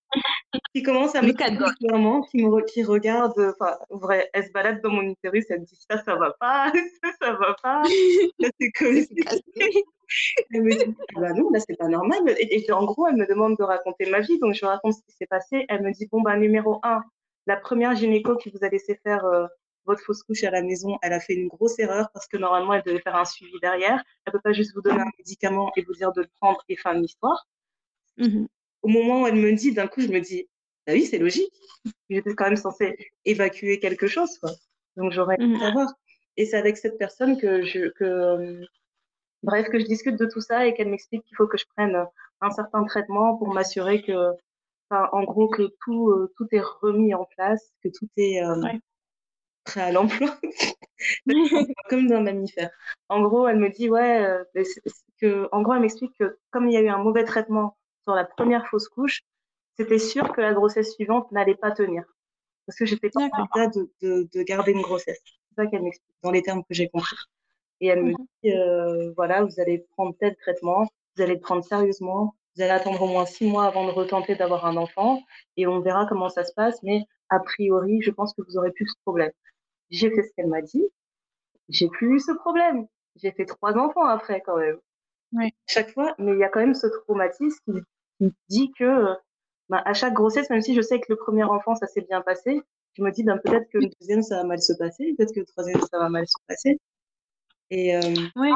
qui 0.78 0.84
commence 0.84 1.16
à 1.16 1.22
me 1.22 1.34
clairement, 1.34 2.22
qui 2.22 2.44
me 2.44 2.62
qui 2.66 2.84
regarde, 2.84 3.34
enfin, 3.40 3.78
vrai, 3.90 4.30
elle 4.34 4.46
se 4.46 4.52
balade 4.52 4.82
dans 4.82 4.92
mon 4.92 5.02
utérus, 5.02 5.46
elle 5.50 5.62
me 5.62 5.66
dit 5.66 5.80
ça, 5.90 6.04
ça 6.04 6.16
va 6.16 6.36
pas, 6.40 6.72
ça, 7.04 7.10
ça 7.20 7.34
va 7.34 7.56
pas, 7.62 7.82
ça 8.40 8.50
c'est 8.60 8.72
comme 8.72 8.96
Elle 10.52 10.62
me 10.62 10.72
dit, 10.72 10.96
ah 11.16 11.20
bah 11.20 11.34
non, 11.34 11.50
là, 11.52 11.60
c'est 11.60 11.76
pas 11.76 11.90
normal. 11.90 12.20
Et, 12.40 12.64
et 12.64 12.72
en 12.72 12.86
gros, 12.86 13.08
elle 13.08 13.18
me 13.18 13.28
demande 13.28 13.58
de 13.58 13.64
raconter 13.64 14.10
ma 14.10 14.22
vie. 14.22 14.40
Donc, 14.40 14.54
je 14.54 14.66
raconte 14.66 14.94
ce 14.94 15.02
qui 15.02 15.12
s'est 15.18 15.26
passé. 15.26 15.66
Elle 15.68 15.82
me 15.82 15.92
dit, 15.92 16.08
bon, 16.10 16.22
bah, 16.22 16.38
numéro 16.38 16.80
un, 16.84 17.04
la 17.46 17.58
première 17.58 17.94
gynéco 17.94 18.38
qui 18.38 18.50
vous 18.50 18.64
a 18.64 18.70
laissé 18.70 18.98
faire 19.04 19.26
euh, 19.26 19.48
votre 19.86 20.02
fausse 20.02 20.24
couche 20.24 20.46
à 20.46 20.52
la 20.52 20.62
maison, 20.62 20.98
elle 21.02 21.12
a 21.12 21.20
fait 21.20 21.34
une 21.34 21.50
grosse 21.50 21.78
erreur 21.80 22.10
parce 22.14 22.26
que 22.28 22.38
normalement, 22.38 22.74
elle 22.74 22.84
devait 22.84 23.02
faire 23.02 23.18
un 23.18 23.26
suivi 23.26 23.60
derrière. 23.62 24.02
Elle 24.26 24.32
peut 24.32 24.40
pas 24.42 24.54
juste 24.54 24.74
vous 24.74 24.82
donner 24.82 25.02
un 25.02 25.12
médicament 25.18 25.74
et 25.76 25.82
vous 25.82 25.94
dire 25.94 26.14
de 26.14 26.22
le 26.22 26.30
prendre 26.40 26.64
et 26.70 26.78
fin 26.78 26.96
de 26.96 27.02
l'histoire. 27.02 27.46
Mhm. 28.16 28.48
Au 28.84 28.88
moment 28.88 29.24
où 29.24 29.28
elle 29.28 29.36
me 29.36 29.52
dit, 29.52 29.74
d'un 29.74 29.88
coup, 29.88 30.00
je 30.00 30.08
me 30.08 30.22
dis, 30.22 30.48
bah 30.88 30.94
oui, 30.94 31.06
c'est 31.06 31.18
logique. 31.18 31.54
J'étais 32.10 32.34
quand 32.34 32.46
même 32.46 32.56
censée 32.56 32.98
évacuer 33.26 33.80
quelque 33.80 34.08
chose, 34.08 34.38
quoi. 34.40 34.52
Donc, 34.96 35.12
j'aurais 35.12 35.36
aimé 35.36 35.56
Mhm. 35.56 35.60
savoir. 35.60 35.94
Et 36.38 36.46
c'est 36.46 36.58
avec 36.58 36.78
cette 36.78 36.98
personne 36.98 37.38
que 37.38 37.62
je, 37.64 37.90
que, 37.90 38.04
euh, 38.06 38.66
bref, 39.44 39.68
que 39.70 39.80
je 39.80 39.86
discute 39.86 40.18
de 40.18 40.26
tout 40.26 40.42
ça 40.42 40.66
et 40.66 40.74
qu'elle 40.74 40.90
m'explique 40.90 41.24
qu'il 41.26 41.36
faut 41.36 41.48
que 41.48 41.58
je 41.58 41.66
prenne 41.76 42.06
un 42.42 42.52
certain 42.52 42.84
traitement 42.86 43.36
pour 43.38 43.54
m'assurer 43.54 44.02
que, 44.02 44.32
enfin, 44.90 45.10
en 45.12 45.24
gros, 45.24 45.50
que 45.50 45.70
tout, 45.84 46.10
euh, 46.12 46.34
tout 46.38 46.48
est 46.52 46.62
remis 46.62 47.14
en 47.14 47.26
place, 47.26 47.74
que 47.84 47.90
tout 47.90 48.08
est 48.18 48.42
euh, 48.44 48.62
Ouais. 48.62 48.80
prêt 49.66 49.82
à 49.82 49.92
l'emploi, 49.92 50.38
comme 51.90 52.08
d'un 52.08 52.22
mammifère. 52.22 52.70
En 53.10 53.22
gros, 53.22 53.48
elle 53.48 53.58
me 53.58 53.70
dit, 53.70 53.90
ouais, 53.90 54.24
euh, 54.24 54.44
que, 55.20 55.50
en 55.52 55.62
gros, 55.62 55.74
elle 55.74 55.82
m'explique 55.82 56.18
que 56.18 56.38
comme 56.52 56.68
il 56.70 56.74
y 56.74 56.78
a 56.78 56.82
eu 56.82 56.90
un 56.90 57.00
mauvais 57.00 57.26
traitement 57.26 57.78
sur 58.04 58.16
la 58.16 58.24
première 58.24 58.68
fausse 58.68 58.88
couche, 58.88 59.22
c'était 59.80 60.00
sûr 60.00 60.34
que 60.34 60.42
la 60.42 60.54
grossesse 60.54 60.94
suivante 60.94 61.32
n'allait 61.32 61.56
pas 61.56 61.72
tenir. 61.72 62.04
Parce 62.66 62.78
que 62.78 62.86
j'étais 62.86 63.10
pas 63.10 63.22
en 63.22 63.46
état 63.46 63.68
de, 63.68 63.90
de, 64.02 64.28
de 64.34 64.44
garder 64.44 64.72
une 64.74 64.82
grossesse. 64.82 65.20
C'est 65.24 65.64
ça 65.64 65.68
qu'elle 65.68 65.84
m'explique, 65.84 66.16
dans 66.22 66.32
les 66.32 66.42
termes 66.42 66.64
que 66.64 66.74
j'ai 66.74 66.90
compris. 66.90 67.16
Et 67.80 67.88
elle 67.88 68.04
me 68.04 68.12
Mhm. 68.12 68.28
dit, 68.44 68.52
euh, 68.52 69.14
voilà, 69.16 69.44
vous 69.44 69.60
allez 69.60 69.86
prendre 69.92 70.16
tel 70.20 70.36
traitement, 70.38 70.86
vous 71.16 71.24
allez 71.24 71.36
le 71.36 71.40
prendre 71.40 71.64
sérieusement, 71.64 72.36
vous 72.56 72.62
allez 72.64 72.72
attendre 72.72 73.02
au 73.02 73.08
moins 73.08 73.26
six 73.26 73.46
mois 73.46 73.66
avant 73.66 73.86
de 73.86 73.92
retenter 73.92 74.36
d'avoir 74.36 74.66
un 74.66 74.78
enfant, 74.78 75.22
et 75.58 75.68
on 75.68 75.80
verra 75.80 76.08
comment 76.08 76.30
ça 76.30 76.44
se 76.44 76.54
passe, 76.54 76.82
mais 76.84 77.04
a 77.30 77.40
priori, 77.40 78.02
je 78.02 78.12
pense 78.12 78.34
que 78.34 78.42
vous 78.42 78.58
aurez 78.58 78.72
plus 78.72 78.88
ce 78.88 78.96
problème. 79.04 79.32
J'ai 79.92 80.10
fait 80.10 80.24
ce 80.24 80.34
qu'elle 80.36 80.48
m'a 80.48 80.62
dit, 80.62 80.84
j'ai 81.70 81.88
plus 81.88 82.16
eu 82.16 82.20
ce 82.20 82.32
problème. 82.32 82.88
J'ai 83.16 83.32
fait 83.32 83.46
trois 83.46 83.78
enfants 83.78 84.06
après, 84.06 84.42
quand 84.42 84.58
même. 84.58 84.78
Ouais. 85.34 85.52
Chaque 85.68 85.92
fois, 85.92 86.16
mais 86.18 86.34
il 86.34 86.40
y 86.40 86.44
a 86.44 86.50
quand 86.50 86.60
même 86.60 86.76
ce 86.76 86.88
traumatisme 86.88 87.60
qui, 87.66 87.82
qui 88.20 88.34
dit 88.50 88.72
que, 88.78 89.16
ben, 89.70 89.82
à 89.86 89.94
chaque 89.94 90.14
grossesse, 90.14 90.50
même 90.50 90.62
si 90.62 90.76
je 90.76 90.82
sais 90.82 91.00
que 91.00 91.08
le 91.10 91.16
premier 91.16 91.44
enfant, 91.44 91.76
ça 91.76 91.88
s'est 91.88 92.02
bien 92.02 92.22
passé, 92.22 92.62
je 92.94 93.04
me 93.04 93.12
dis, 93.12 93.24
ben, 93.24 93.38
peut-être 93.38 93.70
que 93.70 93.78
le 93.80 93.90
deuxième, 94.00 94.24
ça 94.24 94.38
va 94.38 94.44
mal 94.44 94.62
se 94.62 94.74
passer, 94.74 95.14
peut-être 95.18 95.34
que 95.34 95.42
le 95.42 95.46
troisième, 95.46 95.82
ça 95.82 96.00
va 96.00 96.10
mal 96.10 96.28
se 96.28 96.36
passer. 96.48 96.80
Et, 97.70 97.96
euh, 97.96 98.02
Ouais. 98.36 98.52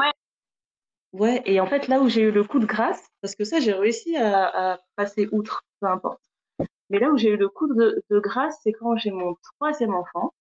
Ouais, 1.12 1.42
et 1.44 1.60
en 1.60 1.66
fait, 1.66 1.88
là 1.88 2.00
où 2.00 2.08
j'ai 2.08 2.22
eu 2.22 2.30
le 2.32 2.42
coup 2.42 2.58
de 2.58 2.64
grâce, 2.64 3.06
parce 3.20 3.34
que 3.34 3.44
ça, 3.44 3.60
j'ai 3.60 3.72
réussi 3.74 4.16
à, 4.16 4.72
à 4.72 4.78
passer 4.96 5.28
outre, 5.30 5.62
peu 5.80 5.86
importe. 5.86 6.22
Mais 6.90 6.98
là 6.98 7.10
où 7.10 7.18
j'ai 7.18 7.30
eu 7.30 7.36
le 7.36 7.48
coup 7.48 7.72
de, 7.74 8.02
de 8.10 8.18
grâce, 8.20 8.58
c'est 8.62 8.72
quand 8.72 8.96
j'ai 8.96 9.10
mon 9.10 9.34
troisième 9.56 9.94
enfant 9.94 10.32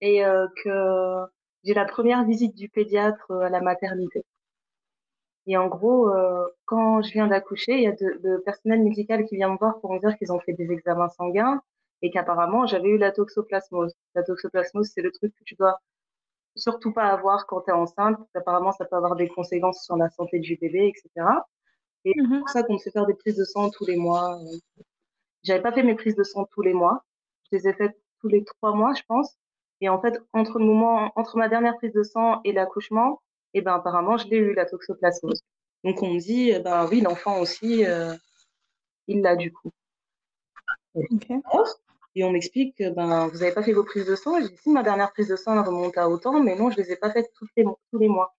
et 0.00 0.24
euh, 0.24 0.46
que 0.62 1.24
j'ai 1.64 1.74
la 1.74 1.84
première 1.84 2.24
visite 2.24 2.54
du 2.54 2.68
pédiatre 2.68 3.30
euh, 3.30 3.40
à 3.40 3.48
la 3.50 3.60
maternité. 3.60 4.24
Et 5.46 5.56
en 5.56 5.68
gros, 5.68 6.08
euh, 6.14 6.46
quand 6.66 7.02
je 7.02 7.12
viens 7.12 7.26
d'accoucher, 7.28 7.72
il 7.74 7.82
y 7.82 7.86
a 7.86 7.92
de- 7.92 8.20
le 8.22 8.40
personnel 8.42 8.82
médical 8.82 9.24
qui 9.26 9.36
vient 9.36 9.50
me 9.50 9.58
voir 9.58 9.80
pour 9.80 9.92
me 9.92 9.98
dire 10.00 10.16
qu'ils 10.18 10.32
ont 10.32 10.40
fait 10.40 10.52
des 10.54 10.70
examens 10.72 11.08
sanguins 11.08 11.60
et 12.02 12.10
qu'apparemment, 12.10 12.66
j'avais 12.66 12.88
eu 12.90 12.98
la 12.98 13.12
toxoplasmose. 13.12 13.94
La 14.14 14.22
toxoplasmose, 14.22 14.90
c'est 14.94 15.02
le 15.02 15.12
truc 15.12 15.34
que 15.36 15.44
tu 15.44 15.54
dois 15.56 15.78
surtout 16.56 16.92
pas 16.92 17.06
avoir 17.08 17.46
quand 17.46 17.62
tu 17.62 17.70
es 17.70 17.74
enceinte. 17.74 18.16
parce 18.18 18.30
qu'apparemment, 18.34 18.72
ça 18.72 18.84
peut 18.86 18.96
avoir 18.96 19.16
des 19.16 19.28
conséquences 19.28 19.84
sur 19.84 19.96
la 19.96 20.10
santé 20.10 20.40
du 20.40 20.56
bébé, 20.56 20.88
etc. 20.94 21.48
Et 22.04 22.12
c'est 22.14 22.20
Mhm. 22.22 22.40
pour 22.40 22.50
ça 22.50 22.62
qu'on 22.64 22.74
me 22.74 22.78
fait 22.80 22.90
faire 22.92 23.06
des 23.06 23.14
prises 23.14 23.36
de 23.38 23.44
sang 23.44 23.70
tous 23.70 23.86
les 23.86 23.96
mois. 23.96 24.38
J'avais 25.42 25.62
pas 25.62 25.72
fait 25.72 25.82
mes 25.82 25.94
prises 25.94 26.16
de 26.16 26.22
sang 26.22 26.46
tous 26.46 26.62
les 26.62 26.72
mois. 26.74 27.04
Je 27.50 27.56
les 27.58 27.68
ai 27.68 27.72
faites 27.74 27.96
tous 28.20 28.28
les 28.28 28.44
trois 28.44 28.74
mois, 28.74 28.94
je 28.94 29.02
pense. 29.06 29.36
Et 29.80 29.88
en 29.88 30.00
fait, 30.00 30.18
entre 30.32 30.58
le 30.58 30.64
moment, 30.64 31.12
entre 31.16 31.36
ma 31.38 31.48
dernière 31.48 31.76
prise 31.76 31.92
de 31.92 32.02
sang 32.02 32.40
et 32.44 32.52
l'accouchement, 32.52 33.20
eh 33.54 33.62
ben, 33.62 33.74
apparemment, 33.74 34.16
je 34.16 34.28
l'ai 34.28 34.36
eu, 34.36 34.54
la 34.54 34.66
toxoplasmose. 34.66 35.42
Donc, 35.84 36.02
on 36.02 36.14
me 36.14 36.20
dit, 36.20 36.50
eh 36.50 36.60
ben, 36.60 36.86
oui, 36.88 37.00
l'enfant 37.00 37.40
aussi, 37.40 37.84
euh, 37.86 38.14
il 39.06 39.22
l'a 39.22 39.36
du 39.36 39.52
coup. 39.52 39.70
Et 42.14 42.24
on 42.24 42.32
m'explique 42.32 42.76
que, 42.76 42.90
ben, 42.90 43.28
vous 43.28 43.42
avez 43.42 43.52
pas 43.52 43.62
fait 43.62 43.72
vos 43.72 43.84
prises 43.84 44.06
de 44.06 44.14
sang. 44.14 44.38
Et 44.38 44.42
je 44.42 44.48
dis, 44.48 44.56
si, 44.56 44.70
ma 44.70 44.82
dernière 44.82 45.12
prise 45.12 45.28
de 45.28 45.36
sang, 45.36 45.54
elle 45.54 45.66
remonte 45.66 45.96
à 45.96 46.08
autant, 46.08 46.40
mais 46.40 46.56
non, 46.56 46.70
je 46.70 46.76
les 46.76 46.92
ai 46.92 46.96
pas 46.96 47.10
faites 47.10 47.30
tous 47.34 47.46
les, 47.56 47.64
tous 47.64 47.98
les 47.98 48.08
mois. 48.08 48.34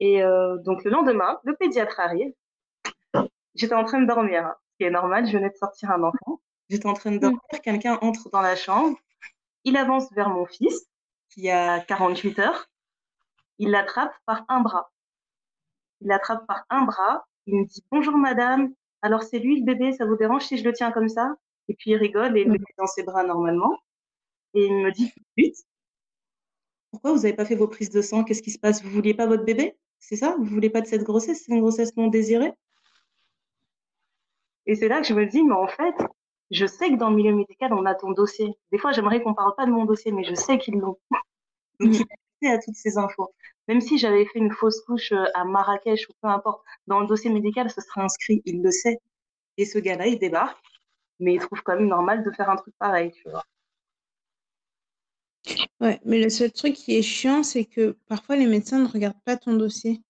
Et, 0.00 0.22
euh, 0.22 0.56
donc, 0.58 0.84
le 0.84 0.90
lendemain, 0.90 1.38
le 1.44 1.54
pédiatre 1.56 2.00
arrive. 2.00 2.32
J'étais 3.54 3.74
en 3.74 3.84
train 3.84 4.00
de 4.00 4.06
dormir, 4.06 4.44
hein, 4.44 4.54
ce 4.72 4.76
qui 4.76 4.84
est 4.84 4.90
normal, 4.90 5.26
je 5.26 5.32
venais 5.32 5.48
de 5.48 5.56
sortir 5.56 5.90
un 5.90 6.02
enfant. 6.02 6.40
J'étais 6.68 6.86
en 6.86 6.94
train 6.94 7.12
de 7.12 7.18
dormir, 7.18 7.40
quelqu'un 7.62 7.98
entre 8.02 8.28
dans 8.30 8.42
la 8.42 8.56
chambre, 8.56 8.98
il 9.64 9.76
avance 9.76 10.12
vers 10.12 10.28
mon 10.28 10.46
fils, 10.46 10.86
qui 11.30 11.50
a 11.50 11.80
48 11.80 12.38
heures, 12.40 12.68
il 13.58 13.70
l'attrape 13.70 14.14
par 14.26 14.44
un 14.48 14.60
bras. 14.60 14.90
Il 16.00 16.08
l'attrape 16.08 16.46
par 16.46 16.64
un 16.70 16.82
bras, 16.84 17.26
il 17.46 17.60
me 17.60 17.64
dit 17.64 17.84
bonjour 17.90 18.16
madame, 18.16 18.72
alors 19.02 19.22
c'est 19.22 19.38
lui 19.38 19.60
le 19.60 19.64
bébé, 19.64 19.92
ça 19.92 20.04
vous 20.04 20.16
dérange 20.16 20.44
si 20.44 20.58
je 20.58 20.64
le 20.64 20.72
tiens 20.72 20.92
comme 20.92 21.08
ça? 21.08 21.34
Et 21.68 21.74
puis 21.74 21.90
il 21.90 21.96
rigole 21.96 22.36
et 22.36 22.42
il 22.42 22.48
me 22.48 22.58
met 22.58 22.74
dans 22.78 22.86
ses 22.86 23.02
bras 23.02 23.24
normalement. 23.24 23.76
Et 24.54 24.66
il 24.66 24.74
me 24.74 24.90
dit 24.92 25.12
suite, 25.36 25.56
pourquoi 26.90 27.12
vous 27.12 27.18
n'avez 27.18 27.34
pas 27.34 27.44
fait 27.44 27.56
vos 27.56 27.68
prises 27.68 27.90
de 27.90 28.02
sang? 28.02 28.24
Qu'est-ce 28.24 28.42
qui 28.42 28.50
se 28.50 28.58
passe? 28.58 28.82
Vous 28.82 28.90
vouliez 28.90 29.14
pas 29.14 29.26
votre 29.26 29.44
bébé? 29.44 29.76
C'est 29.98 30.16
ça? 30.16 30.36
Vous 30.38 30.44
voulez 30.44 30.70
pas 30.70 30.80
de 30.80 30.86
cette 30.86 31.02
grossesse? 31.02 31.44
C'est 31.44 31.52
une 31.52 31.60
grossesse 31.60 31.96
non 31.96 32.06
désirée? 32.08 32.52
Et 34.66 34.74
c'est 34.74 34.88
là 34.88 35.00
que 35.00 35.06
je 35.06 35.14
me 35.14 35.26
dis, 35.26 35.42
mais 35.42 35.54
en 35.54 35.68
fait, 35.68 35.94
je 36.50 36.66
sais 36.66 36.88
que 36.90 36.96
dans 36.96 37.10
le 37.10 37.16
milieu 37.16 37.34
médical, 37.34 37.72
on 37.72 37.84
a 37.86 37.94
ton 37.94 38.12
dossier. 38.12 38.54
Des 38.72 38.78
fois, 38.78 38.92
j'aimerais 38.92 39.22
qu'on 39.22 39.34
parle 39.34 39.54
pas 39.56 39.66
de 39.66 39.70
mon 39.70 39.84
dossier, 39.84 40.12
mais 40.12 40.24
je 40.24 40.34
sais 40.34 40.58
qu'ils 40.58 40.78
l'ont. 40.78 40.98
Donc. 41.80 41.96
À 42.44 42.58
toutes 42.58 42.76
ces 42.76 42.98
infos. 42.98 43.32
Même 43.68 43.80
si 43.80 43.98
j'avais 43.98 44.26
fait 44.26 44.38
une 44.38 44.52
fausse 44.52 44.80
couche 44.82 45.12
euh, 45.12 45.24
à 45.34 45.44
Marrakech 45.44 46.08
ou 46.08 46.12
peu 46.22 46.28
importe, 46.28 46.62
dans 46.86 47.00
le 47.00 47.06
dossier 47.06 47.30
médical, 47.30 47.70
ce 47.70 47.80
sera 47.80 48.02
inscrit, 48.02 48.42
il 48.44 48.62
le 48.62 48.70
sait. 48.70 48.98
Et 49.56 49.64
ce 49.64 49.78
gars-là, 49.78 50.06
il 50.06 50.18
débarque, 50.18 50.62
mais 51.18 51.34
il 51.34 51.40
trouve 51.40 51.62
quand 51.62 51.76
même 51.76 51.88
normal 51.88 52.24
de 52.24 52.30
faire 52.30 52.50
un 52.50 52.56
truc 52.56 52.74
pareil, 52.78 53.12
tu 53.12 53.28
vois. 53.28 53.42
Ouais, 55.80 56.00
mais 56.04 56.22
le 56.22 56.28
seul 56.28 56.52
truc 56.52 56.74
qui 56.74 56.96
est 56.96 57.02
chiant, 57.02 57.42
c'est 57.42 57.64
que 57.64 57.96
parfois 58.08 58.36
les 58.36 58.46
médecins 58.46 58.78
ne 58.78 58.88
regardent 58.88 59.22
pas 59.24 59.36
ton 59.36 59.54
dossier. 59.54 60.02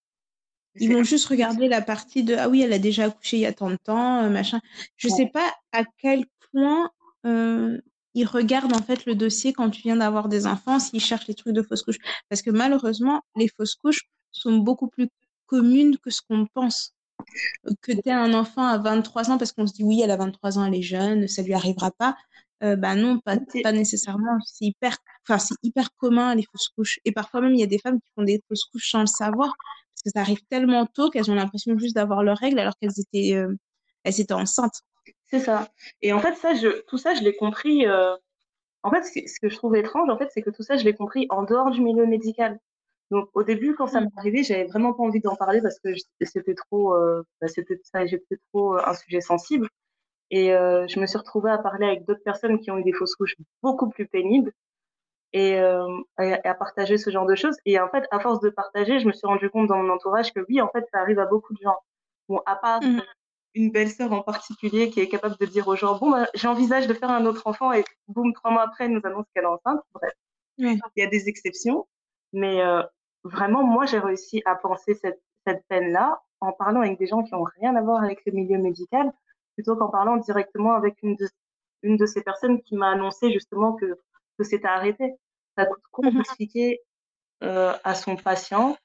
Ils 0.79 0.93
vont 0.93 1.03
juste 1.03 1.27
regarder 1.27 1.67
la 1.67 1.81
partie 1.81 2.23
de 2.23 2.35
ah 2.35 2.49
oui, 2.49 2.61
elle 2.61 2.73
a 2.73 2.79
déjà 2.79 3.05
accouché 3.05 3.37
il 3.37 3.41
y 3.41 3.45
a 3.45 3.53
tant 3.53 3.69
de 3.69 3.77
temps, 3.77 4.23
euh, 4.23 4.29
machin. 4.29 4.59
Je 4.95 5.07
sais 5.07 5.27
pas 5.27 5.53
à 5.71 5.83
quel 5.97 6.25
point 6.51 6.91
euh, 7.25 7.79
ils 8.17 8.25
regardent 8.25 8.73
en 8.73 8.81
fait 8.81 9.05
le 9.05 9.13
dossier 9.13 9.53
quand 9.53 9.69
tu 9.69 9.83
viens 9.83 9.97
d'avoir 9.97 10.27
des 10.27 10.47
enfants, 10.47 10.79
s'ils 10.79 10.99
cherchent 10.99 11.27
les 11.27 11.35
trucs 11.35 11.53
de 11.53 11.61
fausses 11.61 11.83
couches. 11.83 11.99
Parce 12.29 12.41
que 12.41 12.49
malheureusement, 12.49 13.21
les 13.35 13.47
fausses 13.47 13.75
couches 13.75 14.09
sont 14.31 14.57
beaucoup 14.57 14.87
plus 14.87 15.07
communes 15.45 15.97
que 15.99 16.09
ce 16.09 16.21
qu'on 16.27 16.47
pense. 16.47 16.95
Que 17.81 17.91
tu 17.91 18.09
aies 18.09 18.11
un 18.11 18.33
enfant 18.33 18.65
à 18.65 18.79
23 18.79 19.29
ans 19.29 19.37
parce 19.37 19.51
qu'on 19.51 19.67
se 19.67 19.73
dit 19.73 19.83
oui, 19.83 20.01
elle 20.03 20.09
a 20.09 20.17
23 20.17 20.57
ans, 20.57 20.65
elle 20.65 20.73
est 20.73 20.81
jeune, 20.81 21.27
ça 21.27 21.43
lui 21.43 21.53
arrivera 21.53 21.91
pas. 21.91 22.17
Euh, 22.63 22.75
bah 22.75 22.95
non, 22.95 23.19
pas, 23.19 23.37
pas 23.61 23.71
nécessairement. 23.71 24.39
C'est 24.45 24.65
hyper, 24.65 24.97
enfin, 25.27 25.37
c'est 25.37 25.55
hyper 25.61 25.89
commun 25.97 26.33
les 26.33 26.43
fausses 26.51 26.69
couches. 26.69 26.99
Et 27.05 27.11
parfois 27.11 27.41
même, 27.41 27.53
il 27.53 27.59
y 27.59 27.63
a 27.63 27.67
des 27.67 27.77
femmes 27.77 27.99
qui 28.01 28.09
font 28.15 28.23
des 28.23 28.41
fausses 28.47 28.65
couches 28.65 28.89
sans 28.89 29.01
le 29.01 29.05
savoir 29.05 29.53
parce 29.93 30.01
que 30.05 30.09
ça 30.09 30.21
arrive 30.21 30.41
tellement 30.49 30.87
tôt 30.87 31.11
qu'elles 31.11 31.29
ont 31.29 31.35
l'impression 31.35 31.77
juste 31.77 31.95
d'avoir 31.95 32.23
leurs 32.23 32.37
règles 32.37 32.57
alors 32.57 32.73
qu'elles 32.81 32.99
étaient, 32.99 33.35
euh, 33.35 33.55
elles 34.03 34.19
étaient 34.19 34.33
enceintes. 34.33 34.81
C'est 35.27 35.39
ça. 35.39 35.67
Et 36.01 36.13
en 36.13 36.19
fait, 36.19 36.35
ça, 36.35 36.53
je, 36.55 36.81
tout 36.87 36.97
ça, 36.97 37.13
je 37.13 37.23
l'ai 37.23 37.35
compris. 37.35 37.85
Euh... 37.85 38.15
En 38.83 38.91
fait, 38.91 39.03
ce 39.03 39.39
que 39.39 39.49
je 39.49 39.55
trouve 39.55 39.75
étrange, 39.75 40.09
en 40.09 40.17
fait, 40.17 40.29
c'est 40.31 40.41
que 40.41 40.49
tout 40.49 40.63
ça, 40.63 40.77
je 40.77 40.85
l'ai 40.85 40.93
compris 40.93 41.27
en 41.29 41.43
dehors 41.43 41.71
du 41.71 41.81
milieu 41.81 42.05
médical. 42.05 42.59
Donc, 43.11 43.29
au 43.33 43.43
début, 43.43 43.75
quand 43.75 43.87
ça 43.87 44.01
m'est 44.01 44.17
arrivé, 44.17 44.43
j'avais 44.43 44.65
vraiment 44.65 44.93
pas 44.93 45.03
envie 45.03 45.21
d'en 45.21 45.35
parler 45.35 45.61
parce 45.61 45.79
que 45.79 45.89
c'était 46.21 46.55
trop, 46.55 46.93
euh, 46.93 47.23
bah, 47.41 47.47
c'était 47.47 47.79
ça, 47.83 48.05
j'étais 48.05 48.37
trop 48.51 48.75
euh, 48.75 48.81
un 48.85 48.93
sujet 48.93 49.21
sensible. 49.21 49.69
Et 50.29 50.53
euh, 50.53 50.87
je 50.87 50.99
me 50.99 51.05
suis 51.05 51.17
retrouvée 51.17 51.51
à 51.51 51.57
parler 51.57 51.87
avec 51.87 52.05
d'autres 52.05 52.23
personnes 52.23 52.59
qui 52.59 52.69
ont 52.71 52.77
eu 52.77 52.83
des 52.83 52.93
fausses 52.93 53.15
couches 53.15 53.35
beaucoup 53.63 53.89
plus 53.89 54.07
pénibles 54.07 54.51
et, 55.33 55.57
euh, 55.59 55.87
et, 56.19 56.33
à 56.33 56.53
partager 56.53 56.97
ce 56.97 57.09
genre 57.09 57.25
de 57.25 57.35
choses. 57.35 57.55
Et 57.65 57.79
en 57.79 57.89
fait, 57.89 58.05
à 58.11 58.19
force 58.19 58.41
de 58.41 58.49
partager, 58.49 58.99
je 58.99 59.07
me 59.07 59.13
suis 59.13 59.27
rendu 59.27 59.49
compte 59.49 59.67
dans 59.67 59.77
mon 59.81 59.93
entourage 59.93 60.33
que 60.33 60.41
oui, 60.49 60.61
en 60.61 60.69
fait, 60.69 60.85
ça 60.91 60.99
arrive 60.99 61.19
à 61.19 61.25
beaucoup 61.25 61.53
de 61.53 61.59
gens. 61.61 61.77
Bon, 62.27 62.41
à 62.45 62.57
part 62.57 62.83
mmh. 62.83 63.01
Une 63.57 63.71
belle-sœur 63.71 64.11
en 64.13 64.21
particulier 64.21 64.89
qui 64.89 64.99
est 65.01 65.09
capable 65.09 65.35
de 65.37 65.45
dire 65.45 65.67
aux 65.67 65.75
gens, 65.75 65.97
bon, 65.97 66.11
bah, 66.11 66.27
j'envisage 66.35 66.87
de 66.87 66.93
faire 66.93 67.09
un 67.09 67.25
autre 67.25 67.47
enfant 67.47 67.73
et 67.73 67.83
boum, 68.07 68.31
trois 68.33 68.51
mois 68.51 68.63
après, 68.63 68.85
elle 68.85 68.91
nous 68.91 69.01
annonce 69.03 69.25
qu'elle 69.33 69.43
est 69.43 69.47
enceinte. 69.47 69.81
Bref, 69.93 70.13
il 70.57 70.79
y 70.95 71.01
a 71.01 71.07
des 71.07 71.27
exceptions. 71.27 71.87
Mais 72.33 72.61
euh, 72.61 72.83
vraiment, 73.23 73.63
moi, 73.63 73.85
j'ai 73.85 73.99
réussi 73.99 74.41
à 74.45 74.55
penser 74.55 74.93
cette, 74.95 75.21
cette 75.45 75.63
peine-là 75.67 76.21
en 76.39 76.51
parlant 76.51 76.81
avec 76.81 76.99
des 76.99 77.07
gens 77.07 77.23
qui 77.23 77.33
n'ont 77.33 77.45
rien 77.59 77.75
à 77.75 77.81
voir 77.81 78.03
avec 78.03 78.23
le 78.25 78.31
milieu 78.31 78.59
médical 78.59 79.11
plutôt 79.55 79.75
qu'en 79.75 79.89
parlant 79.89 80.17
directement 80.17 80.73
avec 80.73 81.01
une 81.01 81.15
de, 81.15 81.27
une 81.81 81.97
de 81.97 82.05
ces 82.05 82.21
personnes 82.21 82.61
qui 82.61 82.75
m'a 82.75 82.91
annoncé 82.91 83.31
justement 83.31 83.73
que, 83.73 83.99
que 84.37 84.43
c'était 84.43 84.67
arrêté. 84.67 85.15
Ça 85.57 85.65
coûte 85.65 85.83
quoi 85.89 86.11
d'expliquer 86.11 86.81
euh, 87.41 87.73
à 87.83 87.95
son 87.95 88.15
patient 88.15 88.77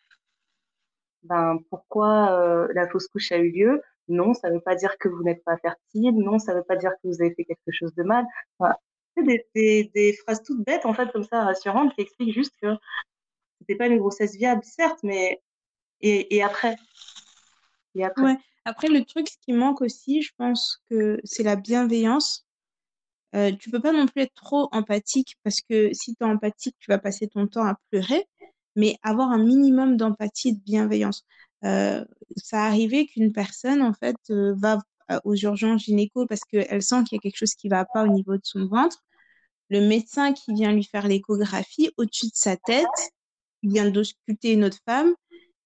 ben, 1.22 1.58
pourquoi 1.70 2.32
euh, 2.32 2.68
la 2.74 2.88
fausse 2.88 3.06
couche 3.06 3.30
a 3.32 3.38
eu 3.38 3.50
lieu 3.50 3.82
Non, 4.08 4.34
ça 4.34 4.50
ne 4.50 4.54
veut 4.54 4.60
pas 4.60 4.74
dire 4.74 4.96
que 4.98 5.08
vous 5.08 5.22
n'êtes 5.22 5.44
pas 5.44 5.56
fertile. 5.58 6.14
Non, 6.16 6.38
ça 6.38 6.52
ne 6.52 6.58
veut 6.58 6.64
pas 6.64 6.76
dire 6.76 6.90
que 7.02 7.08
vous 7.08 7.20
avez 7.20 7.34
fait 7.34 7.44
quelque 7.44 7.70
chose 7.70 7.94
de 7.94 8.02
mal. 8.02 8.24
Des, 9.16 10.18
phrases 10.22 10.42
toutes 10.42 10.64
bêtes, 10.64 10.86
en 10.86 10.94
fait, 10.94 11.10
comme 11.12 11.24
ça, 11.24 11.44
rassurantes, 11.44 11.94
qui 11.94 12.00
expliquent 12.00 12.34
juste 12.34 12.54
que 12.62 12.68
c'était 13.60 13.76
pas 13.76 13.86
une 13.86 13.98
grossesse 13.98 14.34
viable, 14.34 14.62
certes, 14.64 15.00
mais 15.02 15.40
et, 16.00 16.42
après 16.42 16.76
Et 17.94 18.04
après. 18.04 18.36
Après, 18.64 18.88
le 18.88 19.04
truc, 19.04 19.28
ce 19.28 19.36
qui 19.38 19.52
manque 19.52 19.80
aussi, 19.80 20.22
je 20.22 20.32
pense 20.36 20.82
que 20.88 21.20
c'est 21.24 21.42
la 21.42 21.56
bienveillance. 21.56 22.46
Euh, 23.34 23.50
tu 23.58 23.70
peux 23.70 23.80
pas 23.80 23.92
non 23.92 24.06
plus 24.06 24.22
être 24.22 24.34
trop 24.34 24.68
empathique 24.72 25.36
parce 25.42 25.60
que 25.62 25.92
si 25.92 26.14
tu 26.14 26.22
es 26.22 26.26
empathique, 26.26 26.76
tu 26.78 26.90
vas 26.90 26.98
passer 26.98 27.28
ton 27.28 27.46
temps 27.46 27.64
à 27.64 27.76
pleurer, 27.90 28.26
mais 28.76 28.98
avoir 29.02 29.30
un 29.30 29.42
minimum 29.42 29.96
d'empathie 29.96 30.50
et 30.50 30.52
de 30.52 30.60
bienveillance. 30.60 31.24
Euh, 31.64 32.04
ça 32.36 32.64
arrivait 32.64 33.06
qu'une 33.06 33.32
personne, 33.32 33.82
en 33.82 33.92
fait, 33.92 34.16
euh, 34.30 34.54
va 34.56 34.78
aux 35.24 35.34
urgences 35.34 35.82
gynéco 35.82 36.26
parce 36.26 36.40
qu'elle 36.42 36.82
sent 36.82 37.04
qu'il 37.04 37.16
y 37.16 37.18
a 37.18 37.20
quelque 37.20 37.36
chose 37.36 37.54
qui 37.54 37.68
va 37.68 37.84
pas 37.84 38.04
au 38.04 38.08
niveau 38.08 38.34
de 38.34 38.42
son 38.44 38.66
ventre. 38.66 38.98
Le 39.68 39.86
médecin 39.86 40.32
qui 40.32 40.54
vient 40.54 40.72
lui 40.72 40.84
faire 40.84 41.06
l'échographie, 41.06 41.90
au-dessus 41.96 42.26
de 42.26 42.34
sa 42.34 42.56
tête, 42.56 42.86
il 43.62 43.72
vient 43.72 43.90
d'ausculter 43.90 44.52
une 44.52 44.64
autre 44.64 44.78
femme 44.86 45.14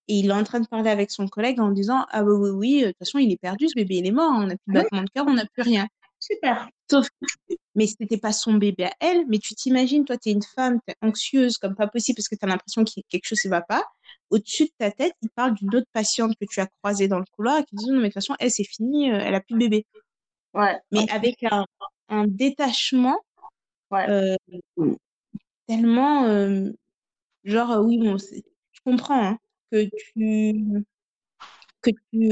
et 0.08 0.18
il 0.18 0.28
est 0.28 0.32
en 0.32 0.44
train 0.44 0.60
de 0.60 0.66
parler 0.66 0.90
avec 0.90 1.10
son 1.10 1.26
collègue 1.28 1.60
en 1.60 1.70
disant 1.70 2.06
Ah, 2.10 2.22
oui, 2.22 2.34
oui, 2.34 2.50
oui, 2.50 2.82
de 2.82 2.86
toute 2.88 2.98
façon, 2.98 3.18
il 3.18 3.32
est 3.32 3.40
perdu, 3.40 3.68
ce 3.68 3.74
bébé, 3.74 3.96
il 3.96 4.06
est 4.06 4.12
mort, 4.12 4.32
on 4.34 4.46
n'a 4.46 4.56
plus 4.56 4.72
de 4.72 4.80
battement 4.80 5.02
de 5.02 5.10
cœur, 5.10 5.26
on 5.26 5.34
n'a 5.34 5.46
plus 5.46 5.62
rien. 5.62 5.86
Super. 6.18 6.68
Sauf 6.90 7.08
que, 7.20 7.54
mais 7.74 7.86
c'était 7.86 8.16
pas 8.16 8.32
son 8.32 8.54
bébé 8.54 8.84
à 8.84 8.92
elle, 9.00 9.26
mais 9.28 9.38
tu 9.38 9.54
t'imagines, 9.54 10.04
toi, 10.04 10.16
tu 10.16 10.30
es 10.30 10.32
une 10.32 10.42
femme, 10.42 10.80
tu 10.86 10.92
es 10.92 11.06
anxieuse 11.06 11.58
comme 11.58 11.74
pas 11.74 11.88
possible 11.88 12.16
parce 12.16 12.28
que 12.28 12.36
tu 12.36 12.44
as 12.44 12.48
l'impression 12.48 12.84
qu'il 12.84 13.02
quelque 13.08 13.26
chose 13.26 13.44
ne 13.44 13.50
va 13.50 13.60
pas. 13.60 13.84
Au-dessus 14.30 14.64
de 14.64 14.72
ta 14.78 14.90
tête, 14.90 15.14
il 15.22 15.30
parle 15.30 15.54
d'une 15.54 15.74
autre 15.74 15.86
patiente 15.92 16.34
que 16.40 16.46
tu 16.46 16.60
as 16.60 16.66
croisée 16.66 17.08
dans 17.08 17.18
le 17.18 17.24
couloir 17.36 17.58
et 17.58 17.64
qui 17.64 17.76
dit 17.76 17.90
Non, 17.90 17.96
mais 17.96 18.02
de 18.02 18.06
toute 18.06 18.14
façon, 18.14 18.34
elle, 18.38 18.50
c'est 18.50 18.64
fini, 18.64 19.08
elle 19.08 19.34
a 19.34 19.40
plus 19.40 19.54
de 19.54 19.58
bébé. 19.60 19.86
Ouais. 20.54 20.76
Mais 20.90 21.08
avec 21.10 21.42
un, 21.44 21.66
un 22.08 22.26
détachement 22.26 23.18
ouais. 23.90 24.08
euh, 24.08 24.36
tellement. 25.66 26.24
Euh, 26.24 26.70
genre, 27.44 27.84
oui, 27.84 27.98
bon, 27.98 28.16
je 28.18 28.80
comprends, 28.84 29.24
hein 29.26 29.38
que 29.70 29.88
tu 29.96 30.84
que 31.82 31.90
tu 31.90 32.28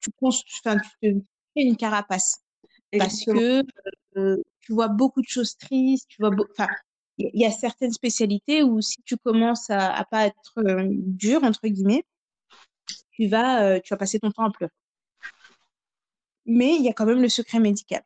tu, 0.00 0.10
enfin, 0.22 0.78
tu 0.78 0.90
te 1.12 1.20
fais 1.54 1.62
une 1.62 1.76
carapace 1.76 2.42
parce 2.96 3.24
que 3.24 3.62
euh, 4.16 4.36
tu 4.60 4.72
vois 4.72 4.88
beaucoup 4.88 5.20
de 5.20 5.28
choses 5.28 5.56
tristes 5.56 6.08
tu 6.08 6.16
vois 6.20 6.30
enfin 6.50 6.68
il 7.18 7.40
y 7.40 7.44
a 7.44 7.50
certaines 7.50 7.92
spécialités 7.92 8.62
où 8.62 8.80
si 8.80 9.02
tu 9.02 9.16
commences 9.16 9.70
à, 9.70 9.92
à 9.94 10.04
pas 10.04 10.26
être 10.26 10.58
euh, 10.58 10.86
dur 10.90 11.44
entre 11.44 11.66
guillemets 11.68 12.04
tu 13.12 13.26
vas 13.26 13.64
euh, 13.64 13.80
tu 13.82 13.92
vas 13.92 13.98
passer 13.98 14.18
ton 14.18 14.30
temps 14.30 14.44
à 14.44 14.50
pleurer 14.50 14.72
mais 16.46 16.74
il 16.76 16.82
y 16.82 16.88
a 16.88 16.92
quand 16.92 17.06
même 17.06 17.22
le 17.22 17.28
secret 17.28 17.60
médical 17.60 18.02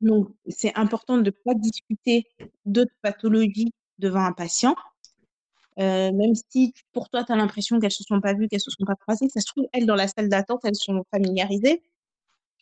donc 0.00 0.28
c'est 0.48 0.74
important 0.76 1.16
de 1.18 1.22
ne 1.22 1.30
pas 1.30 1.54
discuter 1.54 2.24
d'autres 2.64 2.94
pathologies 3.02 3.72
devant 3.98 4.24
un 4.24 4.32
patient 4.32 4.76
euh, 5.78 6.10
même 6.12 6.34
si 6.50 6.74
pour 6.92 7.08
toi, 7.08 7.22
tu 7.24 7.32
as 7.32 7.36
l'impression 7.36 7.78
qu'elles 7.78 7.92
se 7.92 8.02
sont 8.02 8.20
pas 8.20 8.34
vues, 8.34 8.48
qu'elles 8.48 8.60
se 8.60 8.70
sont 8.70 8.84
pas 8.84 8.96
croisées, 8.96 9.28
ça 9.28 9.40
se 9.40 9.46
trouve, 9.46 9.66
elles, 9.72 9.86
dans 9.86 9.94
la 9.94 10.08
salle 10.08 10.28
d'attente, 10.28 10.60
elles 10.64 10.74
sont 10.74 11.04
familiarisées. 11.12 11.82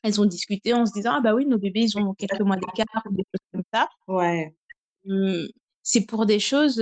Elles 0.02 0.20
ont 0.20 0.26
discuté 0.26 0.74
en 0.74 0.84
se 0.84 0.92
disant, 0.92 1.14
ah 1.16 1.20
bah 1.20 1.34
oui, 1.34 1.46
nos 1.46 1.58
bébés, 1.58 1.82
ils 1.82 1.98
ont 1.98 2.14
quelques 2.14 2.40
mois 2.40 2.56
d'écart 2.56 3.02
ou 3.06 3.14
des 3.14 3.24
choses 3.24 3.46
comme 3.52 3.62
ça. 3.72 3.88
Ouais. 4.06 4.54
Hum, 5.08 5.46
c'est 5.82 6.06
pour 6.06 6.26
des 6.26 6.40
choses, 6.40 6.80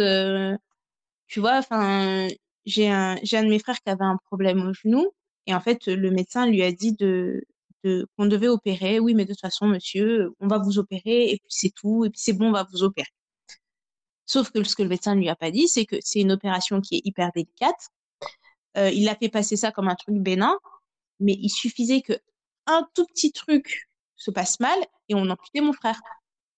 tu 1.27 1.41
vois, 1.41 1.59
enfin, 1.59 2.29
j'ai 2.67 2.89
un, 2.91 3.17
j'ai 3.23 3.37
un 3.39 3.45
de 3.45 3.49
mes 3.49 3.59
frères 3.59 3.81
qui 3.81 3.91
avait 3.91 4.05
un 4.05 4.19
problème 4.27 4.67
au 4.69 4.73
genou. 4.73 5.11
Et 5.47 5.55
en 5.55 5.61
fait, 5.61 5.87
le 5.87 6.11
médecin 6.11 6.47
lui 6.47 6.63
a 6.63 6.73
dit 6.73 6.93
de, 6.95 7.43
de, 7.85 8.07
qu'on 8.17 8.27
devait 8.27 8.49
opérer. 8.49 9.01
Oui, 9.01 9.15
mais 9.15 9.25
de 9.25 9.33
toute 9.33 9.41
façon, 9.41 9.67
monsieur, 9.67 10.33
on 10.41 10.49
va 10.49 10.59
vous 10.59 10.79
opérer 10.79 11.31
et 11.31 11.39
puis 11.39 11.49
c'est 11.49 11.71
tout. 11.71 12.05
Et 12.05 12.11
puis 12.11 12.21
c'est 12.21 12.33
bon, 12.33 12.49
on 12.49 12.53
va 12.53 12.67
vous 12.73 12.83
opérer. 12.83 13.09
Sauf 14.27 14.51
que 14.51 14.63
ce 14.65 14.75
que 14.77 14.83
le 14.83 14.89
médecin 14.89 15.15
ne 15.15 15.21
lui 15.21 15.29
a 15.29 15.37
pas 15.37 15.51
dit, 15.51 15.69
c'est 15.69 15.87
que 15.87 15.97
c'est 16.01 16.21
une 16.21 16.33
opération 16.33 16.81
qui 16.81 16.97
est 16.97 17.03
hyper 17.05 17.31
délicate. 17.35 17.89
Euh, 18.77 18.91
il 18.91 19.09
a 19.09 19.15
fait 19.17 19.29
passer 19.29 19.57
ça 19.57 19.71
comme 19.73 19.89
un 19.89 19.95
truc 19.95 20.17
bénin, 20.17 20.59
mais 21.21 21.35
il 21.41 21.51
suffisait 21.51 22.03
que 22.03 22.15
un 22.67 22.89
tout 22.95 23.07
petit 23.07 23.33
truc 23.33 23.89
se 24.17 24.31
passe 24.31 24.61
mal 24.61 24.79
et 25.09 25.15
on 25.15 25.29
amputait 25.31 25.61
mon 25.61 25.73
frère. 25.73 26.01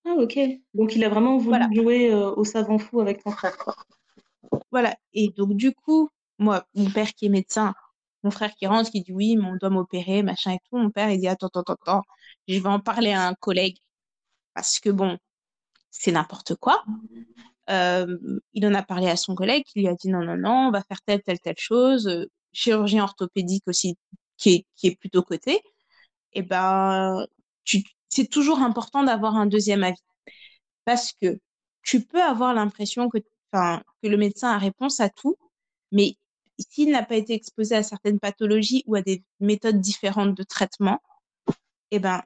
Ah 0.07 0.15
ok. 0.19 0.39
Donc 0.75 0.95
il 0.95 1.05
a 1.05 1.09
vraiment 1.09 1.37
voulu 1.37 1.49
voilà. 1.49 1.69
jouer 1.75 2.13
euh, 2.13 2.31
au 2.35 2.45
savant 2.45 2.79
fou 2.79 3.01
avec 3.01 3.25
ton 3.25 3.33
frère. 3.33 3.57
Quoi. 3.59 3.75
Voilà. 4.71 4.97
Et 5.13 5.31
donc 5.31 5.55
du 5.55 5.73
coup, 5.73 6.11
moi, 6.39 6.65
mon 6.75 6.91
père 6.91 7.13
qui 7.13 7.27
est 7.27 7.29
médecin, 7.29 7.75
mon 8.23 8.31
frère 8.31 8.55
qui 8.55 8.67
rentre, 8.67 8.91
qui 8.91 9.03
dit 9.03 9.13
oui, 9.13 9.37
mais 9.37 9.47
on 9.47 9.57
doit 9.57 9.71
m'opérer, 9.71 10.23
machin 10.23 10.53
et 10.53 10.59
tout. 10.71 10.77
Mon 10.77 10.91
père 10.91 11.11
il 11.11 11.19
dit 11.21 11.29
attends, 11.29 11.49
attends, 11.49 11.75
attends, 11.75 12.03
je 12.47 12.59
vais 12.61 12.69
en 12.69 12.81
parler 12.81 13.13
à 13.13 13.27
un 13.27 13.35
collègue 13.35 13.79
parce 14.55 14.79
que 14.81 14.91
bon, 14.91 15.19
c'est 15.91 16.13
n'importe 16.13 16.55
quoi. 16.57 16.85
Euh, 17.71 18.17
il 18.53 18.65
en 18.67 18.75
a 18.75 18.83
parlé 18.83 19.09
à 19.09 19.17
son 19.17 19.35
collègue 19.35 19.65
qui 19.65 19.81
lui 19.81 19.89
a 19.89 19.95
dit 19.95 20.09
non, 20.09 20.23
non, 20.23 20.37
non, 20.37 20.69
on 20.69 20.71
va 20.71 20.83
faire 20.85 21.03
telle, 21.05 21.23
telle, 21.23 21.41
telle 21.41 21.59
chose. 21.59 22.29
Chirurgien 22.53 23.03
orthopédique 23.05 23.65
aussi 23.67 23.97
qui 24.37 24.51
est, 24.55 24.67
qui 24.77 24.87
est 24.89 24.97
plutôt 24.97 25.23
coté. 25.23 25.61
Et 26.33 26.43
ben, 26.43 27.27
c'est 28.09 28.29
toujours 28.29 28.61
important 28.61 29.05
d'avoir 29.05 29.37
un 29.37 29.47
deuxième 29.47 29.85
avis. 29.85 30.03
Parce 30.85 31.13
que 31.13 31.39
tu 31.83 32.05
peux 32.05 32.23
avoir 32.23 32.55
l'impression 32.55 33.09
que, 33.09 33.19
que 33.19 34.09
le 34.09 34.17
médecin 34.17 34.51
a 34.51 34.59
réponse 34.59 35.01
à 35.01 35.09
tout, 35.09 35.37
mais 35.93 36.17
s'il 36.59 36.91
n'a 36.91 37.05
pas 37.05 37.17
été 37.17 37.35
exposé 37.35 37.75
à 37.77 37.83
certaines 37.83 38.19
pathologies 38.19 38.83
ou 38.87 38.95
à 38.97 39.03
des 39.03 39.23
méthodes 39.41 39.81
différentes 39.81 40.35
de 40.35 40.43
traitement, 40.43 41.01
eh 41.91 41.99
ben, 41.99 42.23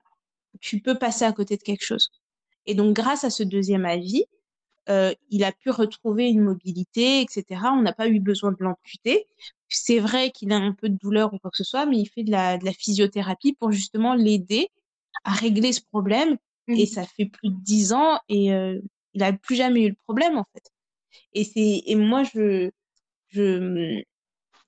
tu 0.60 0.80
peux 0.80 0.98
passer 0.98 1.24
à 1.24 1.32
côté 1.32 1.56
de 1.56 1.62
quelque 1.62 1.84
chose. 1.84 2.10
Et 2.66 2.74
donc, 2.74 2.94
grâce 2.94 3.24
à 3.24 3.30
ce 3.30 3.42
deuxième 3.42 3.84
avis, 3.86 4.24
euh, 4.88 5.14
il 5.30 5.44
a 5.44 5.52
pu 5.52 5.70
retrouver 5.70 6.28
une 6.28 6.40
mobilité, 6.42 7.20
etc. 7.20 7.62
On 7.72 7.82
n'a 7.82 7.92
pas 7.92 8.08
eu 8.08 8.20
besoin 8.20 8.52
de 8.52 8.58
l'amputer. 8.60 9.26
C'est 9.68 9.98
vrai 10.00 10.30
qu'il 10.30 10.52
a 10.52 10.56
un 10.56 10.72
peu 10.72 10.88
de 10.88 10.96
douleur 10.96 11.32
ou 11.34 11.38
quoi 11.38 11.50
que 11.50 11.56
ce 11.58 11.64
soit, 11.64 11.86
mais 11.86 11.98
il 11.98 12.06
fait 12.06 12.24
de 12.24 12.30
la 12.30 12.72
physiothérapie 12.72 13.54
pour 13.54 13.72
justement 13.72 14.14
l'aider 14.14 14.70
à 15.24 15.32
régler 15.32 15.72
ce 15.72 15.80
problème. 15.80 16.36
Mmh. 16.68 16.74
Et 16.74 16.86
ça 16.86 17.04
fait 17.04 17.26
plus 17.26 17.48
de 17.48 17.60
dix 17.60 17.92
ans 17.92 18.18
et 18.28 18.52
euh, 18.52 18.80
il 19.14 19.20
n'a 19.20 19.32
plus 19.32 19.56
jamais 19.56 19.82
eu 19.82 19.88
le 19.90 19.96
problème 20.04 20.38
en 20.38 20.44
fait. 20.52 20.70
Et 21.32 21.44
c'est 21.44 21.82
et 21.86 21.96
moi 21.96 22.22
je 22.22 22.70
je 23.28 24.02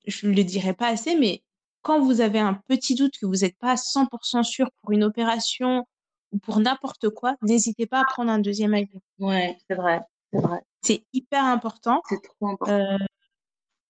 je 0.07 0.27
le 0.27 0.45
dirais 0.45 0.75
pas 0.75 0.89
assez, 0.89 1.17
mais 1.17 1.43
quand 1.83 2.01
vous 2.01 2.21
avez 2.21 2.39
un 2.39 2.55
petit 2.55 2.95
doute 2.95 3.19
que 3.19 3.27
vous 3.27 3.39
n'êtes 3.43 3.57
pas 3.59 3.73
à 3.73 3.77
100% 3.77 4.43
sûr 4.43 4.69
pour 4.81 4.93
une 4.93 5.05
opération 5.05 5.87
ou 6.33 6.39
pour 6.39 6.61
n'importe 6.61 7.11
quoi, 7.11 7.37
n'hésitez 7.43 7.87
pas 7.87 8.01
à 8.01 8.05
prendre 8.05 8.31
un 8.31 8.39
deuxième 8.39 8.75
avis. 8.75 9.01
Ouais, 9.19 9.57
c'est 9.69 9.75
vrai, 9.75 10.01
c'est 10.33 10.41
vrai. 10.41 10.61
C'est 10.81 11.05
hyper 11.13 11.45
important. 11.45 12.01
C'est 12.09 12.23
trop 12.23 12.49
important. 12.49 12.73
Euh, 12.73 12.99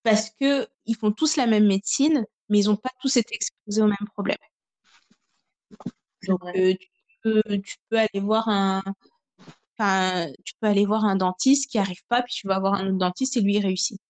parce 0.03 0.31
que 0.31 0.67
ils 0.87 0.97
font 0.97 1.13
tous 1.13 1.37
la 1.37 1.47
même 1.47 1.67
médecine, 1.67 2.27
mais 2.49 2.61
ils 2.61 2.67
n'ont 2.67 2.77
pas 2.77 2.91
tous 3.01 3.17
été 3.17 3.35
exposés 3.35 3.83
au 3.83 3.87
même 3.87 4.09
problème. 4.15 4.39
Donc, 6.29 6.41
euh, 6.57 6.75
tu, 6.75 6.89
peux, 7.23 7.43
tu 7.65 7.77
peux 7.89 7.99
aller 7.99 8.21
voir 8.21 8.49
un, 8.49 8.83
enfin, 9.79 10.31
tu 10.45 10.55
peux 10.61 10.69
aller 10.69 10.87
voir 10.87 11.05
un 11.05 11.17
dentiste 11.17 11.71
qui 11.71 11.79
arrive 11.79 12.03
pas, 12.09 12.23
puis 12.23 12.35
tu 12.35 12.47
vas 12.49 12.61
voir 12.61 12.75
un 12.75 12.89
autre 12.89 12.99
dentiste 12.99 13.37
et 13.37 13.41
lui 13.41 13.57
il 13.57 13.61
réussit. 13.63 14.01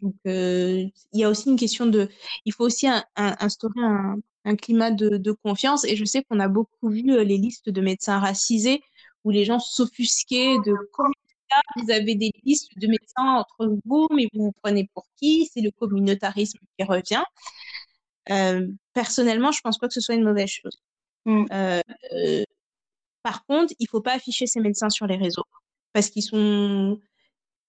Donc, 0.00 0.14
euh, 0.26 0.84
il 1.12 1.20
y 1.20 1.24
a 1.24 1.28
aussi 1.30 1.48
une 1.48 1.56
question 1.58 1.86
de, 1.86 2.08
il 2.44 2.52
faut 2.52 2.64
aussi 2.64 2.88
un, 2.88 3.04
un, 3.16 3.36
instaurer 3.40 3.80
un, 3.80 4.16
un 4.44 4.56
climat 4.56 4.90
de, 4.90 5.16
de, 5.16 5.32
confiance. 5.32 5.84
Et 5.84 5.96
je 5.96 6.04
sais 6.04 6.24
qu'on 6.24 6.40
a 6.40 6.48
beaucoup 6.48 6.88
vu 6.90 7.12
euh, 7.12 7.22
les 7.24 7.38
listes 7.38 7.70
de 7.70 7.80
médecins 7.80 8.18
racisés 8.18 8.82
où 9.24 9.30
les 9.30 9.44
gens 9.44 9.60
s'offusquaient 9.60 10.56
de 10.66 10.74
comment 10.92 11.12
vous 11.76 11.90
avez 11.90 12.14
des 12.14 12.32
listes 12.44 12.70
de 12.78 12.86
médecins 12.86 13.36
entre 13.36 13.78
vous, 13.84 14.08
mais 14.14 14.28
vous 14.34 14.44
vous 14.46 14.52
prenez 14.62 14.88
pour 14.94 15.06
qui? 15.16 15.48
C'est 15.52 15.60
le 15.60 15.70
communautarisme 15.70 16.58
qui 16.78 16.84
revient. 16.84 17.22
Euh, 18.30 18.68
personnellement, 18.92 19.52
je 19.52 19.60
pense 19.62 19.78
pas 19.78 19.88
que 19.88 19.94
ce 19.94 20.00
soit 20.00 20.14
une 20.14 20.24
mauvaise 20.24 20.48
chose. 20.48 20.78
Mm. 21.24 21.44
Euh, 21.52 21.80
euh, 22.12 22.44
par 23.22 23.44
contre, 23.46 23.74
il 23.78 23.88
faut 23.88 24.00
pas 24.00 24.14
afficher 24.14 24.46
ces 24.46 24.60
médecins 24.60 24.90
sur 24.90 25.06
les 25.06 25.16
réseaux 25.16 25.44
parce 25.92 26.10
qu'ils 26.10 26.22
sont 26.22 27.00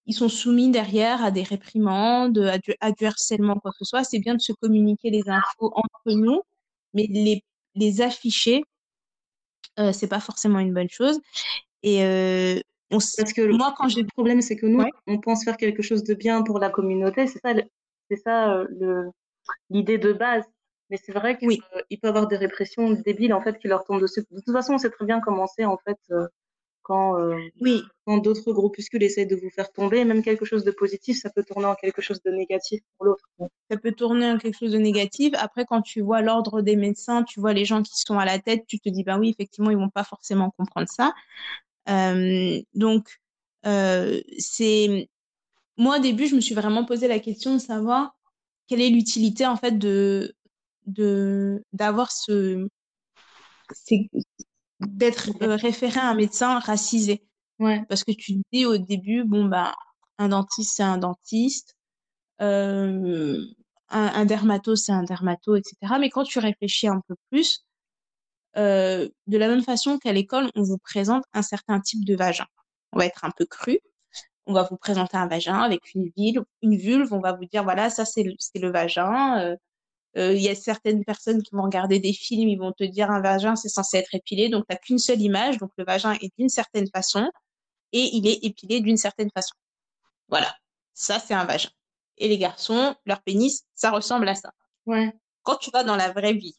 ils 0.06 0.14
sont 0.14 0.28
soumis 0.28 0.70
derrière 0.70 1.24
à 1.24 1.30
des 1.30 1.42
réprimandes, 1.42 2.38
à 2.38 2.58
du, 2.58 2.74
à 2.80 2.92
du 2.92 3.06
harcèlement, 3.06 3.54
quoi 3.56 3.70
que 3.72 3.78
ce 3.78 3.84
soit. 3.86 4.04
C'est 4.04 4.18
bien 4.18 4.34
de 4.34 4.40
se 4.40 4.52
communiquer 4.52 5.08
les 5.10 5.28
infos 5.28 5.72
entre 5.74 6.12
nous, 6.16 6.42
mais 6.92 7.06
les, 7.08 7.42
les 7.74 8.00
afficher, 8.02 8.64
euh, 9.78 9.92
c'est 9.92 10.08
pas 10.08 10.20
forcément 10.20 10.58
une 10.58 10.74
bonne 10.74 10.90
chose. 10.90 11.18
Et 11.82 12.04
euh, 12.04 12.60
on 12.90 12.98
Parce 12.98 13.32
que 13.32 13.40
le- 13.40 13.56
moi, 13.56 13.74
quand 13.78 13.88
j'ai 13.88 14.02
le 14.02 14.08
problème, 14.08 14.42
c'est 14.42 14.56
que 14.56 14.66
nous, 14.66 14.80
Ouais. 14.80 14.90
on 15.06 15.18
pense 15.20 15.42
faire 15.44 15.56
quelque 15.56 15.82
chose 15.82 16.04
de 16.04 16.14
bien 16.14 16.42
pour 16.42 16.58
la 16.58 16.68
communauté. 16.70 17.26
C'est 17.26 17.40
ça, 17.40 17.54
c'est 18.10 18.16
ça 18.16 18.52
euh, 18.54 18.66
le, 18.70 19.10
l'idée 19.70 19.98
de 19.98 20.12
base. 20.12 20.44
Mais 20.90 20.98
c'est 20.98 21.12
vrai 21.12 21.38
qu'il 21.38 21.48
Oui. 21.48 21.60
peut 21.72 21.82
y 21.90 22.06
avoir 22.06 22.26
des 22.26 22.36
répressions 22.36 22.90
débiles 22.90 23.32
en 23.32 23.40
fait 23.40 23.58
qui 23.58 23.68
leur 23.68 23.84
tombent 23.84 24.02
dessus. 24.02 24.20
De 24.30 24.40
toute 24.40 24.52
façon, 24.52 24.74
on 24.74 24.78
sait 24.78 24.90
très 24.90 25.06
bien 25.06 25.20
comment 25.20 25.46
c'est 25.46 25.64
en 25.64 25.78
fait 25.78 25.98
euh, 26.10 26.26
quand 26.82 27.18
euh, 27.18 27.36
oui, 27.60 27.82
quand 28.06 28.18
d'autres 28.18 28.52
groupuscules 28.52 29.02
essayent 29.02 29.26
de 29.26 29.36
vous 29.36 29.50
faire 29.50 29.72
tomber. 29.72 30.04
Même 30.04 30.22
quelque 30.22 30.44
chose 30.44 30.62
de 30.62 30.70
positif, 30.70 31.18
ça 31.18 31.30
peut 31.30 31.42
tourner 31.42 31.66
en 31.66 31.74
quelque 31.74 32.02
chose 32.02 32.22
de 32.22 32.30
négatif 32.30 32.82
pour 32.96 33.06
l'autre. 33.06 33.24
ça 33.70 33.78
peut 33.78 33.92
tourner 33.92 34.30
en 34.30 34.38
quelque 34.38 34.58
chose 34.58 34.72
de 34.72 34.78
négatif. 34.78 35.32
Après, 35.38 35.64
quand 35.64 35.80
tu 35.80 36.02
vois 36.02 36.20
l'ordre 36.20 36.60
des 36.60 36.76
médecins, 36.76 37.24
tu 37.24 37.40
vois 37.40 37.54
les 37.54 37.64
gens 37.64 37.82
qui 37.82 37.98
sont 37.98 38.18
à 38.18 38.26
la 38.26 38.38
tête, 38.38 38.64
tu 38.68 38.78
te 38.78 38.88
dis, 38.90 39.02
ben 39.02 39.18
oui, 39.18 39.30
effectivement, 39.30 39.70
ils 39.70 39.78
vont 39.78 39.88
pas 39.88 40.04
forcément 40.04 40.50
comprendre 40.50 40.88
ça. 40.88 41.14
Euh, 41.88 42.60
donc, 42.74 43.08
euh, 43.66 44.20
c'est 44.38 45.08
moi 45.76 45.98
au 45.98 46.00
début, 46.00 46.26
je 46.26 46.36
me 46.36 46.40
suis 46.40 46.54
vraiment 46.54 46.84
posé 46.84 47.08
la 47.08 47.18
question 47.18 47.54
de 47.54 47.58
savoir 47.58 48.14
quelle 48.66 48.80
est 48.80 48.90
l'utilité 48.90 49.46
en 49.46 49.56
fait 49.56 49.72
de 49.78 50.34
de 50.86 51.64
d'avoir 51.72 52.12
ce 52.12 52.68
c'est 53.72 54.08
d'être 54.80 55.30
euh, 55.42 55.56
référé 55.56 55.98
à 55.98 56.08
un 56.10 56.14
médecin 56.14 56.58
racisé. 56.58 57.24
Ouais. 57.60 57.84
parce 57.88 58.02
que 58.02 58.10
tu 58.10 58.34
te 58.34 58.42
dis 58.52 58.66
au 58.66 58.78
début 58.78 59.22
bon 59.22 59.44
bah 59.44 59.74
un 60.18 60.28
dentiste 60.30 60.72
c'est 60.76 60.82
un 60.82 60.98
dentiste 60.98 61.76
euh, 62.40 63.44
un, 63.90 64.06
un 64.06 64.24
dermato 64.24 64.74
c'est 64.74 64.90
un 64.90 65.04
dermato 65.04 65.54
etc 65.54 65.76
mais 66.00 66.10
quand 66.10 66.24
tu 66.24 66.40
réfléchis 66.40 66.88
un 66.88 67.00
peu 67.06 67.14
plus 67.30 67.64
euh, 68.56 69.08
de 69.26 69.38
la 69.38 69.48
même 69.48 69.62
façon 69.62 69.98
qu'à 69.98 70.12
l'école 70.12 70.50
on 70.54 70.62
vous 70.62 70.78
présente 70.78 71.24
un 71.32 71.42
certain 71.42 71.80
type 71.80 72.04
de 72.04 72.14
vagin. 72.16 72.46
On 72.92 72.98
va 72.98 73.06
être 73.06 73.24
un 73.24 73.30
peu 73.30 73.46
cru 73.46 73.78
on 74.46 74.52
va 74.52 74.64
vous 74.64 74.76
présenter 74.76 75.16
un 75.16 75.26
vagin 75.26 75.60
avec 75.60 75.94
une 75.94 76.10
vulve, 76.16 76.44
une 76.62 76.76
vulve 76.76 77.12
on 77.12 77.20
va 77.20 77.32
vous 77.32 77.46
dire 77.46 77.64
voilà 77.64 77.90
ça 77.90 78.04
c'est 78.04 78.22
le, 78.22 78.34
c'est 78.38 78.58
le 78.58 78.70
vagin 78.70 79.40
euh, 79.40 79.56
euh, 80.16 80.32
il 80.34 80.42
y 80.42 80.48
a 80.48 80.54
certaines 80.54 81.04
personnes 81.04 81.42
qui 81.42 81.54
vont 81.54 81.62
regarder 81.62 81.98
des 81.98 82.12
films, 82.12 82.48
ils 82.48 82.58
vont 82.58 82.72
te 82.72 82.84
dire 82.84 83.10
un 83.10 83.20
vagin, 83.20 83.56
c'est 83.56 83.68
censé 83.68 83.96
être 83.96 84.14
épilé, 84.14 84.48
donc 84.48 84.64
t'as 84.68 84.76
qu'une 84.76 84.98
seule 84.98 85.20
image, 85.20 85.58
donc 85.58 85.72
le 85.76 85.84
vagin 85.84 86.12
est 86.12 86.32
d'une 86.38 86.48
certaine 86.48 86.88
façon 86.88 87.28
et 87.92 88.10
il 88.12 88.26
est 88.28 88.44
épilé 88.44 88.80
d'une 88.80 88.96
certaine 88.96 89.30
façon. 89.34 89.54
Voilà, 90.28 90.54
ça 90.92 91.18
c'est 91.18 91.34
un 91.34 91.44
vagin. 91.44 91.70
Et 92.18 92.28
les 92.28 92.38
garçons, 92.38 92.94
leur 93.06 93.22
pénis, 93.22 93.64
ça 93.74 93.90
ressemble 93.90 94.28
à 94.28 94.36
ça. 94.36 94.52
Ouais. 94.86 95.12
Quand 95.42 95.56
tu 95.56 95.70
vas 95.72 95.82
dans 95.82 95.96
la 95.96 96.12
vraie 96.12 96.32
vie 96.32 96.56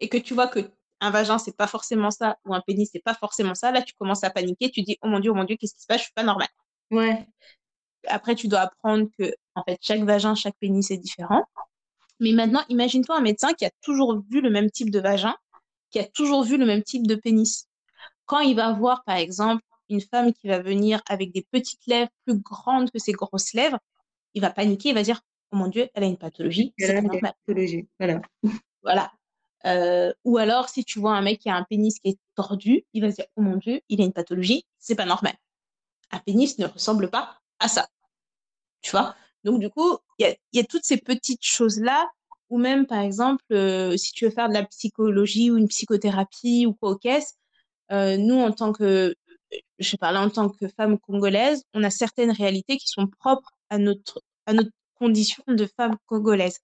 et 0.00 0.08
que 0.08 0.16
tu 0.16 0.32
vois 0.32 0.48
que 0.48 0.70
un 1.00 1.10
vagin 1.10 1.36
c'est 1.36 1.56
pas 1.56 1.66
forcément 1.66 2.10
ça 2.10 2.38
ou 2.46 2.54
un 2.54 2.62
pénis 2.62 2.88
c'est 2.90 3.02
pas 3.02 3.14
forcément 3.14 3.54
ça, 3.54 3.72
là 3.72 3.82
tu 3.82 3.94
commences 3.94 4.24
à 4.24 4.30
paniquer, 4.30 4.70
tu 4.70 4.80
dis 4.80 4.96
oh 5.02 5.08
mon 5.08 5.20
dieu, 5.20 5.32
oh 5.32 5.34
mon 5.34 5.44
dieu, 5.44 5.56
qu'est-ce 5.56 5.74
qui 5.74 5.82
se 5.82 5.86
passe, 5.86 5.98
je 5.98 6.04
suis 6.04 6.14
pas 6.14 6.22
normale. 6.22 6.48
Ouais. 6.90 7.26
Après 8.06 8.34
tu 8.34 8.48
dois 8.48 8.60
apprendre 8.60 9.08
que 9.18 9.34
en 9.54 9.62
fait 9.64 9.78
chaque 9.80 10.02
vagin, 10.02 10.34
chaque 10.34 10.56
pénis 10.60 10.90
est 10.90 10.98
différent. 10.98 11.44
Mais 12.20 12.32
maintenant, 12.32 12.62
imagine-toi 12.68 13.16
un 13.16 13.20
médecin 13.20 13.52
qui 13.52 13.64
a 13.64 13.70
toujours 13.82 14.22
vu 14.30 14.40
le 14.40 14.50
même 14.50 14.70
type 14.70 14.90
de 14.90 15.00
vagin, 15.00 15.34
qui 15.90 15.98
a 15.98 16.04
toujours 16.04 16.44
vu 16.44 16.56
le 16.56 16.64
même 16.64 16.82
type 16.82 17.06
de 17.06 17.14
pénis. 17.14 17.68
Quand 18.24 18.40
il 18.40 18.56
va 18.56 18.72
voir, 18.72 19.04
par 19.04 19.16
exemple, 19.16 19.62
une 19.88 20.00
femme 20.00 20.32
qui 20.32 20.48
va 20.48 20.60
venir 20.60 21.02
avec 21.08 21.32
des 21.32 21.46
petites 21.50 21.86
lèvres 21.86 22.10
plus 22.24 22.38
grandes 22.38 22.90
que 22.90 22.98
ses 22.98 23.12
grosses 23.12 23.52
lèvres, 23.52 23.78
il 24.34 24.40
va 24.40 24.50
paniquer, 24.50 24.90
il 24.90 24.94
va 24.94 25.02
dire, 25.02 25.20
oh 25.52 25.56
mon 25.56 25.68
Dieu, 25.68 25.88
elle 25.94 26.04
a 26.04 26.06
une 26.06 26.16
pathologie, 26.16 26.74
c'est 26.78 26.86
Elle 26.86 26.96
a 26.96 27.02
pas 27.02 27.14
une 27.14 27.20
pathologie. 27.20 27.88
Voilà. 27.98 28.20
Voilà. 28.82 29.10
Euh, 29.64 30.12
ou 30.24 30.38
alors, 30.38 30.68
si 30.68 30.84
tu 30.84 31.00
vois 31.00 31.16
un 31.16 31.22
mec 31.22 31.40
qui 31.40 31.50
a 31.50 31.56
un 31.56 31.64
pénis 31.64 31.98
qui 31.98 32.10
est 32.10 32.18
tordu, 32.36 32.84
il 32.92 33.02
va 33.02 33.10
se 33.10 33.16
dire, 33.16 33.24
oh 33.34 33.42
mon 33.42 33.56
Dieu, 33.56 33.80
il 33.88 34.00
a 34.00 34.04
une 34.04 34.12
pathologie, 34.12 34.64
c'est 34.78 34.94
pas 34.94 35.06
normal. 35.06 35.34
Un 36.10 36.18
pénis 36.20 36.58
ne 36.58 36.66
ressemble 36.66 37.10
pas 37.10 37.40
à 37.58 37.68
ça. 37.68 37.88
Tu 38.82 38.90
vois? 38.90 39.16
Donc, 39.44 39.60
du 39.60 39.70
coup, 39.70 39.98
il 40.18 40.36
y 40.52 40.60
a, 40.60 40.64
toutes 40.64 40.84
ces 40.84 40.96
petites 40.98 41.44
choses-là, 41.44 42.08
ou 42.50 42.58
même, 42.58 42.86
par 42.86 43.00
exemple, 43.00 43.44
euh, 43.52 43.96
si 43.96 44.12
tu 44.12 44.24
veux 44.24 44.30
faire 44.30 44.48
de 44.48 44.54
la 44.54 44.64
psychologie 44.64 45.50
ou 45.50 45.56
une 45.56 45.68
psychothérapie 45.68 46.66
ou 46.66 46.74
quoi 46.74 46.90
au 46.90 46.96
caisse, 46.96 47.34
euh, 47.92 48.16
nous, 48.16 48.36
en 48.36 48.52
tant 48.52 48.72
que, 48.72 49.14
je 49.78 49.96
parle 49.96 50.16
en 50.16 50.30
tant 50.30 50.48
que 50.50 50.68
femme 50.68 50.98
congolaise, 50.98 51.62
on 51.74 51.84
a 51.84 51.90
certaines 51.90 52.30
réalités 52.32 52.76
qui 52.78 52.88
sont 52.88 53.06
propres 53.06 53.52
à 53.70 53.78
notre, 53.78 54.22
à 54.46 54.52
notre 54.52 54.70
condition 54.96 55.42
de 55.48 55.66
femme 55.76 55.96
congolaise. 56.06 56.58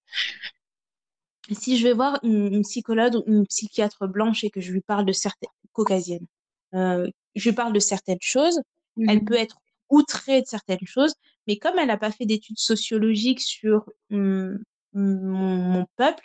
Si 1.53 1.76
je 1.76 1.86
vais 1.86 1.93
voir 1.93 2.18
une, 2.22 2.53
une 2.53 2.62
psychologue 2.62 3.16
ou 3.16 3.22
une 3.26 3.47
psychiatre 3.47 4.07
blanche 4.07 4.45
et 4.45 4.51
que 4.51 4.61
je 4.61 4.72
lui 4.72 4.80
parle 4.80 5.05
de 5.05 5.12
certaines 5.12 5.51
caucasiennes, 5.72 6.26
euh, 6.74 7.09
je 7.34 7.49
lui 7.49 7.55
parle 7.55 7.72
de 7.72 7.80
certaines 7.80 8.20
choses, 8.20 8.61
elle 9.07 9.24
peut 9.24 9.34
être 9.34 9.59
outrée 9.90 10.43
de 10.43 10.47
certaines 10.47 10.86
choses, 10.86 11.14
mais 11.47 11.59
comme 11.59 11.78
elle 11.78 11.88
n'a 11.88 11.99
pas 11.99 12.12
fait 12.12 12.26
d'études 12.26 12.59
sociologiques 12.59 13.40
sur 13.40 13.86
hum, 14.11 14.59
mon, 14.95 15.57
mon 15.57 15.86
peuple, 15.97 16.24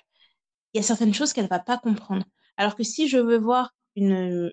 il 0.74 0.78
y 0.78 0.80
a 0.82 0.84
certaines 0.84 1.13
choses 1.13 1.34
qu'elle 1.34 1.47
va 1.49 1.59
pas 1.59 1.78
comprendre. 1.78 2.26
Alors 2.57 2.76
que 2.76 2.84
si 2.84 3.07
je 3.07 3.18
veux 3.18 3.38
voir 3.38 3.74
une, 3.95 4.51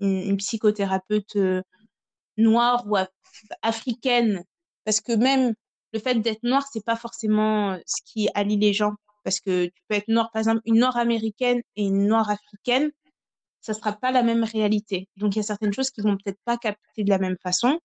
une, 0.00 0.16
une 0.30 0.36
psychothérapeute 0.38 1.36
euh, 1.36 1.62
noire 2.36 2.84
ou 2.86 2.96
af- 2.96 3.08
africaine, 3.62 4.44
parce 4.84 5.00
que 5.00 5.12
même 5.12 5.54
le 5.92 5.98
fait 6.00 6.16
d'être 6.16 6.42
noir, 6.42 6.66
c'est 6.72 6.84
pas 6.84 6.96
forcément 6.96 7.72
euh, 7.72 7.78
ce 7.86 8.02
qui 8.04 8.28
allie 8.34 8.56
les 8.58 8.72
gens. 8.72 8.94
Parce 9.24 9.40
que 9.40 9.66
tu 9.66 9.82
peux 9.88 9.96
être 9.96 10.08
noir, 10.08 10.30
par 10.32 10.40
exemple, 10.40 10.60
une 10.66 10.78
noire 10.78 10.96
américaine 10.96 11.60
et 11.76 11.84
une 11.86 12.06
noire 12.06 12.30
africaine, 12.30 12.90
ça 13.60 13.74
sera 13.74 13.92
pas 13.92 14.10
la 14.10 14.22
même 14.22 14.44
réalité. 14.44 15.08
Donc 15.16 15.34
il 15.34 15.38
y 15.38 15.40
a 15.40 15.44
certaines 15.44 15.72
choses 15.72 15.90
qui 15.90 16.00
vont 16.00 16.16
peut-être 16.16 16.40
pas 16.44 16.56
capter 16.56 17.04
de 17.04 17.10
la 17.10 17.18
même 17.18 17.36
façon, 17.42 17.80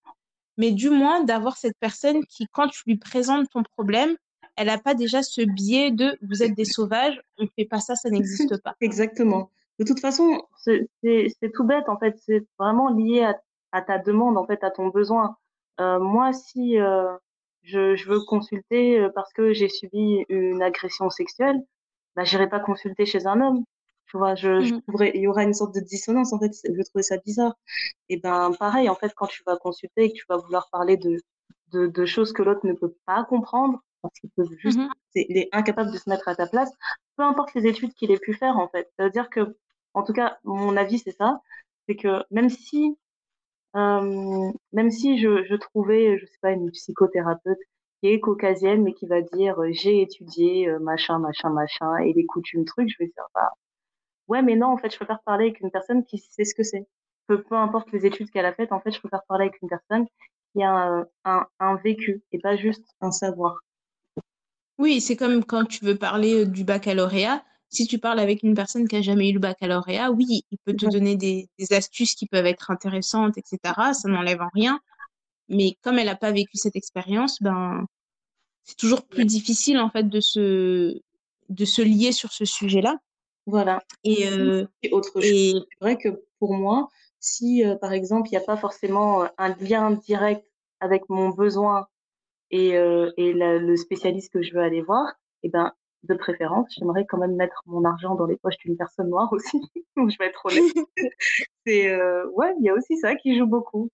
mais 0.58 0.72
du 0.72 0.90
moins 0.90 1.24
d'avoir 1.24 1.58
cette 1.58 1.78
personne 1.80 2.26
qui, 2.26 2.48
quand 2.52 2.68
tu 2.68 2.82
lui 2.86 2.98
présentes 2.98 3.50
ton 3.50 3.64
problème, 3.64 4.16
elle 4.56 4.68
n'a 4.68 4.78
pas 4.78 4.94
déjà 4.94 5.24
ce 5.24 5.42
biais 5.42 5.92
de 5.92 6.18
vous 6.22 6.44
êtes 6.44 6.56
des 6.56 6.66
sauvages, 6.66 7.20
on 7.38 7.48
fait 7.56 7.66
pas 7.66 7.80
ça, 7.80 7.96
ça 7.96 8.10
n'existe 8.10 8.62
pas. 8.62 8.76
Exactement. 8.82 9.50
De 9.80 9.86
toute 9.86 10.00
façon, 10.00 10.42
c'est 10.58 10.90
tout 11.54 11.64
bête 11.64 11.90
en 11.90 11.98
fait. 11.98 12.16
C'est 12.20 12.46
vraiment 12.60 12.90
lié 12.90 13.24
à, 13.24 13.40
à 13.72 13.82
ta 13.82 13.98
demande 13.98 14.38
en 14.38 14.46
fait, 14.46 14.64
à 14.64 14.72
ton 14.72 14.90
besoin. 14.90 15.38
Euh, 15.80 16.00
moi, 16.00 16.34
si 16.34 16.80
euh, 16.80 17.16
je, 17.64 17.96
je 17.96 18.10
veux 18.10 18.20
consulter 18.22 19.00
euh, 19.00 19.10
parce 19.14 19.34
que 19.34 19.54
j'ai 19.54 19.70
subi 19.70 20.24
une 20.30 20.62
agression 20.62 21.10
sexuelle, 21.10 21.60
bah 22.16 22.24
j'irai 22.24 22.50
pas 22.50 22.60
consulter 22.60 23.06
chez 23.06 23.26
un 23.26 23.42
homme. 23.42 23.64
Tu 24.12 24.18
vois, 24.18 24.36
je, 24.36 24.62
je 24.64 24.74
trouverais, 24.86 25.12
il 25.16 25.22
y 25.22 25.28
aura 25.28 25.43
une 25.43 25.53
sorte 25.53 25.74
de 25.76 25.80
dissonance 25.82 26.34
en 26.34 26.39
fait. 26.39 26.51
Je 26.68 26.74
vais 26.74 26.84
trouver 26.84 27.03
ça 27.03 27.18
bizarre. 27.20 27.55
Et 28.09 28.18
ben 28.20 28.53
pareil 28.59 28.89
en 28.89 28.95
fait, 28.95 29.14
quand 29.16 29.28
tu 29.28 29.43
vas 29.45 29.57
consulter 29.57 30.05
et 30.05 30.09
que 30.14 30.18
tu 30.18 30.26
vas 30.30 30.38
vouloir 30.38 30.70
parler 30.72 30.97
de 30.97 31.18
de, 31.74 31.88
de 31.88 32.05
choses 32.05 32.34
que 32.34 32.43
l'autre 32.43 32.66
ne 32.68 32.74
peut 32.74 32.95
pas 33.05 33.24
comprendre 33.26 33.82
parce 34.01 34.14
qu'il 34.20 34.30
peut 34.32 34.45
juste 34.59 34.82
c'est- 35.12 35.26
il 35.30 35.38
est 35.38 35.49
incapable 35.53 35.91
de 35.93 35.97
se 35.97 36.09
mettre 36.09 36.28
à 36.30 36.36
ta 36.36 36.47
place, 36.47 36.72
peu 37.18 37.24
importe 37.24 37.53
les 37.55 37.68
études 37.68 37.93
qu'il 37.95 38.12
ait 38.12 38.20
pu 38.20 38.34
faire 38.36 38.57
en 38.59 38.68
fait. 38.70 38.91
Ça 38.97 39.05
veut 39.05 39.12
dire 39.12 39.30
que, 39.32 39.57
en 39.95 40.03
tout 40.03 40.14
cas, 40.14 40.38
mon 40.45 40.78
avis 40.78 40.99
c'est 40.99 41.12
ça, 41.18 41.41
c'est 41.88 41.95
que 41.97 42.24
même 42.32 42.49
si, 42.49 42.97
euh, 43.76 44.51
même 44.74 44.91
si 44.91 45.20
je, 45.20 45.43
je 45.45 45.55
trouvais, 45.55 46.18
je 46.20 46.26
sais 46.26 46.38
pas, 46.41 46.51
une 46.51 46.72
psychothérapeute 46.72 47.59
qui 48.01 48.09
est 48.09 48.20
caucasienne 48.20 48.84
mais 48.84 48.93
qui 48.93 49.07
va 49.07 49.22
dire 49.22 49.59
euh, 49.62 49.70
j'ai 49.72 50.01
étudié 50.01 50.68
euh, 50.70 50.80
machin, 50.80 51.20
machin, 51.20 51.49
machin 51.51 51.97
et 51.97 52.14
les 52.14 52.26
coutumes 52.26 52.66
trucs, 52.66 52.89
je 52.89 52.97
vais 52.99 53.07
dire 53.07 53.26
bah 53.36 53.51
ouais 54.32 54.42
mais 54.42 54.56
non 54.56 54.68
en 54.68 54.78
fait 54.78 54.92
je 54.92 54.96
préfère 54.96 55.22
parler 55.26 55.46
avec 55.46 55.60
une 55.60 55.72
personne 55.72 56.04
qui 56.06 56.18
sait 56.18 56.46
ce 56.46 56.56
que 56.56 56.64
c'est. 56.64 56.88
Peu, 57.28 57.44
peu 57.44 57.56
importe 57.56 57.92
les 57.92 58.06
études 58.06 58.32
qu'elle 58.32 58.46
a 58.46 58.54
faites, 58.54 58.72
en 58.72 58.80
fait 58.80 58.92
je 58.92 59.00
préfère 59.00 59.24
parler 59.28 59.46
avec 59.46 59.62
une 59.62 59.70
personne 59.70 60.06
qui 60.54 60.64
a 60.64 60.72
un, 60.72 61.06
un, 61.26 61.46
un 61.60 61.76
vécu 61.76 62.24
et 62.32 62.40
pas 62.40 62.56
juste 62.56 62.84
un 63.02 63.12
savoir. 63.12 63.58
Oui, 64.78 65.00
c'est 65.02 65.16
comme 65.16 65.44
quand 65.46 65.66
tu 65.66 65.86
veux 65.86 65.98
parler 65.98 66.46
du 66.46 66.64
baccalauréat. 66.64 67.44
Si 67.70 67.88
tu 67.88 68.00
parles 68.00 68.20
avec 68.20 68.44
une 68.44 68.54
personne 68.54 68.88
qui 68.88 68.98
a 68.98 69.02
jamais 69.02 69.30
eu 69.30 69.34
le 69.34 69.40
baccalauréat, 69.40 70.12
oui, 70.12 70.44
il 70.52 70.58
peut 70.66 70.74
te 70.76 70.88
donner 70.88 71.16
des, 71.16 71.48
des 71.58 71.74
astuces 71.74 72.16
qui 72.16 72.26
peuvent 72.26 72.46
être 72.46 72.70
intéressantes, 72.72 73.38
etc. 73.38 73.60
Ça 73.94 74.10
n'enlève 74.10 74.42
en 74.42 74.50
rien. 74.54 74.82
Mais 75.48 75.78
comme 75.82 76.00
elle 76.00 76.08
n'a 76.08 76.16
pas 76.16 76.32
vécu 76.32 76.58
cette 76.58 76.76
expérience, 76.76 77.38
ben, 77.42 77.86
c'est 78.64 78.78
toujours 78.78 79.06
plus 79.08 79.26
difficile, 79.26 79.80
en 79.80 79.90
fait, 79.90 80.10
de 80.10 80.20
se, 80.20 81.00
de 81.50 81.66
se 81.66 81.82
lier 81.82 82.12
sur 82.12 82.34
ce 82.34 82.44
sujet-là. 82.44 82.98
Voilà. 83.46 83.82
Et, 84.04 84.28
euh, 84.30 84.66
Et 84.84 84.92
autre 84.92 85.22
chose, 85.22 85.24
et 85.26 85.54
c'est 85.72 85.86
vrai 85.86 85.98
que 85.98 86.10
pour 86.39 86.54
moi, 86.56 86.89
si 87.20 87.66
euh, 87.66 87.76
par 87.76 87.94
exemple, 87.94 88.30
il 88.30 88.32
n'y 88.32 88.38
a 88.38 88.42
pas 88.42 88.58
forcément 88.58 89.24
euh, 89.24 89.28
un 89.38 89.50
lien 89.56 89.92
direct 89.92 90.46
avec 90.80 91.10
mon 91.10 91.30
besoin 91.30 91.88
et, 92.52 92.78
euh, 92.78 93.12
et 93.18 93.34
la- 93.34 93.60
le 93.60 93.78
spécialiste 93.78 94.34
que 94.34 94.42
je 94.44 94.54
veux 94.54 94.62
aller 94.62 94.82
voir, 94.82 95.08
eh 95.44 95.50
ben, 95.50 95.74
de 96.04 96.16
préférence, 96.16 96.68
j'aimerais 96.78 97.06
quand 97.06 97.18
même 97.20 97.36
mettre 97.36 97.62
mon 97.68 97.86
argent 97.86 98.16
dans 98.16 98.26
les 98.28 98.38
poches 98.38 98.58
d'une 98.66 98.78
personne 98.78 99.10
noire 99.10 99.32
aussi. 99.34 99.62
Donc, 99.98 100.12
je 100.12 100.18
vais 100.20 100.28
être 100.28 100.46
honnête. 100.46 100.64
C'est, 101.66 101.96
ouais, 102.36 102.54
il 102.60 102.66
y 102.66 102.70
a 102.70 102.74
aussi 102.76 102.98
ça 103.00 103.16
qui 103.16 103.38
joue 103.38 103.48
beaucoup. 103.48 103.89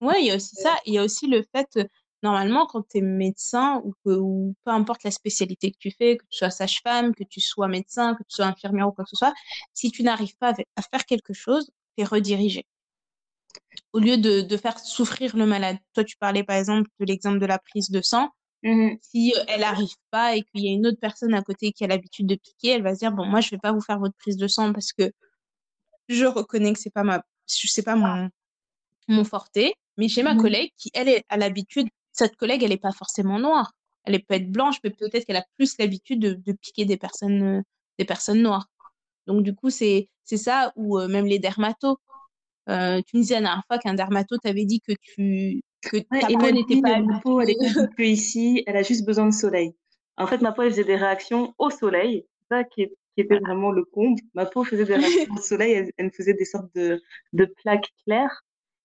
Ouais, 0.00 0.20
il 0.20 0.26
y 0.26 0.30
a 0.30 0.36
aussi 0.36 0.56
ça. 0.56 0.76
Il 0.86 0.94
y 0.94 0.98
a 0.98 1.04
aussi 1.04 1.26
le 1.28 1.42
fait, 1.54 1.78
normalement, 2.22 2.66
quand 2.66 2.82
tu 2.88 2.98
es 2.98 3.00
médecin 3.00 3.80
ou, 3.84 3.94
que, 4.04 4.10
ou 4.10 4.54
peu 4.64 4.70
importe 4.72 5.04
la 5.04 5.10
spécialité 5.10 5.70
que 5.72 5.78
tu 5.78 5.90
fais, 5.90 6.16
que 6.18 6.24
tu 6.30 6.38
sois 6.38 6.50
sage-femme, 6.50 7.14
que 7.14 7.24
tu 7.24 7.40
sois 7.40 7.68
médecin, 7.68 8.14
que 8.14 8.22
tu 8.24 8.36
sois 8.36 8.46
infirmière 8.46 8.88
ou 8.88 8.92
quoi 8.92 9.04
que 9.04 9.10
ce 9.10 9.16
soit, 9.16 9.34
si 9.74 9.90
tu 9.90 10.02
n'arrives 10.02 10.36
pas 10.38 10.50
à 10.50 10.54
fa- 10.54 10.62
à 10.76 10.82
faire 10.82 11.04
quelque 11.06 11.32
chose, 11.34 11.70
tu 11.96 12.02
es 12.02 12.06
redirigé. 12.06 12.66
Au 13.92 13.98
lieu 13.98 14.16
de, 14.18 14.40
de 14.42 14.56
faire 14.56 14.78
souffrir 14.78 15.36
le 15.36 15.46
malade. 15.46 15.78
Toi, 15.94 16.04
tu 16.04 16.16
parlais 16.16 16.44
par 16.44 16.56
exemple 16.56 16.88
de 17.00 17.04
l'exemple 17.06 17.38
de 17.38 17.46
la 17.46 17.58
prise 17.58 17.90
de 17.90 18.00
sang. 18.02 18.30
Mhm. 18.62 18.98
Si 19.00 19.34
euh, 19.36 19.44
elle 19.48 19.60
n'arrive 19.60 19.94
pas 20.10 20.36
et 20.36 20.42
qu'il 20.42 20.64
y 20.64 20.68
a 20.68 20.72
une 20.72 20.86
autre 20.86 20.98
personne 21.00 21.34
à 21.34 21.42
côté 21.42 21.72
qui 21.72 21.84
a 21.84 21.86
l'habitude 21.88 22.26
de 22.26 22.36
piquer, 22.36 22.68
elle 22.70 22.82
va 22.82 22.94
se 22.94 23.00
dire, 23.00 23.12
bon, 23.12 23.26
moi, 23.26 23.40
je 23.40 23.50
vais 23.50 23.58
pas 23.58 23.72
vous 23.72 23.80
faire 23.80 23.98
votre 23.98 24.16
prise 24.16 24.36
de 24.36 24.46
sang 24.48 24.72
parce 24.72 24.92
que 24.92 25.12
je 26.08 26.24
reconnais 26.26 26.72
que 26.72 26.78
c'est 26.80 26.90
pas 26.92 27.04
ma, 27.04 27.22
c'est 27.46 27.82
pas 27.84 27.96
mon, 27.96 28.30
mon 29.08 29.24
forté, 29.24 29.74
mais 29.98 30.08
j'ai 30.08 30.22
ma 30.24 30.34
Mhm. 30.34 30.40
collègue 30.40 30.70
qui, 30.78 30.90
elle, 30.94 31.22
à 31.28 31.36
l'habitude, 31.38 31.88
cette 32.12 32.36
collègue, 32.36 32.62
elle 32.62 32.70
n'est 32.70 32.76
pas 32.78 32.92
forcément 32.92 33.38
noire. 33.38 33.72
Elle 34.04 34.22
peut 34.24 34.34
être 34.34 34.50
blanche, 34.50 34.76
mais 34.84 34.90
peut-être 34.90 35.24
qu'elle 35.26 35.36
a 35.36 35.44
plus 35.56 35.76
l'habitude 35.78 36.20
de, 36.20 36.34
de 36.34 36.52
piquer 36.52 36.84
des 36.84 36.96
personnes, 36.96 37.42
euh, 37.42 37.62
des 37.98 38.04
personnes 38.04 38.42
noires. 38.42 38.68
Donc, 39.26 39.42
du 39.42 39.54
coup, 39.54 39.70
c'est, 39.70 40.08
ça, 40.24 40.72
ou 40.76 40.98
euh, 40.98 41.08
même 41.08 41.26
les 41.26 41.38
dermatos. 41.38 41.96
Euh, 42.68 43.00
tu 43.06 43.16
me 43.16 43.22
disais 43.22 43.34
la 43.34 43.40
dernière 43.42 43.64
fois 43.66 43.78
qu'un 43.78 43.94
dermato 43.94 44.38
t'avait 44.38 44.64
dit 44.64 44.80
que 44.80 44.92
tu, 45.02 45.62
que 45.82 45.96
Ouais, 46.10 46.20
ta 46.20 46.30
peau 46.30 46.50
n'était 46.50 46.80
pas 46.80 47.00
ma 47.00 47.20
peau, 47.20 47.40
elle 47.40 47.50
est 47.50 47.56
habituée 47.66 48.10
ici, 48.10 48.62
elle 48.66 48.76
a 48.76 48.82
juste 48.82 49.04
besoin 49.04 49.26
de 49.26 49.32
soleil. 49.34 49.74
En 50.16 50.26
fait, 50.26 50.38
ma 50.40 50.52
peau, 50.52 50.62
elle 50.62 50.70
faisait 50.70 50.84
des 50.84 50.96
réactions 50.96 51.54
au 51.58 51.70
soleil. 51.70 52.24
C'est 52.48 52.56
ça 52.56 52.64
qui, 52.64 52.82
est- 52.82 52.92
qui 53.14 53.22
était 53.22 53.38
vraiment 53.38 53.72
le 53.72 53.84
comble. 53.84 54.20
Ma 54.34 54.46
peau 54.46 54.64
faisait 54.64 54.84
des 54.84 54.94
réactions 54.96 55.34
au 55.34 55.40
soleil, 55.40 55.90
elle, 55.96 56.10
faisait 56.12 56.34
des 56.34 56.44
sortes 56.44 56.72
de, 56.74 57.02
de 57.32 57.44
plaques 57.62 57.92
claires. 58.04 58.44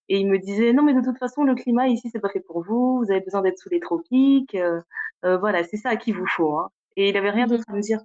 Et 0.09 0.19
il 0.19 0.27
me 0.29 0.39
disait, 0.39 0.73
non, 0.73 0.83
mais 0.83 0.93
de 0.93 1.01
toute 1.01 1.17
façon, 1.17 1.43
le 1.43 1.55
climat 1.55 1.87
ici, 1.87 2.09
c'est 2.11 2.19
pas 2.19 2.29
fait 2.29 2.39
pour 2.39 2.63
vous, 2.63 2.99
vous 3.03 3.11
avez 3.11 3.19
besoin 3.21 3.41
d'être 3.41 3.59
sous 3.59 3.69
les 3.69 3.79
tropiques, 3.81 4.55
euh, 4.55 4.81
euh, 5.25 5.37
voilà, 5.37 5.63
c'est 5.65 5.77
ça 5.77 5.95
qu'il 5.97 6.15
vous 6.15 6.27
faut, 6.27 6.55
hein. 6.57 6.69
Et 6.95 7.09
il 7.09 7.17
avait 7.17 7.29
rien 7.29 7.45
d'autre 7.47 7.63
à 7.67 7.73
me 7.73 7.81
dire. 7.81 7.99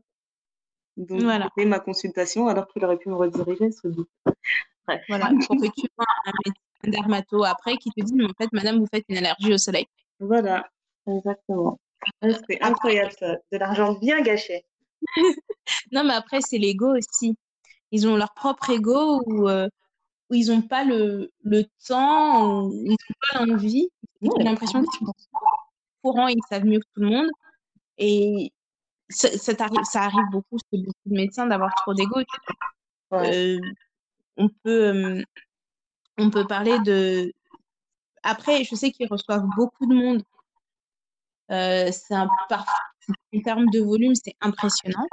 Donc, 0.96 1.22
Voilà. 1.22 1.48
c'était 1.57 1.68
ma 1.68 1.80
consultation, 1.80 2.48
alors 2.48 2.66
qu'il 2.68 2.84
aurait 2.84 2.98
pu 2.98 3.09
me 3.09 3.14
rediriger, 3.14 3.70
ce 3.70 3.88
bout. 3.88 4.07
Bref. 4.86 5.03
Voilà, 5.09 5.26
pour 5.46 5.57
que 5.57 5.66
tu 5.80 5.86
vois 5.96 6.07
un, 6.26 6.32
médecin- 6.44 7.00
dermato 7.00 7.44
après 7.44 7.76
qui 7.76 7.90
te 7.90 8.03
dit, 8.05 8.14
mais 8.14 8.24
en 8.24 8.34
fait, 8.36 8.53
madame, 8.53 8.78
vous 8.80 8.86
faites 8.92 9.05
une 9.09 9.18
allergie 9.18 9.53
au 9.55 9.59
soleil. 9.59 9.86
Voilà, 10.18 10.68
exactement. 11.07 11.78
C'était 12.22 12.59
incroyable, 12.62 13.12
ça. 13.18 13.36
De 13.53 13.59
l'argent 13.59 13.94
bien 13.94 14.20
gâché. 14.22 14.64
Non, 15.92 16.05
mais 16.05 16.14
après, 16.14 16.40
c'est 16.40 16.59
l'ego 16.59 16.96
aussi. 16.96 17.36
Ils 17.92 18.09
ont 18.09 18.16
leur 18.16 18.32
propre 18.34 18.70
ego 18.70 19.22
où, 19.26 19.48
euh, 19.48 19.68
où 20.33 20.35
ils 20.35 20.47
n'ont 20.49 20.62
pas 20.62 20.83
le, 20.83 21.30
le 21.45 21.64
temps, 21.87 22.62
où 22.64 22.72
ils 22.87 22.91
n'ont 22.91 22.97
pas 23.30 23.45
l'envie. 23.45 23.89
Ouais. 24.22 24.43
l'impression 24.43 24.83
qu'ils 24.83 25.07
sont 25.07 25.12
au 25.35 26.11
courant, 26.11 26.26
ils 26.28 26.41
savent 26.49 26.64
mieux 26.64 26.78
que 26.80 26.87
tout 26.95 27.01
le 27.03 27.11
monde. 27.11 27.28
Et 27.99 28.51
ça, 29.11 29.28
ça, 29.37 29.55
t'arrive- 29.55 29.85
ça 29.85 30.05
arrive 30.05 30.24
beaucoup 30.33 30.57
chez 30.59 30.78
beaucoup 30.78 31.07
de 31.07 31.14
médecins 31.14 31.47
d'avoir 31.47 31.74
trop 31.74 31.93
d'ego. 31.93 32.20
Ouais. 33.11 33.57
Euh, 33.57 33.61
on 34.39 34.49
peut, 34.49 34.87
euh, 34.87 35.22
on 36.16 36.30
peut 36.30 36.47
parler 36.47 36.78
de. 36.78 37.30
Après, 38.22 38.64
je 38.64 38.74
sais 38.74 38.91
qu'ils 38.91 39.09
reçoivent 39.09 39.47
beaucoup 39.55 39.85
de 39.87 39.95
monde. 39.95 40.22
Euh, 41.51 41.91
c'est 41.93 42.14
un, 42.14 42.28
par... 42.49 42.64
en 43.37 43.41
termes 43.41 43.68
de 43.68 43.80
volume, 43.80 44.14
c'est 44.14 44.37
impressionnant. 44.41 45.07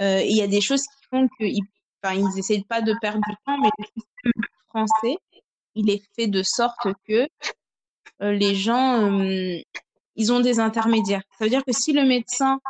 Euh, 0.00 0.20
il 0.22 0.36
y 0.36 0.42
a 0.42 0.48
des 0.48 0.60
choses 0.60 0.82
qui 0.82 1.06
font 1.10 1.28
qu'ils 1.38 1.62
enfin, 2.02 2.16
ils 2.16 2.38
essayent 2.38 2.64
pas 2.64 2.82
de 2.82 2.94
perdre 3.00 3.20
du 3.28 3.34
temps, 3.46 3.58
mais 3.58 3.70
il 5.74 5.90
est 5.90 6.02
fait 6.14 6.26
de 6.26 6.42
sorte 6.42 6.88
que 7.06 7.28
euh, 8.22 8.32
les 8.32 8.54
gens, 8.54 9.10
euh, 9.10 9.58
ils 10.16 10.32
ont 10.32 10.40
des 10.40 10.60
intermédiaires. 10.60 11.22
Ça 11.38 11.44
veut 11.44 11.50
dire 11.50 11.64
que 11.64 11.72
si 11.72 11.92
le 11.92 12.04
médecin 12.04 12.60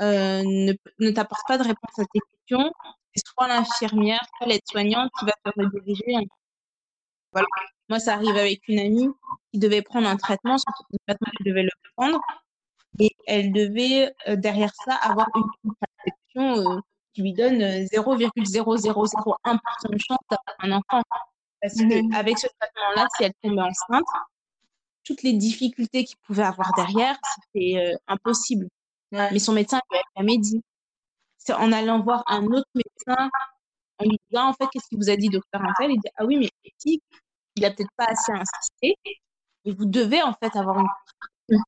euh, 0.00 0.42
ne, 0.44 0.72
ne 1.00 1.10
t'apporte 1.10 1.46
pas 1.48 1.58
de 1.58 1.64
réponse 1.64 1.98
à 1.98 2.04
tes 2.12 2.20
questions, 2.20 2.72
c'est 3.14 3.24
soit 3.26 3.48
l'infirmière, 3.48 4.24
soit 4.38 4.46
l'aide-soignante 4.46 5.10
qui 5.18 5.24
va 5.24 5.32
te 5.44 5.60
rediriger. 5.60 6.26
Voilà. 7.32 7.48
Moi, 7.88 7.98
ça 7.98 8.14
arrive 8.14 8.36
avec 8.36 8.60
une 8.68 8.78
amie 8.78 9.08
qui 9.52 9.58
devait 9.58 9.82
prendre 9.82 10.08
un 10.08 10.16
traitement, 10.16 10.56
elle 11.06 11.16
devait 11.44 11.64
le 11.64 11.70
prendre, 11.96 12.20
et 12.98 13.10
elle 13.26 13.52
devait, 13.52 14.14
derrière 14.36 14.72
ça, 14.86 14.94
avoir 14.94 15.28
une 15.34 15.44
contraception 15.62 16.82
qui 17.14 17.22
lui 17.22 17.32
donne 17.32 17.62
euh, 17.62 17.84
0,0001% 17.84 19.58
de 19.90 19.98
chance 19.98 20.18
d'avoir 20.30 20.56
un 20.58 20.72
enfant. 20.72 21.02
Parce 21.64 21.76
Mhm. 21.76 22.10
que 22.10 22.16
avec 22.16 22.38
ce 22.38 22.46
traitement-là, 22.60 23.06
si 23.16 23.24
elle 23.24 23.32
tombait 23.42 23.62
enceinte, 23.62 24.04
toutes 25.02 25.22
les 25.22 25.32
difficultés 25.32 26.04
qu'il 26.04 26.18
pouvait 26.18 26.42
avoir 26.42 26.74
derrière, 26.74 27.16
c'était 27.36 27.78
euh, 27.78 27.96
impossible. 28.06 28.68
Ouais. 29.12 29.30
Mais 29.32 29.38
son 29.38 29.54
médecin 29.54 29.80
lui 29.90 29.96
avait 29.96 30.04
jamais 30.14 30.36
dit. 30.36 30.62
C'est 31.38 31.54
en 31.54 31.72
allant 31.72 32.02
voir 32.02 32.22
un 32.26 32.44
autre 32.48 32.68
médecin, 32.74 33.30
en 33.98 34.04
lui 34.04 34.20
disant, 34.30 34.48
en 34.48 34.52
fait, 34.52 34.66
qu'est-ce 34.72 34.88
qu'il 34.88 34.98
vous 34.98 35.08
a 35.08 35.16
dit, 35.16 35.30
docteur 35.30 35.62
Intel 35.62 35.92
Il 35.92 36.00
dit, 36.00 36.08
ah 36.16 36.26
oui, 36.26 36.36
mais 36.36 36.50
éthique, 36.64 37.02
il 37.56 37.64
a 37.64 37.70
peut-être 37.70 37.92
pas 37.96 38.08
assez 38.08 38.32
insisté. 38.32 38.98
Et 39.64 39.72
vous 39.72 39.86
devez, 39.86 40.22
en 40.22 40.34
fait, 40.34 40.54
avoir 40.56 40.78
une 40.80 40.88
contraception. 41.48 41.64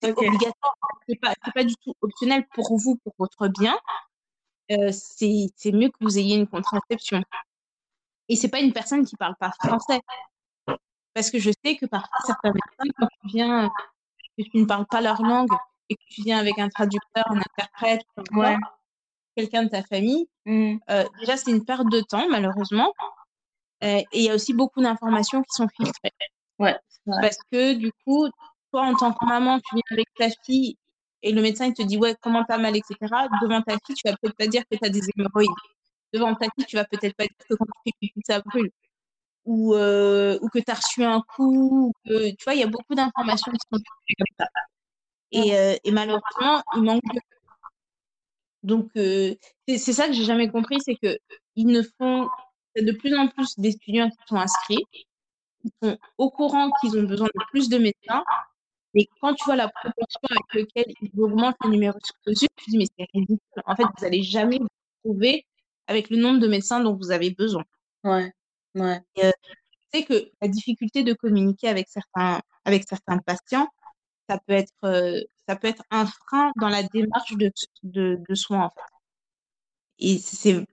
C'est 0.00 0.12
obligatoire. 0.12 0.74
C'est 1.06 1.20
pas, 1.20 1.34
pas 1.54 1.64
du 1.64 1.74
tout 1.76 1.94
optionnel 2.00 2.46
pour 2.54 2.78
vous, 2.78 2.96
pour 3.04 3.12
votre 3.18 3.48
bien. 3.48 3.78
Euh, 4.70 4.90
c'est 4.90 5.72
mieux 5.72 5.90
que 5.90 5.98
vous 6.00 6.18
ayez 6.18 6.36
une 6.36 6.46
contraception. 6.46 7.22
Et 8.28 8.36
c'est 8.36 8.48
pas 8.48 8.60
une 8.60 8.72
personne 8.72 9.04
qui 9.04 9.16
parle 9.16 9.34
pas 9.36 9.50
français. 9.64 10.00
Parce 11.14 11.30
que 11.30 11.38
je 11.38 11.50
sais 11.64 11.76
que 11.76 11.86
parfois, 11.86 12.18
certains 12.24 12.52
médecins, 12.52 12.94
quand 12.98 13.06
tu 13.06 13.28
viens, 13.36 13.70
que 14.38 14.42
tu 14.44 14.58
ne 14.58 14.64
parles 14.64 14.86
pas 14.86 15.00
leur 15.00 15.20
langue 15.22 15.50
et 15.90 15.96
que 15.96 16.02
tu 16.08 16.22
viens 16.22 16.38
avec 16.38 16.58
un 16.58 16.68
traducteur, 16.68 17.24
un 17.26 17.38
interprète, 17.38 18.02
Ouais. 18.32 18.56
quelqu'un 19.36 19.64
de 19.64 19.68
ta 19.68 19.82
famille, 19.82 20.26
Mhm. 20.46 20.80
euh, 20.90 21.04
déjà, 21.20 21.36
c'est 21.36 21.50
une 21.50 21.64
perte 21.64 21.86
de 21.90 22.00
temps, 22.00 22.26
malheureusement. 22.30 22.92
Euh, 23.84 23.98
et 23.98 24.06
il 24.12 24.22
y 24.22 24.30
a 24.30 24.34
aussi 24.34 24.54
beaucoup 24.54 24.80
d'informations 24.80 25.42
qui 25.42 25.50
sont 25.54 25.68
filtrées. 25.68 26.12
Ouais. 26.58 26.78
Parce 27.20 27.36
que 27.50 27.74
du 27.74 27.90
coup, 28.06 28.28
toi, 28.72 28.82
en 28.86 28.94
tant 28.94 29.12
que 29.12 29.24
maman, 29.26 29.58
tu 29.58 29.74
viens 29.74 29.82
avec 29.90 30.06
ta 30.16 30.28
fille 30.46 30.76
et 31.22 31.32
le 31.32 31.42
médecin, 31.42 31.66
il 31.66 31.74
te 31.74 31.82
dit, 31.82 31.98
ouais, 31.98 32.16
comment 32.22 32.44
t'as 32.44 32.58
mal, 32.58 32.76
etc. 32.76 32.96
Devant 33.42 33.60
ta 33.60 33.72
fille, 33.84 33.96
tu 33.96 34.08
vas 34.08 34.16
peut-être 34.16 34.36
pas 34.36 34.46
dire 34.46 34.62
que 34.70 34.76
tu 34.76 34.84
as 34.86 34.88
des 34.88 35.00
hémorroïdes. 35.16 35.50
Devant 36.12 36.34
ta 36.34 36.46
fille, 36.56 36.66
tu 36.66 36.76
vas 36.76 36.84
peut-être 36.84 37.16
pas 37.16 37.24
dire 37.24 37.36
que 37.48 37.54
quand 37.54 37.64
tu 37.66 37.72
fais 37.86 37.92
pipi, 38.00 38.20
ça 38.26 38.40
brûle. 38.40 38.70
Ou, 39.46 39.74
euh, 39.74 40.38
ou 40.42 40.48
que 40.50 40.58
tu 40.60 40.70
as 40.70 40.74
reçu 40.74 41.04
un 41.04 41.22
coup. 41.22 41.88
ou 41.88 41.92
que- 42.06 42.30
tu 42.32 42.44
vois, 42.44 42.54
il 42.54 42.60
y 42.60 42.64
a 42.64 42.68
beaucoup 42.68 42.94
d'informations 42.96 43.52
qui 43.52 43.58
sont 43.72 43.78
comme 44.18 44.26
ça. 44.38 44.46
Et, 45.32 45.56
euh, 45.56 45.76
et 45.84 45.92
malheureusement, 45.92 46.62
il 46.76 46.82
manque 46.84 47.02
de... 47.14 47.20
Donc, 48.62 48.88
euh, 48.96 49.34
c'est 49.66 49.92
ça 49.92 50.06
que 50.06 50.12
j'ai 50.12 50.24
jamais 50.24 50.48
compris, 50.50 50.78
c'est 50.80 50.96
que 50.96 51.18
ils 51.56 51.66
ne 51.66 51.82
font 51.82 52.28
il 52.76 52.84
y 52.86 52.88
a 52.88 52.92
de 52.92 52.96
plus 52.96 53.14
en 53.16 53.28
plus 53.28 53.58
d'étudiants 53.58 54.08
qui 54.08 54.16
sont 54.28 54.36
inscrits, 54.36 54.84
ils 55.64 55.72
sont 55.82 55.98
au 56.18 56.30
courant 56.30 56.70
qu'ils 56.80 56.98
ont 56.98 57.04
besoin 57.04 57.28
de 57.28 57.44
plus 57.50 57.68
de 57.70 57.78
médecins, 57.78 58.24
mais 58.94 59.06
quand 59.20 59.34
tu 59.34 59.44
vois 59.46 59.56
la 59.56 59.68
proportion 59.68 60.20
avec 60.30 60.66
laquelle 60.76 60.94
ils 61.02 61.20
augmentent 61.20 61.56
le 61.64 61.70
numerus 61.70 62.02
clausus, 62.24 62.48
tu 62.56 62.66
te 62.66 62.70
dis 62.72 62.78
mais 62.78 62.86
c'est 62.98 63.06
ridicule. 63.14 63.38
En 63.66 63.76
fait, 63.76 63.84
vous 63.84 64.02
n'allez 64.04 64.22
jamais 64.24 64.58
vous 64.58 64.68
trouver 65.04 65.46
avec 65.86 66.10
le 66.10 66.16
nombre 66.18 66.40
de 66.40 66.48
médecins 66.48 66.80
dont 66.80 66.96
vous 66.96 67.10
avez 67.10 67.30
besoin. 67.30 67.64
Ouais. 68.04 68.32
Ouais. 68.74 69.00
C'est 69.92 70.04
que 70.04 70.30
la 70.40 70.48
difficulté 70.48 71.02
de 71.04 71.12
communiquer 71.12 71.68
avec 71.68 71.88
certains 71.88 72.40
avec 72.64 72.84
certains 72.88 73.18
patients, 73.18 73.68
ça 74.28 74.38
peut 74.46 74.54
être 74.54 74.72
euh, 74.84 75.20
ça 75.48 75.56
peut 75.56 75.68
être 75.68 75.82
un 75.90 76.06
frein 76.06 76.52
dans 76.60 76.68
la 76.68 76.82
démarche 76.84 77.32
de 77.36 77.50
de, 77.82 78.18
de 78.28 78.34
soins 78.34 78.64
en 78.66 78.70
fait. 78.70 78.82
Et 79.98 80.18
c'est 80.18 80.64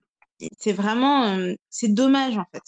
c'est 0.58 0.72
vraiment 0.72 1.24
euh, 1.24 1.54
c'est 1.68 1.88
dommage 1.88 2.36
en 2.38 2.44
fait. 2.52 2.62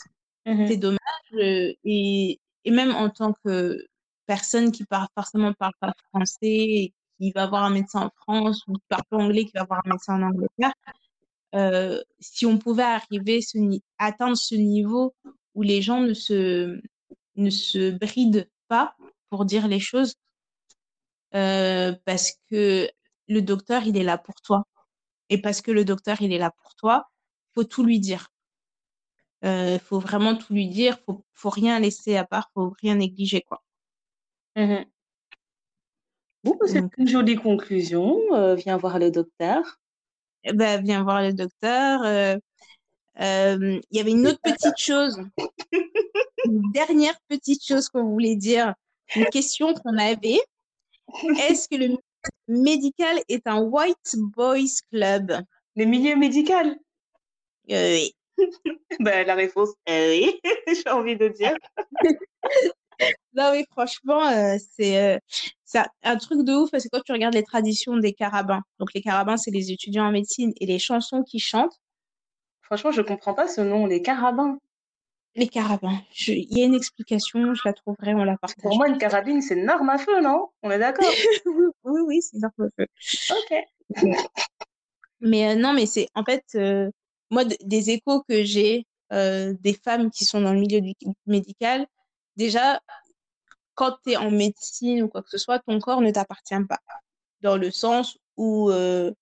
Mhm. 0.47 0.67
c'est 0.67 0.77
dommage. 0.77 0.99
euh, 1.35 1.73
et, 1.85 2.41
et 2.65 2.71
même 2.71 2.95
en 2.95 3.09
tant 3.11 3.33
que 3.45 3.79
personne 4.27 4.73
qui 4.73 4.85
parle 4.85 5.07
forcément 5.17 5.53
parle 5.55 5.73
pas 5.81 5.93
français 6.13 6.39
et 6.43 6.95
qui 7.19 7.31
va 7.33 7.47
voir 7.47 7.65
un 7.65 7.71
médecin 7.71 8.03
en 8.03 8.11
France 8.23 8.63
ou 8.67 8.75
qui 8.75 8.83
parle 8.89 9.05
pas 9.09 9.17
anglais 9.19 9.45
qui 9.45 9.53
va 9.55 9.65
voir 9.65 9.81
un 9.85 9.91
médecin 9.91 10.15
en 10.17 10.23
Angleterre, 10.29 10.73
euh, 11.55 12.03
si 12.21 12.47
on 12.47 12.59
pouvait 12.59 12.83
arriver 12.83 13.41
ce 13.41 13.59
atteindre 13.99 14.37
ce 14.37 14.55
niveau 14.55 15.15
où 15.55 15.63
les 15.63 15.83
gens 15.83 16.01
ne 16.01 16.15
se 16.15 16.81
ne 17.37 17.51
se 17.51 17.91
brident 17.91 18.49
pas 18.69 18.97
pour 19.31 19.45
dire 19.45 19.69
les 19.69 19.81
choses 19.81 20.15
euh, 21.35 21.95
parce 22.05 22.33
que 22.51 22.89
le 23.29 23.43
docteur 23.43 23.87
il 23.87 23.97
est 23.97 24.03
là 24.03 24.19
pour 24.19 24.35
toi 24.43 24.65
et 25.29 25.41
parce 25.41 25.61
que 25.63 25.71
le 25.71 25.85
docteur 25.85 26.21
il 26.23 26.33
est 26.33 26.39
là 26.39 26.51
pour 26.63 26.75
toi 26.75 27.11
faut 27.55 27.65
tout 27.65 27.85
lui 27.85 28.01
dire 28.01 28.29
euh, 29.45 29.79
faut 29.79 29.99
vraiment 29.99 30.37
tout 30.37 30.53
lui 30.53 30.69
dire 30.69 30.99
faut 31.05 31.25
faut 31.33 31.51
rien 31.51 31.81
laisser 31.81 32.17
à 32.17 32.25
part 32.25 32.51
faut 32.55 32.75
rien 32.81 32.97
négliger 32.97 33.43
quoi 33.43 33.63
Mmh 34.57 34.85
Bon, 36.45 36.57
bah, 36.59 36.67
c'est 36.67 36.83
une 36.99 37.07
jolie 37.09 37.37
conclusion. 37.37 38.19
Euh, 38.33 38.57
viens 38.57 38.77
voir 38.77 38.99
le 38.99 39.11
docteur. 39.11 39.79
Ben, 40.45 40.83
viens 40.83 41.03
voir 41.03 41.23
le 41.23 41.33
docteur 41.33 42.03
euh, 42.05 42.37
euh, 43.21 43.81
il 43.91 43.97
y 43.97 44.01
avait 44.01 44.13
une 44.13 44.27
autre 44.27 44.41
petite 44.43 44.79
chose 44.79 45.21
une 46.45 46.73
dernière 46.73 47.15
petite 47.29 47.65
chose 47.65 47.89
qu'on 47.89 48.05
voulait 48.05 48.37
dire 48.37 48.75
une 49.15 49.27
question 49.27 49.75
qu'on 49.75 49.99
avait 49.99 50.41
est-ce 51.39 51.69
que 51.69 51.77
le 51.77 51.97
médical 52.49 53.21
est 53.29 53.47
un 53.47 53.61
white 53.61 54.17
boys 54.17 54.81
club? 54.91 55.33
Les 55.77 55.87
milieux 55.87 56.17
médicaux? 56.17 56.55
Euh, 57.71 57.95
oui. 57.95 58.15
Ben, 59.01 59.27
la 59.27 59.35
réponse 59.35 59.71
est 59.87 60.21
oui, 60.21 60.41
j'ai 60.67 60.91
envie 60.91 61.17
de 61.17 61.29
dire. 61.29 61.57
Non, 63.35 63.51
mais 63.53 63.65
franchement, 63.73 64.29
euh, 64.29 64.57
c'est 64.77 64.97
euh, 64.97 65.19
c'est 65.73 65.83
un- 66.03 66.17
truc 66.17 66.45
de 66.45 66.53
ouf 66.55 66.71
parce 66.71 66.85
que 66.85 66.89
quand 66.93 67.03
tu 67.05 67.13
regardes 67.13 67.35
les 67.35 67.43
traditions 67.43 67.97
des 67.97 68.13
carabins, 68.13 68.63
donc 68.79 68.93
les 68.95 69.01
carabins, 69.01 69.37
c'est 69.37 69.51
les 69.51 69.71
étudiants 69.73 70.07
en 70.07 70.13
médecine 70.13 70.53
et 70.61 70.67
les 70.67 70.79
chansons 70.79 71.23
qu'ils 71.23 71.43
chantent, 71.43 71.79
Franchement, 72.63 72.93
je 72.93 73.03
comprends 73.03 73.35
pas 73.35 73.49
ce 73.49 73.61
nom, 73.61 73.87
les 73.87 74.03
carabins. 74.03 74.59
les 75.35 75.49
carabins, 75.49 75.99
je- 76.13 76.33
il 76.33 76.59
y 76.59 76.63
a 76.63 76.67
une 76.67 76.75
explication, 76.75 77.55
je 77.55 77.63
la 77.65 77.73
trouverai, 77.73 78.15
on 78.15 78.25
la 78.25 78.37
partage. 78.37 78.63
Pour 78.63 78.77
moi, 78.77 78.89
une 78.89 78.99
carabine, 78.99 79.41
c'est 79.41 79.55
une 79.59 79.69
arme 79.69 79.89
à 79.89 79.99
feu, 79.99 80.21
non? 80.21 80.49
On 80.63 80.71
est 80.71 80.79
d'accord? 80.79 81.05
Oui, 81.47 81.65
oui, 81.85 82.01
oui, 82.07 82.23
c'est 82.23 82.39
leur 82.39 82.51
feu. 82.57 82.71
Ok. 83.31 84.07
Mais 85.21 85.53
euh, 85.53 85.55
non, 85.55 85.73
mais 85.73 85.87
c'est 85.87 86.09
en 86.15 86.25
fait, 86.25 86.45
euh, 86.55 86.91
moi, 87.31 87.45
des 87.45 87.91
échos 87.91 88.23
que 88.29 88.43
j'ai 88.45 88.87
euh, 89.13 89.55
des 89.61 89.75
femmes 89.75 90.11
qui 90.11 90.25
sont 90.25 90.41
dans 90.41 90.53
le 90.53 90.61
milieu 90.61 90.81
du 90.81 90.95
médical, 91.27 91.87
déjà, 92.37 92.81
quand 93.75 93.97
tu 94.05 94.13
es 94.13 94.17
en 94.17 94.31
médecine 94.31 95.03
ou 95.03 95.09
quoi 95.09 95.23
que 95.23 95.31
ce 95.31 95.39
soit, 95.39 95.59
ton 95.61 95.79
corps 95.79 96.01
ne 96.01 96.11
t'appartient 96.11 96.65
pas. 96.69 96.81
Dans 97.41 97.57
le 97.57 97.71
sens 97.71 98.19
où 98.37 98.71
euh, 98.71 99.13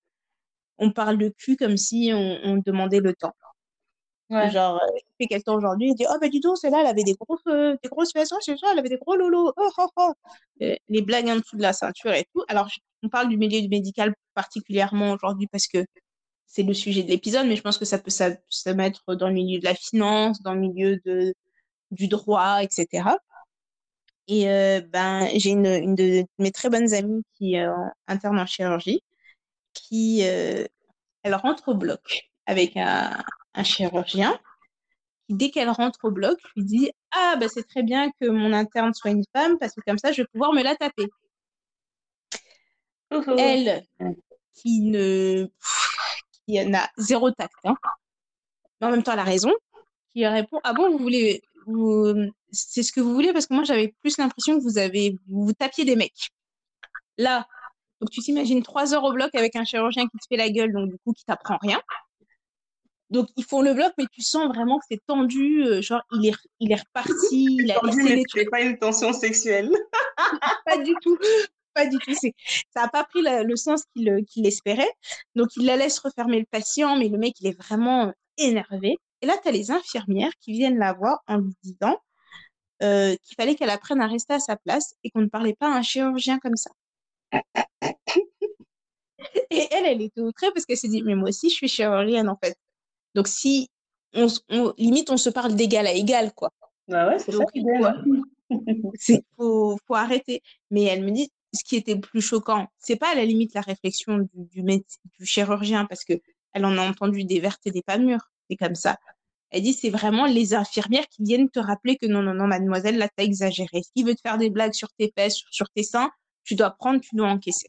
on 0.79 0.91
parle 0.93 1.19
de 1.19 1.29
cul 1.29 1.57
comme 1.57 1.77
si 1.77 2.11
on, 2.15 2.39
on 2.45 2.57
demandait 2.57 3.01
le 3.01 3.15
temps. 3.15 3.35
Ouais. 4.31 4.49
Genre, 4.51 4.77
euh, 4.77 4.87
il 4.97 5.25
fait 5.25 5.29
quel 5.29 5.43
temps 5.43 5.57
aujourd'hui? 5.57 5.89
Il 5.89 5.95
dit, 5.97 6.07
oh, 6.09 6.15
bah, 6.21 6.29
dis 6.29 6.39
donc, 6.39 6.57
celle-là, 6.57 6.83
elle 6.83 6.87
avait 6.87 7.03
des 7.03 7.15
grosses, 7.15 7.41
euh, 7.49 7.77
des 7.83 7.89
grosses 7.89 8.13
fesses, 8.13 8.31
oh, 8.33 8.39
c'est 8.41 8.57
ça, 8.57 8.69
elle 8.73 8.79
avait 8.79 8.89
des 8.89 8.97
gros 8.97 9.17
lolos, 9.17 9.53
oh, 9.57 9.71
oh, 9.77 9.89
oh. 9.97 10.13
Euh, 10.63 10.77
les 10.89 11.03
blagues 11.03 11.29
en 11.29 11.37
dessous 11.37 11.57
de 11.57 11.63
la 11.63 11.73
ceinture 11.73 12.13
et 12.13 12.25
tout. 12.33 12.45
Alors, 12.47 12.69
on 13.03 13.09
parle 13.09 13.29
du 13.29 13.37
milieu 13.37 13.61
du 13.61 13.69
médical 13.69 14.15
particulièrement 14.35 15.13
aujourd'hui 15.13 15.49
parce 15.49 15.67
que 15.67 15.85
c'est 16.47 16.63
le 16.63 16.75
sujet 16.75 17.03
de 17.03 17.09
l'épisode, 17.09 17.47
mais 17.47 17.57
je 17.57 17.63
pense 17.63 17.79
que 17.79 17.85
ça 17.85 17.99
peut 17.99 18.11
se 18.11 18.71
mettre 18.71 19.15
dans 19.17 19.29
le 19.29 19.35
milieu 19.35 19.59
de 19.59 19.65
la 19.65 19.75
finance, 19.75 20.43
dans 20.43 20.55
le 20.55 20.61
milieu 20.61 21.01
de, 21.05 21.35
du 21.91 22.07
droit, 22.07 22.63
etc. 22.63 23.05
Et 24.31 24.48
euh, 24.48 24.81
ben, 24.81 25.28
j'ai 25.36 25.51
une, 25.51 25.66
une 25.66 25.97
de 25.97 26.24
mes 26.39 26.52
très 26.52 26.70
bonnes 26.70 26.94
amies 26.94 27.24
qui 27.35 27.57
est 27.57 27.66
interne 28.07 28.39
en 28.39 28.47
chirurgie, 28.47 29.02
qui 29.74 30.20
euh, 30.28 30.65
elle 31.24 31.35
rentre 31.35 31.69
au 31.70 31.74
bloc 31.74 32.31
avec 32.47 32.77
un, 32.77 33.23
un 33.55 33.65
chirurgien 33.65 34.39
qui, 35.28 35.35
dès 35.35 35.51
qu'elle 35.51 35.70
rentre 35.70 36.01
au 36.05 36.12
bloc, 36.12 36.39
lui 36.57 36.65
dit 36.65 36.90
Ah, 37.12 37.36
ben 37.40 37.48
c'est 37.48 37.66
très 37.66 37.82
bien 37.82 38.11
que 38.20 38.28
mon 38.28 38.52
interne 38.52 38.94
soit 38.94 39.12
une 39.12 39.24
femme 39.35 39.59
parce 39.59 39.74
que 39.74 39.82
comme 39.86 39.98
ça, 39.98 40.12
je 40.12 40.23
vais 40.23 40.28
pouvoir 40.32 40.52
me 40.52 40.62
la 40.62 40.77
taper. 40.77 41.09
Ouh, 43.12 43.24
ouh. 43.28 43.36
Elle, 43.39 43.85
qui 44.55 44.81
ne 44.82 45.48
qui 46.47 46.65
n'a 46.66 46.89
zéro 46.98 47.31
tact, 47.31 47.55
hein, 47.65 47.77
mais 48.81 48.86
en 48.86 48.90
même 48.90 49.02
temps, 49.02 49.12
elle 49.12 49.19
a 49.19 49.24
raison, 49.24 49.52
qui 50.12 50.27
répond 50.27 50.61
Ah 50.65 50.73
bon, 50.73 50.90
vous 50.90 50.98
voulez. 50.98 51.43
Vous... 51.66 52.15
C'est 52.53 52.83
ce 52.83 52.93
que 52.93 53.01
vous 53.01 53.15
voulez 53.15 53.33
parce 53.33 53.47
que 53.47 53.55
moi, 53.55 53.65
j'avais 53.65 53.95
plus 54.03 54.19
l'impression 54.19 54.59
que 54.59 54.63
vous 54.63 54.79
avez 54.79 55.17
vous, 55.29 55.45
vous 55.45 55.53
tapiez 55.53 55.85
des 55.85 55.97
mecs. 55.97 56.31
Là, 57.19 57.47
donc 58.01 58.11
tu 58.11 58.21
t'imagines 58.21 58.63
trois 58.63 58.95
heures 58.95 59.05
au 59.05 59.13
bloc 59.13 59.35
avec 59.35 59.57
un 59.57 59.65
chirurgien 59.65 60.05
qui 60.05 60.19
te 60.19 60.25
fait 60.29 60.37
la 60.37 60.51
gueule, 60.51 60.73
donc 60.73 60.91
du 60.91 60.97
coup, 61.05 61.13
qui 61.13 61.25
t'apprend 61.25 61.59
rien. 61.61 61.81
Donc, 63.11 63.29
ils 63.37 63.45
font 63.45 63.61
le 63.61 63.75
bloc, 63.75 63.93
mais 63.99 64.05
tu 64.13 64.23
sens 64.23 64.47
vraiment 64.49 64.79
que 64.79 64.85
c'est 64.89 65.05
tendu. 65.05 65.65
euh, 65.65 65.83
genre, 65.83 66.03
il 66.13 66.27
est, 66.27 66.35
il 66.61 66.71
est 66.71 66.77
reparti, 66.81 67.47
il 67.61 67.71
a 67.71 67.75
Tendu, 67.81 68.03
mais 68.05 68.23
c'est 68.33 68.45
pas 68.45 68.61
une 68.61 68.79
tension 68.79 69.13
sexuelle. 69.13 69.71
pas 70.65 70.79
du 70.79 70.95
tout. 71.03 71.19
Pas 71.75 71.87
du 71.87 71.99
tout. 71.99 72.15
C'est, 72.15 72.35
ça 72.75 72.83
n'a 72.83 72.89
pas 72.89 73.03
pris 73.05 73.21
la- 73.23 73.43
le 73.43 73.57
sens 73.57 73.83
qu'il, 73.95 74.09
euh, 74.09 74.23
qu'il 74.23 74.47
espérait. 74.47 74.91
Donc, 75.35 75.49
il 75.57 75.67
la 75.67 75.77
laisse 75.77 75.99
refermer 75.99 76.39
le 76.39 76.47
patient, 76.49 76.97
mais 76.97 77.09
le 77.09 77.19
mec, 77.19 77.35
il 77.41 77.49
est 77.49 77.61
vraiment 77.61 78.13
énervé. 78.39 78.97
Et 79.23 79.27
là, 79.27 79.35
tu 79.43 79.49
as 79.49 79.53
les 79.53 79.73
infirmières 79.73 80.33
qui 80.41 80.53
viennent 80.53 80.79
la 80.79 80.93
voir 80.93 81.19
en 81.27 81.39
lui 81.39 81.53
disant 81.65 81.99
euh, 82.82 83.15
qu'il 83.23 83.35
fallait 83.36 83.55
qu'elle 83.55 83.70
apprenne 83.70 84.01
à 84.01 84.07
rester 84.07 84.35
à 84.35 84.39
sa 84.40 84.57
place 84.57 84.94
et 85.05 85.11
qu'on 85.11 85.20
ne 85.20 85.28
parlait 85.28 85.55
pas 85.55 85.73
à 85.73 85.78
un 85.78 85.82
chirurgien 85.82 86.39
comme 86.39 86.57
ça. 86.57 86.70
Et 89.51 89.66
elle, 89.70 89.86
elle 89.86 90.02
était 90.02 90.20
outrée 90.20 90.48
parce 90.55 90.65
qu'elle 90.65 90.77
s'est 90.77 90.89
dit, 90.89 91.02
mais 91.02 91.15
moi 91.15 91.28
aussi, 91.28 91.51
je 91.51 91.55
suis 91.55 91.69
chirurgienne, 91.69 92.28
en 92.28 92.39
fait. 92.43 92.57
Donc, 93.15 93.28
si, 93.28 93.69
on, 94.15 94.28
limite, 94.78 95.11
on 95.11 95.16
se 95.16 95.31
parle 95.31 95.55
d'égal 95.55 95.86
à 95.86 95.93
égal, 95.93 96.32
quoi. 96.32 96.51
Bah 96.89 97.09
ouais, 97.09 97.19
c'est 97.19 97.32
ça 97.32 97.39
non 97.39 98.93
c'est 98.98 99.23
faut, 99.36 99.78
faut 99.86 99.94
arrêter. 99.94 100.43
Mais 100.70 100.85
elle 100.85 101.05
me 101.05 101.11
dit, 101.11 101.31
ce 101.52 101.62
qui 101.65 101.77
était 101.77 101.94
le 101.94 102.01
plus 102.01 102.20
choquant, 102.20 102.69
c'est 102.78 102.97
pas 102.97 103.12
à 103.12 103.15
la 103.15 103.24
limite 103.24 103.55
la 103.55 103.61
réflexion 103.61 104.19
du, 104.19 104.28
du, 104.35 104.62
méde- 104.62 104.85
du 105.19 105.27
chirurgien, 105.27 105.85
parce 105.86 106.05
que 106.05 106.15
elle 106.52 106.65
en 106.65 106.77
a 106.77 106.89
entendu 106.89 107.24
des 107.24 107.40
vertes 107.40 107.65
et 107.66 107.70
des 107.70 107.82
pas 107.82 107.98
mûres, 107.98 108.31
c'est 108.48 108.57
comme 108.57 108.74
ça. 108.74 108.98
Elle 109.51 109.63
dit, 109.63 109.73
c'est 109.73 109.91
vraiment 109.91 110.27
les 110.27 110.55
infirmières 110.55 111.07
qui 111.09 111.23
viennent 111.25 111.51
te 111.51 111.59
rappeler 111.59 111.97
que 111.97 112.07
non, 112.07 112.23
non, 112.23 112.35
non, 112.35 112.47
mademoiselle, 112.47 112.99
là, 112.99 113.09
t'as 113.15 113.25
exagéré. 113.25 113.83
S'il 113.83 114.07
veut 114.07 114.15
te 114.15 114.21
faire 114.21 114.39
des 114.39 114.51
blagues 114.51 114.75
sur 114.75 114.89
tes 114.99 115.13
fesses, 115.17 115.37
sur, 115.37 115.49
sur 115.51 115.69
tes 115.71 115.83
seins, 115.83 116.11
tu 116.45 116.55
dois 116.55 116.71
prendre, 116.71 117.01
tu 117.01 117.17
dois 117.17 117.29
encaisser. 117.29 117.69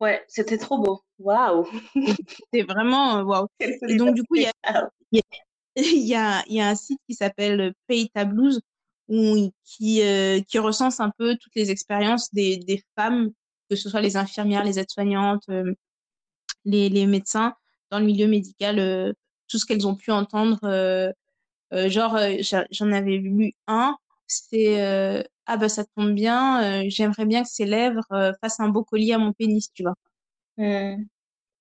Ouais, 0.00 0.24
c'était 0.28 0.58
trop 0.58 0.78
beau. 0.78 1.02
Waouh. 1.18 1.66
C'est 2.52 2.62
vraiment, 2.62 3.18
euh, 3.18 3.22
waouh. 3.22 3.46
Et 3.60 3.96
donc, 3.96 4.14
du 4.14 4.22
coup, 4.24 4.36
il 4.36 4.42
y 4.42 4.46
a, 4.46 4.88
il 5.12 5.22
y 5.82 6.14
a, 6.14 6.42
y 6.48 6.60
a 6.60 6.68
un 6.68 6.74
site 6.74 7.00
qui 7.08 7.14
s'appelle 7.14 7.72
Pay 7.86 8.08
Ta 8.12 8.24
Blues 8.24 8.60
où, 9.08 9.50
qui, 9.64 10.02
euh, 10.02 10.40
qui 10.42 10.58
recense 10.58 11.00
un 11.00 11.10
peu 11.16 11.36
toutes 11.36 11.54
les 11.54 11.70
expériences 11.70 12.32
des, 12.32 12.56
des 12.56 12.82
femmes, 12.96 13.30
que 13.70 13.76
ce 13.76 13.88
soit 13.88 14.00
les 14.00 14.16
infirmières, 14.16 14.64
les 14.64 14.78
aides-soignantes, 14.78 15.44
euh, 15.50 15.74
les, 16.64 16.88
les 16.88 17.06
médecins 17.06 17.54
dans 17.90 17.98
le 17.98 18.06
milieu 18.06 18.26
médical, 18.26 18.78
euh, 18.78 19.12
tout 19.48 19.58
ce 19.58 19.66
qu'elles 19.66 19.86
ont 19.86 19.94
pu 19.94 20.10
entendre. 20.10 20.58
euh, 20.64 21.12
euh, 21.72 21.88
genre, 21.90 22.16
euh, 22.16 22.36
j'en 22.70 22.92
avais 22.92 23.18
lu 23.18 23.52
un, 23.66 23.96
c'est 24.26 25.24
Ah 25.46 25.56
bah 25.56 25.68
ça 25.68 25.84
tombe 25.96 26.12
bien, 26.14 26.88
j'aimerais 26.88 27.26
bien 27.26 27.42
que 27.42 27.48
ces 27.50 27.66
lèvres 27.66 28.34
fassent 28.40 28.60
un 28.60 28.68
beau 28.68 28.84
collier 28.84 29.12
à 29.14 29.18
mon 29.18 29.32
pénis, 29.32 29.70
tu 29.72 29.82
vois. 29.84 29.94
Hmm. 30.58 31.04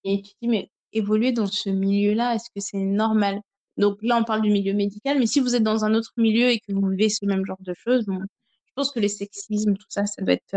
Et 0.05 0.21
tu 0.21 0.31
te 0.31 0.37
dis, 0.41 0.47
mais 0.47 0.69
évoluer 0.93 1.31
dans 1.31 1.47
ce 1.47 1.69
milieu-là, 1.69 2.35
est-ce 2.35 2.49
que 2.55 2.61
c'est 2.61 2.77
normal? 2.77 3.41
Donc 3.77 3.97
là, 4.01 4.17
on 4.17 4.23
parle 4.23 4.41
du 4.41 4.49
milieu 4.49 4.73
médical, 4.73 5.19
mais 5.19 5.27
si 5.27 5.39
vous 5.39 5.55
êtes 5.55 5.63
dans 5.63 5.85
un 5.85 5.93
autre 5.95 6.13
milieu 6.17 6.49
et 6.49 6.59
que 6.59 6.73
vous 6.73 6.87
vivez 6.89 7.09
ce 7.09 7.25
même 7.25 7.45
genre 7.45 7.61
de 7.61 7.73
choses, 7.73 8.05
bon, 8.05 8.19
je 8.21 8.73
pense 8.75 8.91
que 8.91 8.99
les 8.99 9.09
sexismes, 9.09 9.75
tout 9.75 9.87
ça, 9.89 10.05
ça 10.05 10.21
doit 10.21 10.33
être... 10.33 10.55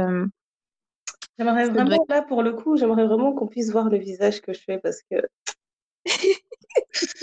J'aimerais 1.39 1.69
vraiment, 1.69 2.05
là, 2.09 2.23
pour 2.23 2.43
le 2.43 2.53
coup, 2.53 2.77
j'aimerais 2.77 3.07
vraiment 3.07 3.33
qu'on 3.33 3.47
puisse 3.47 3.71
voir 3.71 3.89
le 3.89 3.99
visage 3.99 4.41
que 4.41 4.53
je 4.53 4.61
fais 4.61 4.79
parce 4.79 5.03
que 5.09 5.17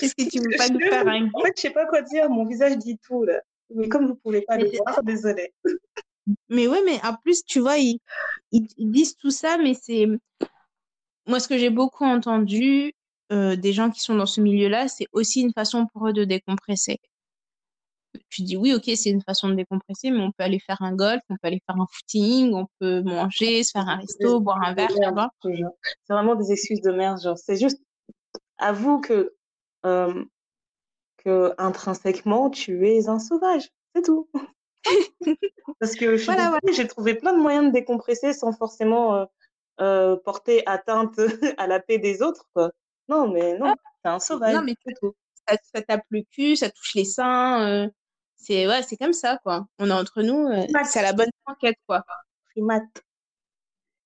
Est-ce 0.01 0.15
que 0.15 0.29
tu 0.29 0.39
veux 0.39 0.57
pas 0.57 0.69
nous 0.69 0.79
faire 0.79 1.07
un 1.07 1.29
En 1.33 1.41
fait, 1.41 1.53
je 1.55 1.61
sais 1.61 1.69
pas 1.69 1.85
quoi 1.85 2.01
dire, 2.01 2.29
mon 2.29 2.45
visage 2.45 2.77
dit 2.77 2.97
tout, 2.97 3.23
là. 3.23 3.41
Mais 3.73 3.89
comme 3.89 4.07
vous 4.07 4.15
pouvez 4.15 4.41
pas 4.41 4.57
Mais 4.57 4.63
le 4.63 4.77
voir, 4.77 5.03
désolé. 5.03 5.53
Mais 6.49 6.67
ouais, 6.67 6.81
mais 6.85 6.99
en 7.03 7.15
plus, 7.15 7.43
tu 7.43 7.59
vois, 7.59 7.77
ils, 7.77 7.99
ils, 8.51 8.67
ils 8.77 8.91
disent 8.91 9.15
tout 9.15 9.31
ça, 9.31 9.57
mais 9.57 9.73
c'est... 9.73 10.07
Moi, 11.27 11.39
ce 11.39 11.47
que 11.47 11.57
j'ai 11.57 11.71
beaucoup 11.71 12.05
entendu 12.05 12.93
euh, 13.31 13.55
des 13.55 13.73
gens 13.73 13.89
qui 13.89 14.01
sont 14.01 14.15
dans 14.15 14.27
ce 14.27 14.39
milieu-là, 14.41 14.87
c'est 14.87 15.07
aussi 15.11 15.41
une 15.41 15.53
façon 15.53 15.87
pour 15.87 16.07
eux 16.07 16.13
de 16.13 16.23
décompresser. 16.25 16.99
Tu 18.29 18.43
dis 18.43 18.55
oui, 18.55 18.73
ok, 18.73 18.83
c'est 18.95 19.09
une 19.09 19.21
façon 19.21 19.49
de 19.49 19.55
décompresser, 19.55 20.11
mais 20.11 20.19
on 20.19 20.31
peut 20.31 20.43
aller 20.43 20.59
faire 20.59 20.81
un 20.81 20.95
golf, 20.95 21.21
on 21.29 21.33
peut 21.35 21.47
aller 21.47 21.61
faire 21.65 21.75
un 21.75 21.87
footing, 21.91 22.53
on 22.53 22.67
peut 22.79 23.01
manger, 23.01 23.63
se 23.63 23.71
faire 23.71 23.87
un 23.89 23.97
resto, 23.97 24.39
boire 24.39 24.61
un 24.63 24.73
verre, 24.73 24.87
tu 24.89 24.97
vois. 25.11 25.31
C'est 25.41 26.13
vraiment 26.13 26.35
des 26.35 26.51
excuses 26.51 26.81
de 26.81 26.91
merde, 26.91 27.21
genre. 27.21 27.37
C'est 27.37 27.57
juste, 27.57 27.81
avoue 28.57 28.99
que, 28.99 29.34
euh, 29.85 30.23
que 31.17 31.53
intrinsèquement, 31.57 32.49
tu 32.49 32.87
es 32.87 33.07
un 33.09 33.19
sauvage. 33.19 33.69
C'est 33.95 34.03
tout. 34.03 34.29
Parce 35.79 35.95
que 35.95 36.23
Voilà, 36.25 36.59
j'ai 36.71 36.87
trouvé 36.87 37.15
plein 37.15 37.33
de 37.33 37.39
moyens 37.39 37.67
de 37.67 37.71
décompresser 37.71 38.33
sans 38.33 38.53
forcément 38.53 39.15
euh, 39.15 39.25
euh, 39.81 40.15
porter 40.17 40.63
atteinte 40.67 41.17
à 41.57 41.67
la 41.67 41.79
paix 41.79 41.97
des 41.97 42.21
autres, 42.21 42.47
quoi. 42.53 42.71
Non, 43.07 43.27
mais 43.27 43.57
non, 43.57 43.73
c'est 44.03 44.09
un 44.09 44.19
sauvage. 44.19 44.55
Non, 44.55 44.61
mais 44.61 44.75
c'est 44.85 44.93
tout. 44.99 45.13
ça, 45.47 45.57
ça 45.73 45.81
tape 45.81 46.05
le 46.09 46.21
cul, 46.31 46.55
ça 46.55 46.69
touche 46.69 46.95
les 46.95 47.05
seins. 47.05 47.67
euh, 47.67 47.89
c'est 48.35 48.67
ouais, 48.67 48.83
c'est 48.83 48.97
comme 48.97 49.13
ça, 49.13 49.37
quoi. 49.43 49.65
On 49.79 49.89
est 49.89 49.93
entre 49.93 50.21
nous, 50.21 50.47
c'est 50.85 50.99
à 50.99 51.03
la 51.03 51.13
bonne 51.13 51.29
enquête, 51.45 51.77
quoi. 51.87 52.03
Primate. 52.51 52.83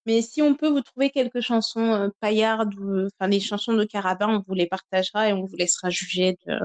Mais 0.09 0.23
si 0.23 0.41
on 0.41 0.55
peut 0.55 0.69
vous 0.69 0.81
trouver 0.81 1.11
quelques 1.11 1.39
chansons 1.39 1.93
euh, 1.93 2.09
paillardes 2.19 2.73
ou 2.79 3.05
enfin 3.05 3.29
des 3.29 3.39
chansons 3.39 3.73
de 3.73 3.83
Carabin, 3.83 4.37
on 4.37 4.43
vous 4.47 4.55
les 4.55 4.65
partagera 4.65 5.29
et 5.29 5.33
on 5.33 5.45
vous 5.45 5.55
laissera 5.55 5.91
juger 5.91 6.35
de... 6.47 6.57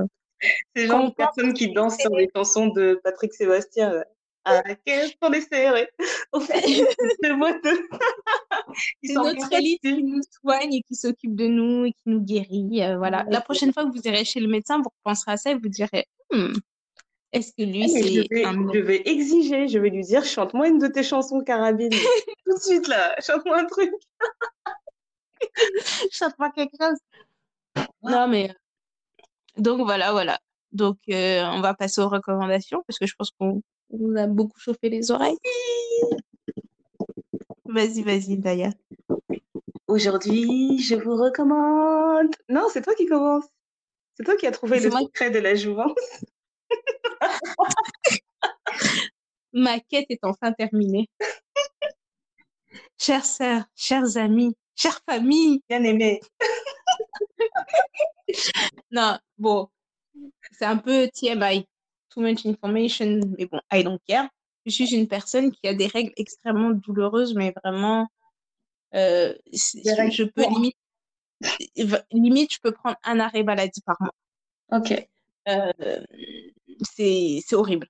C'est 0.74 0.86
genre 0.86 1.10
de 1.10 1.14
personnes 1.14 1.52
qui 1.52 1.70
dansent 1.70 1.98
sur 1.98 2.16
des 2.16 2.30
chansons 2.34 2.68
de 2.68 2.98
Patrick 3.04 3.34
Sébastien. 3.34 3.92
là. 3.92 4.06
Ah, 4.46 4.62
qu'est-ce 4.86 5.12
qu'on 5.20 5.30
est 5.34 5.46
serré 5.46 5.86
Au 6.32 6.40
fait, 6.40 6.54
c'est 9.02 9.12
sont 9.12 9.24
notre 9.24 9.52
élite 9.52 9.82
qui 9.82 10.02
nous 10.02 10.22
soigne 10.40 10.72
et 10.72 10.80
qui 10.80 10.94
s'occupe 10.94 11.36
de 11.36 11.46
nous 11.46 11.84
et 11.84 11.92
qui 11.92 12.04
nous 12.06 12.22
guérit. 12.22 12.82
euh, 12.82 12.96
voilà. 12.96 13.26
La 13.28 13.42
prochaine 13.42 13.74
fois 13.74 13.84
que 13.84 13.90
vous 13.90 14.00
irez 14.04 14.24
chez 14.24 14.40
le 14.40 14.48
médecin, 14.48 14.78
vous 14.78 14.88
repenserez 15.04 15.32
à 15.32 15.36
ça 15.36 15.50
et 15.50 15.54
vous 15.54 15.68
direz 15.68 16.06
Hmm, 16.32 16.54
est-ce 17.34 17.52
que 17.52 17.62
lui, 17.62 17.82
je, 17.88 18.24
c'est 18.30 18.44
un 18.44 18.72
je 18.72 18.78
vais 18.78 19.02
exiger, 19.04 19.68
je 19.68 19.78
vais 19.78 19.90
lui 19.90 20.02
dire, 20.02 20.24
chante-moi 20.24 20.68
une 20.68 20.78
de 20.78 20.86
tes 20.86 21.02
chansons 21.02 21.40
carabine. 21.42 21.90
Tout 22.46 22.54
de 22.54 22.60
suite 22.60 22.88
là, 22.88 23.14
chante-moi 23.20 23.58
un 23.58 23.64
truc. 23.66 23.92
chante-moi 26.10 26.50
quelque 26.50 26.76
chose 26.80 26.98
Non, 28.02 28.28
mais 28.28 28.50
euh, 28.50 28.54
donc 29.58 29.80
voilà, 29.84 30.12
voilà. 30.12 30.38
Donc 30.72 30.96
euh, 31.10 31.42
on 31.52 31.60
va 31.60 31.74
passer 31.74 32.00
aux 32.00 32.08
recommandations 32.08 32.82
parce 32.86 32.98
que 32.98 33.06
je 33.06 33.14
pense 33.16 33.30
qu'on 33.38 33.60
a 34.16 34.26
beaucoup 34.26 34.58
chauffé 34.58 34.88
les 34.88 35.10
oreilles. 35.10 35.36
Vas-y, 37.64 38.02
vas-y, 38.02 38.36
Daya. 38.38 38.70
Aujourd'hui, 39.88 40.78
je 40.78 40.94
vous 40.94 41.16
recommande. 41.16 42.34
Non, 42.48 42.68
c'est 42.72 42.82
toi 42.82 42.94
qui 42.94 43.06
commence. 43.06 43.44
C'est 44.16 44.24
toi 44.24 44.36
qui 44.36 44.46
as 44.46 44.52
trouvé 44.52 44.80
le 44.80 44.88
qui- 44.90 44.96
secret 44.96 45.30
de 45.30 45.38
la 45.40 45.54
jouvence. 45.54 45.92
Ma 49.52 49.78
quête 49.80 50.06
est 50.10 50.24
enfin 50.24 50.52
terminée. 50.52 51.08
Chères 52.98 53.24
sœurs, 53.24 53.64
chers 53.76 54.16
amis, 54.16 54.56
chères 54.74 55.00
familles. 55.08 55.62
Bien 55.68 55.84
aimé. 55.84 56.20
Non, 58.90 59.18
bon, 59.38 59.68
c'est 60.52 60.64
un 60.64 60.76
peu 60.76 61.08
TMI, 61.12 61.66
too 62.10 62.20
much 62.20 62.46
information, 62.46 63.20
mais 63.36 63.46
bon, 63.46 63.60
I 63.72 63.82
don't 63.84 63.98
care. 64.06 64.28
Je 64.66 64.70
suis 64.70 64.94
une 64.94 65.08
personne 65.08 65.52
qui 65.52 65.68
a 65.68 65.74
des 65.74 65.86
règles 65.86 66.12
extrêmement 66.16 66.70
douloureuses, 66.70 67.34
mais 67.34 67.52
vraiment, 67.62 68.08
euh, 68.94 69.34
je 69.52 70.24
peux 70.24 70.42
limite, 70.42 70.76
limite, 72.12 72.54
je 72.54 72.58
peux 72.62 72.72
prendre 72.72 72.96
un 73.04 73.20
arrêt 73.20 73.42
maladie 73.42 73.82
par 73.82 73.96
mois. 74.00 74.14
Ok. 74.72 75.06
Euh, 75.48 76.00
c'est 76.94 77.42
horrible. 77.52 77.86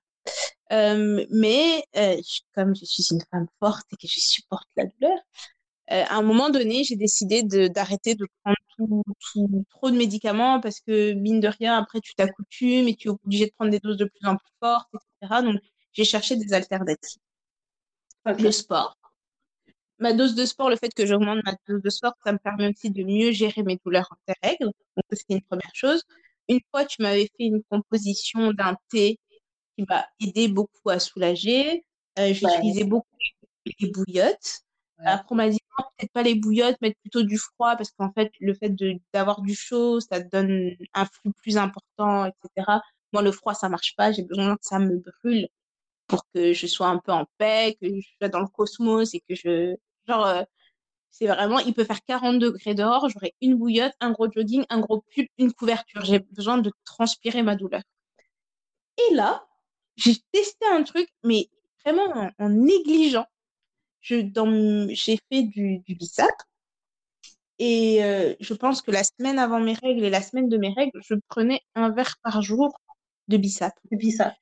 Euh, 0.73 1.25
mais 1.31 1.83
euh, 1.97 2.17
comme 2.55 2.75
je 2.75 2.85
suis 2.85 3.05
une 3.11 3.21
femme 3.31 3.47
forte 3.61 3.85
et 3.93 3.97
que 3.97 4.07
je 4.07 4.19
supporte 4.21 4.67
la 4.77 4.85
douleur, 4.87 5.19
à 5.89 6.17
un 6.17 6.23
moment 6.23 6.49
donné, 6.51 6.83
j'ai 6.85 6.95
décidé 6.97 7.43
d'arrêter 7.43 8.15
de 8.15 8.27
prendre 8.43 8.57
tout, 8.77 9.03
tout- 9.33 9.65
trop 9.71 9.91
de 9.91 9.97
médicaments 9.97 10.59
parce 10.61 10.79
que 10.81 11.13
mine 11.13 11.39
de 11.41 11.49
rien, 11.49 11.77
après 11.77 12.01
tu 12.01 12.15
t'accoutumes 12.15 12.87
et 12.89 12.95
tu 12.95 13.09
es 13.09 13.11
obligé 13.11 13.47
de 13.47 13.51
prendre 13.57 13.71
des 13.71 13.79
doses 13.79 13.97
de 13.97 14.05
plus 14.05 14.27
en 14.27 14.37
plus 14.37 14.51
fortes, 14.61 14.89
etc. 14.95 15.41
Donc 15.43 15.59
j'ai 15.93 16.05
cherché 16.05 16.37
des 16.37 16.53
alternatives. 16.53 17.19
Le 18.37 18.51
sport. 18.51 18.97
Ma 19.99 20.13
dose 20.13 20.35
de 20.35 20.45
sport, 20.45 20.69
le 20.69 20.75
fait 20.77 20.93
que 20.93 21.05
j'augmente 21.05 21.39
ma 21.45 21.53
dose 21.67 21.81
de 21.81 21.89
sport, 21.89 22.13
ça 22.23 22.31
me 22.33 22.37
permet 22.37 22.69
aussi 22.69 22.89
de 22.91 23.03
mieux 23.03 23.31
gérer 23.31 23.63
mes 23.63 23.77
douleurs 23.83 24.09
interrègles. 24.27 24.65
Donc, 24.65 24.75
ça, 25.09 25.15
c'est 25.17 25.25
une 25.35 25.41
première 25.41 25.71
chose. 25.73 26.03
Une 26.47 26.59
fois, 26.71 26.85
tu 26.85 27.01
m'avais 27.01 27.25
fait 27.37 27.45
une 27.45 27.63
composition 27.69 28.53
d'un 28.53 28.75
thé 28.89 29.19
qui 29.77 29.85
m'a 29.87 30.07
aidé 30.19 30.47
beaucoup 30.47 30.89
à 30.89 30.99
soulager. 30.99 31.83
Euh, 32.19 32.33
J'utilisais 32.33 32.83
beaucoup 32.83 33.07
les 33.79 33.89
bouillottes. 33.89 34.61
Ouais. 34.99 35.07
Après, 35.07 35.27
on 35.31 35.35
m'a 35.35 35.49
dit, 35.49 35.59
non, 35.77 35.85
peut-être 35.97 36.11
pas 36.13 36.23
les 36.23 36.35
bouillottes, 36.35 36.79
mettre 36.81 36.99
plutôt 37.01 37.23
du 37.23 37.37
froid, 37.37 37.75
parce 37.75 37.91
qu'en 37.91 38.11
fait, 38.13 38.31
le 38.39 38.53
fait 38.53 38.71
d'avoir 39.13 39.41
du 39.41 39.55
chaud, 39.55 39.99
ça 39.99 40.21
te 40.21 40.29
donne 40.29 40.75
un 40.93 41.05
flux 41.05 41.31
plus 41.41 41.57
important, 41.57 42.25
etc. 42.25 42.79
Moi, 43.11 43.21
le 43.21 43.31
froid, 43.31 43.53
ça 43.53 43.69
marche 43.69 43.95
pas. 43.95 44.11
J'ai 44.11 44.23
besoin 44.23 44.55
que 44.55 44.63
ça 44.63 44.79
me 44.79 44.97
brûle 44.97 45.47
pour 46.07 46.25
que 46.33 46.53
je 46.53 46.67
sois 46.67 46.87
un 46.87 46.99
peu 46.99 47.11
en 47.11 47.25
paix, 47.37 47.75
que 47.81 47.87
je 47.87 48.07
sois 48.19 48.29
dans 48.29 48.39
le 48.41 48.47
cosmos 48.47 49.13
et 49.13 49.21
que 49.27 49.35
je... 49.35 49.75
Genre, 50.07 50.25
euh, 50.25 50.43
c'est 51.17 51.27
vraiment... 51.27 51.59
Il 51.59 51.73
peut 51.73 51.83
faire 51.85 52.03
40 52.05 52.39
degrés 52.39 52.75
dehors, 52.75 53.09
j'aurai 53.09 53.33
une 53.41 53.55
bouillotte, 53.55 53.93
un 54.01 54.11
gros 54.11 54.29
jogging, 54.31 54.65
un 54.69 54.79
gros 54.81 55.01
pull, 55.13 55.27
une 55.37 55.53
couverture. 55.53 56.03
J'ai 56.05 56.19
besoin 56.19 56.57
de 56.57 56.71
transpirer 56.85 57.41
ma 57.43 57.55
douleur. 57.55 57.81
Et 59.09 59.13
là, 59.15 59.47
j'ai 59.95 60.15
testé 60.31 60.65
un 60.71 60.83
truc, 60.83 61.07
mais 61.23 61.49
vraiment 61.85 62.07
en, 62.15 62.29
en 62.39 62.49
négligeant. 62.49 63.25
J'ai 64.01 64.23
fait 65.31 65.43
du, 65.43 65.79
du. 65.79 65.97
Et 67.59 68.03
euh, 68.03 68.33
je 68.39 68.53
pense 68.53 68.81
que 68.81 68.91
la 68.91 69.03
semaine 69.03 69.39
avant 69.39 69.59
mes 69.59 69.73
règles 69.73 70.03
et 70.03 70.09
la 70.09 70.21
semaine 70.21 70.49
de 70.49 70.57
mes 70.57 70.73
règles, 70.73 70.99
je 71.03 71.15
prenais 71.29 71.61
un 71.75 71.89
verre 71.89 72.15
par 72.21 72.41
jour 72.41 72.73
de 73.27 73.37
bissap 73.37 73.73
Et 73.91 73.97
puis 73.97 74.11
ça. 74.11 74.35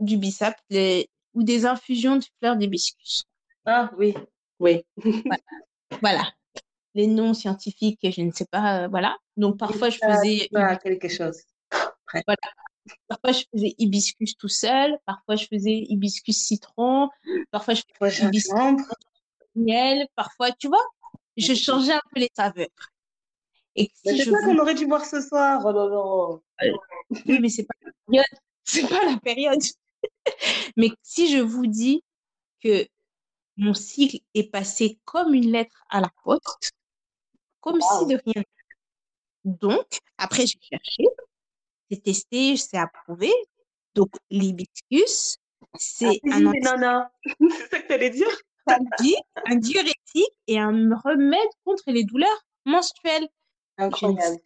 du 0.00 0.16
bissap 0.16 0.56
les- 0.70 1.08
ou 1.34 1.42
des 1.42 1.66
infusions 1.66 2.16
de 2.16 2.24
fleurs 2.38 2.56
d'hibiscus. 2.56 3.24
Ah 3.66 3.90
oui. 3.98 4.14
Oui. 4.60 4.84
Voilà. 6.00 6.32
Les 6.94 7.06
noms 7.06 7.34
scientifiques, 7.34 7.98
je 8.02 8.22
ne 8.22 8.30
sais 8.32 8.46
pas, 8.46 8.84
euh, 8.84 8.88
voilà. 8.88 9.16
Donc 9.36 9.58
parfois 9.58 9.90
je 9.90 9.98
faisais 9.98 10.48
Ah, 10.54 10.76
quelque 10.76 11.08
chose. 11.08 11.42
parfois 13.08 13.32
je 13.32 13.44
faisais 13.52 13.74
hibiscus 13.78 14.36
tout 14.36 14.48
seul, 14.48 14.96
parfois 15.04 15.36
je 15.36 15.46
faisais 15.46 15.84
hibiscus 15.88 16.36
citron, 16.36 17.08
parfois 17.50 17.74
je 17.74 17.82
faisais 17.98 18.26
hibiscus 18.26 18.54
miel, 19.56 20.06
parfois 20.14 20.52
tu 20.52 20.68
vois, 20.68 20.84
je 21.36 21.54
changeais 21.54 21.92
un 21.92 22.00
peu 22.12 22.20
les 22.20 22.30
saveurs. 22.34 22.68
Et 23.76 23.90
si 23.94 24.00
c'est 24.04 24.16
je 24.16 24.30
ça 24.30 24.38
vous 24.38 24.44
qu'on 24.52 24.58
aurait 24.58 24.74
dû 24.74 24.86
boire 24.86 25.04
ce 25.04 25.20
soir. 25.20 25.62
Oh 25.64 25.72
là 25.72 25.88
là. 25.88 26.72
Oui, 27.26 27.38
mais 27.40 27.48
c'est 27.48 27.64
pas 27.64 27.74
la 27.82 27.92
période. 28.06 28.24
C'est 28.66 28.88
pas 28.88 29.04
la 29.04 29.18
période. 29.18 29.60
mais 30.78 30.88
si 31.02 31.30
je 31.30 31.36
vous 31.36 31.66
dis 31.66 32.02
que 32.62 32.86
mon 33.56 33.74
cycle 33.74 34.18
est 34.34 34.50
passé 34.50 34.98
comme 35.04 35.34
une 35.34 35.50
lettre 35.50 35.84
à 35.90 36.00
la 36.00 36.10
poste, 36.24 36.72
comme 37.60 37.80
si 37.80 38.06
de 38.06 38.20
rien. 38.26 38.42
Donc, 39.44 39.86
après, 40.18 40.46
j'ai 40.46 40.58
cherché, 40.60 41.04
j'ai 41.90 42.00
testé, 42.00 42.56
c'est 42.56 42.78
approuvé. 42.78 43.30
Donc, 43.94 44.10
l'hibiscus, 44.30 45.36
c'est 45.78 46.20
Ah, 46.30 46.36
un 46.36 46.52
nana. 46.52 47.12
c'est 47.70 47.70
ça 47.70 47.80
que 47.80 48.08
dire 48.08 48.28
antalgique, 48.66 49.16
un 49.46 49.56
diurétique 49.56 50.34
et 50.46 50.58
un 50.58 50.96
remède 50.96 51.48
contre 51.64 51.84
les 51.88 52.04
douleurs 52.04 52.46
menstruelles. 52.64 53.28
Incroyable. 53.76 54.38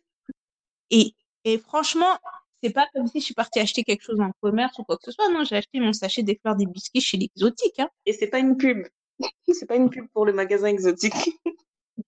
Et, 0.90 1.14
et 1.44 1.58
franchement, 1.58 2.18
c'est 2.62 2.70
pas 2.70 2.88
comme 2.92 3.06
si 3.06 3.20
je 3.20 3.26
suis 3.26 3.34
partie 3.34 3.60
acheter 3.60 3.84
quelque 3.84 4.02
chose 4.02 4.20
en 4.20 4.32
commerce 4.40 4.78
ou 4.78 4.84
quoi 4.84 4.96
que 4.96 5.04
ce 5.04 5.12
soit. 5.12 5.28
Non, 5.30 5.44
j'ai 5.44 5.56
acheté 5.56 5.80
mon 5.80 5.92
sachet 5.92 6.22
des 6.22 6.36
fleurs 6.36 6.56
d'hibiscus 6.56 7.04
chez 7.04 7.16
l'exotique. 7.16 7.78
Hein. 7.78 7.88
Et 8.06 8.12
c'est 8.12 8.26
pas 8.26 8.38
une 8.38 8.56
pub. 8.56 8.86
C'est 9.52 9.66
pas 9.66 9.76
une 9.76 9.90
pub 9.90 10.06
pour 10.12 10.24
le 10.26 10.32
magasin 10.32 10.68
exotique. 10.68 11.14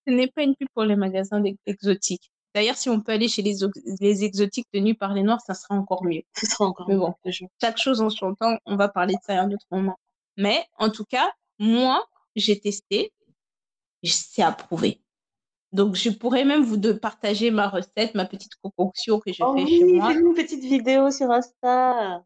Ce 0.07 0.13
n'est 0.13 0.29
pas 0.29 0.43
une 0.43 0.55
pub 0.57 0.69
pour 0.75 0.85
les 0.85 0.97
magasins 0.97 1.43
exotiques. 1.67 2.31
D'ailleurs, 2.55 2.77
si 2.77 2.89
on 2.89 3.01
peut 3.01 3.13
aller 3.13 3.29
chez 3.29 3.43
les, 3.43 4.25
exotiques 4.25 4.67
tenus 4.73 4.97
par 4.99 5.15
les 5.15 5.23
noirs, 5.23 5.41
ça 5.41 5.55
sera 5.55 5.75
encore 5.75 6.05
mieux. 6.05 6.23
Ce 6.37 6.47
sera 6.47 6.67
encore 6.67 6.89
Mais 6.89 6.95
mieux. 6.95 7.01
bon, 7.01 7.15
chaque 7.61 7.79
chose 7.79 8.01
en 8.01 8.11
son 8.11 8.35
temps, 8.35 8.57
on 8.67 8.77
va 8.77 8.89
parler 8.89 9.15
de 9.15 9.21
ça 9.25 9.35
à 9.39 9.43
un 9.43 9.51
autre 9.53 9.67
moment. 9.71 9.99
Mais 10.37 10.65
en 10.79 10.91
tout 10.91 11.05
cas, 11.05 11.31
moi, 11.59 12.05
j'ai 12.35 12.59
testé, 12.59 13.13
c'est 14.03 14.43
approuvé. 14.43 15.01
Donc, 15.73 15.95
je 15.95 16.11
pourrais 16.11 16.45
même 16.45 16.65
vous 16.65 16.77
de 16.77 16.93
partager 16.93 17.51
ma 17.53 17.69
recette, 17.69 18.15
ma 18.17 18.25
petite 18.27 18.55
concoction 18.63 19.21
que 19.21 19.33
je 19.33 19.45
Oh 19.45 19.55
fais 19.57 19.63
oui, 19.63 19.79
chez 19.79 19.85
moi. 19.85 20.13
j'ai 20.13 20.19
une 20.19 20.35
petite 20.35 20.65
vidéo 20.65 21.11
sur 21.13 21.31
Insta. 21.31 22.25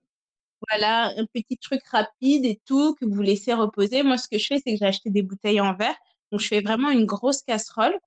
Voilà, 0.70 1.12
un 1.16 1.26
petit 1.26 1.56
truc 1.58 1.80
rapide 1.90 2.44
et 2.44 2.60
tout 2.66 2.94
que 2.94 3.04
vous 3.04 3.22
laissez 3.22 3.52
reposer. 3.52 4.02
Moi, 4.02 4.18
ce 4.18 4.28
que 4.28 4.38
je 4.38 4.46
fais, 4.46 4.58
c'est 4.64 4.72
que 4.72 4.78
j'ai 4.78 4.86
acheté 4.86 5.10
des 5.10 5.22
bouteilles 5.22 5.60
en 5.60 5.74
verre. 5.74 5.96
Donc, 6.32 6.40
je 6.40 6.48
fais 6.48 6.60
vraiment 6.60 6.90
une 6.90 7.06
grosse 7.06 7.42
casserole 7.42 7.98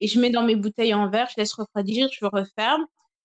et 0.00 0.08
je 0.08 0.20
mets 0.20 0.30
dans 0.30 0.42
mes 0.42 0.56
bouteilles 0.56 0.94
en 0.94 1.08
verre, 1.08 1.28
je 1.30 1.40
laisse 1.40 1.52
refroidir, 1.54 2.08
je 2.12 2.24
referme. 2.24 2.84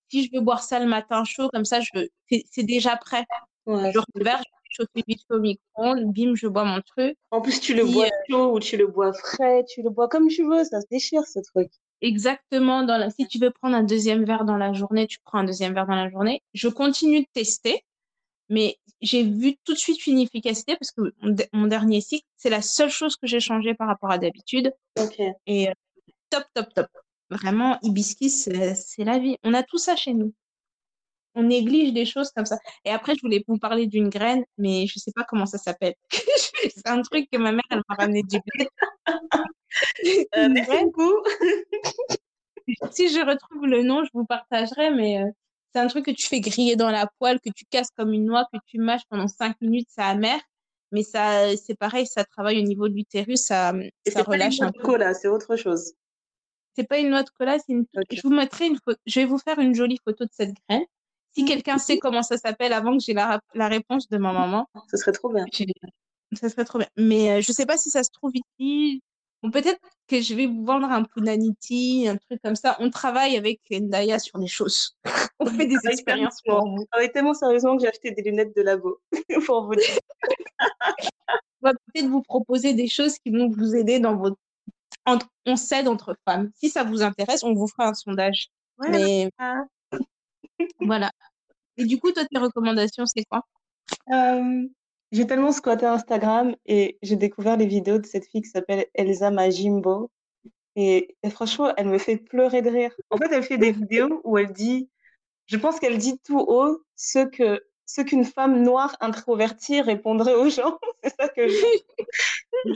Si 0.10 0.26
je 0.26 0.30
veux 0.34 0.42
boire 0.42 0.62
ça 0.62 0.80
le 0.80 0.86
matin 0.86 1.24
chaud, 1.26 1.50
comme 1.50 1.66
ça, 1.66 1.82
je 1.82 2.08
c'est 2.30 2.64
déjà 2.64 2.96
prêt. 2.96 3.26
Ouais, 3.66 3.92
Je 3.92 4.00
reverse, 4.16 4.44
je 4.70 4.76
chauffe 4.84 5.06
vite 5.08 5.22
au 5.30 5.40
micro-ondes, 5.40 6.14
bim, 6.14 6.36
je 6.36 6.48
bois 6.48 6.64
mon 6.64 6.82
truc. 6.82 7.18
En 7.32 7.42
plus, 7.42 7.60
tu 7.60 7.74
le 7.74 7.84
bois 7.84 8.06
euh, 8.06 8.10
chaud 8.30 8.54
ou 8.54 8.60
tu 8.60 8.78
le 8.78 8.88
bois 8.88 9.12
frais, 9.12 9.66
tu 9.68 9.82
le 9.82 9.90
bois 9.90 10.08
comme 10.08 10.28
tu 10.28 10.44
veux, 10.44 10.64
ça 10.64 10.80
se 10.80 10.86
déchire 10.90 11.24
ce 11.26 11.40
truc. 11.40 11.70
Exactement. 12.02 12.84
Dans 12.84 12.98
la... 12.98 13.10
Si 13.10 13.28
tu 13.28 13.40
veux 13.40 13.52
prendre 13.52 13.76
un 13.76 13.84
deuxième 13.84 14.24
verre 14.24 14.46
dans 14.46 14.58
la 14.58 14.72
journée, 14.72 15.08
tu 15.08 15.18
prends 15.26 15.40
un 15.40 15.44
deuxième 15.44 15.74
verre 15.74 15.88
dans 15.88 15.96
la 15.96 16.10
journée. 16.10 16.42
Je 16.54 16.68
continue 16.68 17.22
de 17.22 17.28
tester. 17.34 17.84
Mais 18.50 18.78
j'ai 19.02 19.24
vu 19.24 19.58
tout 19.64 19.74
de 19.74 19.78
suite 19.78 20.06
une 20.08 20.20
efficacité 20.20 20.76
parce 20.78 20.92
que 20.92 21.02
mon, 21.22 21.34
de- 21.34 21.46
mon 21.54 21.68
dernier 21.68 22.02
cycle, 22.02 22.26
c'est 22.38 22.50
la 22.50 22.62
seule 22.62 22.90
chose 22.90 23.16
que 23.18 23.28
j'ai 23.28 23.40
changé 23.40 23.74
par 23.76 23.88
rapport 23.88 24.12
à 24.12 24.18
d'habitude. 24.18 24.72
Ok. 25.00 25.20
Et 25.46 25.70
euh, 25.70 25.74
top, 26.30 26.44
top, 26.54 26.74
top. 26.74 26.88
Vraiment, 27.30 27.78
hibiscus, 27.82 28.34
c'est 28.76 29.04
la 29.04 29.20
vie. 29.20 29.38
On 29.44 29.54
a 29.54 29.64
tout 29.64 29.78
ça 29.78 29.96
chez 29.96 30.14
nous. 30.14 30.34
On 31.36 31.44
néglige 31.44 31.94
des 31.94 32.06
choses 32.06 32.32
comme 32.32 32.46
ça. 32.46 32.58
Et 32.84 32.90
après, 32.90 33.14
je 33.16 33.22
voulais 33.22 33.44
vous 33.48 33.58
parler 33.60 33.86
d'une 33.86 34.10
graine, 34.10 34.44
mais 34.58 34.88
je 34.88 34.98
sais 34.98 35.12
pas 35.14 35.24
comment 35.24 35.46
ça 35.46 35.58
s'appelle. 35.60 35.94
C'est 36.74 36.88
un 36.88 37.02
truc 37.04 37.30
que 37.32 37.38
ma 37.38 37.52
mère, 37.52 37.64
elle 37.70 37.84
m'a 37.88 37.96
ramené 37.96 38.24
du 38.24 38.40
bled. 38.46 38.68
Euh, 40.36 40.48
merci 40.50 40.86
beaucoup. 40.86 41.14
Si 42.92 43.10
je 43.10 43.20
retrouve 43.26 43.66
le 43.66 43.84
nom, 43.84 44.04
je 44.04 44.10
vous 44.14 44.26
partagerai, 44.26 44.90
mais 44.92 45.22
euh, 45.22 45.28
c'est 45.78 45.84
un 45.84 45.88
truc 45.88 46.06
que 46.06 46.12
tu 46.12 46.28
fais 46.28 46.40
griller 46.40 46.76
dans 46.76 46.90
la 46.90 47.06
poêle, 47.20 47.40
que 47.40 47.52
tu 47.56 47.64
casses 47.70 47.92
comme 47.96 48.12
une 48.12 48.26
noix, 48.26 48.48
que 48.52 48.58
tu 48.66 48.80
mâches 48.80 49.04
pendant 49.10 49.28
cinq 49.28 49.62
minutes, 49.62 49.88
c'est 49.92 50.02
amer. 50.02 50.40
Mais 50.92 51.04
ça, 51.04 51.56
c'est 51.56 51.76
pareil, 51.76 52.08
ça 52.08 52.24
travaille 52.26 52.58
au 52.58 52.64
niveau 52.64 52.88
de 52.88 52.96
l'utérus, 52.96 53.42
ça, 53.42 53.74
Et 54.06 54.10
ça 54.10 54.20
c'est 54.20 54.24
pas 54.24 54.38
les 54.38 54.44
relâche 54.44 54.60
noix 54.60 54.70
un 54.70 54.72
de 54.72 54.78
cola, 54.80 55.14
c'est 55.14 55.28
autre 55.28 55.56
chose. 55.56 55.94
C'est 56.76 56.88
pas 56.88 56.98
une 56.98 57.10
noix 57.10 57.22
de 57.22 57.30
cola, 57.30 57.58
c'est 57.60 57.74
une. 57.74 57.86
Ok. 57.96 58.08
Je 58.12 58.22
vous 58.24 58.34
mettrai 58.34 58.68
une 58.68 58.78
photo. 58.84 59.00
Je 59.06 59.20
vais 59.20 59.26
vous 59.28 59.38
faire 59.38 59.60
une 59.60 59.76
jolie 59.76 60.00
photo 60.04 60.26
de 60.26 60.30
cette 60.32 60.56
graine. 60.68 60.84
Si 61.36 61.46
quelqu'un 61.46 61.78
sait 61.78 62.00
comment 62.00 62.24
ça 62.24 62.38
s'appelle 62.38 62.74
avant 62.74 62.98
que 62.98 63.04
j'ai 63.04 63.14
la, 63.14 63.40
la 63.54 63.68
réponse 63.68 64.10
de 64.10 64.18
ma 64.18 64.34
maman, 64.34 64.68
Ce 64.90 64.98
serait 64.98 65.12
trop 65.12 65.32
bien. 65.32 65.46
ça 66.34 66.50
serait 66.50 66.66
trop 66.66 66.80
bien. 66.80 66.88
Mais 66.98 67.32
euh, 67.34 67.42
je 67.42 67.52
sais 67.52 67.68
pas 67.68 67.78
si 67.78 67.92
ça 67.92 68.04
se 68.04 68.10
trouve 68.10 68.32
ici. 68.34 69.04
Bon, 69.44 69.52
peut-être 69.52 69.80
que 70.08 70.20
je 70.22 70.34
vais 70.34 70.48
vous 70.48 70.66
vendre 70.66 70.90
un 70.90 71.04
Punaniti, 71.04 72.08
un 72.08 72.18
truc 72.18 72.42
comme 72.44 72.56
ça. 72.56 72.76
On 72.80 72.90
travaille 72.90 73.38
avec 73.38 73.60
Ndaya 73.70 74.18
sur 74.18 74.40
des 74.40 74.48
choses. 74.48 74.96
On 75.40 75.46
fait 75.46 75.68
des 75.68 75.78
expériences 75.92 76.42
pour 76.44 76.68
vous. 76.68 76.86
Travaille 76.92 77.12
tellement 77.12 77.34
sérieusement 77.34 77.76
que 77.78 77.82
j'ai 77.84 77.90
acheté 77.90 78.12
des 78.12 78.22
lunettes 78.24 78.56
de 78.56 78.62
labo 78.62 79.00
pour 79.46 79.66
vous 79.66 79.76
dire. 79.76 79.98
On 81.62 81.70
va 81.70 81.74
peut-être 81.74 82.08
vous 82.08 82.22
proposer 82.22 82.74
des 82.74 82.88
choses 82.88 83.18
qui 83.20 83.30
vont 83.32 83.50
vous 83.50 83.76
aider 83.76 84.00
dans 84.00 84.16
votre. 84.16 84.38
entre- 85.06 85.30
On 85.46 85.56
s'aide 85.56 85.88
entre 85.88 86.16
femmes. 86.28 86.52
Si 86.56 86.70
ça 86.70 86.84
vous 86.84 87.02
intéresse, 87.04 87.44
on 87.44 87.54
vous 87.54 87.68
fera 87.68 87.90
un 87.90 87.94
sondage. 87.94 88.48
Mais 88.90 89.30
voilà. 90.80 91.12
Et 91.78 91.86
du 91.86 92.00
coup, 92.00 92.12
toi, 92.12 92.24
tes 92.26 92.40
recommandations, 92.40 93.06
c'est 93.06 93.24
quoi? 93.26 93.44
Euh, 94.12 94.64
j'ai 95.12 95.28
tellement 95.28 95.52
squatté 95.52 95.86
Instagram 95.86 96.56
et 96.66 96.98
j'ai 97.02 97.16
découvert 97.16 97.58
les 97.58 97.68
vidéos 97.68 98.00
de 98.00 98.06
cette 98.06 98.26
fille 98.26 98.42
qui 98.42 98.50
s'appelle 98.50 98.86
Elsa 98.94 99.30
Majimbo. 99.32 100.10
Et, 100.76 101.16
et 101.24 101.30
franchement, 101.30 101.74
elle 101.78 101.88
me 101.88 101.98
fait 101.98 102.18
pleurer 102.18 102.62
de 102.62 102.70
rire. 102.70 102.94
En 103.10 103.18
fait, 103.18 103.30
elle 103.32 103.44
fait 103.44 103.58
des 103.58 103.72
vidéos 103.88 104.22
où 104.24 104.38
elle 104.38 104.52
dit, 104.52 104.90
je 105.48 105.58
pense 105.58 105.80
qu'elle 105.80 105.98
dit 105.98 106.20
tout 106.26 106.40
haut 106.40 106.82
ce 106.96 107.20
que 107.26 107.62
ce 107.86 108.02
qu'une 108.02 108.26
femme 108.26 108.64
noire 108.64 108.98
introvertie 109.00 109.82
répondrait 109.82 110.36
aux 110.36 110.50
gens. 110.50 110.78
C'est 111.04 111.16
ça 111.20 111.30
que 111.30 111.48
je... 111.48 111.66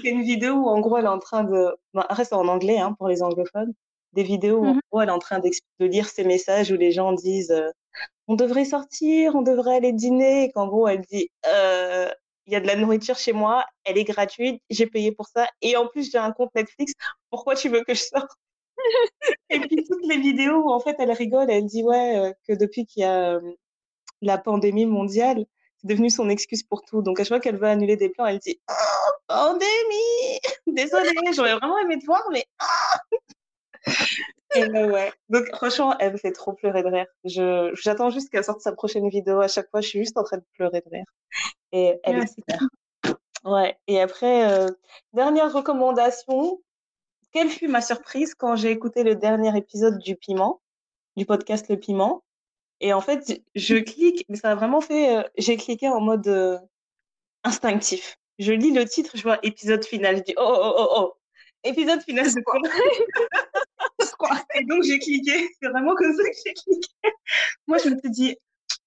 Fait 0.01 0.09
une 0.09 0.23
vidéo 0.23 0.53
où 0.55 0.67
en 0.67 0.79
gros 0.79 0.97
elle 0.97 1.05
est 1.05 1.07
en 1.07 1.19
train 1.19 1.43
de, 1.43 1.75
après 1.95 2.25
c'est 2.25 2.35
en 2.35 2.47
anglais 2.47 2.79
hein, 2.79 2.93
pour 2.93 3.07
les 3.07 3.21
anglophones, 3.23 3.73
des 4.13 4.23
vidéos 4.23 4.59
où 4.59 4.67
en 4.69 4.73
Mhm. 4.73 4.81
gros 4.91 5.01
elle 5.01 5.09
est 5.09 5.11
en 5.11 5.19
train 5.19 5.39
de 5.39 5.49
lire 5.85 6.07
ses 6.09 6.23
messages 6.23 6.71
où 6.71 6.75
les 6.77 6.91
gens 6.91 7.13
disent 7.13 7.51
euh, 7.51 7.69
on 8.27 8.35
devrait 8.35 8.65
sortir, 8.65 9.35
on 9.35 9.41
devrait 9.43 9.77
aller 9.77 9.93
dîner, 9.93 10.45
et 10.45 10.51
qu'en 10.51 10.67
gros 10.67 10.87
elle 10.87 11.01
dit 11.01 11.29
euh, 11.47 12.09
il 12.47 12.53
y 12.53 12.55
a 12.57 12.61
de 12.61 12.67
la 12.67 12.75
nourriture 12.77 13.17
chez 13.17 13.33
moi, 13.33 13.65
elle 13.85 13.97
est 13.97 14.03
gratuite, 14.05 14.61
j'ai 14.69 14.87
payé 14.87 15.11
pour 15.11 15.27
ça. 15.27 15.47
Et 15.61 15.77
en 15.77 15.87
plus 15.87 16.11
j'ai 16.11 16.17
un 16.19 16.31
compte 16.33 16.53
Netflix, 16.55 16.93
pourquoi 17.31 17.55
tu 17.55 17.69
veux 17.69 17.83
que 17.83 17.93
je 17.95 18.01
sorte? 18.03 18.31
Et 19.49 19.59
puis 19.59 19.83
toutes 19.83 20.05
les 20.05 20.17
vidéos 20.17 20.63
où 20.63 20.69
en 20.71 20.79
fait 20.79 20.95
elle 20.99 21.11
rigole, 21.11 21.49
elle 21.49 21.65
dit 21.65 21.83
ouais 21.83 22.17
euh, 22.17 22.33
que 22.47 22.53
depuis 22.53 22.85
qu'il 22.85 23.01
y 23.01 23.05
a 23.05 23.33
euh, 23.35 23.53
la 24.21 24.37
pandémie 24.37 24.85
mondiale, 24.85 25.45
c'est 25.77 25.87
devenu 25.87 26.09
son 26.09 26.29
excuse 26.29 26.63
pour 26.63 26.83
tout. 26.83 27.01
Donc 27.01 27.19
à 27.19 27.23
chaque 27.23 27.29
fois 27.29 27.39
qu'elle 27.39 27.57
veut 27.57 27.67
annuler 27.67 27.97
des 27.97 28.09
plans, 28.09 28.25
elle 28.25 28.39
dit 28.39 28.59
oh, 28.69 29.11
pandémie, 29.27 30.39
désolée, 30.67 31.09
j'aurais 31.33 31.55
vraiment 31.55 31.77
aimé 31.79 31.99
te 31.99 32.05
voir, 32.05 32.23
mais 32.31 32.45
et 34.55 34.67
ben 34.67 34.91
ouais. 34.91 35.11
Donc 35.29 35.47
franchement, 35.55 35.95
elle 35.99 36.13
me 36.13 36.17
fait 36.17 36.31
trop 36.33 36.53
pleurer 36.53 36.83
de 36.83 36.89
rire. 36.89 37.05
Je 37.23 37.71
j'attends 37.81 38.09
juste 38.09 38.29
qu'elle 38.29 38.43
sorte 38.43 38.61
sa 38.61 38.73
prochaine 38.73 39.07
vidéo. 39.09 39.39
À 39.39 39.47
chaque 39.47 39.69
fois, 39.69 39.81
je 39.81 39.87
suis 39.87 39.99
juste 39.99 40.17
en 40.17 40.23
train 40.23 40.37
de 40.37 40.45
pleurer 40.55 40.81
de 40.81 40.89
rire. 40.91 41.05
Et 41.71 41.99
elle 42.03 42.17
Ouais, 42.17 42.23
est 42.23 42.27
super. 42.27 42.59
Ouais. 43.45 43.77
Et 43.87 44.01
après, 44.01 44.51
euh, 44.51 44.67
dernière 45.13 45.51
recommandation. 45.51 46.61
Quelle 47.31 47.49
fut 47.49 47.67
ma 47.67 47.81
surprise 47.81 48.35
quand 48.35 48.55
j'ai 48.55 48.71
écouté 48.71 49.03
le 49.03 49.15
dernier 49.15 49.55
épisode 49.57 49.97
du 49.99 50.15
Piment, 50.15 50.61
du 51.15 51.25
podcast 51.25 51.69
Le 51.69 51.77
Piment? 51.77 52.23
Et 52.81 52.93
en 52.93 53.01
fait, 53.01 53.41
je 53.55 53.77
clique, 53.77 54.25
mais 54.27 54.35
ça 54.37 54.51
a 54.51 54.55
vraiment 54.55 54.81
fait. 54.81 55.17
euh, 55.17 55.23
j'ai 55.37 55.55
cliqué 55.55 55.87
en 55.87 56.01
mode 56.01 56.27
euh, 56.27 56.57
instinctif. 57.43 58.17
Je 58.39 58.51
lis 58.53 58.71
le 58.71 58.85
titre, 58.85 59.11
je 59.15 59.23
vois 59.23 59.39
épisode 59.43 59.85
final. 59.85 60.17
Je 60.17 60.23
dis 60.23 60.33
oh 60.37 60.43
oh 60.45 60.73
oh 60.77 60.87
oh. 60.97 61.13
Épisode 61.63 62.01
final 62.01 62.25
de 62.25 62.41
quoi? 64.17 64.31
Et 64.55 64.65
donc 64.65 64.83
j'ai 64.83 64.99
cliqué. 64.99 65.47
C'est 65.61 65.69
vraiment 65.69 65.95
comme 65.95 66.13
ça 66.15 66.23
que 66.23 66.35
j'ai 66.45 66.53
cliqué. 66.53 66.89
Moi, 67.67 67.77
je 67.77 67.89
me 67.89 67.99
suis 67.99 68.09
dit 68.09 68.37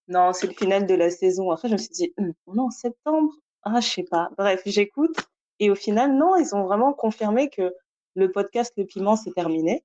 non, 0.09 0.33
c'est 0.33 0.49
le 0.49 0.55
final 0.55 0.87
de 0.87 0.95
la 0.95 1.11
saison. 1.11 1.51
Après, 1.51 1.69
je 1.69 1.75
me 1.75 1.79
suis 1.79 1.91
dit 1.91 2.13
on 2.47 2.57
est 2.57 2.61
en 2.61 2.71
septembre? 2.71 3.33
Ah, 3.63 3.81
je 3.81 3.89
sais 3.89 4.03
pas. 4.05 4.29
Bref, 4.37 4.63
j'écoute. 4.67 5.17
Et 5.61 5.71
au 5.71 5.75
final, 5.77 6.15
non, 6.17 6.37
ils 6.37 6.55
ont 6.55 6.65
vraiment 6.65 6.93
confirmé 6.93 7.49
que 7.49 7.73
le 8.15 8.31
podcast 8.31 8.73
Le 8.77 8.85
Piment 8.85 9.17
s'est 9.17 9.33
terminé. 9.33 9.85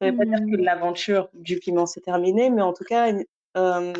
Ça 0.00 0.10
veut 0.10 0.16
pas 0.16 0.24
dire 0.24 0.38
que 0.38 0.56
Hmm. 0.56 0.62
l'aventure 0.64 1.28
du 1.34 1.58
piment 1.58 1.86
s'est 1.86 2.00
terminée, 2.00 2.50
mais 2.50 2.62
en 2.62 2.72
tout 2.72 2.82
cas, 2.84 3.12
euh, 3.56 3.92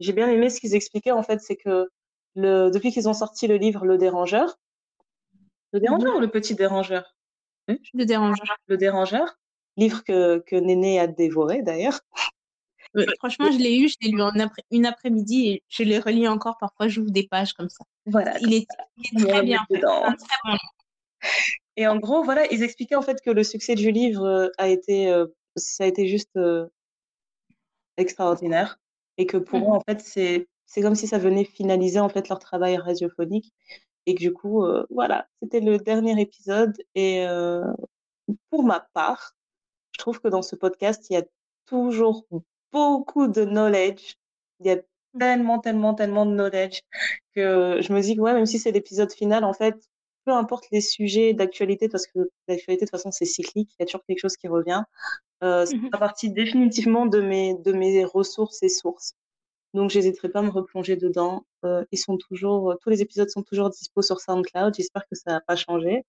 j'ai 0.00 0.12
bien 0.12 0.28
aimé 0.28 0.50
ce 0.50 0.60
qu'ils 0.60 0.74
expliquaient. 0.74 1.12
En 1.12 1.22
fait, 1.22 1.40
c'est 1.40 1.56
que 1.56 1.88
le, 2.34 2.70
depuis 2.70 2.92
qu'ils 2.92 3.08
ont 3.08 3.14
sorti 3.14 3.46
le 3.46 3.56
livre 3.56 3.86
Le 3.86 3.96
Dérangeur, 3.96 4.58
Le 5.72 5.80
Dérangeur 5.80 6.16
ou 6.16 6.20
Le 6.20 6.28
Petit 6.28 6.54
Dérangeur 6.54 7.16
Le 7.94 8.04
dérange. 8.04 8.36
Le 8.66 8.76
Dérangeur, 8.76 9.38
livre 9.76 10.04
que, 10.04 10.38
que 10.46 10.56
Néné 10.56 11.00
a 11.00 11.06
dévoré 11.06 11.62
d'ailleurs. 11.62 12.00
Franchement, 13.18 13.50
je 13.52 13.58
l'ai 13.58 13.78
eu, 13.78 13.88
je 13.88 13.96
l'ai 14.02 14.10
lu 14.10 14.22
en 14.22 14.38
après- 14.40 14.64
une 14.70 14.86
après-midi 14.86 15.48
et 15.48 15.62
je 15.68 15.82
les 15.82 15.98
relis 15.98 16.26
encore. 16.28 16.56
Parfois, 16.58 16.88
j'ouvre 16.88 17.10
des 17.10 17.26
pages 17.26 17.52
comme 17.52 17.68
ça. 17.68 17.84
Voilà. 18.06 18.38
Il 18.40 18.52
est, 18.54 18.66
il 19.12 19.24
très 19.26 19.42
bien. 19.42 19.64
fait. 19.68 19.76
dedans. 19.76 20.02
C'est 20.04 20.08
un 20.08 20.14
très 20.14 20.36
bon 20.44 20.50
livre. 20.52 20.72
Et 21.78 21.88
en 21.88 21.98
gros, 21.98 22.24
voilà, 22.24 22.46
ils 22.52 22.62
expliquaient 22.62 22.96
en 22.96 23.02
fait 23.02 23.22
que 23.22 23.30
le 23.30 23.42
succès 23.44 23.74
du 23.74 23.90
livre 23.92 24.26
euh, 24.26 24.48
a 24.58 24.68
été, 24.68 25.10
euh, 25.10 25.26
ça 25.56 25.84
a 25.84 25.88
été 25.88 26.06
juste 26.08 26.36
euh, 26.36 26.68
extraordinaire 27.96 28.78
et 29.16 29.26
que 29.26 29.36
pour 29.36 29.72
eux, 29.72 29.72
Mhm. 29.72 29.72
en 29.76 29.80
fait, 29.80 30.00
c'est, 30.00 30.48
c'est 30.66 30.82
comme 30.82 30.94
si 30.94 31.06
ça 31.08 31.18
venait 31.18 31.44
finaliser 31.44 32.00
en 32.00 32.08
fait 32.08 32.28
leur 32.28 32.38
travail 32.38 32.76
radiophonique 32.76 33.52
et 34.06 34.14
que 34.14 34.20
du 34.20 34.32
coup, 34.34 34.64
euh, 34.64 34.86
voilà, 34.90 35.28
c'était 35.42 35.60
le 35.60 35.78
dernier 35.78 36.20
épisode 36.20 36.74
et 36.96 37.26
euh, 37.26 37.64
pour 38.50 38.64
ma 38.64 38.80
part, 38.94 39.34
je 39.92 39.98
trouve 40.00 40.20
que 40.20 40.28
dans 40.28 40.42
ce 40.42 40.56
podcast, 40.56 41.06
il 41.10 41.14
y 41.14 41.18
a 41.18 41.24
toujours 41.66 42.26
beaucoup 42.72 43.28
de 43.28 43.44
knowledge. 43.44 44.16
Il 44.60 44.68
y 44.68 44.70
a 44.72 44.78
tellement, 45.18 45.60
tellement, 45.60 45.94
tellement 45.94 46.26
de 46.26 46.32
knowledge 46.34 46.82
que 47.34 47.80
je 47.82 47.92
me 47.94 48.02
dis 48.02 48.16
que 48.16 48.22
ouais, 48.22 48.34
même 48.34 48.46
si 48.46 48.60
c'est 48.60 48.72
l'épisode 48.72 49.12
final, 49.12 49.44
en 49.44 49.54
fait, 49.54 49.76
peu 50.28 50.34
importe 50.34 50.66
les 50.72 50.82
sujets 50.82 51.32
d'actualité, 51.34 51.88
parce 51.88 52.06
que 52.06 52.18
l'actualité, 52.48 52.84
de 52.84 52.90
toute 52.90 52.98
façon, 52.98 53.10
c'est 53.10 53.24
cyclique, 53.24 53.70
il 53.72 53.76
y 53.80 53.84
a 53.84 53.86
toujours 53.86 54.04
quelque 54.06 54.20
chose 54.20 54.36
qui 54.36 54.48
revient. 54.48 54.82
Euh, 55.44 55.66
ça 55.66 55.74
Mhm. 55.76 55.82
fait 55.92 55.98
partie 55.98 56.30
définitivement 56.30 57.06
de 57.06 57.20
mes, 57.22 57.54
de 57.54 57.72
mes 57.72 58.04
ressources 58.04 58.62
et 58.62 58.68
sources. 58.68 59.14
Donc, 59.74 59.90
j'hésiterai 59.90 60.28
pas 60.30 60.40
à 60.40 60.42
me 60.42 60.50
replonger 60.50 60.96
dedans. 60.96 61.44
Euh, 61.64 61.84
ils 61.92 61.98
sont 61.98 62.18
toujours, 62.18 62.76
tous 62.82 62.90
les 62.90 63.02
épisodes 63.02 63.30
sont 63.30 63.42
toujours 63.42 63.70
dispo 63.70 64.02
sur 64.02 64.20
SoundCloud. 64.20 64.74
J'espère 64.76 65.04
que 65.08 65.16
ça 65.16 65.32
n'a 65.32 65.40
pas 65.42 65.56
changé. 65.56 66.04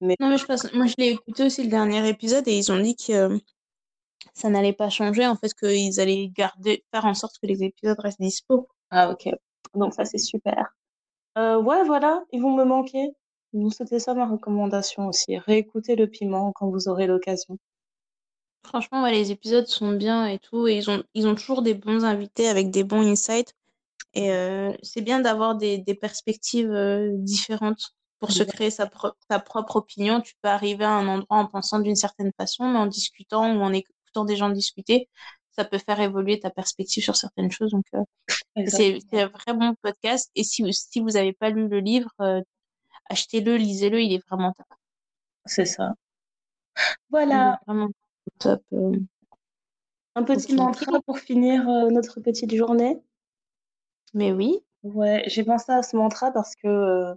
Mais 0.00 0.16
Non, 0.20 0.28
mais 0.30 0.38
je 0.38 0.46
pense, 0.46 0.72
moi, 0.74 0.86
je 0.86 0.94
l'ai 0.98 1.10
écouté 1.10 1.44
aussi 1.44 1.62
le 1.64 1.70
dernier 1.70 2.08
épisode 2.08 2.48
et 2.48 2.58
ils 2.58 2.72
ont 2.72 2.80
dit 2.80 2.96
que 2.96 3.12
euh, 3.12 3.38
ça 4.34 4.48
n'allait 4.48 4.72
pas 4.72 4.90
changer. 4.90 5.26
En 5.26 5.36
fait, 5.36 5.52
qu'ils 5.54 6.00
allaient 6.00 6.28
garder, 6.28 6.84
faire 6.92 7.04
en 7.06 7.14
sorte 7.14 7.36
que 7.40 7.46
les 7.46 7.62
épisodes 7.64 7.98
restent 7.98 8.20
dispo. 8.20 8.68
Ah, 8.90 9.10
ok. 9.10 9.30
Donc, 9.74 9.94
ça, 9.94 10.04
c'est 10.04 10.18
super. 10.18 10.74
Euh, 11.38 11.60
ouais, 11.60 11.84
voilà, 11.84 12.24
ils 12.32 12.40
vont 12.42 12.54
me 12.56 12.64
manquer. 12.64 13.10
Donc, 13.56 13.74
c'était 13.74 13.98
ça 13.98 14.14
ma 14.14 14.28
recommandation 14.28 15.08
aussi. 15.08 15.36
Réécoutez 15.36 15.96
le 15.96 16.06
piment 16.06 16.52
quand 16.52 16.70
vous 16.70 16.86
aurez 16.86 17.08
l'occasion. 17.08 17.58
Franchement, 18.64 19.02
ouais, 19.04 19.12
les 19.12 19.30
épisodes 19.30 19.66
sont 19.66 19.92
bien 19.92 20.26
et 20.26 20.38
tout. 20.38 20.66
Et 20.66 20.76
ils 20.76 20.90
ont, 20.90 21.02
ils 21.14 21.26
ont 21.28 21.34
toujours 21.34 21.62
des 21.62 21.74
bons 21.74 22.04
invités 22.04 22.48
avec 22.48 22.70
des 22.70 22.84
bons 22.84 23.02
insights. 23.06 23.54
Et 24.14 24.32
euh, 24.32 24.72
c'est 24.82 25.02
bien 25.02 25.20
d'avoir 25.20 25.56
des, 25.56 25.78
des 25.78 25.94
perspectives 25.94 26.70
euh, 26.72 27.10
différentes 27.18 27.92
pour 28.20 28.32
se 28.32 28.44
créer 28.44 28.70
sa, 28.70 28.86
pro- 28.86 29.12
sa 29.30 29.40
propre 29.40 29.76
opinion. 29.76 30.20
Tu 30.22 30.34
peux 30.42 30.48
arriver 30.50 30.84
à 30.84 30.92
un 30.92 31.08
endroit 31.08 31.38
en 31.38 31.46
pensant 31.46 31.80
d'une 31.80 31.96
certaine 31.96 32.32
façon, 32.38 32.68
mais 32.70 32.78
en 32.78 32.86
discutant 32.86 33.56
ou 33.56 33.62
en 33.62 33.72
écoutant 33.72 34.24
des 34.26 34.36
gens 34.36 34.50
discuter, 34.50 35.08
ça 35.52 35.64
peut 35.64 35.78
faire 35.78 36.00
évoluer 36.00 36.40
ta 36.40 36.50
perspective 36.50 37.02
sur 37.04 37.16
certaines 37.16 37.50
choses. 37.52 37.72
Donc, 37.72 37.86
euh, 37.94 38.02
c'est 38.66 39.00
un 39.12 39.28
vrai 39.28 39.54
bon 39.54 39.74
podcast. 39.82 40.30
Et 40.34 40.44
si, 40.44 40.62
vous- 40.62 40.72
si 40.72 41.00
vous 41.00 41.10
n'avez 41.10 41.32
pas 41.32 41.50
lu 41.50 41.68
le 41.68 41.80
livre, 41.80 42.10
achetez-le, 43.10 43.56
lisez-le, 43.56 44.00
il 44.00 44.12
est 44.14 44.26
vraiment 44.28 44.52
top. 44.52 44.66
C'est 45.46 45.64
ça. 45.66 45.94
Il 47.28 47.28
Voilà, 47.28 47.58
est 47.62 47.64
vraiment 47.66 47.88
top. 48.38 48.62
euh. 48.72 48.98
un 50.16 50.24
petit 50.24 50.52
mantra 50.56 51.00
pour 51.02 51.20
finir 51.20 51.68
euh, 51.68 51.90
notre 51.90 52.18
petite 52.20 52.52
journée. 52.52 53.00
Mais 54.14 54.32
oui, 54.32 54.64
Ouais, 54.82 55.24
j'ai 55.26 55.44
pensé 55.44 55.72
à 55.72 55.82
ce 55.82 55.96
mantra 55.96 56.30
parce 56.32 56.54
que 56.56 57.14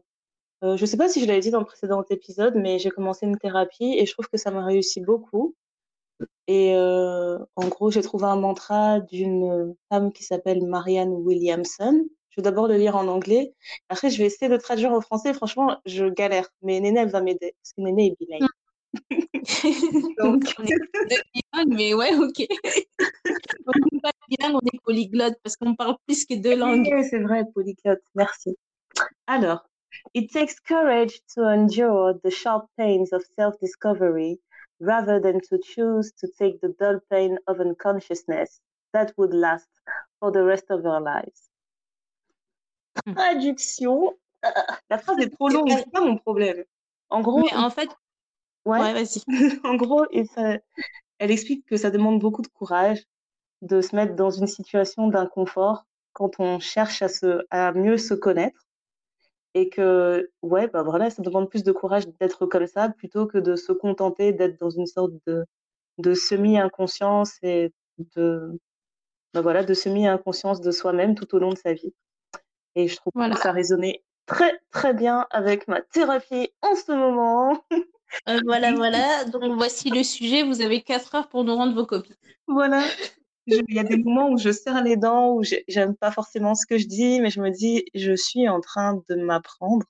euh, 0.63 0.77
je 0.77 0.85
sais 0.85 0.97
pas 0.97 1.09
si 1.09 1.21
je 1.21 1.27
l'avais 1.27 1.39
dit 1.41 1.51
dans 1.51 1.59
le 1.59 1.65
précédent 1.65 2.03
épisode, 2.09 2.55
mais 2.55 2.79
j'ai 2.79 2.89
commencé 2.91 3.25
une 3.25 3.37
thérapie 3.37 3.95
et 3.97 4.05
je 4.05 4.13
trouve 4.13 4.27
que 4.29 4.37
ça 4.37 4.51
m'a 4.51 4.65
réussi 4.65 5.01
beaucoup. 5.01 5.55
Et 6.47 6.75
euh, 6.75 7.39
en 7.55 7.67
gros, 7.69 7.91
j'ai 7.91 8.01
trouvé 8.01 8.25
un 8.25 8.35
mantra 8.37 8.99
d'une 9.01 9.75
femme 9.89 10.11
qui 10.13 10.23
s'appelle 10.23 10.65
Marianne 10.65 11.11
Williamson. 11.13 12.05
Vais 12.39 12.43
d'abord 12.43 12.69
le 12.69 12.77
lire 12.77 12.95
en 12.95 13.05
anglais. 13.09 13.53
Après, 13.89 14.09
je 14.09 14.17
vais 14.17 14.23
essayer 14.27 14.49
de 14.49 14.55
traduire 14.55 14.93
au 14.93 15.01
français. 15.01 15.33
Franchement, 15.33 15.77
je 15.85 16.05
galère. 16.05 16.47
Mais 16.61 16.79
Néné, 16.79 17.01
elle 17.01 17.09
va 17.09 17.19
m'aider. 17.19 17.53
Parce 17.61 17.73
que 17.73 17.81
Néné 17.81 18.07
est 18.07 18.15
bilingue. 18.17 18.47
Donc, 20.17 20.45
On 20.57 20.63
est 20.63 20.67
deux 21.09 21.21
bilingues, 21.33 21.75
mais 21.75 21.93
ouais, 21.93 22.15
ok. 22.15 22.45
on 23.67 23.71
n'est 23.91 23.99
pas 24.01 24.11
bilingue, 24.29 24.55
on 24.55 24.65
est 24.73 24.79
polyglotte 24.85 25.35
parce 25.43 25.57
qu'on 25.57 25.75
parle 25.75 25.97
plus 26.07 26.25
que 26.25 26.35
deux 26.35 26.55
langues. 26.55 26.87
Oui, 26.89 27.03
c'est 27.09 27.19
vrai, 27.19 27.43
polyglotte. 27.53 27.99
Merci. 28.15 28.55
Alors, 29.27 29.67
it 30.13 30.31
takes 30.31 30.61
courage 30.65 31.19
to 31.35 31.41
endure 31.43 32.13
the 32.23 32.29
sharp 32.29 32.67
pains 32.77 33.11
of 33.11 33.21
self-discovery 33.37 34.39
rather 34.79 35.19
than 35.19 35.41
to 35.49 35.57
choose 35.61 36.13
to 36.13 36.27
take 36.39 36.61
the 36.61 36.73
dull 36.79 37.01
pain 37.11 37.37
of 37.47 37.59
unconsciousness 37.59 38.61
that 38.93 39.11
would 39.17 39.33
last 39.33 39.67
for 40.21 40.31
the 40.31 40.41
rest 40.41 40.71
of 40.71 40.85
our 40.85 41.01
lives. 41.01 41.48
Hmm. 43.05 43.13
Traduction. 43.13 44.17
La 44.89 44.97
phrase 44.97 45.19
est 45.19 45.29
trop 45.29 45.49
longue, 45.49 45.69
c'est 45.71 45.91
pas 45.91 46.01
mon 46.01 46.17
problème. 46.17 46.63
En 47.09 47.21
gros, 47.21 47.41
Mais 47.41 47.55
en 47.55 47.69
fait, 47.69 47.89
ouais, 48.65 48.79
ouais, 48.79 48.93
vas-y. 48.93 49.23
en 49.63 49.75
gros, 49.75 50.05
et 50.11 50.25
ça- 50.25 50.59
elle 51.19 51.31
explique 51.31 51.65
que 51.65 51.77
ça 51.77 51.91
demande 51.91 52.19
beaucoup 52.19 52.41
de 52.41 52.47
courage 52.49 53.03
de 53.61 53.81
se 53.81 53.95
mettre 53.95 54.15
dans 54.15 54.31
une 54.31 54.47
situation 54.47 55.07
d'inconfort 55.09 55.85
quand 56.13 56.39
on 56.39 56.59
cherche 56.59 57.01
à 57.01 57.09
se, 57.09 57.43
à 57.51 57.73
mieux 57.73 57.97
se 57.97 58.13
connaître. 58.13 58.65
Et 59.55 59.69
que, 59.69 60.29
ouais, 60.43 60.67
bah 60.67 60.83
voilà, 60.83 61.09
ça 61.09 61.23
demande 61.23 61.49
plus 61.49 61.63
de 61.63 61.71
courage 61.71 62.07
d'être 62.19 62.45
comme 62.45 62.67
ça 62.67 62.89
plutôt 62.89 63.25
que 63.27 63.37
de 63.39 63.55
se 63.55 63.71
contenter 63.71 64.31
d'être 64.33 64.59
dans 64.59 64.69
une 64.69 64.85
sorte 64.85 65.13
de, 65.27 65.45
de 65.99 66.13
semi-inconscience 66.15 67.37
et 67.43 67.73
de, 68.17 68.59
bah 69.33 69.41
voilà, 69.41 69.63
de 69.63 69.73
semi-inconscience 69.73 70.61
de 70.61 70.71
soi-même 70.71 71.15
tout 71.15 71.33
au 71.35 71.39
long 71.39 71.51
de 71.51 71.57
sa 71.57 71.73
vie. 71.73 71.93
Et 72.75 72.87
je 72.87 72.95
trouve 72.95 73.11
Voilà. 73.15 73.35
que 73.35 73.41
ça 73.41 73.51
résonnait 73.51 74.03
très, 74.25 74.59
très 74.71 74.93
bien 74.93 75.25
avec 75.31 75.67
ma 75.67 75.81
thérapie 75.81 76.51
en 76.61 76.75
ce 76.75 76.91
moment. 76.91 77.63
Euh, 78.27 78.39
voilà, 78.45 78.73
voilà. 78.73 79.25
Donc 79.25 79.43
voici 79.55 79.89
le 79.89 80.03
sujet. 80.03 80.43
Vous 80.43 80.61
avez 80.61 80.81
quatre 80.81 81.15
heures 81.15 81.29
pour 81.29 81.43
nous 81.43 81.55
rendre 81.55 81.73
vos 81.73 81.85
copies. 81.85 82.13
Voilà. 82.47 82.83
Il 83.47 83.63
y 83.69 83.79
a 83.79 83.83
des 83.83 83.97
moments 83.97 84.29
où 84.29 84.37
je 84.37 84.51
serre 84.51 84.83
les 84.83 84.95
dents, 84.95 85.33
où 85.33 85.43
j'ai- 85.43 85.63
j'aime 85.67 85.95
pas 85.95 86.11
forcément 86.11 86.53
ce 86.53 86.65
que 86.67 86.77
je 86.77 86.85
dis, 86.85 87.19
mais 87.19 87.31
je 87.31 87.41
me 87.41 87.49
dis, 87.49 87.83
je 87.95 88.13
suis 88.13 88.47
en 88.47 88.59
train 88.61 89.01
de 89.09 89.15
m'apprendre 89.15 89.85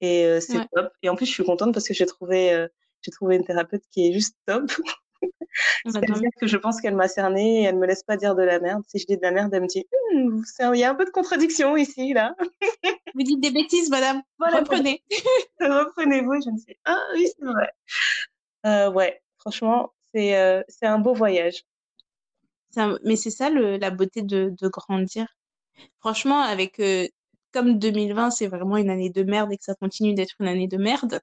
et 0.00 0.24
euh, 0.24 0.40
c'est 0.40 0.58
Ouais. 0.58 0.66
top. 0.74 0.92
Et 1.02 1.08
en 1.08 1.14
plus, 1.16 1.26
je 1.26 1.32
suis 1.32 1.44
contente 1.44 1.72
parce 1.72 1.86
que 1.86 1.94
j'ai 1.94 2.06
trouvé, 2.06 2.52
euh, 2.52 2.66
j'ai 3.02 3.12
trouvé 3.12 3.36
une 3.36 3.44
thérapeute 3.44 3.84
qui 3.92 4.08
est 4.08 4.12
juste 4.12 4.36
top. 4.46 4.64
C'est-à-dire 5.86 6.30
que 6.40 6.46
je 6.46 6.56
pense 6.56 6.80
qu'elle 6.80 6.94
m'a 6.96 7.08
cernée 7.08 7.62
et 7.62 7.64
elle 7.64 7.76
me 7.76 7.86
laisse 7.86 8.02
pas 8.02 8.16
dire 8.16 8.34
de 8.34 8.42
la 8.42 8.60
merde. 8.60 8.82
Si 8.88 8.98
je 8.98 9.06
dis 9.06 9.16
de 9.16 9.22
la 9.22 9.32
merde, 9.32 9.52
elle 9.54 9.62
me 9.62 9.66
dit, 9.66 9.86
Hum, 10.14 10.42
il 10.74 10.78
y 10.80 10.84
a 10.84 10.90
un 10.90 10.94
peu 10.94 11.04
de 11.04 11.10
contradiction 11.10 11.76
ici, 11.76 12.12
là. 12.12 12.34
Vous 13.14 13.22
dites 13.22 13.40
des 13.40 13.50
bêtises, 13.50 13.90
madame. 13.90 14.22
Voilà. 14.38 14.58
Reprenez. 14.60 15.02
Reprenez-vous. 15.60 16.34
Je 16.44 16.50
me 16.50 16.56
dis, 16.58 16.76
ah 16.84 16.98
oui, 17.14 17.26
c'est 17.38 17.44
vrai. 17.44 17.70
Euh, 18.66 18.90
ouais, 18.92 19.20
franchement, 19.38 19.92
c'est 20.14 20.36
euh, 20.36 20.62
c'est 20.68 20.86
un 20.86 20.98
beau 20.98 21.14
voyage. 21.14 21.64
Un- 22.76 22.98
Mais 23.04 23.16
c'est 23.16 23.30
ça 23.30 23.50
le- 23.50 23.76
la 23.78 23.90
beauté 23.90 24.22
de, 24.22 24.52
de 24.60 24.68
grandir. 24.68 25.26
Franchement, 26.00 26.42
avec 26.42 26.80
euh, 26.80 27.06
comme 27.52 27.78
2020, 27.78 28.30
c'est 28.30 28.48
vraiment 28.48 28.76
une 28.78 28.90
année 28.90 29.10
de 29.10 29.22
merde 29.24 29.52
et 29.52 29.58
que 29.58 29.64
ça 29.64 29.74
continue 29.76 30.14
d'être 30.14 30.34
une 30.40 30.48
année 30.48 30.68
de 30.68 30.76
merde, 30.78 31.20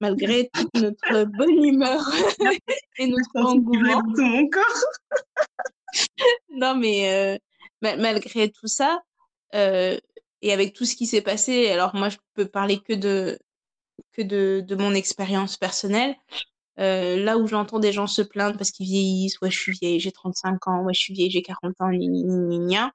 malgré 0.00 0.50
toute 0.54 0.74
notre 0.74 1.24
bonne 1.24 1.64
humeur 1.64 2.00
et 2.98 3.06
notre 3.06 3.36
engouement. 3.36 4.02
dans 4.02 4.14
tout 4.14 4.22
mon 4.22 4.48
corps. 4.48 4.62
Non, 6.50 6.76
mais 6.76 7.10
euh, 7.12 7.38
ma- 7.82 7.96
malgré 7.96 8.50
tout 8.50 8.66
ça, 8.66 9.00
euh, 9.54 9.98
et 10.42 10.52
avec 10.52 10.74
tout 10.74 10.84
ce 10.84 10.96
qui 10.96 11.06
s'est 11.06 11.22
passé, 11.22 11.68
alors 11.70 11.94
moi, 11.94 12.08
je 12.08 12.16
peux 12.34 12.46
parler 12.46 12.80
que 12.80 12.92
de, 12.94 13.38
que 14.12 14.22
de, 14.22 14.62
de 14.66 14.74
mon 14.76 14.94
expérience 14.94 15.56
personnelle. 15.56 16.16
Euh, 16.80 17.16
là 17.22 17.38
où 17.38 17.46
j'entends 17.46 17.80
des 17.80 17.92
gens 17.92 18.06
se 18.06 18.22
plaindre 18.22 18.56
parce 18.58 18.70
qu'ils 18.70 18.86
vieillissent, 18.86 19.40
ouais, 19.42 19.50
je 19.50 19.58
suis 19.58 19.72
vieille, 19.72 20.00
j'ai 20.00 20.12
35 20.12 20.66
ans, 20.68 20.82
ouais, 20.84 20.94
je 20.94 21.00
suis 21.00 21.14
vieille, 21.14 21.30
j'ai 21.30 21.42
40 21.42 21.74
ans, 21.80 21.90
gna. 21.92 22.92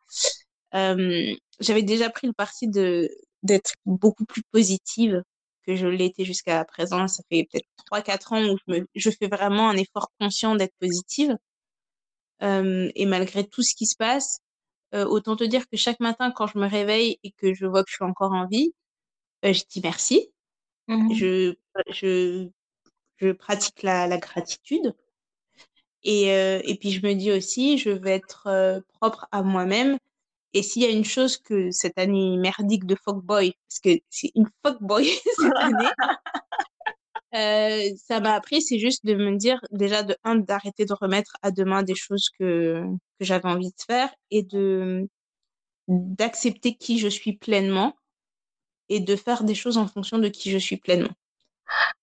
Euh, 0.76 1.34
j'avais 1.60 1.84
déjà 1.84 2.10
pris 2.10 2.28
le 2.28 2.34
parti 2.34 2.68
de 2.68 3.10
d'être 3.44 3.74
beaucoup 3.86 4.26
plus 4.26 4.44
positive 4.52 5.24
que 5.66 5.76
je 5.76 5.88
l'étais 5.88 6.26
jusqu'à 6.26 6.64
présent. 6.66 7.08
Ça 7.08 7.24
fait 7.32 7.48
peut-être 7.52 7.68
3-4 7.92 8.34
ans 8.34 8.44
où 8.50 8.58
je, 8.68 8.74
me, 8.74 8.88
je 8.96 9.10
fais 9.10 9.28
vraiment 9.28 9.70
un 9.70 9.78
effort 9.78 10.12
conscient 10.20 10.56
d'être 10.56 10.76
positive. 10.80 11.36
Euh, 12.44 12.90
et 12.96 13.06
malgré 13.06 13.48
tout 13.48 13.64
ce 13.64 13.76
qui 13.76 13.86
se 13.86 13.96
passe, 13.96 14.40
euh, 14.94 15.06
autant 15.06 15.36
te 15.36 15.44
dire 15.44 15.68
que 15.70 15.78
chaque 15.78 16.00
matin, 16.00 16.32
quand 16.32 16.48
je 16.48 16.58
me 16.58 16.68
réveille 16.68 17.20
et 17.24 17.32
que 17.32 17.54
je 17.54 17.66
vois 17.66 17.84
que 17.84 17.90
je 17.90 17.96
suis 17.96 18.06
encore 18.06 18.34
en 18.34 18.48
vie, 18.48 18.74
euh, 19.46 19.54
je 19.54 19.64
dis 19.70 19.82
merci. 19.84 20.32
Je, 21.12 21.56
je, 21.90 22.50
je 23.18 23.32
pratique 23.32 23.84
la, 23.84 24.08
la 24.08 24.18
gratitude. 24.18 24.94
Et, 26.04 26.28
et 26.28 26.78
puis 26.80 26.92
je 26.92 27.06
me 27.06 27.16
dis 27.16 27.32
aussi, 27.32 27.80
je 27.80 27.90
vais 27.90 28.12
être 28.12 28.84
propre 29.00 29.28
à 29.32 29.42
moi-même. 29.42 29.98
Et 30.56 30.64
s'il 30.64 30.84
y 30.84 30.86
a 30.86 30.90
une 30.90 31.03
chose 31.03 31.38
que 31.38 31.69
cette 31.69 31.99
année 31.99 32.38
merdique 32.38 32.86
de 32.86 32.95
fuckboy, 32.95 33.53
parce 33.68 33.80
que 33.80 34.02
c'est 34.10 34.32
une 34.36 34.48
fuckboy 34.65 35.06
cette 35.38 35.57
année, 35.57 35.90
euh, 37.36 37.95
ça 37.98 38.22
m'a 38.22 38.34
appris, 38.34 38.61
c'est 38.61 38.80
juste 38.80 39.06
de 39.06 39.15
me 39.15 39.36
dire 39.36 39.60
déjà 39.72 40.02
de 40.02 40.15
un 40.23 40.36
d'arrêter 40.36 40.86
de 40.86 40.94
remettre 40.94 41.36
à 41.41 41.52
demain 41.52 41.84
des 41.84 41.94
choses 41.94 42.30
que 42.40 42.86
que 43.19 43.26
j'avais 43.26 43.49
envie 43.49 43.69
de 43.69 43.82
faire 43.86 44.10
et 44.32 44.44
de 44.44 45.10
d'accepter 45.90 46.76
qui 46.76 46.99
je 46.99 47.10
suis 47.10 47.34
pleinement 47.34 47.94
et 48.88 49.02
de 49.02 49.15
faire 49.18 49.44
des 49.44 49.56
choses 49.56 49.77
en 49.77 49.88
fonction 49.88 50.19
de 50.19 50.30
qui 50.30 50.52
je 50.52 50.57
suis 50.57 50.77
pleinement. 50.77 51.14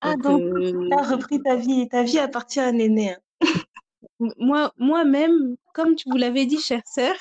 Ah, 0.03 0.15
Donc, 0.17 0.25
donc, 0.25 0.43
euh, 0.43 0.89
tu 0.91 0.95
as 0.99 1.03
repris 1.03 1.41
ta 1.43 1.57
vie. 1.57 1.89
Ta 1.89 2.03
vie 2.03 2.19
appartient 2.19 2.61
à 2.61 2.71
Néné. 2.71 3.15
hein. 3.15 3.19
moi, 4.39 4.73
moi-même, 4.77 5.57
comme 5.75 5.95
tu 5.95 6.11
vous 6.11 6.17
l'avais 6.17 6.47
dit, 6.47 6.59
chère 6.59 6.83
sœur, 6.87 7.15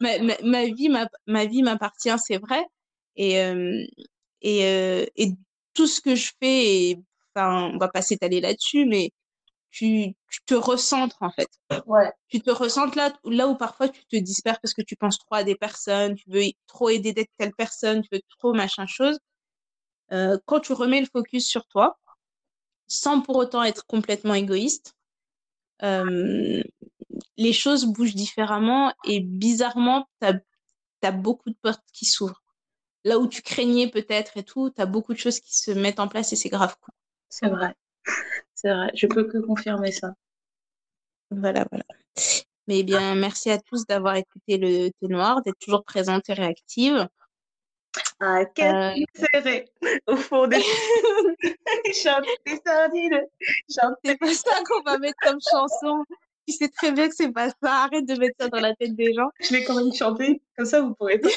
ma, 0.00 0.18
ma, 0.20 0.34
ma 0.42 0.64
vie, 0.66 0.88
ma, 0.88 1.08
ma 1.26 1.44
vie 1.46 1.62
m'appartient, 1.62 2.16
c'est 2.18 2.38
vrai. 2.38 2.64
Et, 3.16 3.40
euh, 3.42 3.84
et, 4.42 4.64
euh, 4.66 5.06
et 5.16 5.32
tout 5.74 5.86
ce 5.86 6.00
que 6.00 6.14
je 6.14 6.32
fais, 6.40 6.90
et, 6.90 6.98
enfin, 7.34 7.70
on 7.74 7.78
va 7.78 7.88
pas 7.88 8.02
s'étaler 8.02 8.40
là-dessus, 8.40 8.86
mais 8.86 9.10
tu, 9.70 10.14
tu 10.30 10.40
te 10.46 10.54
recentres, 10.54 11.18
en 11.20 11.30
fait. 11.30 11.48
Ouais. 11.86 12.10
Tu 12.28 12.40
te 12.40 12.50
recentres 12.50 12.96
là, 12.96 13.12
là 13.24 13.48
où 13.48 13.56
parfois 13.56 13.88
tu 13.88 14.04
te 14.06 14.16
disperses 14.16 14.58
parce 14.62 14.74
que 14.74 14.82
tu 14.82 14.96
penses 14.96 15.18
trop 15.18 15.36
à 15.36 15.44
des 15.44 15.56
personnes, 15.56 16.14
tu 16.16 16.30
veux 16.30 16.44
trop 16.66 16.88
aider 16.88 17.12
d'être 17.12 17.30
telle 17.38 17.52
personne, 17.56 18.02
tu 18.02 18.08
veux 18.12 18.22
trop 18.38 18.54
machin 18.54 18.86
chose. 18.86 19.18
Euh, 20.12 20.38
quand 20.46 20.60
tu 20.60 20.72
remets 20.72 21.00
le 21.00 21.06
focus 21.12 21.46
sur 21.46 21.66
toi, 21.66 21.98
sans 22.86 23.20
pour 23.20 23.36
autant 23.36 23.62
être 23.62 23.84
complètement 23.86 24.34
égoïste, 24.34 24.94
euh, 25.82 26.62
les 27.36 27.52
choses 27.52 27.86
bougent 27.86 28.14
différemment 28.14 28.92
et 29.04 29.20
bizarrement, 29.20 30.08
tu 30.20 30.28
as, 31.02 31.12
beaucoup 31.12 31.50
de 31.50 31.56
portes 31.62 31.84
qui 31.92 32.04
s'ouvrent. 32.04 32.42
Là 33.04 33.18
où 33.18 33.28
tu 33.28 33.42
craignais 33.42 33.88
peut-être 33.88 34.36
et 34.36 34.42
tout, 34.42 34.70
tu 34.70 34.80
as 34.80 34.86
beaucoup 34.86 35.14
de 35.14 35.18
choses 35.18 35.40
qui 35.40 35.56
se 35.56 35.70
mettent 35.70 36.00
en 36.00 36.08
place 36.08 36.32
et 36.32 36.36
c'est 36.36 36.48
grave. 36.48 36.76
C'est 37.28 37.48
vrai. 37.48 37.74
C'est 38.54 38.72
vrai. 38.72 38.90
Je 38.94 39.06
peux 39.06 39.24
que 39.24 39.38
confirmer 39.38 39.92
ça. 39.92 40.14
Voilà, 41.30 41.66
voilà. 41.70 41.84
Mais 42.66 42.82
bien, 42.82 43.14
merci 43.14 43.50
à 43.50 43.58
tous 43.58 43.86
d'avoir 43.86 44.16
écouté 44.16 44.58
le 44.58 44.90
thé 44.90 45.08
noir, 45.08 45.42
d'être 45.42 45.58
toujours 45.58 45.84
présente 45.84 46.28
et 46.28 46.34
réactive. 46.34 47.08
Ah, 48.20 48.44
quel 48.54 48.74
Euh, 48.74 49.04
serré 49.32 49.70
au 50.06 50.16
fond 50.16 50.46
des 50.46 50.60
chante 51.94 52.26
des 52.46 52.58
sardines. 52.64 53.26
Chante 53.70 53.94
c'est 54.04 54.18
pas 54.18 54.34
ça 54.34 54.62
qu'on 54.66 54.82
va 54.82 54.98
mettre 54.98 55.18
comme 55.22 55.38
chanson. 55.40 56.04
Tu 56.48 56.54
sais 56.54 56.68
très 56.70 56.92
bien 56.92 57.08
que 57.08 57.14
c'est 57.14 57.30
pas 57.30 57.50
ça. 57.50 57.84
Arrête 57.84 58.06
de 58.06 58.14
mettre 58.14 58.34
ça 58.40 58.48
dans 58.48 58.60
la 58.60 58.74
tête 58.74 58.96
des 58.96 59.12
gens. 59.12 59.28
Je 59.38 59.52
vais 59.52 59.64
quand 59.64 59.74
même 59.74 59.92
chanter, 59.92 60.40
comme 60.56 60.64
ça 60.64 60.80
vous 60.80 60.94
pourrez 60.94 61.18
pas. 61.18 61.28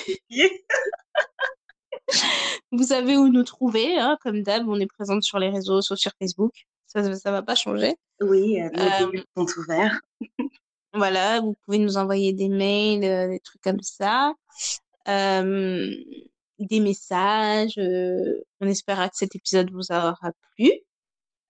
Vous 2.71 2.83
savez 2.83 3.17
où 3.17 3.27
nous 3.27 3.43
trouver, 3.43 3.99
hein, 3.99 4.17
comme 4.21 4.41
d'hab, 4.41 4.69
on 4.69 4.79
est 4.79 4.87
présente 4.87 5.23
sur 5.23 5.37
les 5.37 5.49
réseaux, 5.49 5.81
soit 5.81 5.97
sur 5.97 6.13
Facebook. 6.17 6.53
Ça, 6.87 7.13
ça 7.13 7.31
va 7.31 7.41
pas 7.41 7.55
changer. 7.55 7.95
Oui, 8.21 8.61
euh, 8.61 8.69
nos 8.69 9.13
Euh, 9.13 9.21
sont 9.35 9.59
ouverts. 9.59 9.99
Voilà, 10.93 11.39
vous 11.39 11.55
pouvez 11.65 11.77
nous 11.77 11.95
envoyer 11.95 12.33
des 12.33 12.49
mails, 12.49 13.05
euh, 13.05 13.29
des 13.29 13.39
trucs 13.39 13.61
comme 13.61 13.81
ça, 13.81 14.33
euh, 15.07 15.89
des 16.59 16.79
messages. 16.81 17.77
on 17.77 18.67
espéra 18.67 19.07
que 19.07 19.15
cet 19.15 19.33
épisode 19.35 19.71
vous 19.71 19.89
aura 19.89 20.17
plu. 20.55 20.69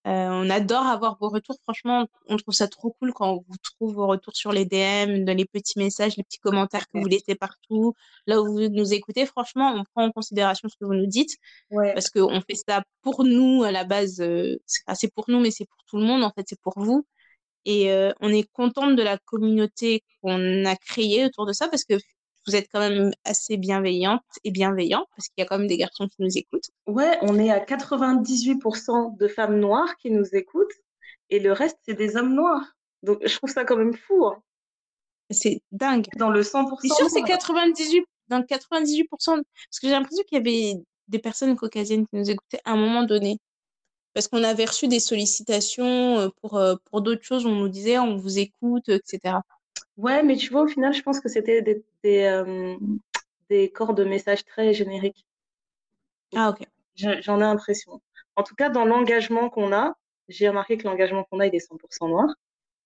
Euh, 0.07 0.29
on 0.29 0.49
adore 0.49 0.87
avoir 0.87 1.17
vos 1.19 1.29
retours. 1.29 1.57
Franchement, 1.63 2.07
on 2.27 2.37
trouve 2.37 2.55
ça 2.55 2.67
trop 2.67 2.95
cool 2.99 3.13
quand 3.13 3.33
on 3.33 3.45
vous 3.47 3.57
trouve 3.61 3.93
vos 3.93 4.07
retours 4.07 4.35
sur 4.35 4.51
les 4.51 4.65
DM, 4.65 5.23
dans 5.25 5.37
les 5.37 5.45
petits 5.45 5.77
messages, 5.77 6.17
les 6.17 6.23
petits 6.23 6.39
commentaires 6.39 6.87
que 6.87 6.97
vous 6.97 7.05
laissez 7.05 7.35
partout. 7.35 7.93
Là 8.25 8.41
où 8.41 8.45
vous 8.45 8.69
nous 8.69 8.93
écoutez, 8.93 9.25
franchement, 9.27 9.73
on 9.75 9.83
prend 9.83 10.05
en 10.05 10.11
considération 10.11 10.69
ce 10.69 10.75
que 10.75 10.85
vous 10.85 10.95
nous 10.95 11.05
dites. 11.05 11.37
Ouais. 11.69 11.93
Parce 11.93 12.09
qu'on 12.09 12.41
fait 12.41 12.55
ça 12.55 12.83
pour 13.01 13.23
nous 13.23 13.63
à 13.63 13.71
la 13.71 13.83
base. 13.83 14.21
Euh, 14.21 14.57
c'est 14.65 15.13
pour 15.13 15.25
nous, 15.27 15.39
mais 15.39 15.51
c'est 15.51 15.65
pour 15.65 15.83
tout 15.85 15.97
le 15.97 16.03
monde. 16.03 16.23
En 16.23 16.31
fait, 16.31 16.45
c'est 16.47 16.59
pour 16.61 16.73
vous. 16.77 17.05
Et 17.65 17.91
euh, 17.91 18.11
on 18.21 18.29
est 18.29 18.49
contente 18.53 18.95
de 18.95 19.03
la 19.03 19.17
communauté 19.19 20.03
qu'on 20.21 20.65
a 20.65 20.75
créée 20.75 21.25
autour 21.25 21.45
de 21.45 21.53
ça 21.53 21.67
parce 21.67 21.83
que 21.83 21.95
vous 22.47 22.55
êtes 22.55 22.67
quand 22.71 22.79
même 22.79 23.11
assez 23.23 23.57
bienveillante 23.57 24.23
et 24.43 24.51
bienveillant 24.51 25.05
parce 25.15 25.27
qu'il 25.27 25.41
y 25.41 25.41
a 25.41 25.45
quand 25.45 25.59
même 25.59 25.67
des 25.67 25.77
garçons 25.77 26.07
qui 26.07 26.15
nous 26.19 26.37
écoutent. 26.37 26.69
Ouais, 26.87 27.17
on 27.21 27.37
est 27.37 27.51
à 27.51 27.59
98% 27.59 29.17
de 29.17 29.27
femmes 29.27 29.59
noires 29.59 29.95
qui 29.97 30.11
nous 30.11 30.25
écoutent 30.33 30.73
et 31.31 31.39
le 31.39 31.53
reste, 31.53 31.77
c'est 31.83 31.93
des 31.93 32.17
hommes 32.17 32.35
noirs. 32.35 32.75
Donc, 33.03 33.19
je 33.25 33.35
trouve 33.37 33.49
ça 33.49 33.63
quand 33.63 33.77
même 33.77 33.95
fou. 33.95 34.25
Hein. 34.25 34.41
C'est 35.31 35.61
dingue. 35.71 36.07
Dans 36.17 36.29
le 36.29 36.41
100%. 36.41 36.77
C'est 36.81 36.93
sûr, 36.93 37.09
c'est 37.09 37.23
98, 37.23 38.05
dans 38.27 38.41
98%. 38.41 39.07
Parce 39.07 39.41
que 39.81 39.87
j'ai 39.87 39.91
l'impression 39.91 40.23
qu'il 40.27 40.37
y 40.37 40.41
avait 40.41 40.83
des 41.07 41.19
personnes 41.19 41.55
caucasiennes 41.55 42.05
qui 42.05 42.17
nous 42.17 42.29
écoutaient 42.29 42.59
à 42.65 42.73
un 42.73 42.75
moment 42.75 43.03
donné. 43.03 43.37
Parce 44.13 44.27
qu'on 44.27 44.43
avait 44.43 44.65
reçu 44.65 44.89
des 44.89 44.99
sollicitations 44.99 46.19
euh, 46.19 46.29
pour, 46.41 46.57
euh, 46.57 46.75
pour 46.85 47.01
d'autres 47.01 47.23
choses. 47.23 47.45
On 47.45 47.55
nous 47.55 47.69
disait, 47.69 47.97
on 47.97 48.17
vous 48.17 48.39
écoute, 48.39 48.89
etc. 48.89 49.37
Ouais, 49.97 50.23
mais 50.23 50.35
tu 50.35 50.51
vois, 50.51 50.63
au 50.63 50.67
final, 50.67 50.93
je 50.93 51.01
pense 51.01 51.19
que 51.19 51.29
c'était 51.29 51.61
des, 51.61 51.83
des, 52.03 52.23
euh, 52.23 52.75
des 53.49 53.71
corps 53.71 53.93
de 53.93 54.03
messages 54.03 54.45
très 54.45 54.73
génériques. 54.73 55.25
Ah, 56.35 56.49
ok. 56.49 56.65
J'en 56.95 57.37
ai 57.37 57.41
l'impression. 57.41 58.01
En 58.35 58.43
tout 58.43 58.55
cas, 58.55 58.69
dans 58.69 58.85
l'engagement 58.85 59.49
qu'on 59.49 59.73
a, 59.73 59.95
j'ai 60.27 60.47
remarqué 60.47 60.77
que 60.77 60.87
l'engagement 60.87 61.25
qu'on 61.25 61.39
a, 61.39 61.47
il 61.47 61.55
est 61.55 61.59
100% 61.59 62.07
noir. 62.07 62.27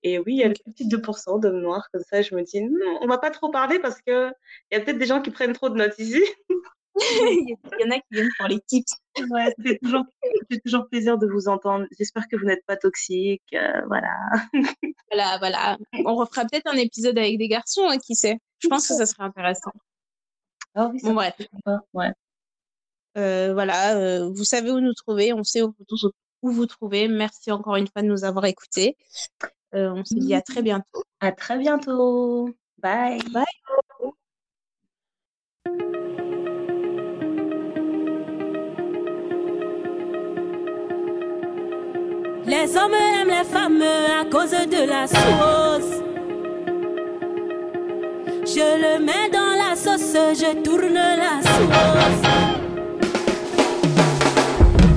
Et 0.03 0.19
oui, 0.19 0.33
il 0.35 0.37
y 0.37 0.43
a 0.43 0.47
le 0.47 0.53
petit 0.53 0.87
2% 0.87 1.39
d'hommes 1.39 1.61
noirs. 1.61 1.89
Comme 1.91 2.03
ça, 2.03 2.21
je 2.21 2.35
me 2.35 2.43
dis, 2.43 2.61
non, 2.61 2.99
on 3.01 3.07
va 3.07 3.17
pas 3.17 3.31
trop 3.31 3.49
parler 3.49 3.79
parce 3.79 4.01
que 4.01 4.31
il 4.71 4.77
y 4.77 4.81
a 4.81 4.81
peut-être 4.81 4.99
des 4.99 5.05
gens 5.05 5.21
qui 5.21 5.31
prennent 5.31 5.53
trop 5.53 5.69
de 5.69 5.75
notes 5.75 5.97
ici. 5.99 6.21
il 6.97 7.57
y 7.79 7.83
en 7.83 7.91
a 7.91 7.99
qui 7.99 8.05
viennent 8.11 8.29
pour 8.37 8.47
les 8.47 8.59
tips. 8.61 8.93
Ouais, 9.29 9.45
ça 9.45 9.63
fait 9.63 9.79
toujours, 9.81 10.03
fait 10.51 10.59
toujours 10.59 10.87
plaisir 10.87 11.17
de 11.17 11.27
vous 11.27 11.47
entendre. 11.47 11.85
J'espère 11.97 12.27
que 12.27 12.35
vous 12.35 12.45
n'êtes 12.45 12.65
pas 12.65 12.77
toxique. 12.77 13.43
Euh, 13.53 13.81
voilà. 13.87 14.13
voilà, 15.11 15.37
voilà. 15.39 15.77
On 16.05 16.15
refera 16.15 16.45
peut-être 16.45 16.67
un 16.67 16.77
épisode 16.77 17.17
avec 17.17 17.37
des 17.37 17.47
garçons, 17.47 17.87
hein, 17.87 17.97
qui 17.97 18.15
sait. 18.15 18.37
Je 18.59 18.67
pense 18.67 18.87
que 18.87 18.93
ça 18.93 19.05
serait 19.05 19.23
intéressant. 19.23 19.71
Ah 20.73 20.89
oui, 20.91 20.99
ça 20.99 21.07
bon, 21.09 21.15
bref. 21.15 21.35
Ouais. 21.93 22.11
Euh, 23.17 23.53
voilà, 23.53 23.95
euh, 23.95 24.29
vous 24.29 24.43
savez 24.43 24.71
où 24.71 24.79
nous 24.81 24.93
trouver, 24.93 25.31
on 25.31 25.43
sait 25.43 25.61
où 25.61 25.73
vous, 25.77 26.11
où 26.41 26.51
vous 26.51 26.65
trouver. 26.65 27.07
Merci 27.07 27.51
encore 27.51 27.77
une 27.77 27.87
fois 27.87 28.01
de 28.01 28.07
nous 28.07 28.23
avoir 28.25 28.45
écoutés. 28.45 28.97
On 29.73 30.05
se 30.05 30.13
dit 30.13 30.33
à 30.33 30.41
très 30.41 30.61
bientôt. 30.61 31.03
À 31.19 31.33
très 31.33 31.57
bientôt. 31.57 32.49
Bye. 32.77 33.19
Bye. 33.31 33.45
Les 42.47 42.77
hommes 42.77 42.93
aiment 42.93 43.29
les 43.29 43.43
femmes 43.43 43.81
à 43.81 44.23
cause 44.29 44.51
de 44.51 44.87
la 44.87 45.07
sauce. 45.07 46.01
Je 48.45 48.59
le 48.81 49.03
mets 49.03 49.29
dans 49.33 49.55
la 49.57 49.75
sauce, 49.75 50.13
je 50.13 50.61
tourne 50.61 50.93
la 50.93 51.41
sauce. 51.41 52.29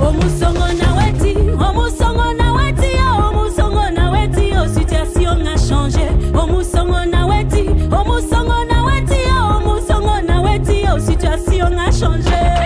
Oh, 0.01 0.09
omusongo 0.09 0.67
naweti, 0.79 1.35
oh, 1.59 1.71
omusongo 1.71 2.33
naweti, 2.39 2.91
oh, 3.01 3.31
omusongo 3.31 3.91
naweti, 3.97 4.53
oh 4.55 4.69
situation 4.69 5.47
a 5.47 5.57
changé. 5.57 6.09
Omusongo 6.35 7.05
naweti, 7.07 7.69
omusongo 7.91 8.65
naweti, 8.71 9.21
omusongo 9.57 10.21
naweti, 10.27 10.85
oh 10.93 10.99
situation 10.99 11.79
a 11.79 11.91
changé. 11.91 12.58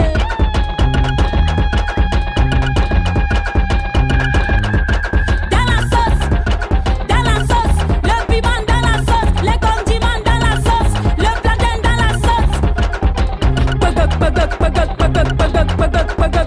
погод, 15.62 15.76
погод, 15.76 16.16
погод. 16.16 16.41